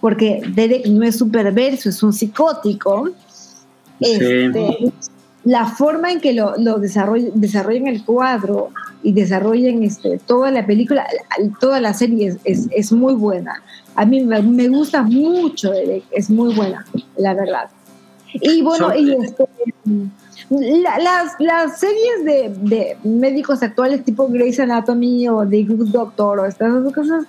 porque 0.00 0.42
Derek 0.54 0.86
no 0.86 1.04
es 1.04 1.20
un 1.20 1.30
perverso, 1.30 1.88
es 1.88 2.02
un 2.02 2.12
psicótico, 2.12 3.10
este, 4.00 4.92
la 5.44 5.66
forma 5.66 6.10
en 6.10 6.20
que 6.20 6.32
lo, 6.32 6.56
lo 6.56 6.78
desarrollan, 6.78 7.86
el 7.86 8.04
cuadro 8.04 8.70
y 9.02 9.12
desarrollan 9.12 9.82
este, 9.82 10.18
toda 10.18 10.50
la 10.50 10.66
película, 10.66 11.06
toda 11.60 11.80
la 11.80 11.92
serie 11.92 12.36
es, 12.44 12.68
es, 12.70 12.92
muy 12.92 13.14
buena. 13.14 13.62
A 13.94 14.06
mí 14.06 14.22
me, 14.22 14.68
gusta 14.68 15.02
mucho, 15.02 15.72
es 16.10 16.30
muy 16.30 16.54
buena, 16.54 16.86
la 17.16 17.34
verdad. 17.34 17.68
Y 18.32 18.62
bueno, 18.62 18.92
y 18.96 19.12
este, 19.12 19.44
las, 20.50 21.34
las 21.38 21.78
series 21.78 22.24
de, 22.24 22.54
de, 22.62 22.96
médicos 23.04 23.62
actuales 23.62 24.04
tipo 24.04 24.26
Grey's 24.28 24.58
Anatomy 24.58 25.28
o 25.28 25.46
The 25.46 25.62
Good 25.64 25.88
Doctor 25.88 26.40
o 26.40 26.46
estas 26.46 26.92
cosas. 26.92 27.26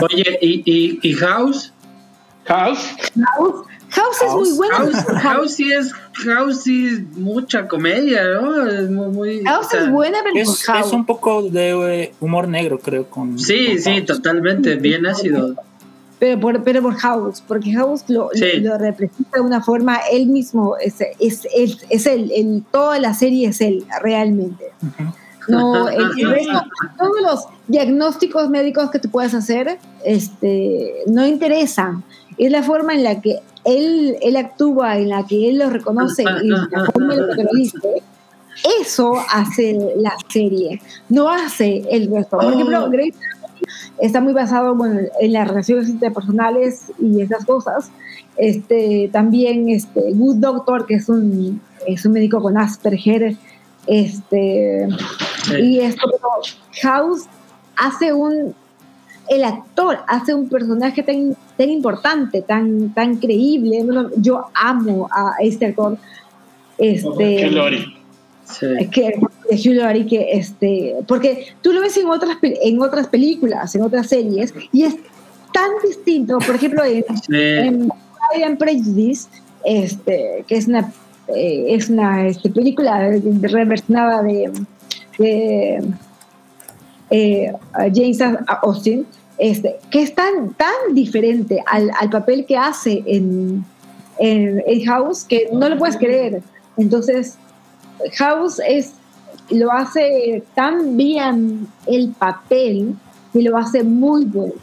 Oye, 0.00 0.38
¿y, 0.40 0.62
y, 0.64 0.98
y 1.02 1.12
House? 1.14 1.72
House. 2.44 2.96
House 3.36 3.66
House, 3.90 4.22
es 4.26 4.34
muy 4.34 4.52
buena. 4.52 5.20
House, 5.20 5.54
sí 5.54 5.72
es, 5.72 5.92
House 6.24 6.66
es 6.66 7.02
mucha 7.16 7.66
comedia, 7.66 8.22
¿no? 8.24 8.66
Es 8.68 8.90
muy, 8.90 9.42
House 9.44 9.74
es 9.74 9.90
buena, 9.90 10.18
pero 10.24 10.36
es, 10.36 10.68
es, 10.68 10.92
un 10.92 11.06
poco 11.06 11.42
de 11.42 12.02
eh, 12.02 12.14
humor 12.20 12.48
negro, 12.48 12.78
creo. 12.78 13.06
Con, 13.06 13.38
sí, 13.38 13.78
sí, 13.78 14.02
totalmente, 14.02 14.76
bien 14.76 15.06
ácido. 15.06 15.54
Pero 16.18 16.40
por, 16.40 16.64
pero 16.64 16.82
por 16.82 16.96
House, 16.96 17.42
porque 17.46 17.72
House 17.74 18.04
lo, 18.08 18.30
lo, 18.34 18.78
representa 18.78 19.38
de 19.38 19.40
una 19.40 19.62
forma, 19.62 20.00
él 20.10 20.26
mismo 20.26 20.76
es, 20.76 21.00
es, 21.20 21.46
es, 21.54 21.78
es 21.88 22.06
él, 22.06 22.32
el, 22.34 22.64
toda 22.72 22.98
la 22.98 23.14
serie 23.14 23.48
es 23.48 23.60
él, 23.60 23.84
realmente. 24.02 24.72
No, 25.46 25.88
el, 26.16 26.28
resto, 26.28 26.62
todos 26.98 27.20
los 27.22 27.46
diagnósticos 27.68 28.50
médicos 28.50 28.90
que 28.90 28.98
tú 28.98 29.08
puedes 29.10 29.32
hacer 29.32 29.78
este, 30.04 30.92
no 31.06 31.26
interesan. 31.26 32.02
Es 32.36 32.50
la 32.50 32.62
forma 32.62 32.94
en 32.94 33.04
la 33.04 33.20
que 33.20 33.40
él, 33.68 34.16
él 34.22 34.36
actúa, 34.36 34.98
en 34.98 35.08
la 35.08 35.26
que 35.26 35.48
él 35.48 35.58
lo 35.58 35.70
reconoce 35.70 36.22
y 36.42 36.48
la 36.48 36.68
forma 36.92 37.14
en 37.14 37.26
la 37.26 37.36
que 37.36 37.44
lo 37.44 37.50
dice. 37.54 38.02
Eso 38.80 39.12
hace 39.30 39.78
la 39.96 40.14
serie, 40.28 40.80
no 41.08 41.28
hace 41.28 41.84
el 41.90 42.10
resto. 42.10 42.38
Por 42.38 42.52
ejemplo, 42.52 42.84
oh. 42.84 42.90
Grace 42.90 43.14
está 44.00 44.20
muy 44.20 44.32
basado 44.32 44.74
bueno, 44.74 45.00
en 45.20 45.32
las 45.32 45.46
relaciones 45.46 45.88
interpersonales 45.88 46.86
y 46.98 47.22
esas 47.22 47.44
cosas. 47.44 47.90
Este, 48.36 49.10
también 49.12 49.68
este, 49.68 50.12
Good 50.12 50.36
Doctor, 50.36 50.86
que 50.86 50.94
es 50.94 51.08
un, 51.08 51.60
es 51.86 52.04
un 52.04 52.12
médico 52.12 52.40
con 52.40 52.56
Asperger, 52.56 53.36
este, 53.86 54.86
y 55.58 55.80
esto, 55.80 56.10
House 56.82 57.24
hace 57.76 58.12
un, 58.12 58.54
el 59.28 59.44
actor 59.44 59.98
hace 60.06 60.34
un 60.34 60.48
personaje 60.48 61.02
tan, 61.02 61.36
tan 61.56 61.68
importante, 61.70 62.42
tan, 62.42 62.92
tan 62.94 63.16
creíble. 63.16 63.84
Yo 64.16 64.46
amo 64.54 65.08
a 65.10 65.34
este 65.40 65.66
actor. 65.66 65.96
Este, 66.78 67.50
Sí. 68.48 68.66
Que, 68.90 69.12
de 69.50 70.06
que 70.06 70.28
este, 70.32 70.96
porque 71.06 71.48
tú 71.60 71.72
lo 71.72 71.82
ves 71.82 71.96
en 71.98 72.06
otras, 72.06 72.38
en 72.40 72.80
otras 72.80 73.06
películas, 73.08 73.74
en 73.74 73.82
otras 73.82 74.06
series, 74.06 74.54
y 74.72 74.84
es 74.84 74.96
tan 75.52 75.70
distinto. 75.86 76.38
Por 76.38 76.54
ejemplo, 76.54 76.82
en, 76.84 77.04
sí. 77.26 78.56
Prejudice, 78.58 79.28
este, 79.64 80.44
que 80.46 80.56
es 80.56 80.66
una, 80.66 80.92
eh, 81.28 81.66
es 81.68 81.90
una 81.90 82.26
este, 82.26 82.48
película 82.48 83.10
reversionada 83.42 84.22
de, 84.22 84.50
de 85.18 85.84
eh, 87.10 87.52
James 87.94 88.18
Austin, 88.62 89.06
este, 89.38 89.76
que 89.90 90.02
es 90.02 90.14
tan, 90.14 90.54
tan 90.54 90.94
diferente 90.94 91.62
al, 91.66 91.90
al 91.98 92.10
papel 92.10 92.44
que 92.46 92.56
hace 92.56 93.02
en, 93.06 93.64
en, 94.18 94.62
en 94.66 94.84
House 94.84 95.24
que 95.24 95.48
no 95.52 95.68
lo 95.68 95.78
puedes 95.78 95.96
creer. 95.96 96.42
Entonces, 96.76 97.36
House 98.16 98.60
es, 98.66 98.92
lo 99.50 99.72
hace 99.72 100.42
tan 100.54 100.96
bien 100.96 101.68
el 101.86 102.10
papel 102.10 102.96
y 103.32 103.42
lo 103.42 103.56
hace 103.56 103.82
muy 103.82 104.24
bueno. 104.24 104.54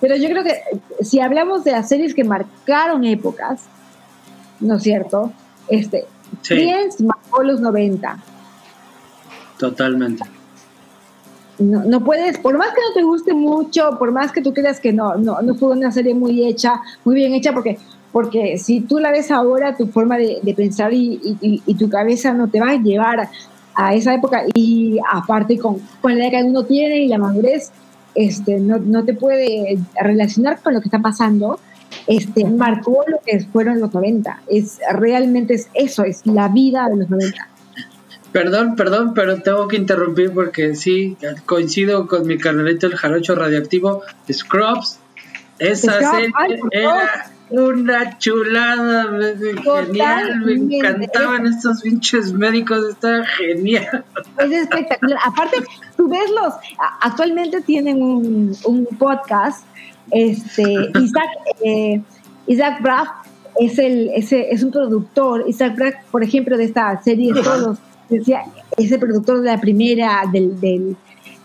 Pero 0.00 0.16
yo 0.16 0.28
creo 0.28 0.42
que 0.42 0.60
si 1.04 1.20
hablamos 1.20 1.64
de 1.64 1.72
las 1.72 1.88
series 1.88 2.14
que 2.14 2.24
marcaron 2.24 3.04
épocas, 3.04 3.62
¿no 4.58 4.76
es 4.76 4.82
cierto? 4.82 5.32
Este, 5.68 6.04
sí. 6.42 6.72
marcó 7.04 7.42
los 7.42 7.60
90. 7.60 8.18
Totalmente. 9.58 10.24
No, 11.58 11.84
no, 11.84 12.02
puedes, 12.02 12.38
por 12.38 12.56
más 12.56 12.68
que 12.68 12.80
no 12.80 12.94
te 12.94 13.02
guste 13.02 13.34
mucho, 13.34 13.96
por 13.98 14.10
más 14.10 14.32
que 14.32 14.40
tú 14.40 14.54
creas 14.54 14.80
que 14.80 14.92
no, 14.92 15.16
no, 15.16 15.42
no 15.42 15.54
fue 15.54 15.70
una 15.70 15.92
serie 15.92 16.14
muy 16.14 16.46
hecha, 16.46 16.80
muy 17.04 17.14
bien 17.14 17.34
hecha, 17.34 17.52
porque 17.52 17.78
porque 18.12 18.58
si 18.58 18.82
tú 18.82 18.98
la 18.98 19.10
ves 19.10 19.30
ahora, 19.30 19.74
tu 19.74 19.86
forma 19.86 20.18
de, 20.18 20.54
pensar 20.54 20.92
y, 20.92 21.18
tu 21.78 21.88
cabeza 21.88 22.32
no 22.34 22.48
te 22.48 22.60
va 22.60 22.70
a 22.70 22.76
llevar 22.76 23.28
a 23.74 23.94
esa 23.94 24.14
época 24.14 24.42
y 24.54 24.98
aparte 25.10 25.58
con, 25.58 25.78
con 26.02 26.18
la 26.18 26.26
edad 26.26 26.42
que 26.42 26.44
uno 26.44 26.64
tiene 26.64 26.98
y 27.04 27.08
la 27.08 27.16
madurez, 27.16 27.72
este, 28.14 28.60
no, 28.60 28.76
no, 28.78 29.04
te 29.04 29.14
puede 29.14 29.78
relacionar 29.98 30.60
con 30.60 30.74
lo 30.74 30.82
que 30.82 30.88
está 30.88 30.98
pasando, 30.98 31.58
este, 32.06 32.44
marcó 32.44 33.02
lo 33.06 33.18
que 33.24 33.40
fueron 33.40 33.80
los 33.80 33.94
90. 33.94 34.42
Es, 34.48 34.78
realmente 34.92 35.54
es 35.54 35.68
eso, 35.72 36.04
es 36.04 36.26
la 36.26 36.48
vida 36.48 36.88
de 36.90 36.96
los 36.96 37.08
90. 37.08 37.48
Perdón, 38.32 38.76
perdón, 38.76 39.12
pero 39.14 39.42
tengo 39.42 39.68
que 39.68 39.76
interrumpir 39.76 40.32
porque 40.32 40.74
sí, 40.74 41.16
coincido 41.46 42.06
con 42.06 42.26
mi 42.26 42.38
canalito 42.38 42.86
el 42.86 42.96
jarocho 42.96 43.34
radioactivo, 43.34 44.02
Scrubs. 44.30 44.98
Esa 45.58 46.00
serie 46.00 46.32
era 46.70 47.30
una 47.50 48.18
chulada, 48.18 49.10
genial, 49.62 50.40
me 50.40 50.52
encantaban 50.54 51.46
estos 51.46 51.82
pinches 51.82 52.32
médicos, 52.32 52.88
estaba 52.88 53.24
genial. 53.26 54.04
Es 54.38 54.50
espectacular. 54.50 55.18
Aparte, 55.24 55.58
tú 55.96 56.08
ves 56.08 56.30
los, 56.30 56.54
actualmente 57.02 57.60
tienen 57.60 58.02
un, 58.02 58.56
un 58.64 58.86
podcast, 58.98 59.66
este, 60.10 60.90
Isaac, 60.98 61.28
eh, 61.64 62.02
Isaac 62.46 62.82
Braff 62.82 63.08
es, 63.60 63.78
el, 63.78 64.10
ese, 64.14 64.50
es 64.50 64.62
un 64.62 64.70
productor, 64.70 65.44
Isaac 65.46 65.76
Braff, 65.76 65.94
por 66.10 66.24
ejemplo, 66.24 66.56
de 66.56 66.64
esta 66.64 67.00
serie 67.02 67.34
de 67.34 67.42
todos, 67.42 67.78
decía, 68.18 68.42
es 68.76 68.90
el 68.90 68.98
productor 68.98 69.40
de 69.40 69.46
la 69.46 69.60
primera, 69.60 70.22
del, 70.32 70.58
del 70.60 70.96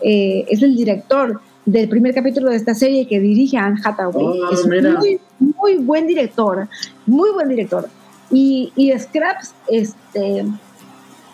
eh, 0.02 0.46
es 0.48 0.62
el 0.62 0.76
director 0.76 1.40
del 1.66 1.90
primer 1.90 2.14
capítulo 2.14 2.50
de 2.50 2.56
esta 2.56 2.74
serie 2.74 3.08
que 3.08 3.20
dirige 3.20 3.58
Anne 3.58 3.80
Hathaway. 3.84 4.26
Oh, 4.26 4.52
es 4.52 4.66
muy, 4.66 5.20
muy 5.40 5.78
buen 5.78 6.08
director, 6.08 6.68
muy 7.06 7.30
buen 7.32 7.50
director. 7.50 7.90
Y, 8.32 8.72
y 8.76 8.98
Scraps 8.98 9.54
este, 9.68 10.46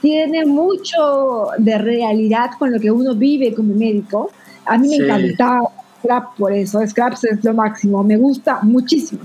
tiene 0.01 0.45
mucho 0.45 1.49
de 1.57 1.77
realidad 1.77 2.51
con 2.57 2.71
lo 2.71 2.79
que 2.79 2.91
uno 2.91 3.15
vive 3.15 3.53
como 3.53 3.73
médico. 3.75 4.31
A 4.65 4.77
mí 4.77 4.89
me 4.89 5.05
encanta 5.05 5.61
Scraps 5.99 6.37
por 6.37 6.51
eso. 6.51 6.85
Scraps 6.85 7.23
es 7.25 7.43
lo 7.43 7.53
máximo. 7.53 8.03
Me 8.03 8.17
gusta 8.17 8.59
muchísimo 8.63 9.21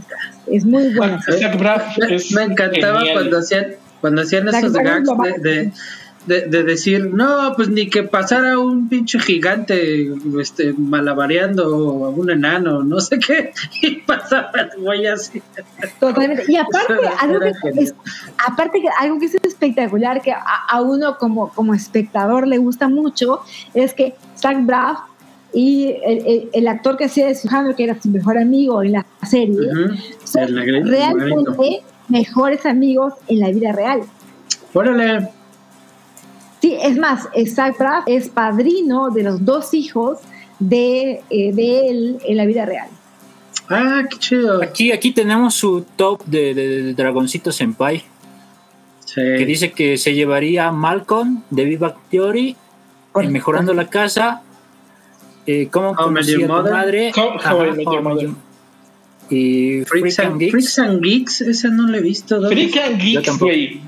Es 0.47 0.65
muy 0.65 0.95
bueno. 0.95 1.19
me, 1.27 2.43
encantaba 2.43 3.03
cuando 3.13 3.39
hacían, 3.39 3.67
cuando 4.01 4.23
hacían 4.23 4.49
esos 4.49 4.73
gags 4.73 5.09
de 5.43 5.51
de, 5.51 5.73
decir, 6.29 7.13
no, 7.13 7.53
pues 7.57 7.69
ni 7.69 7.89
que 7.89 8.03
pasara 8.03 8.59
un 8.59 8.89
pinche 8.89 9.19
gigante 9.19 10.13
este, 10.41 10.73
malabareando 10.75 11.65
a 11.65 12.09
un 12.11 12.31
enano, 12.31 12.83
no 12.83 13.01
sé 13.01 13.19
qué, 13.19 13.53
y 13.83 13.97
pasaba 13.97 14.51
güey 14.79 15.07
así. 15.07 15.43
Totalmente. 15.99 16.45
Y 16.49 16.57
aparte, 16.57 16.95
algo 17.21 17.41
que, 17.41 17.83
es, 17.83 17.95
aparte 18.47 18.81
que 18.81 18.89
algo 18.99 19.19
que 19.19 19.27
es 19.27 19.35
espectacular, 19.35 20.23
que 20.23 20.33
a, 20.33 20.83
uno 20.83 21.17
como, 21.19 21.51
como 21.51 21.75
espectador 21.75 22.47
le 22.47 22.59
gusta 22.59 22.89
mucho, 22.89 23.41
es 23.75 23.95
que 23.95 24.15
Zach 24.37 24.59
Braff 24.65 24.99
y 25.53 25.97
el, 26.05 26.51
el, 26.53 26.69
actor 26.69 26.97
que 26.97 27.07
hacía 27.07 27.27
de 27.27 27.35
su 27.35 27.49
que 27.75 27.85
era 27.85 28.01
su 28.01 28.11
mejor 28.11 28.37
amigo 28.37 28.83
en 28.83 28.93
la 28.93 29.07
serie, 29.27 29.57
son 30.25 30.55
realmente 30.55 31.83
mejores 32.09 32.67
amigos 32.67 33.15
en 33.29 33.41
la 33.41 33.51
vida 33.51 33.73
real. 33.73 34.03
Órale. 34.75 35.38
Sí, 36.61 36.77
es 36.83 36.99
más, 36.99 37.29
Zach 37.55 37.79
Braff 37.79 38.05
es 38.07 38.29
padrino 38.29 39.11
de 39.11 39.23
los 39.23 39.45
dos 39.45 39.75
hijos 39.75 40.19
de, 40.59 41.21
eh, 41.31 41.53
de 41.53 41.89
él 41.89 42.19
en 42.27 42.37
la 42.37 42.47
vida 42.47 42.67
real. 42.67 42.89
Ah, 43.69 44.03
qué 44.11 44.19
chido. 44.19 44.63
Aquí, 44.63 44.93
aquí 44.93 45.13
tenemos 45.13 45.55
su 45.55 45.85
top 45.97 46.25
de, 46.25 46.55
de, 46.55 46.95
Dragoncito 46.95 47.53
Senpai. 47.53 48.03
Sí. 49.05 49.15
Que 49.15 49.47
dice 49.47 49.73
que 49.73 49.97
se 49.97 50.15
llevaría 50.15 50.73
Malcolm 50.73 51.43
de 51.51 51.65
Viva 51.65 51.97
Theory, 52.11 52.57
Mejorando 53.15 53.75
la 53.75 53.89
Casa, 53.89 54.43
eh, 55.47 55.69
Cómo 55.71 55.95
conocí 55.95 56.35
a 56.35 56.47
tu 56.47 56.53
madre, 56.53 57.13
y 59.31 59.85
Freaks 59.85 60.19
and, 60.21 60.39
Geeks. 60.39 60.53
Freaks 60.53 60.79
and 60.79 61.03
Geeks, 61.03 61.41
esa 61.43 61.69
no 61.69 61.87
la 61.87 61.99
he 61.99 62.01
visto. 62.01 62.41
Freaks 62.49 62.77
and 62.79 63.01
Geeks, 63.01 63.39
güey. 63.39 63.81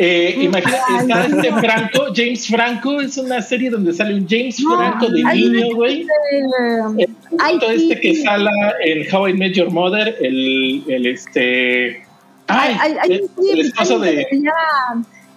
Eh, 0.00 0.36
imagínate, 0.42 0.78
está 1.00 1.26
este 1.26 1.52
Franco, 1.54 2.06
James 2.14 2.46
Franco, 2.46 3.00
es 3.00 3.18
una 3.18 3.42
serie 3.42 3.68
donde 3.68 3.92
sale 3.92 4.14
un 4.14 4.28
James 4.28 4.56
Franco 4.62 5.08
de 5.08 5.24
niño, 5.24 5.74
güey. 5.74 6.06
El 6.30 7.62
este 7.62 8.00
que 8.00 8.14
sale 8.22 8.48
en 8.84 9.12
How 9.12 9.28
I 9.28 9.34
Met 9.34 9.54
Your 9.54 9.72
Mother, 9.72 10.16
el, 10.20 10.84
el 10.86 11.06
este. 11.06 12.06
Ay, 12.46 12.76
hay, 12.80 13.12
el, 13.12 13.30
el 13.50 13.60
esposo 13.60 13.98
de. 13.98 14.24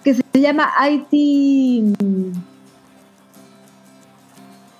Que 0.04 0.14
se 0.14 0.22
llama 0.34 0.72
IT. 0.88 1.96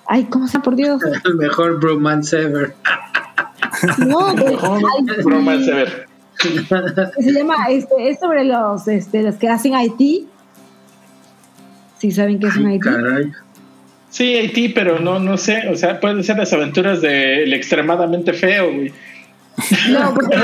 Ay, 0.07 0.23
¿cómo 0.25 0.47
se 0.47 0.59
por 0.59 0.75
Dios? 0.75 1.01
El 1.25 1.35
mejor 1.35 1.79
bromance 1.79 2.37
ever. 2.37 2.75
No, 3.99 4.31
el 4.37 4.43
mejor 4.43 5.23
bromance 5.23 5.71
ever 5.71 6.12
se 7.19 7.31
llama, 7.31 7.55
este, 7.69 8.09
es 8.09 8.19
sobre 8.19 8.43
los, 8.45 8.87
este, 8.87 9.23
los 9.23 9.35
que 9.35 9.49
hacen 9.49 9.75
Haití. 9.75 10.27
Si 11.99 12.11
saben 12.11 12.39
qué 12.39 12.47
es 12.47 12.57
un 12.57 12.67
Haití. 12.67 12.89
Sí, 14.09 14.35
Haití, 14.35 14.69
pero 14.69 14.99
no, 14.99 15.19
no 15.19 15.37
sé, 15.37 15.67
o 15.69 15.75
sea, 15.75 15.99
pueden 15.99 16.23
ser 16.23 16.37
las 16.37 16.53
aventuras 16.53 17.01
del 17.01 17.53
extremadamente 17.53 18.33
feo, 18.33 18.71
güey. 18.71 18.93
No, 19.89 20.13
porque 20.13 20.35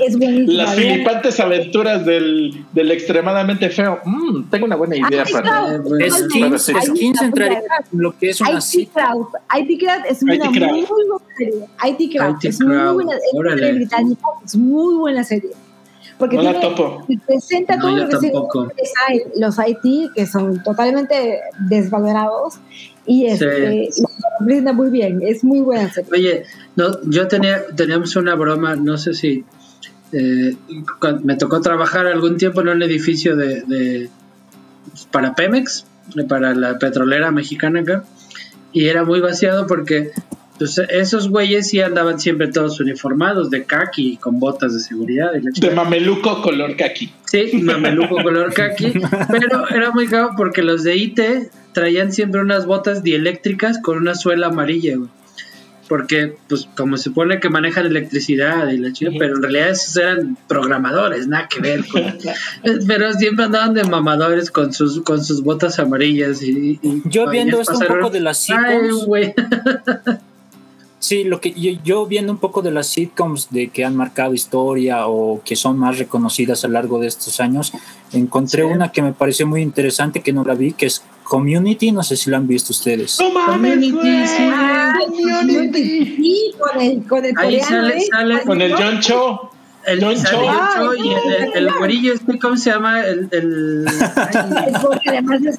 es 0.00 0.18
buenísimo. 0.18 0.52
Las 0.52 0.74
flipantes 0.74 1.38
aventuras 1.38 2.04
del, 2.04 2.64
del 2.72 2.90
extremadamente 2.90 3.70
feo. 3.70 4.00
Mm, 4.04 4.50
tengo 4.50 4.66
una 4.66 4.76
buena 4.76 4.96
idea 4.96 5.24
para. 5.32 5.80
Es 6.00 6.26
15 6.28 7.24
entraría 7.24 7.62
lo 7.92 8.16
que 8.18 8.30
es 8.30 8.40
una 8.40 8.58
IT 8.58 8.92
Crowd. 8.92 9.28
IT 9.58 9.80
Crowd 9.80 10.06
es 10.06 10.22
una 10.22 10.50
muy 10.50 10.84
buena 10.84 11.18
serie. 11.36 11.68
IT 11.84 12.16
Crowd 12.16 12.36
es 12.42 12.60
muy 12.60 12.92
buena. 12.94 13.12
Es 13.14 13.56
serie 13.56 13.72
británica, 13.72 14.22
es 14.44 14.56
muy 14.56 14.94
buena 14.96 15.24
serie. 15.24 15.50
Porque 16.18 16.36
no 16.36 16.42
la 16.42 16.60
topo. 16.60 17.06
presenta 17.26 17.78
todo 17.78 17.96
lo 17.96 18.08
que 18.08 18.30
los 19.36 19.56
IT, 19.58 20.12
que 20.14 20.26
son 20.26 20.62
totalmente 20.62 21.40
desvalorados, 21.60 22.60
y 23.06 23.26
este, 23.26 23.88
brinda 24.40 24.72
muy 24.72 24.90
bien, 24.90 25.20
es 25.22 25.42
muy 25.44 25.60
buena 25.60 25.92
serie. 25.92 26.10
Oye, 26.12 26.42
no, 26.76 27.00
yo 27.04 27.28
tenía, 27.28 27.66
teníamos 27.76 28.14
una 28.16 28.34
broma, 28.34 28.76
no 28.76 28.98
sé 28.98 29.14
si 29.14 29.44
eh, 30.12 30.56
me 31.22 31.36
tocó 31.36 31.60
trabajar 31.60 32.06
algún 32.06 32.36
tiempo 32.36 32.60
en 32.60 32.68
un 32.68 32.82
edificio 32.82 33.36
de, 33.36 33.62
de 33.62 34.08
para 35.10 35.34
Pemex, 35.34 35.86
para 36.28 36.54
la 36.54 36.78
petrolera 36.78 37.30
mexicana 37.30 37.80
acá, 37.80 38.04
y 38.72 38.86
era 38.86 39.04
muy 39.04 39.20
vaciado 39.20 39.66
porque 39.66 40.10
pues 40.60 40.76
esos 40.90 41.30
güeyes 41.30 41.70
sí 41.70 41.80
andaban 41.80 42.20
siempre 42.20 42.48
todos 42.48 42.80
uniformados 42.80 43.48
de 43.48 43.64
kaki 43.64 44.18
con 44.18 44.38
botas 44.38 44.74
de 44.74 44.80
seguridad. 44.80 45.32
de 45.32 45.70
mameluco 45.70 46.42
color 46.42 46.76
kaki. 46.76 47.10
Sí, 47.24 47.62
mameluco 47.62 48.16
color 48.22 48.52
kaki. 48.52 48.92
Pero 49.30 49.66
era 49.70 49.90
muy 49.92 50.06
caro 50.06 50.32
porque 50.36 50.62
los 50.62 50.82
de 50.82 50.96
IT 50.96 51.18
traían 51.72 52.12
siempre 52.12 52.42
unas 52.42 52.66
botas 52.66 53.02
dieléctricas 53.02 53.78
con 53.80 53.96
una 53.96 54.14
suela 54.14 54.48
amarilla, 54.48 54.98
güey. 54.98 55.08
Porque, 55.88 56.36
pues, 56.46 56.68
como 56.76 56.98
se 56.98 57.10
pone 57.10 57.40
que 57.40 57.48
manejan 57.48 57.86
electricidad 57.86 58.68
y 58.68 58.76
la 58.76 58.92
chica, 58.92 59.12
pero 59.18 59.36
en 59.36 59.42
realidad 59.42 59.70
esos 59.70 59.96
eran 59.96 60.36
programadores, 60.46 61.26
nada 61.26 61.48
que 61.48 61.60
ver. 61.60 61.84
pero 62.86 63.10
siempre 63.14 63.46
andaban 63.46 63.72
de 63.72 63.84
mamadores 63.84 64.50
con 64.50 64.74
sus 64.74 65.00
con 65.00 65.24
sus 65.24 65.42
botas 65.42 65.78
amarillas. 65.78 66.42
Y, 66.42 66.78
Yo 67.06 67.30
viendo 67.30 67.62
esto 67.62 67.78
un 67.78 67.86
poco 67.86 68.10
de 68.10 68.20
las 68.20 68.46
güey. 69.06 69.32
Sí, 71.00 71.24
lo 71.24 71.40
que 71.40 71.54
yo, 71.82 72.04
viendo 72.04 72.30
un 72.30 72.38
poco 72.38 72.60
de 72.60 72.70
las 72.70 72.86
sitcoms 72.88 73.48
de 73.50 73.68
que 73.68 73.86
han 73.86 73.96
marcado 73.96 74.34
historia 74.34 75.06
o 75.06 75.40
que 75.42 75.56
son 75.56 75.78
más 75.78 75.98
reconocidas 75.98 76.62
a 76.62 76.68
lo 76.68 76.74
largo 76.74 76.98
de 76.98 77.06
estos 77.08 77.40
años, 77.40 77.72
encontré 78.12 78.64
una 78.64 78.92
que 78.92 79.00
me 79.00 79.14
pareció 79.14 79.46
muy 79.46 79.62
interesante 79.62 80.20
que 80.20 80.34
no 80.34 80.44
la 80.44 80.54
vi, 80.54 80.72
que 80.72 80.86
es 80.86 81.02
Community, 81.24 81.90
no 81.90 82.02
sé 82.02 82.16
si 82.16 82.28
la 82.28 82.36
han 82.36 82.46
visto 82.46 82.72
ustedes. 82.74 83.16
Community, 83.16 83.92
sí. 84.26 84.48
Ah, 84.52 84.92
Community. 85.06 86.52
con 86.58 86.80
el, 86.82 87.06
con 87.06 87.24
el 87.24 87.34
Ahí 87.38 87.60
sale, 87.60 87.96
¿eh? 87.96 88.06
sale, 88.10 88.42
con 88.42 88.60
el 88.60 88.74
John 88.74 89.00
Cho. 89.00 89.50
El 89.86 90.04
John 90.04 90.14
Cho. 90.16 90.48
Ah, 90.48 90.92
y 90.96 91.10
el, 91.10 91.50
el, 91.54 91.72
güerillo 91.72 92.12
este, 92.12 92.38
¿cómo 92.38 92.56
se 92.56 92.70
llama? 92.70 93.00
El, 93.00 93.28
el... 93.32 93.86
Porque 94.82 95.08
además 95.08 95.40
es 95.42 95.58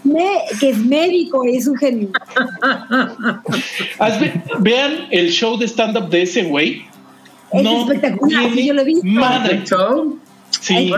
que 0.60 0.70
es 0.70 0.78
médico, 0.78 1.44
es 1.46 1.68
un 1.68 1.78
genio. 1.78 2.10
Vean 4.60 5.08
el 5.10 5.32
show 5.32 5.58
de 5.58 5.68
stand-up 5.68 6.10
de 6.10 6.22
ese 6.22 6.44
güey. 6.44 6.86
Es 7.52 7.64
no 7.64 7.82
espectacular, 7.82 8.54
yo 8.54 8.74
lo 8.74 8.82
he 8.82 8.86
visto. 8.86 9.08
Madre. 9.08 9.64
show? 9.66 10.20
Sí. 10.60 10.92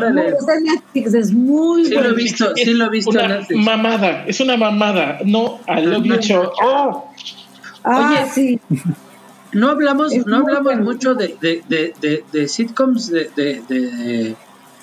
es 0.95 1.31
muy 1.31 1.85
sí 1.85 1.93
lo 1.93 2.09
he 2.09 2.13
visto, 2.13 2.53
sí 2.55 2.73
lo 2.73 2.85
he 2.85 2.89
visto. 2.89 3.11
Una 3.11 3.45
mamada, 3.55 4.25
es 4.27 4.39
una 4.39 4.57
mamada. 4.57 5.19
No, 5.23 5.59
I 5.67 5.81
love 5.81 6.03
you 6.03 6.17
show. 6.17 6.51
Oh. 6.61 7.09
Ah, 7.83 8.25
sí. 8.33 8.59
No 9.53 9.69
hablamos, 9.69 10.13
no 10.25 10.37
hablamos 10.37 10.77
mucho 10.79 11.15
de, 11.15 11.35
de, 11.39 11.63
de, 11.69 12.23
de 12.31 12.47
sitcoms 12.47 13.09
de, 13.09 13.29
de, 13.35 14.35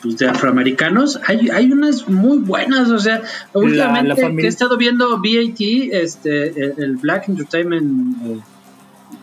pues 0.02 0.16
de 0.16 0.28
afroamericanos. 0.28 1.20
Hay, 1.26 1.48
hay 1.50 1.72
unas 1.72 2.08
muy 2.08 2.38
buenas, 2.38 2.90
o 2.90 2.98
sea, 2.98 3.22
últimamente 3.52 4.34
que 4.36 4.44
he 4.44 4.48
estado 4.48 4.76
viendo 4.76 5.18
BAT, 5.18 5.60
este, 5.60 6.82
el, 6.82 6.96
Black 6.96 7.28
Entertainment 7.28 8.16
eh, 8.24 8.40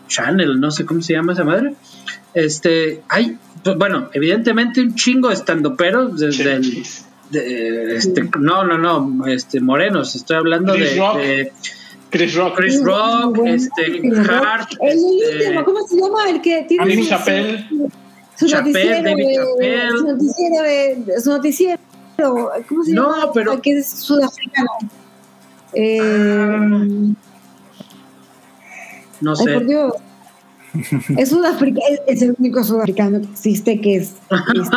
Channel, 0.06 0.60
no 0.60 0.70
sé 0.70 0.84
cómo 0.84 1.02
se 1.02 1.14
llama 1.14 1.32
esa 1.32 1.44
madre. 1.44 1.74
Este, 2.34 3.02
hay, 3.08 3.36
pues, 3.64 3.76
bueno, 3.76 4.10
evidentemente 4.12 4.80
un 4.80 4.94
chingo 4.94 5.30
estando 5.30 5.76
pero 5.76 6.08
desde 6.08 6.54
el, 6.54 6.84
este, 7.32 8.28
no, 8.38 8.64
no, 8.64 8.78
no, 8.78 9.26
este, 9.26 9.60
morenos, 9.60 10.14
estoy 10.14 10.36
hablando 10.36 10.74
de 10.74 11.52
Chris 12.10 12.34
Rock. 12.34 12.56
Chris 12.56 12.82
Rock, 12.82 13.38
este, 13.44 14.00
Hart. 14.30 14.72
El 14.80 14.98
este, 15.22 15.64
¿cómo 15.64 15.86
se 15.86 16.00
llama? 16.00 16.28
El 16.28 16.40
que 16.40 16.62
tiene. 16.62 16.84
David 16.84 17.08
Chappelle. 17.08 17.66
Su 18.36 18.46
noticiero, 18.46 19.02
de, 19.02 19.88
su 19.90 20.06
noticiero 20.06 20.62
de, 20.62 21.20
su 21.20 21.30
noticiero. 21.30 21.80
¿Cómo 22.68 22.84
se 22.84 22.92
llama? 22.92 23.16
No, 23.24 23.32
pero. 23.32 23.60
Que 23.60 23.78
es 23.78 23.88
sudafricano. 23.88 24.70
Eh, 25.74 25.98
ah, 26.00 26.76
no 29.20 29.36
sé. 29.36 29.50
Ay, 29.50 29.54
por 29.54 29.66
Dios. 29.66 29.92
Es, 31.16 31.30
Sudáfrica, 31.30 31.80
es, 32.06 32.22
el 32.22 32.34
único 32.38 32.62
sudafricano 32.62 33.20
que 33.20 33.26
existe 33.26 33.80
que 33.80 33.96
es 33.96 34.14
este, 34.30 34.76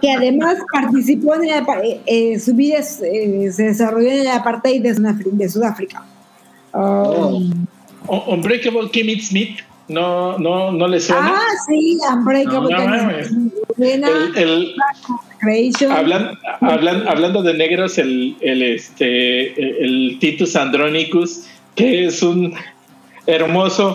que 0.00 0.12
además 0.12 0.58
participó 0.72 1.34
en 1.36 1.44
el, 1.44 1.64
eh, 1.82 2.00
eh, 2.06 2.38
su 2.38 2.54
vida 2.54 2.78
eh, 2.78 3.50
se 3.52 3.62
desarrolló 3.64 4.08
en 4.08 4.20
el 4.20 4.28
apartheid 4.28 4.82
de, 4.82 5.48
Sudáfrica. 5.48 6.04
Um, 6.72 7.66
Unbreakable 8.08 8.90
Kimmy 8.90 9.20
Smith 9.20 9.60
no 9.88 10.36
no 10.38 10.72
no 10.72 10.88
le 10.88 11.00
suena 11.00 11.34
ah 11.36 11.40
sí 11.68 11.98
Unbreakable 12.12 12.76
Kimmy 12.76 13.24
Smith 13.24 13.54
hablando 16.60 17.42
de 17.42 17.54
negros 17.54 17.96
el, 17.98 18.36
el 18.40 18.62
este 18.62 19.84
el 19.84 20.18
Titus 20.18 20.54
Andronicus 20.56 21.44
que 21.74 22.06
es 22.06 22.22
un 22.22 22.54
hermoso 23.26 23.94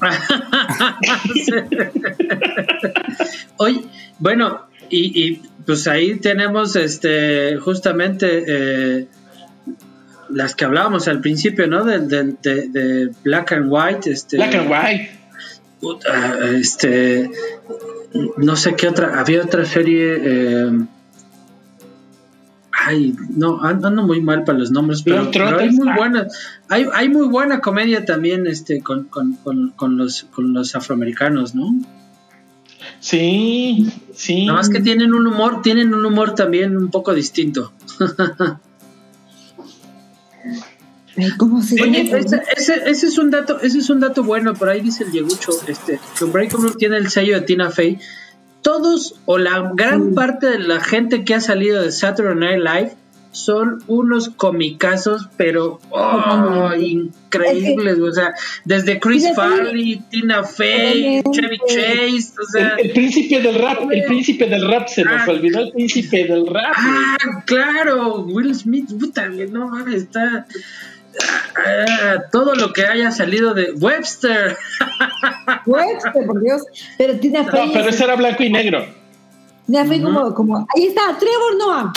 Oye, 3.56 3.84
bueno, 4.18 4.66
y, 4.90 5.42
pues 5.66 5.86
ahí 5.86 6.18
tenemos 6.18 6.76
este 6.76 7.58
justamente 7.58 8.44
eh, 8.46 9.06
las 10.30 10.54
que 10.54 10.64
hablábamos 10.64 11.08
al 11.08 11.20
principio, 11.20 11.66
¿no? 11.66 11.84
De, 11.84 11.98
de, 12.00 13.10
Black 13.22 13.52
and 13.52 13.70
White. 13.70 14.10
Este, 14.10 14.36
Black 14.36 14.54
and 14.54 14.70
White. 14.70 15.10
este, 16.58 17.30
no 18.36 18.56
sé 18.56 18.74
qué 18.74 18.88
otra, 18.88 19.20
había 19.20 19.42
otra 19.42 19.64
serie. 19.64 20.16
Eh, 20.18 20.70
ay, 22.88 23.14
no, 23.36 23.62
ando 23.62 23.90
muy 23.90 24.20
mal 24.20 24.44
para 24.44 24.58
los 24.58 24.70
nombres, 24.70 25.02
pero, 25.02 25.30
hay 25.58 25.70
muy 25.70 25.88
buenas, 25.94 26.32
hay, 26.68 26.86
hay 26.94 27.08
muy 27.10 27.28
buena 27.28 27.60
comedia 27.60 28.04
también 28.04 28.46
este 28.46 28.80
con, 28.82 29.04
con, 29.04 29.34
con, 29.76 29.98
los 29.98 30.24
con 30.24 30.54
los 30.54 30.74
afroamericanos, 30.74 31.54
¿no? 31.54 31.78
Sí, 33.00 33.92
sí. 34.14 34.46
Nada 34.46 34.58
más 34.58 34.70
que 34.70 34.80
tienen 34.80 35.12
un 35.12 35.26
humor, 35.26 35.60
tienen 35.62 35.92
un 35.94 36.04
humor 36.04 36.34
también 36.34 36.76
un 36.76 36.90
poco 36.90 37.14
distinto. 37.14 37.72
¿Cómo 41.36 41.60
se 41.62 41.74
ese, 41.74 42.82
ese, 42.86 43.06
es 43.06 43.18
un 43.18 43.30
dato, 43.30 43.60
ese 43.60 43.78
es 43.78 43.90
un 43.90 43.98
dato 44.00 44.22
bueno, 44.22 44.54
por 44.54 44.68
ahí 44.68 44.80
dice 44.80 45.02
el 45.04 45.10
Yegucho, 45.10 45.50
este, 45.66 45.98
que 46.16 46.24
Unbreakable 46.24 46.70
tiene 46.78 46.96
el 46.96 47.10
sello 47.10 47.34
de 47.34 47.40
Tina 47.40 47.70
Fey 47.70 47.98
todos 48.68 49.14
o 49.24 49.38
la 49.38 49.70
gran 49.72 50.12
parte 50.12 50.46
de 50.46 50.58
la 50.58 50.78
gente 50.78 51.24
que 51.24 51.34
ha 51.34 51.40
salido 51.40 51.80
de 51.80 51.90
Saturday 51.90 52.36
Night 52.36 52.62
Live 52.62 52.96
son 53.30 53.82
unos 53.86 54.28
comicazos, 54.28 55.26
pero 55.38 55.80
oh, 55.88 56.70
increíbles, 56.78 57.98
o 57.98 58.12
sea, 58.12 58.34
desde 58.66 59.00
Chris 59.00 59.24
Farley, 59.34 60.02
Tina 60.10 60.44
Fey, 60.44 61.22
Chevy 61.32 61.58
Chase, 61.66 62.34
o 62.42 62.44
sea, 62.52 62.74
el, 62.76 62.90
príncipe 62.90 63.40
del 63.40 63.54
rap, 63.54 63.90
el 63.90 64.04
príncipe 64.04 64.46
del 64.46 64.70
rap, 64.70 64.86
se 64.86 65.02
nos 65.02 65.22
ah, 65.26 65.30
olvidó 65.30 65.60
el 65.60 65.72
príncipe 65.72 66.26
del 66.26 66.46
rap. 66.46 66.74
Ah, 66.76 67.16
claro, 67.46 68.20
Will 68.20 68.54
Smith, 68.54 68.90
puta, 69.00 69.30
no 69.30 69.68
mames, 69.68 70.02
está 70.02 70.46
todo 72.30 72.54
lo 72.54 72.72
que 72.72 72.86
haya 72.86 73.10
salido 73.10 73.54
de 73.54 73.72
Webster. 73.72 74.56
Webster, 75.66 76.26
por 76.26 76.40
Dios. 76.42 76.62
Pero 76.96 77.18
tiene 77.18 77.42
No, 77.42 77.50
pero 77.72 77.88
ese 77.88 78.04
era 78.04 78.16
blanco 78.16 78.42
y 78.42 78.50
negro. 78.50 78.84
Tiene 79.66 80.02
como, 80.02 80.34
como. 80.34 80.66
Ahí 80.74 80.86
está, 80.86 81.16
Trevor 81.18 81.56
Noah. 81.58 81.92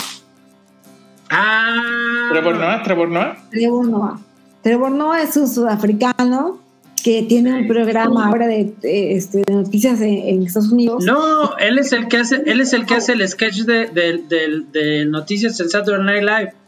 Ah. 1.30 2.28
Trevor 2.30 2.56
Noah, 2.56 2.82
Trevor 2.82 3.08
Noah. 3.08 3.36
Trevor 3.50 3.88
Noah. 3.88 4.20
Trevor 4.62 4.90
Noah 4.90 5.22
es 5.22 5.36
un 5.36 5.48
sudafricano 5.48 6.60
que 7.02 7.22
tiene 7.22 7.52
un 7.54 7.66
programa 7.66 8.28
ahora 8.28 8.46
de, 8.46 8.74
este, 8.82 9.42
noticias 9.50 10.00
en, 10.00 10.44
Estados 10.44 10.70
Unidos. 10.70 11.04
No, 11.04 11.56
él 11.58 11.78
es 11.78 11.92
el 11.92 12.06
que 12.06 12.18
hace, 12.18 12.42
él 12.46 12.60
es 12.60 12.72
el 12.72 12.86
que 12.86 12.94
hace 12.94 13.12
el 13.12 13.26
sketch 13.26 13.62
de, 13.62 13.86
de, 13.88 14.22
de, 14.28 14.62
de 14.72 15.04
noticias 15.06 15.58
en 15.58 15.68
Saturday 15.68 16.04
Night 16.04 16.22
Live. 16.22 16.61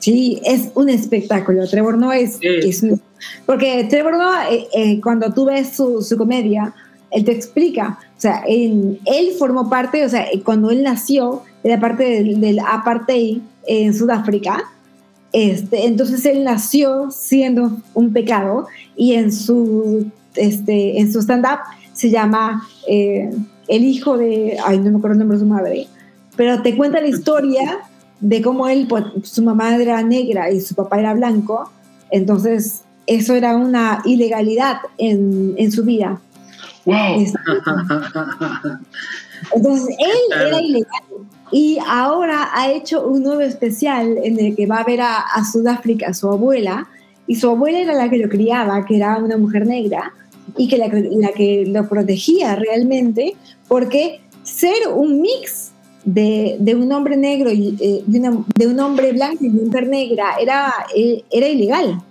Sí, 0.00 0.40
es 0.44 0.70
un 0.74 0.88
espectáculo. 0.88 1.68
Trevor 1.68 1.96
Noah 1.98 2.18
es, 2.18 2.38
es 2.42 2.84
porque 3.46 3.86
Trevor 3.88 4.16
Noah, 4.16 4.50
eh, 4.50 4.66
eh, 4.74 5.00
cuando 5.00 5.32
tú 5.32 5.44
ves 5.44 5.76
su, 5.76 6.02
su, 6.02 6.16
comedia, 6.16 6.74
él 7.10 7.24
te 7.24 7.32
explica, 7.32 7.98
o 8.16 8.20
sea, 8.20 8.42
él, 8.48 8.98
él, 9.04 9.32
formó 9.38 9.68
parte, 9.68 10.04
o 10.04 10.08
sea, 10.08 10.26
cuando 10.44 10.70
él 10.70 10.82
nació, 10.82 11.42
era 11.62 11.78
parte 11.78 12.04
del, 12.04 12.40
del 12.40 12.60
apartheid 12.60 13.40
en 13.66 13.92
Sudáfrica, 13.94 14.64
este, 15.32 15.86
entonces 15.86 16.24
él 16.24 16.44
nació 16.44 17.10
siendo 17.10 17.76
un 17.94 18.12
pecado 18.12 18.66
y 18.96 19.12
en 19.12 19.30
su, 19.32 20.10
este, 20.34 20.98
en 20.98 21.12
su 21.12 21.20
stand-up 21.20 21.60
se 21.92 22.10
llama 22.10 22.66
eh, 22.88 23.30
El 23.68 23.84
hijo 23.84 24.16
de, 24.16 24.56
ay, 24.64 24.78
no 24.78 24.90
me 24.90 24.98
acuerdo 24.98 25.12
el 25.12 25.18
nombre 25.18 25.36
de 25.38 25.44
su 25.44 25.48
madre, 25.48 25.86
pero 26.36 26.62
te 26.62 26.76
cuenta 26.76 27.00
la 27.00 27.08
historia 27.16 27.80
de 28.20 28.42
cómo 28.42 28.68
él, 28.68 28.86
pues, 28.88 29.04
su 29.22 29.42
mamá 29.42 29.74
era 29.76 30.02
negra 30.02 30.50
y 30.50 30.60
su 30.60 30.74
papá 30.74 31.00
era 31.00 31.14
blanco, 31.14 31.70
entonces 32.10 32.82
eso 33.06 33.34
era 33.34 33.56
una 33.56 34.02
ilegalidad 34.04 34.78
en, 34.98 35.54
en 35.56 35.72
su 35.72 35.84
vida. 35.84 36.20
Wow. 36.84 37.24
Entonces 39.54 39.96
él 39.98 40.46
era 40.46 40.60
ilegal 40.60 41.02
y 41.50 41.78
ahora 41.88 42.50
ha 42.52 42.70
hecho 42.70 43.06
un 43.06 43.22
nuevo 43.22 43.40
especial 43.40 44.18
en 44.22 44.38
el 44.38 44.54
que 44.54 44.66
va 44.66 44.78
a 44.78 44.84
ver 44.84 45.00
a, 45.00 45.20
a 45.20 45.44
Sudáfrica, 45.44 46.08
a 46.08 46.14
su 46.14 46.28
abuela, 46.28 46.86
y 47.26 47.36
su 47.36 47.48
abuela 47.48 47.80
era 47.80 47.94
la 47.94 48.08
que 48.08 48.18
lo 48.18 48.28
criaba, 48.28 48.84
que 48.84 48.96
era 48.96 49.16
una 49.18 49.36
mujer 49.36 49.66
negra, 49.66 50.12
y 50.56 50.68
que 50.68 50.78
la, 50.78 50.88
la 50.88 51.28
que 51.32 51.64
lo 51.66 51.88
protegía 51.88 52.54
realmente, 52.56 53.34
porque 53.66 54.20
ser 54.42 54.88
un 54.94 55.20
mix 55.20 55.69
de, 56.04 56.56
de, 56.58 56.74
un 56.74 56.90
hombre 56.92 57.16
negro 57.16 57.50
y 57.50 57.76
eh, 57.80 58.02
de, 58.06 58.18
una, 58.18 58.44
de, 58.56 58.66
un 58.66 58.80
hombre 58.80 59.12
blanco 59.12 59.44
y 59.44 59.48
una 59.48 59.62
mujer 59.64 59.88
negra 59.88 60.34
era, 60.40 60.72
eh, 60.94 61.22
era 61.30 61.48
ilegal. 61.48 62.02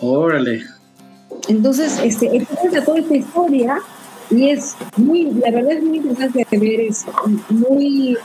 Órale. 0.00 0.62
Entonces, 1.48 2.00
este, 2.02 2.36
este 2.36 2.80
toda 2.82 2.98
esta 2.98 3.16
historia 3.16 3.78
y 4.30 4.50
es 4.50 4.74
muy, 4.96 5.30
la 5.32 5.50
verdad 5.50 5.72
es 5.72 5.82
muy 5.82 5.98
interesante 5.98 6.46
de 6.50 6.58
ver, 6.58 6.80
es 6.80 7.04
muy 7.50 8.16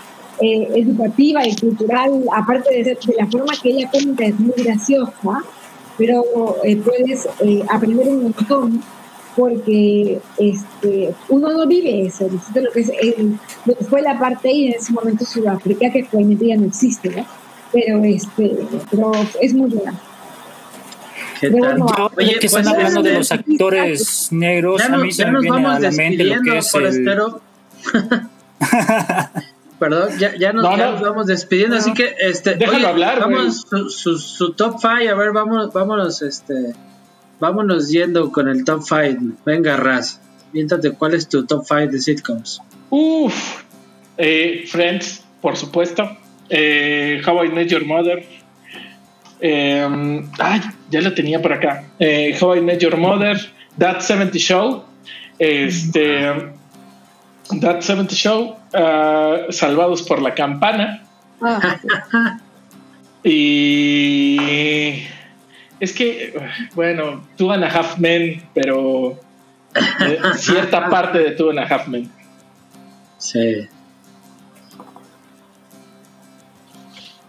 eh, 0.42 0.68
educativa 0.76 1.46
y 1.46 1.56
cultural, 1.56 2.24
aparte 2.34 2.74
de, 2.76 2.84
de, 2.84 2.98
la 3.18 3.28
forma 3.28 3.54
que 3.62 3.70
ella 3.70 3.90
cuenta, 3.92 4.24
es 4.24 4.40
muy 4.40 4.54
graciosa, 4.56 5.44
pero 5.98 6.24
eh, 6.64 6.78
puedes 6.78 7.28
eh, 7.42 7.62
aprender 7.70 8.08
un 8.08 8.24
montón 8.24 8.82
porque 9.40 10.20
este, 10.38 11.16
uno 11.30 11.54
no 11.54 11.66
vive 11.66 12.08
eso, 12.08 12.28
lo 12.54 12.72
que, 12.74 12.82
es 12.82 12.92
lo 13.66 13.74
que 13.74 13.86
fue 13.86 14.02
la 14.02 14.20
parte 14.20 14.52
y 14.52 14.68
en 14.68 14.74
ese 14.74 14.92
momento 14.92 15.24
Sudáfrica, 15.24 15.90
que 15.90 16.02
actualmente 16.02 16.48
ya 16.48 16.58
no 16.58 16.66
existe, 16.66 17.10
¿no? 17.10 17.26
Pero, 17.72 18.04
este, 18.04 18.58
pero 18.92 19.14
es 19.40 19.54
muy 19.54 19.70
buena. 19.70 19.98
Bueno, 21.50 21.86
Oye, 22.18 22.38
que 22.38 22.48
están 22.48 22.68
hablando 22.68 23.02
de 23.02 23.14
los 23.14 23.32
actores 23.32 24.28
negros, 24.32 24.82
ya 24.86 24.94
a 24.94 24.98
mí 24.98 25.10
se 25.14 25.26
me 25.26 25.40
viene 25.40 25.68
a 25.68 25.80
la 25.80 25.92
mente 25.92 26.22
lo 26.26 26.42
que 26.42 26.58
es 26.58 26.74
el... 26.74 27.06
Perdón, 29.80 30.10
ya, 30.20 30.36
ya, 30.36 30.52
nos, 30.52 30.64
no, 30.64 30.76
ya 30.76 30.86
no. 30.86 30.92
nos 30.92 31.02
vamos 31.02 31.28
despidiendo, 31.28 31.78
No. 31.78 31.82
así 31.82 31.94
que 31.94 32.14
este, 32.20 32.56
Déjalo 32.56 32.80
oye, 32.80 32.88
hablar, 32.88 33.22
vamos 33.22 33.66
su, 33.70 33.90
su, 33.90 34.18
su 34.18 34.52
top 34.52 34.76
5, 34.82 34.88
a 35.10 35.16
ver, 35.16 35.32
vamos, 35.32 35.72
vámonos, 35.72 36.22
este, 36.22 36.74
vámonos 37.40 37.90
yendo 37.90 38.32
con 38.32 38.48
el 38.50 38.64
top 38.64 38.82
5. 38.84 39.38
Venga, 39.46 39.78
Raz, 39.78 40.20
viéntate 40.54 40.92
cuál 40.92 41.14
es 41.14 41.28
tu 41.28 41.46
top 41.46 41.64
5 41.66 41.88
de 41.92 42.00
sitcoms. 42.00 42.62
Uf. 42.90 43.64
Eh, 44.18 44.66
Friends, 44.68 45.24
por 45.42 45.56
supuesto. 45.56 46.10
Eh, 46.50 47.22
How 47.26 47.46
I 47.46 47.50
Met 47.50 47.68
Your 47.70 47.86
Mother. 47.86 48.26
Eh, 49.42 50.22
ay, 50.40 50.62
ya 50.90 51.02
lo 51.02 51.14
tenía 51.14 51.42
por 51.42 51.54
acá. 51.54 51.86
Eh, 52.00 52.38
How 52.42 52.56
I 52.58 52.62
Met 52.62 52.80
Your 52.82 52.98
Mother. 52.98 53.38
That 53.78 54.02
70 54.02 54.38
Show. 54.40 54.84
Este. 55.38 56.52
That 57.62 57.82
70 57.82 58.14
Show. 58.16 58.56
uh, 58.74 59.52
Salvados 59.52 60.04
por 60.04 60.22
la 60.22 60.36
Campana. 60.36 61.04
Ah, 61.42 61.78
Y. 63.24 65.08
Es 65.80 65.94
que, 65.94 66.34
bueno, 66.76 67.24
Two 67.38 67.52
and 67.52 67.64
a 67.64 67.68
Half 67.68 67.98
Men, 68.00 68.42
pero. 68.54 69.18
eh, 69.76 70.20
cierta 70.38 70.90
parte 70.90 71.20
de 71.20 71.32
Two 71.32 71.50
and 71.52 71.60
a 71.60 71.64
Half 71.64 71.88
Men. 71.88 72.10
Sí. 73.18 73.68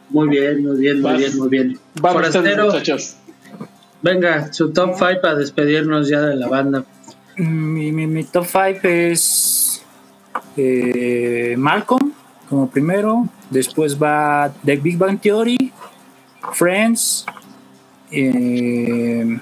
Muy 0.09 0.29
bien, 0.29 0.65
muy 0.65 0.81
bien, 0.81 1.01
muy 1.01 1.11
Vas. 1.13 1.19
bien, 1.19 1.39
muy 1.39 1.49
bien. 1.49 1.79
Vamos, 2.01 2.23
Forastero, 2.23 2.67
muchachos. 2.67 3.17
venga, 4.03 4.53
su 4.53 4.73
top 4.73 4.95
5 4.95 5.21
para 5.23 5.37
despedirnos 5.37 6.09
ya 6.09 6.21
de 6.23 6.35
la 6.37 6.49
banda. 6.49 6.85
Mi, 7.37 7.93
mi, 7.93 8.07
mi 8.09 8.25
top 8.25 8.45
5 8.47 8.81
es 8.83 9.83
eh, 10.57 11.55
Malcolm 11.57 12.13
como 12.49 12.69
primero, 12.69 13.29
después 13.51 13.97
va 14.03 14.53
The 14.65 14.77
Big 14.77 14.99
Bang 14.99 15.21
Theory, 15.21 15.73
Friends, 16.53 17.25
eh, 18.13 19.39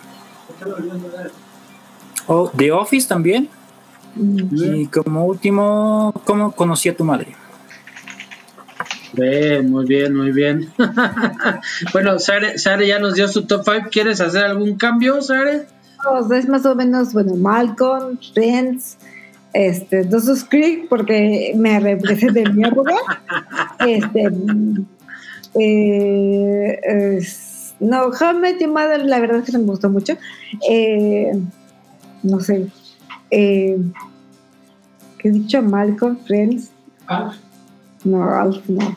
oh, 2.26 2.50
The 2.56 2.72
Office 2.72 3.08
también, 3.08 3.48
y 4.16 4.86
como 4.86 5.24
último, 5.26 6.12
¿cómo 6.24 6.52
conocí 6.52 6.88
a 6.88 6.96
tu 6.96 7.04
madre? 7.04 7.36
Bien, 9.12 9.70
muy 9.70 9.86
bien, 9.86 10.14
muy 10.14 10.32
bien. 10.32 10.68
bueno, 11.92 12.18
Sare, 12.18 12.58
Sare 12.58 12.86
ya 12.86 12.98
nos 12.98 13.14
dio 13.14 13.26
su 13.26 13.46
top 13.46 13.62
5. 13.64 13.88
¿Quieres 13.90 14.20
hacer 14.20 14.44
algún 14.44 14.76
cambio, 14.76 15.22
Sare? 15.22 15.66
Pues, 16.04 16.30
es 16.44 16.48
más 16.48 16.64
o 16.66 16.74
menos, 16.74 17.12
bueno, 17.14 17.34
Malcolm, 17.34 18.18
Friends, 18.34 18.98
este, 19.54 20.04
Dawson's 20.04 20.44
Creek, 20.44 20.88
porque 20.88 21.52
me 21.56 21.80
representa 21.80 22.40
en 22.40 22.56
mi 22.56 22.64
época. 22.66 22.94
Este, 23.86 24.28
mm, 24.30 24.84
eh, 25.58 26.80
es- 27.16 27.47
no, 27.80 28.10
How 28.12 28.30
I 28.30 28.38
Met 28.38 28.60
Your 28.60 28.70
Mother, 28.70 29.04
la 29.04 29.20
verdad 29.20 29.38
es 29.38 29.46
que 29.46 29.52
no 29.52 29.60
me 29.60 29.66
gustó 29.66 29.88
mucho. 29.88 30.14
Eh, 30.68 31.32
no 32.22 32.40
sé. 32.40 32.68
Eh, 33.30 33.78
¿Qué 35.18 35.28
he 35.28 35.32
dicho? 35.32 35.62
Malcolm, 35.62 36.18
Friends. 36.26 36.70
Ah, 37.06 37.32
No, 38.04 38.24
Ralph, 38.24 38.64
no. 38.68 38.96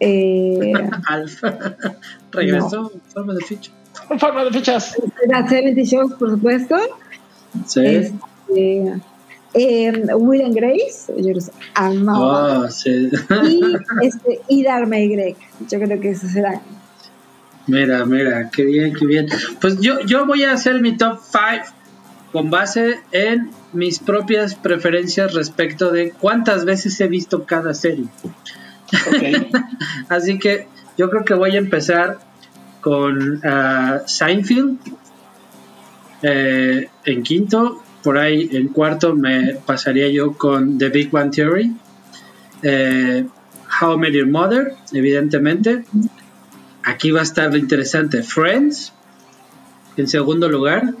Eh, 0.00 0.72
Alf. 1.08 1.42
Regresó 2.32 2.90
en 2.94 3.00
forma 3.02 3.34
de 3.34 3.40
ficha. 3.42 3.70
En 4.08 4.18
forma 4.18 4.44
de 4.44 4.50
fichas. 4.50 4.96
las 5.26 5.48
70 5.50 5.82
Shows, 5.82 6.14
por 6.14 6.30
supuesto. 6.30 6.76
Sí. 7.66 7.84
Este, 7.84 9.00
eh, 9.54 10.14
Will 10.14 10.42
and 10.42 10.54
Grace, 10.54 11.12
yo 11.16 11.34
los 11.34 11.50
amaba. 11.74 12.60
Oh, 12.60 12.70
sí. 12.70 13.10
Y, 13.44 13.60
este, 14.02 14.40
y 14.48 14.62
Dharma 14.62 14.98
y 14.98 15.08
Greg. 15.08 15.36
Yo 15.68 15.80
creo 15.80 16.00
que 16.00 16.10
esos 16.10 16.30
serán. 16.30 16.60
Mira, 17.70 18.04
mira, 18.04 18.50
qué 18.50 18.64
bien, 18.64 18.92
qué 18.94 19.06
bien. 19.06 19.28
Pues 19.60 19.80
yo, 19.80 20.00
yo 20.00 20.26
voy 20.26 20.42
a 20.42 20.52
hacer 20.52 20.80
mi 20.80 20.96
top 20.96 21.20
5 21.22 21.72
con 22.32 22.50
base 22.50 22.98
en 23.12 23.50
mis 23.72 24.00
propias 24.00 24.56
preferencias 24.56 25.34
respecto 25.34 25.92
de 25.92 26.10
cuántas 26.10 26.64
veces 26.64 27.00
he 27.00 27.06
visto 27.06 27.44
cada 27.44 27.72
serie. 27.74 28.06
Así 30.08 30.38
que 30.40 30.66
yo 30.98 31.10
creo 31.10 31.24
que 31.24 31.34
voy 31.34 31.54
a 31.54 31.58
empezar 31.58 32.18
con 32.80 33.40
ah, 33.44 34.00
Seinfeld 34.04 34.78
eh, 36.22 36.88
en 37.04 37.22
quinto. 37.22 37.80
Por 38.02 38.18
ahí 38.18 38.48
en 38.52 38.68
cuarto 38.68 39.14
me 39.14 39.54
pasaría 39.64 40.08
yo 40.08 40.32
con 40.32 40.76
The 40.76 40.88
Big 40.88 41.10
Bang 41.12 41.30
Theory. 41.30 41.72
Eh, 42.62 43.24
How 43.80 43.94
I 43.94 43.98
Met 43.98 44.12
Your 44.12 44.26
Mother, 44.26 44.74
evidentemente. 44.92 45.84
Aquí 46.90 47.12
va 47.12 47.20
a 47.20 47.22
estar 47.22 47.52
lo 47.52 47.56
interesante. 47.56 48.24
Friends, 48.24 48.92
en 49.96 50.08
segundo 50.08 50.48
lugar. 50.48 50.92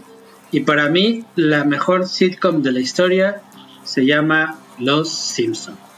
Y 0.52 0.60
para 0.60 0.88
mí, 0.88 1.24
la 1.34 1.64
mejor 1.64 2.06
sitcom 2.06 2.62
de 2.62 2.70
la 2.70 2.78
historia 2.78 3.42
se 3.82 4.06
llama 4.06 4.60
Los 4.78 5.12
Simpson. 5.12 5.89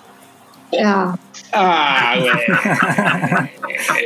Ah, 0.82 1.16
Ah, 1.54 2.14
güey. 2.18 3.50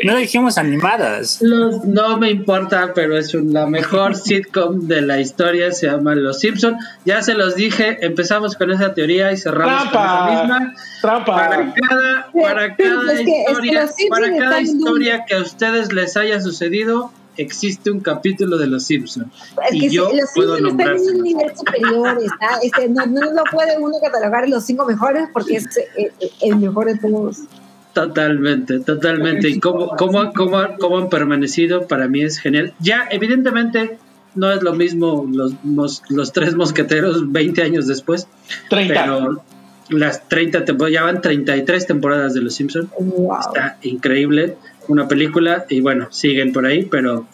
No 0.05 0.16
dijimos 0.16 0.59
animadas. 0.59 1.38
Los- 1.40 1.84
no 1.84 2.16
me 2.18 2.30
importa, 2.30 2.93
pero 2.94 3.16
es 3.16 3.34
un- 3.34 3.52
la 3.52 3.66
mejor 3.66 4.16
sitcom 4.16 4.80
de 4.88 5.01
la 5.02 5.20
historia, 5.20 5.70
se 5.70 5.86
llama 5.86 6.14
Los 6.16 6.40
Simpson. 6.40 6.76
Ya 7.05 7.22
se 7.22 7.34
los 7.34 7.55
dije, 7.55 7.98
empezamos 8.05 8.56
con 8.56 8.72
esa 8.72 8.94
teoría 8.94 9.30
y 9.32 9.36
cerramos 9.36 9.82
con 9.84 9.90
Trampa. 9.93 10.28
esa 10.32 10.40
misma. 10.43 10.74
Trampa. 11.02 11.36
Para 11.36 11.56
cada, 11.74 12.26
para 12.32 12.66
Sí, 12.68 12.74
cada 12.82 13.12
es 13.12 13.20
que- 13.20 13.43
es 13.43 13.59
que 13.59 13.66
historia, 13.68 13.86
para 14.10 14.36
cada 14.36 14.60
historia 14.60 15.24
que 15.26 15.34
a 15.36 15.40
ustedes 15.43 15.93
les 15.93 16.16
haya 16.16 16.40
sucedido, 16.40 17.12
existe 17.36 17.90
un 17.90 18.00
capítulo 18.00 18.56
de 18.58 18.66
Los 18.66 18.84
Simpson. 18.84 19.30
es 19.68 19.74
Y 19.74 19.80
que 19.80 19.90
yo 19.90 20.10
sí, 20.10 20.16
los 20.16 20.30
puedo 20.34 20.56
Simpsons 20.56 20.68
están 20.68 20.96
en 20.96 21.16
un 21.16 21.22
nivel 21.22 21.56
superior. 21.56 22.18
Está, 22.22 22.58
este, 22.62 22.88
no, 22.88 23.06
no 23.06 23.32
lo 23.32 23.44
puede 23.50 23.78
uno 23.78 23.96
catalogar 24.02 24.44
en 24.44 24.50
los 24.50 24.64
cinco 24.64 24.86
mejores 24.86 25.28
porque 25.32 25.56
es 25.56 25.76
eh, 25.76 26.12
eh, 26.20 26.30
el 26.42 26.56
mejor 26.56 26.86
de 26.86 26.98
todos. 26.98 27.38
Totalmente, 27.92 28.80
totalmente. 28.80 29.48
Y 29.48 29.58
cómo, 29.58 29.88
cómo, 29.96 30.32
cómo, 30.34 30.58
cómo 30.78 30.98
han 30.98 31.08
permanecido 31.08 31.86
para 31.86 32.08
mí 32.08 32.22
es 32.22 32.38
genial. 32.38 32.74
Ya, 32.78 33.08
evidentemente, 33.10 33.98
no 34.34 34.52
es 34.52 34.62
lo 34.62 34.74
mismo 34.74 35.26
los, 35.32 35.54
los, 36.10 36.32
tres 36.32 36.54
mosqueteros 36.54 37.32
20 37.32 37.62
años 37.62 37.86
después. 37.86 38.28
30. 38.68 39.02
Pero 39.02 39.42
las 39.88 40.28
30 40.28 40.64
temporadas, 40.64 40.92
ya 40.92 41.04
van 41.04 41.22
33 41.22 41.86
temporadas 41.86 42.34
de 42.34 42.42
Los 42.42 42.54
Simpsons. 42.54 42.90
Está 43.40 43.78
increíble. 43.82 44.56
Una 44.88 45.08
película 45.08 45.66
y 45.68 45.80
bueno, 45.80 46.08
siguen 46.10 46.52
por 46.52 46.66
ahí, 46.66 46.84
pero 46.84 47.26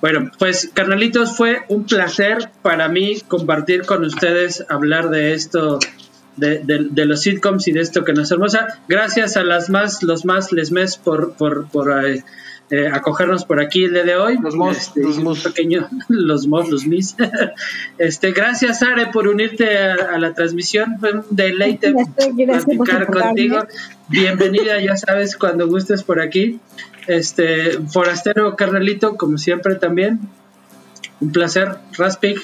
bueno, 0.00 0.30
pues 0.38 0.70
carnalitos, 0.72 1.36
fue 1.36 1.62
un 1.68 1.84
placer 1.84 2.50
para 2.62 2.88
mí 2.88 3.20
compartir 3.26 3.84
con 3.84 4.04
ustedes, 4.04 4.64
hablar 4.68 5.10
de 5.10 5.34
esto, 5.34 5.80
de, 6.36 6.60
de, 6.64 7.04
los 7.04 7.22
sitcoms 7.22 7.66
y 7.66 7.72
de 7.72 7.80
esto 7.80 8.04
que 8.04 8.12
nos 8.12 8.30
hermosa. 8.30 8.80
Gracias 8.88 9.36
a 9.36 9.42
las 9.42 9.70
más, 9.70 10.02
los 10.04 10.24
más, 10.24 10.52
les 10.52 10.70
mes 10.70 10.96
por, 10.96 11.32
por, 11.32 11.68
por 11.68 12.06
eh, 12.06 12.22
eh, 12.70 12.86
acogernos 12.92 13.46
por 13.46 13.60
aquí 13.60 13.84
el 13.84 13.94
día 13.94 14.04
de 14.04 14.16
hoy. 14.16 14.38
Los 14.40 14.54
mos, 14.54 14.76
este, 14.76 15.02
los 15.02 15.18
mos. 15.18 15.40
Pequeño, 15.40 15.88
los 16.08 16.46
mos, 16.46 16.68
los 16.68 16.86
mis. 16.86 17.16
este, 17.98 18.32
gracias, 18.32 18.82
Are, 18.82 19.06
por 19.06 19.26
unirte 19.26 19.78
a, 19.78 20.18
la 20.18 20.34
transmisión. 20.34 20.98
Fue 21.00 21.12
un 21.12 21.24
deleite 21.30 21.92
platicar 21.92 23.06
contigo. 23.06 23.66
Bienvenida, 24.08 24.80
ya 24.80 24.96
sabes, 24.96 25.36
cuando 25.36 25.66
gustes 25.66 26.02
por 26.02 26.20
aquí. 26.20 26.60
Este, 27.08 27.80
Forastero 27.88 28.54
Carnalito, 28.54 29.16
como 29.16 29.38
siempre 29.38 29.76
también. 29.76 30.20
Un 31.20 31.32
placer, 31.32 31.78
Raspig. 31.96 32.38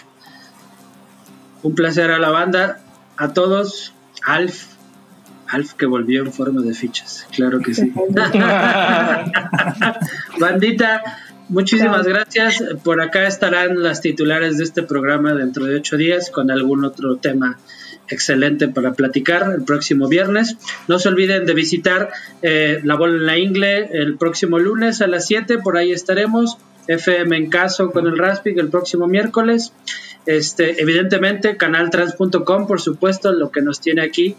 Un 1.63 1.75
placer 1.75 2.11
a 2.11 2.19
la 2.19 2.31
banda, 2.31 2.81
a 3.17 3.33
todos. 3.33 3.95
Alf, 4.27 4.67
Alf 5.49 5.75
que 5.75 5.87
volvió 5.87 6.23
en 6.23 6.33
forma 6.33 6.63
de 6.63 6.73
fichas, 6.73 7.27
claro 7.35 7.61
que 7.61 7.75
sí. 7.75 7.93
Bandita, 10.41 11.03
muchísimas 11.49 12.07
gracias. 12.07 12.65
Por 12.83 13.03
acá 13.03 13.27
estarán 13.27 13.83
las 13.83 14.01
titulares 14.01 14.57
de 14.57 14.65
este 14.65 14.83
programa 14.83 15.35
dentro 15.35 15.67
de 15.67 15.77
ocho 15.77 15.99
días 15.99 16.31
con 16.31 16.51
algún 16.51 16.87
otro 16.87 17.17
tema 17.17 17.59
excelente 18.09 18.69
para 18.69 18.93
platicar 18.93 19.51
el 19.55 19.65
próximo 19.65 20.09
viernes. 20.09 20.57
No 20.89 20.99
se 20.99 21.09
olviden 21.09 21.47
de 21.47 21.55
visitar 21.55 22.11
eh, 22.43 22.81
La 22.85 22.97
Bola 22.97 23.17
en 23.17 23.27
la 23.27 23.39
Ingle 23.39 23.91
el 23.93 24.17
próximo 24.17 24.59
lunes 24.59 25.01
a 25.01 25.07
las 25.07 25.27
7, 25.27 25.59
por 25.59 25.77
ahí 25.77 25.93
estaremos. 25.93 26.59
FM 26.87 27.35
en 27.37 27.49
caso 27.49 27.91
con 27.93 28.07
el 28.07 28.19
Raspig 28.19 28.59
el 28.59 28.69
próximo 28.69 29.07
miércoles. 29.07 29.73
Este, 30.27 30.83
evidentemente, 30.83 31.57
canaltrans.com, 31.57 32.67
por 32.67 32.81
supuesto, 32.81 33.33
lo 33.33 33.51
que 33.51 33.63
nos 33.63 33.81
tiene 33.81 34.03
aquí 34.03 34.37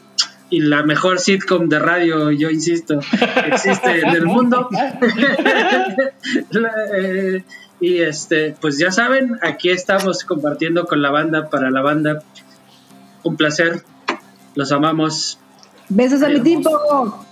y 0.50 0.60
la 0.60 0.84
mejor 0.84 1.20
sitcom 1.20 1.70
de 1.70 1.80
radio, 1.80 2.32
yo 2.32 2.50
insisto, 2.50 3.00
existe 3.48 4.00
en 4.02 4.10
el 4.10 4.26
mundo. 4.26 4.70
Eh, 6.98 7.44
y 7.80 8.00
este, 8.00 8.56
pues 8.60 8.78
ya 8.78 8.92
saben, 8.92 9.38
aquí 9.42 9.70
estamos 9.70 10.24
compartiendo 10.24 10.86
con 10.86 11.02
la 11.02 11.12
banda 11.12 11.50
para 11.50 11.70
la 11.72 11.82
banda. 11.82 12.24
Un 13.26 13.36
placer. 13.36 13.84
Los 14.54 14.72
amamos. 14.72 15.38
Besos 15.90 16.22
a 16.22 16.30
mi 16.30 16.42
tipo. 16.42 17.25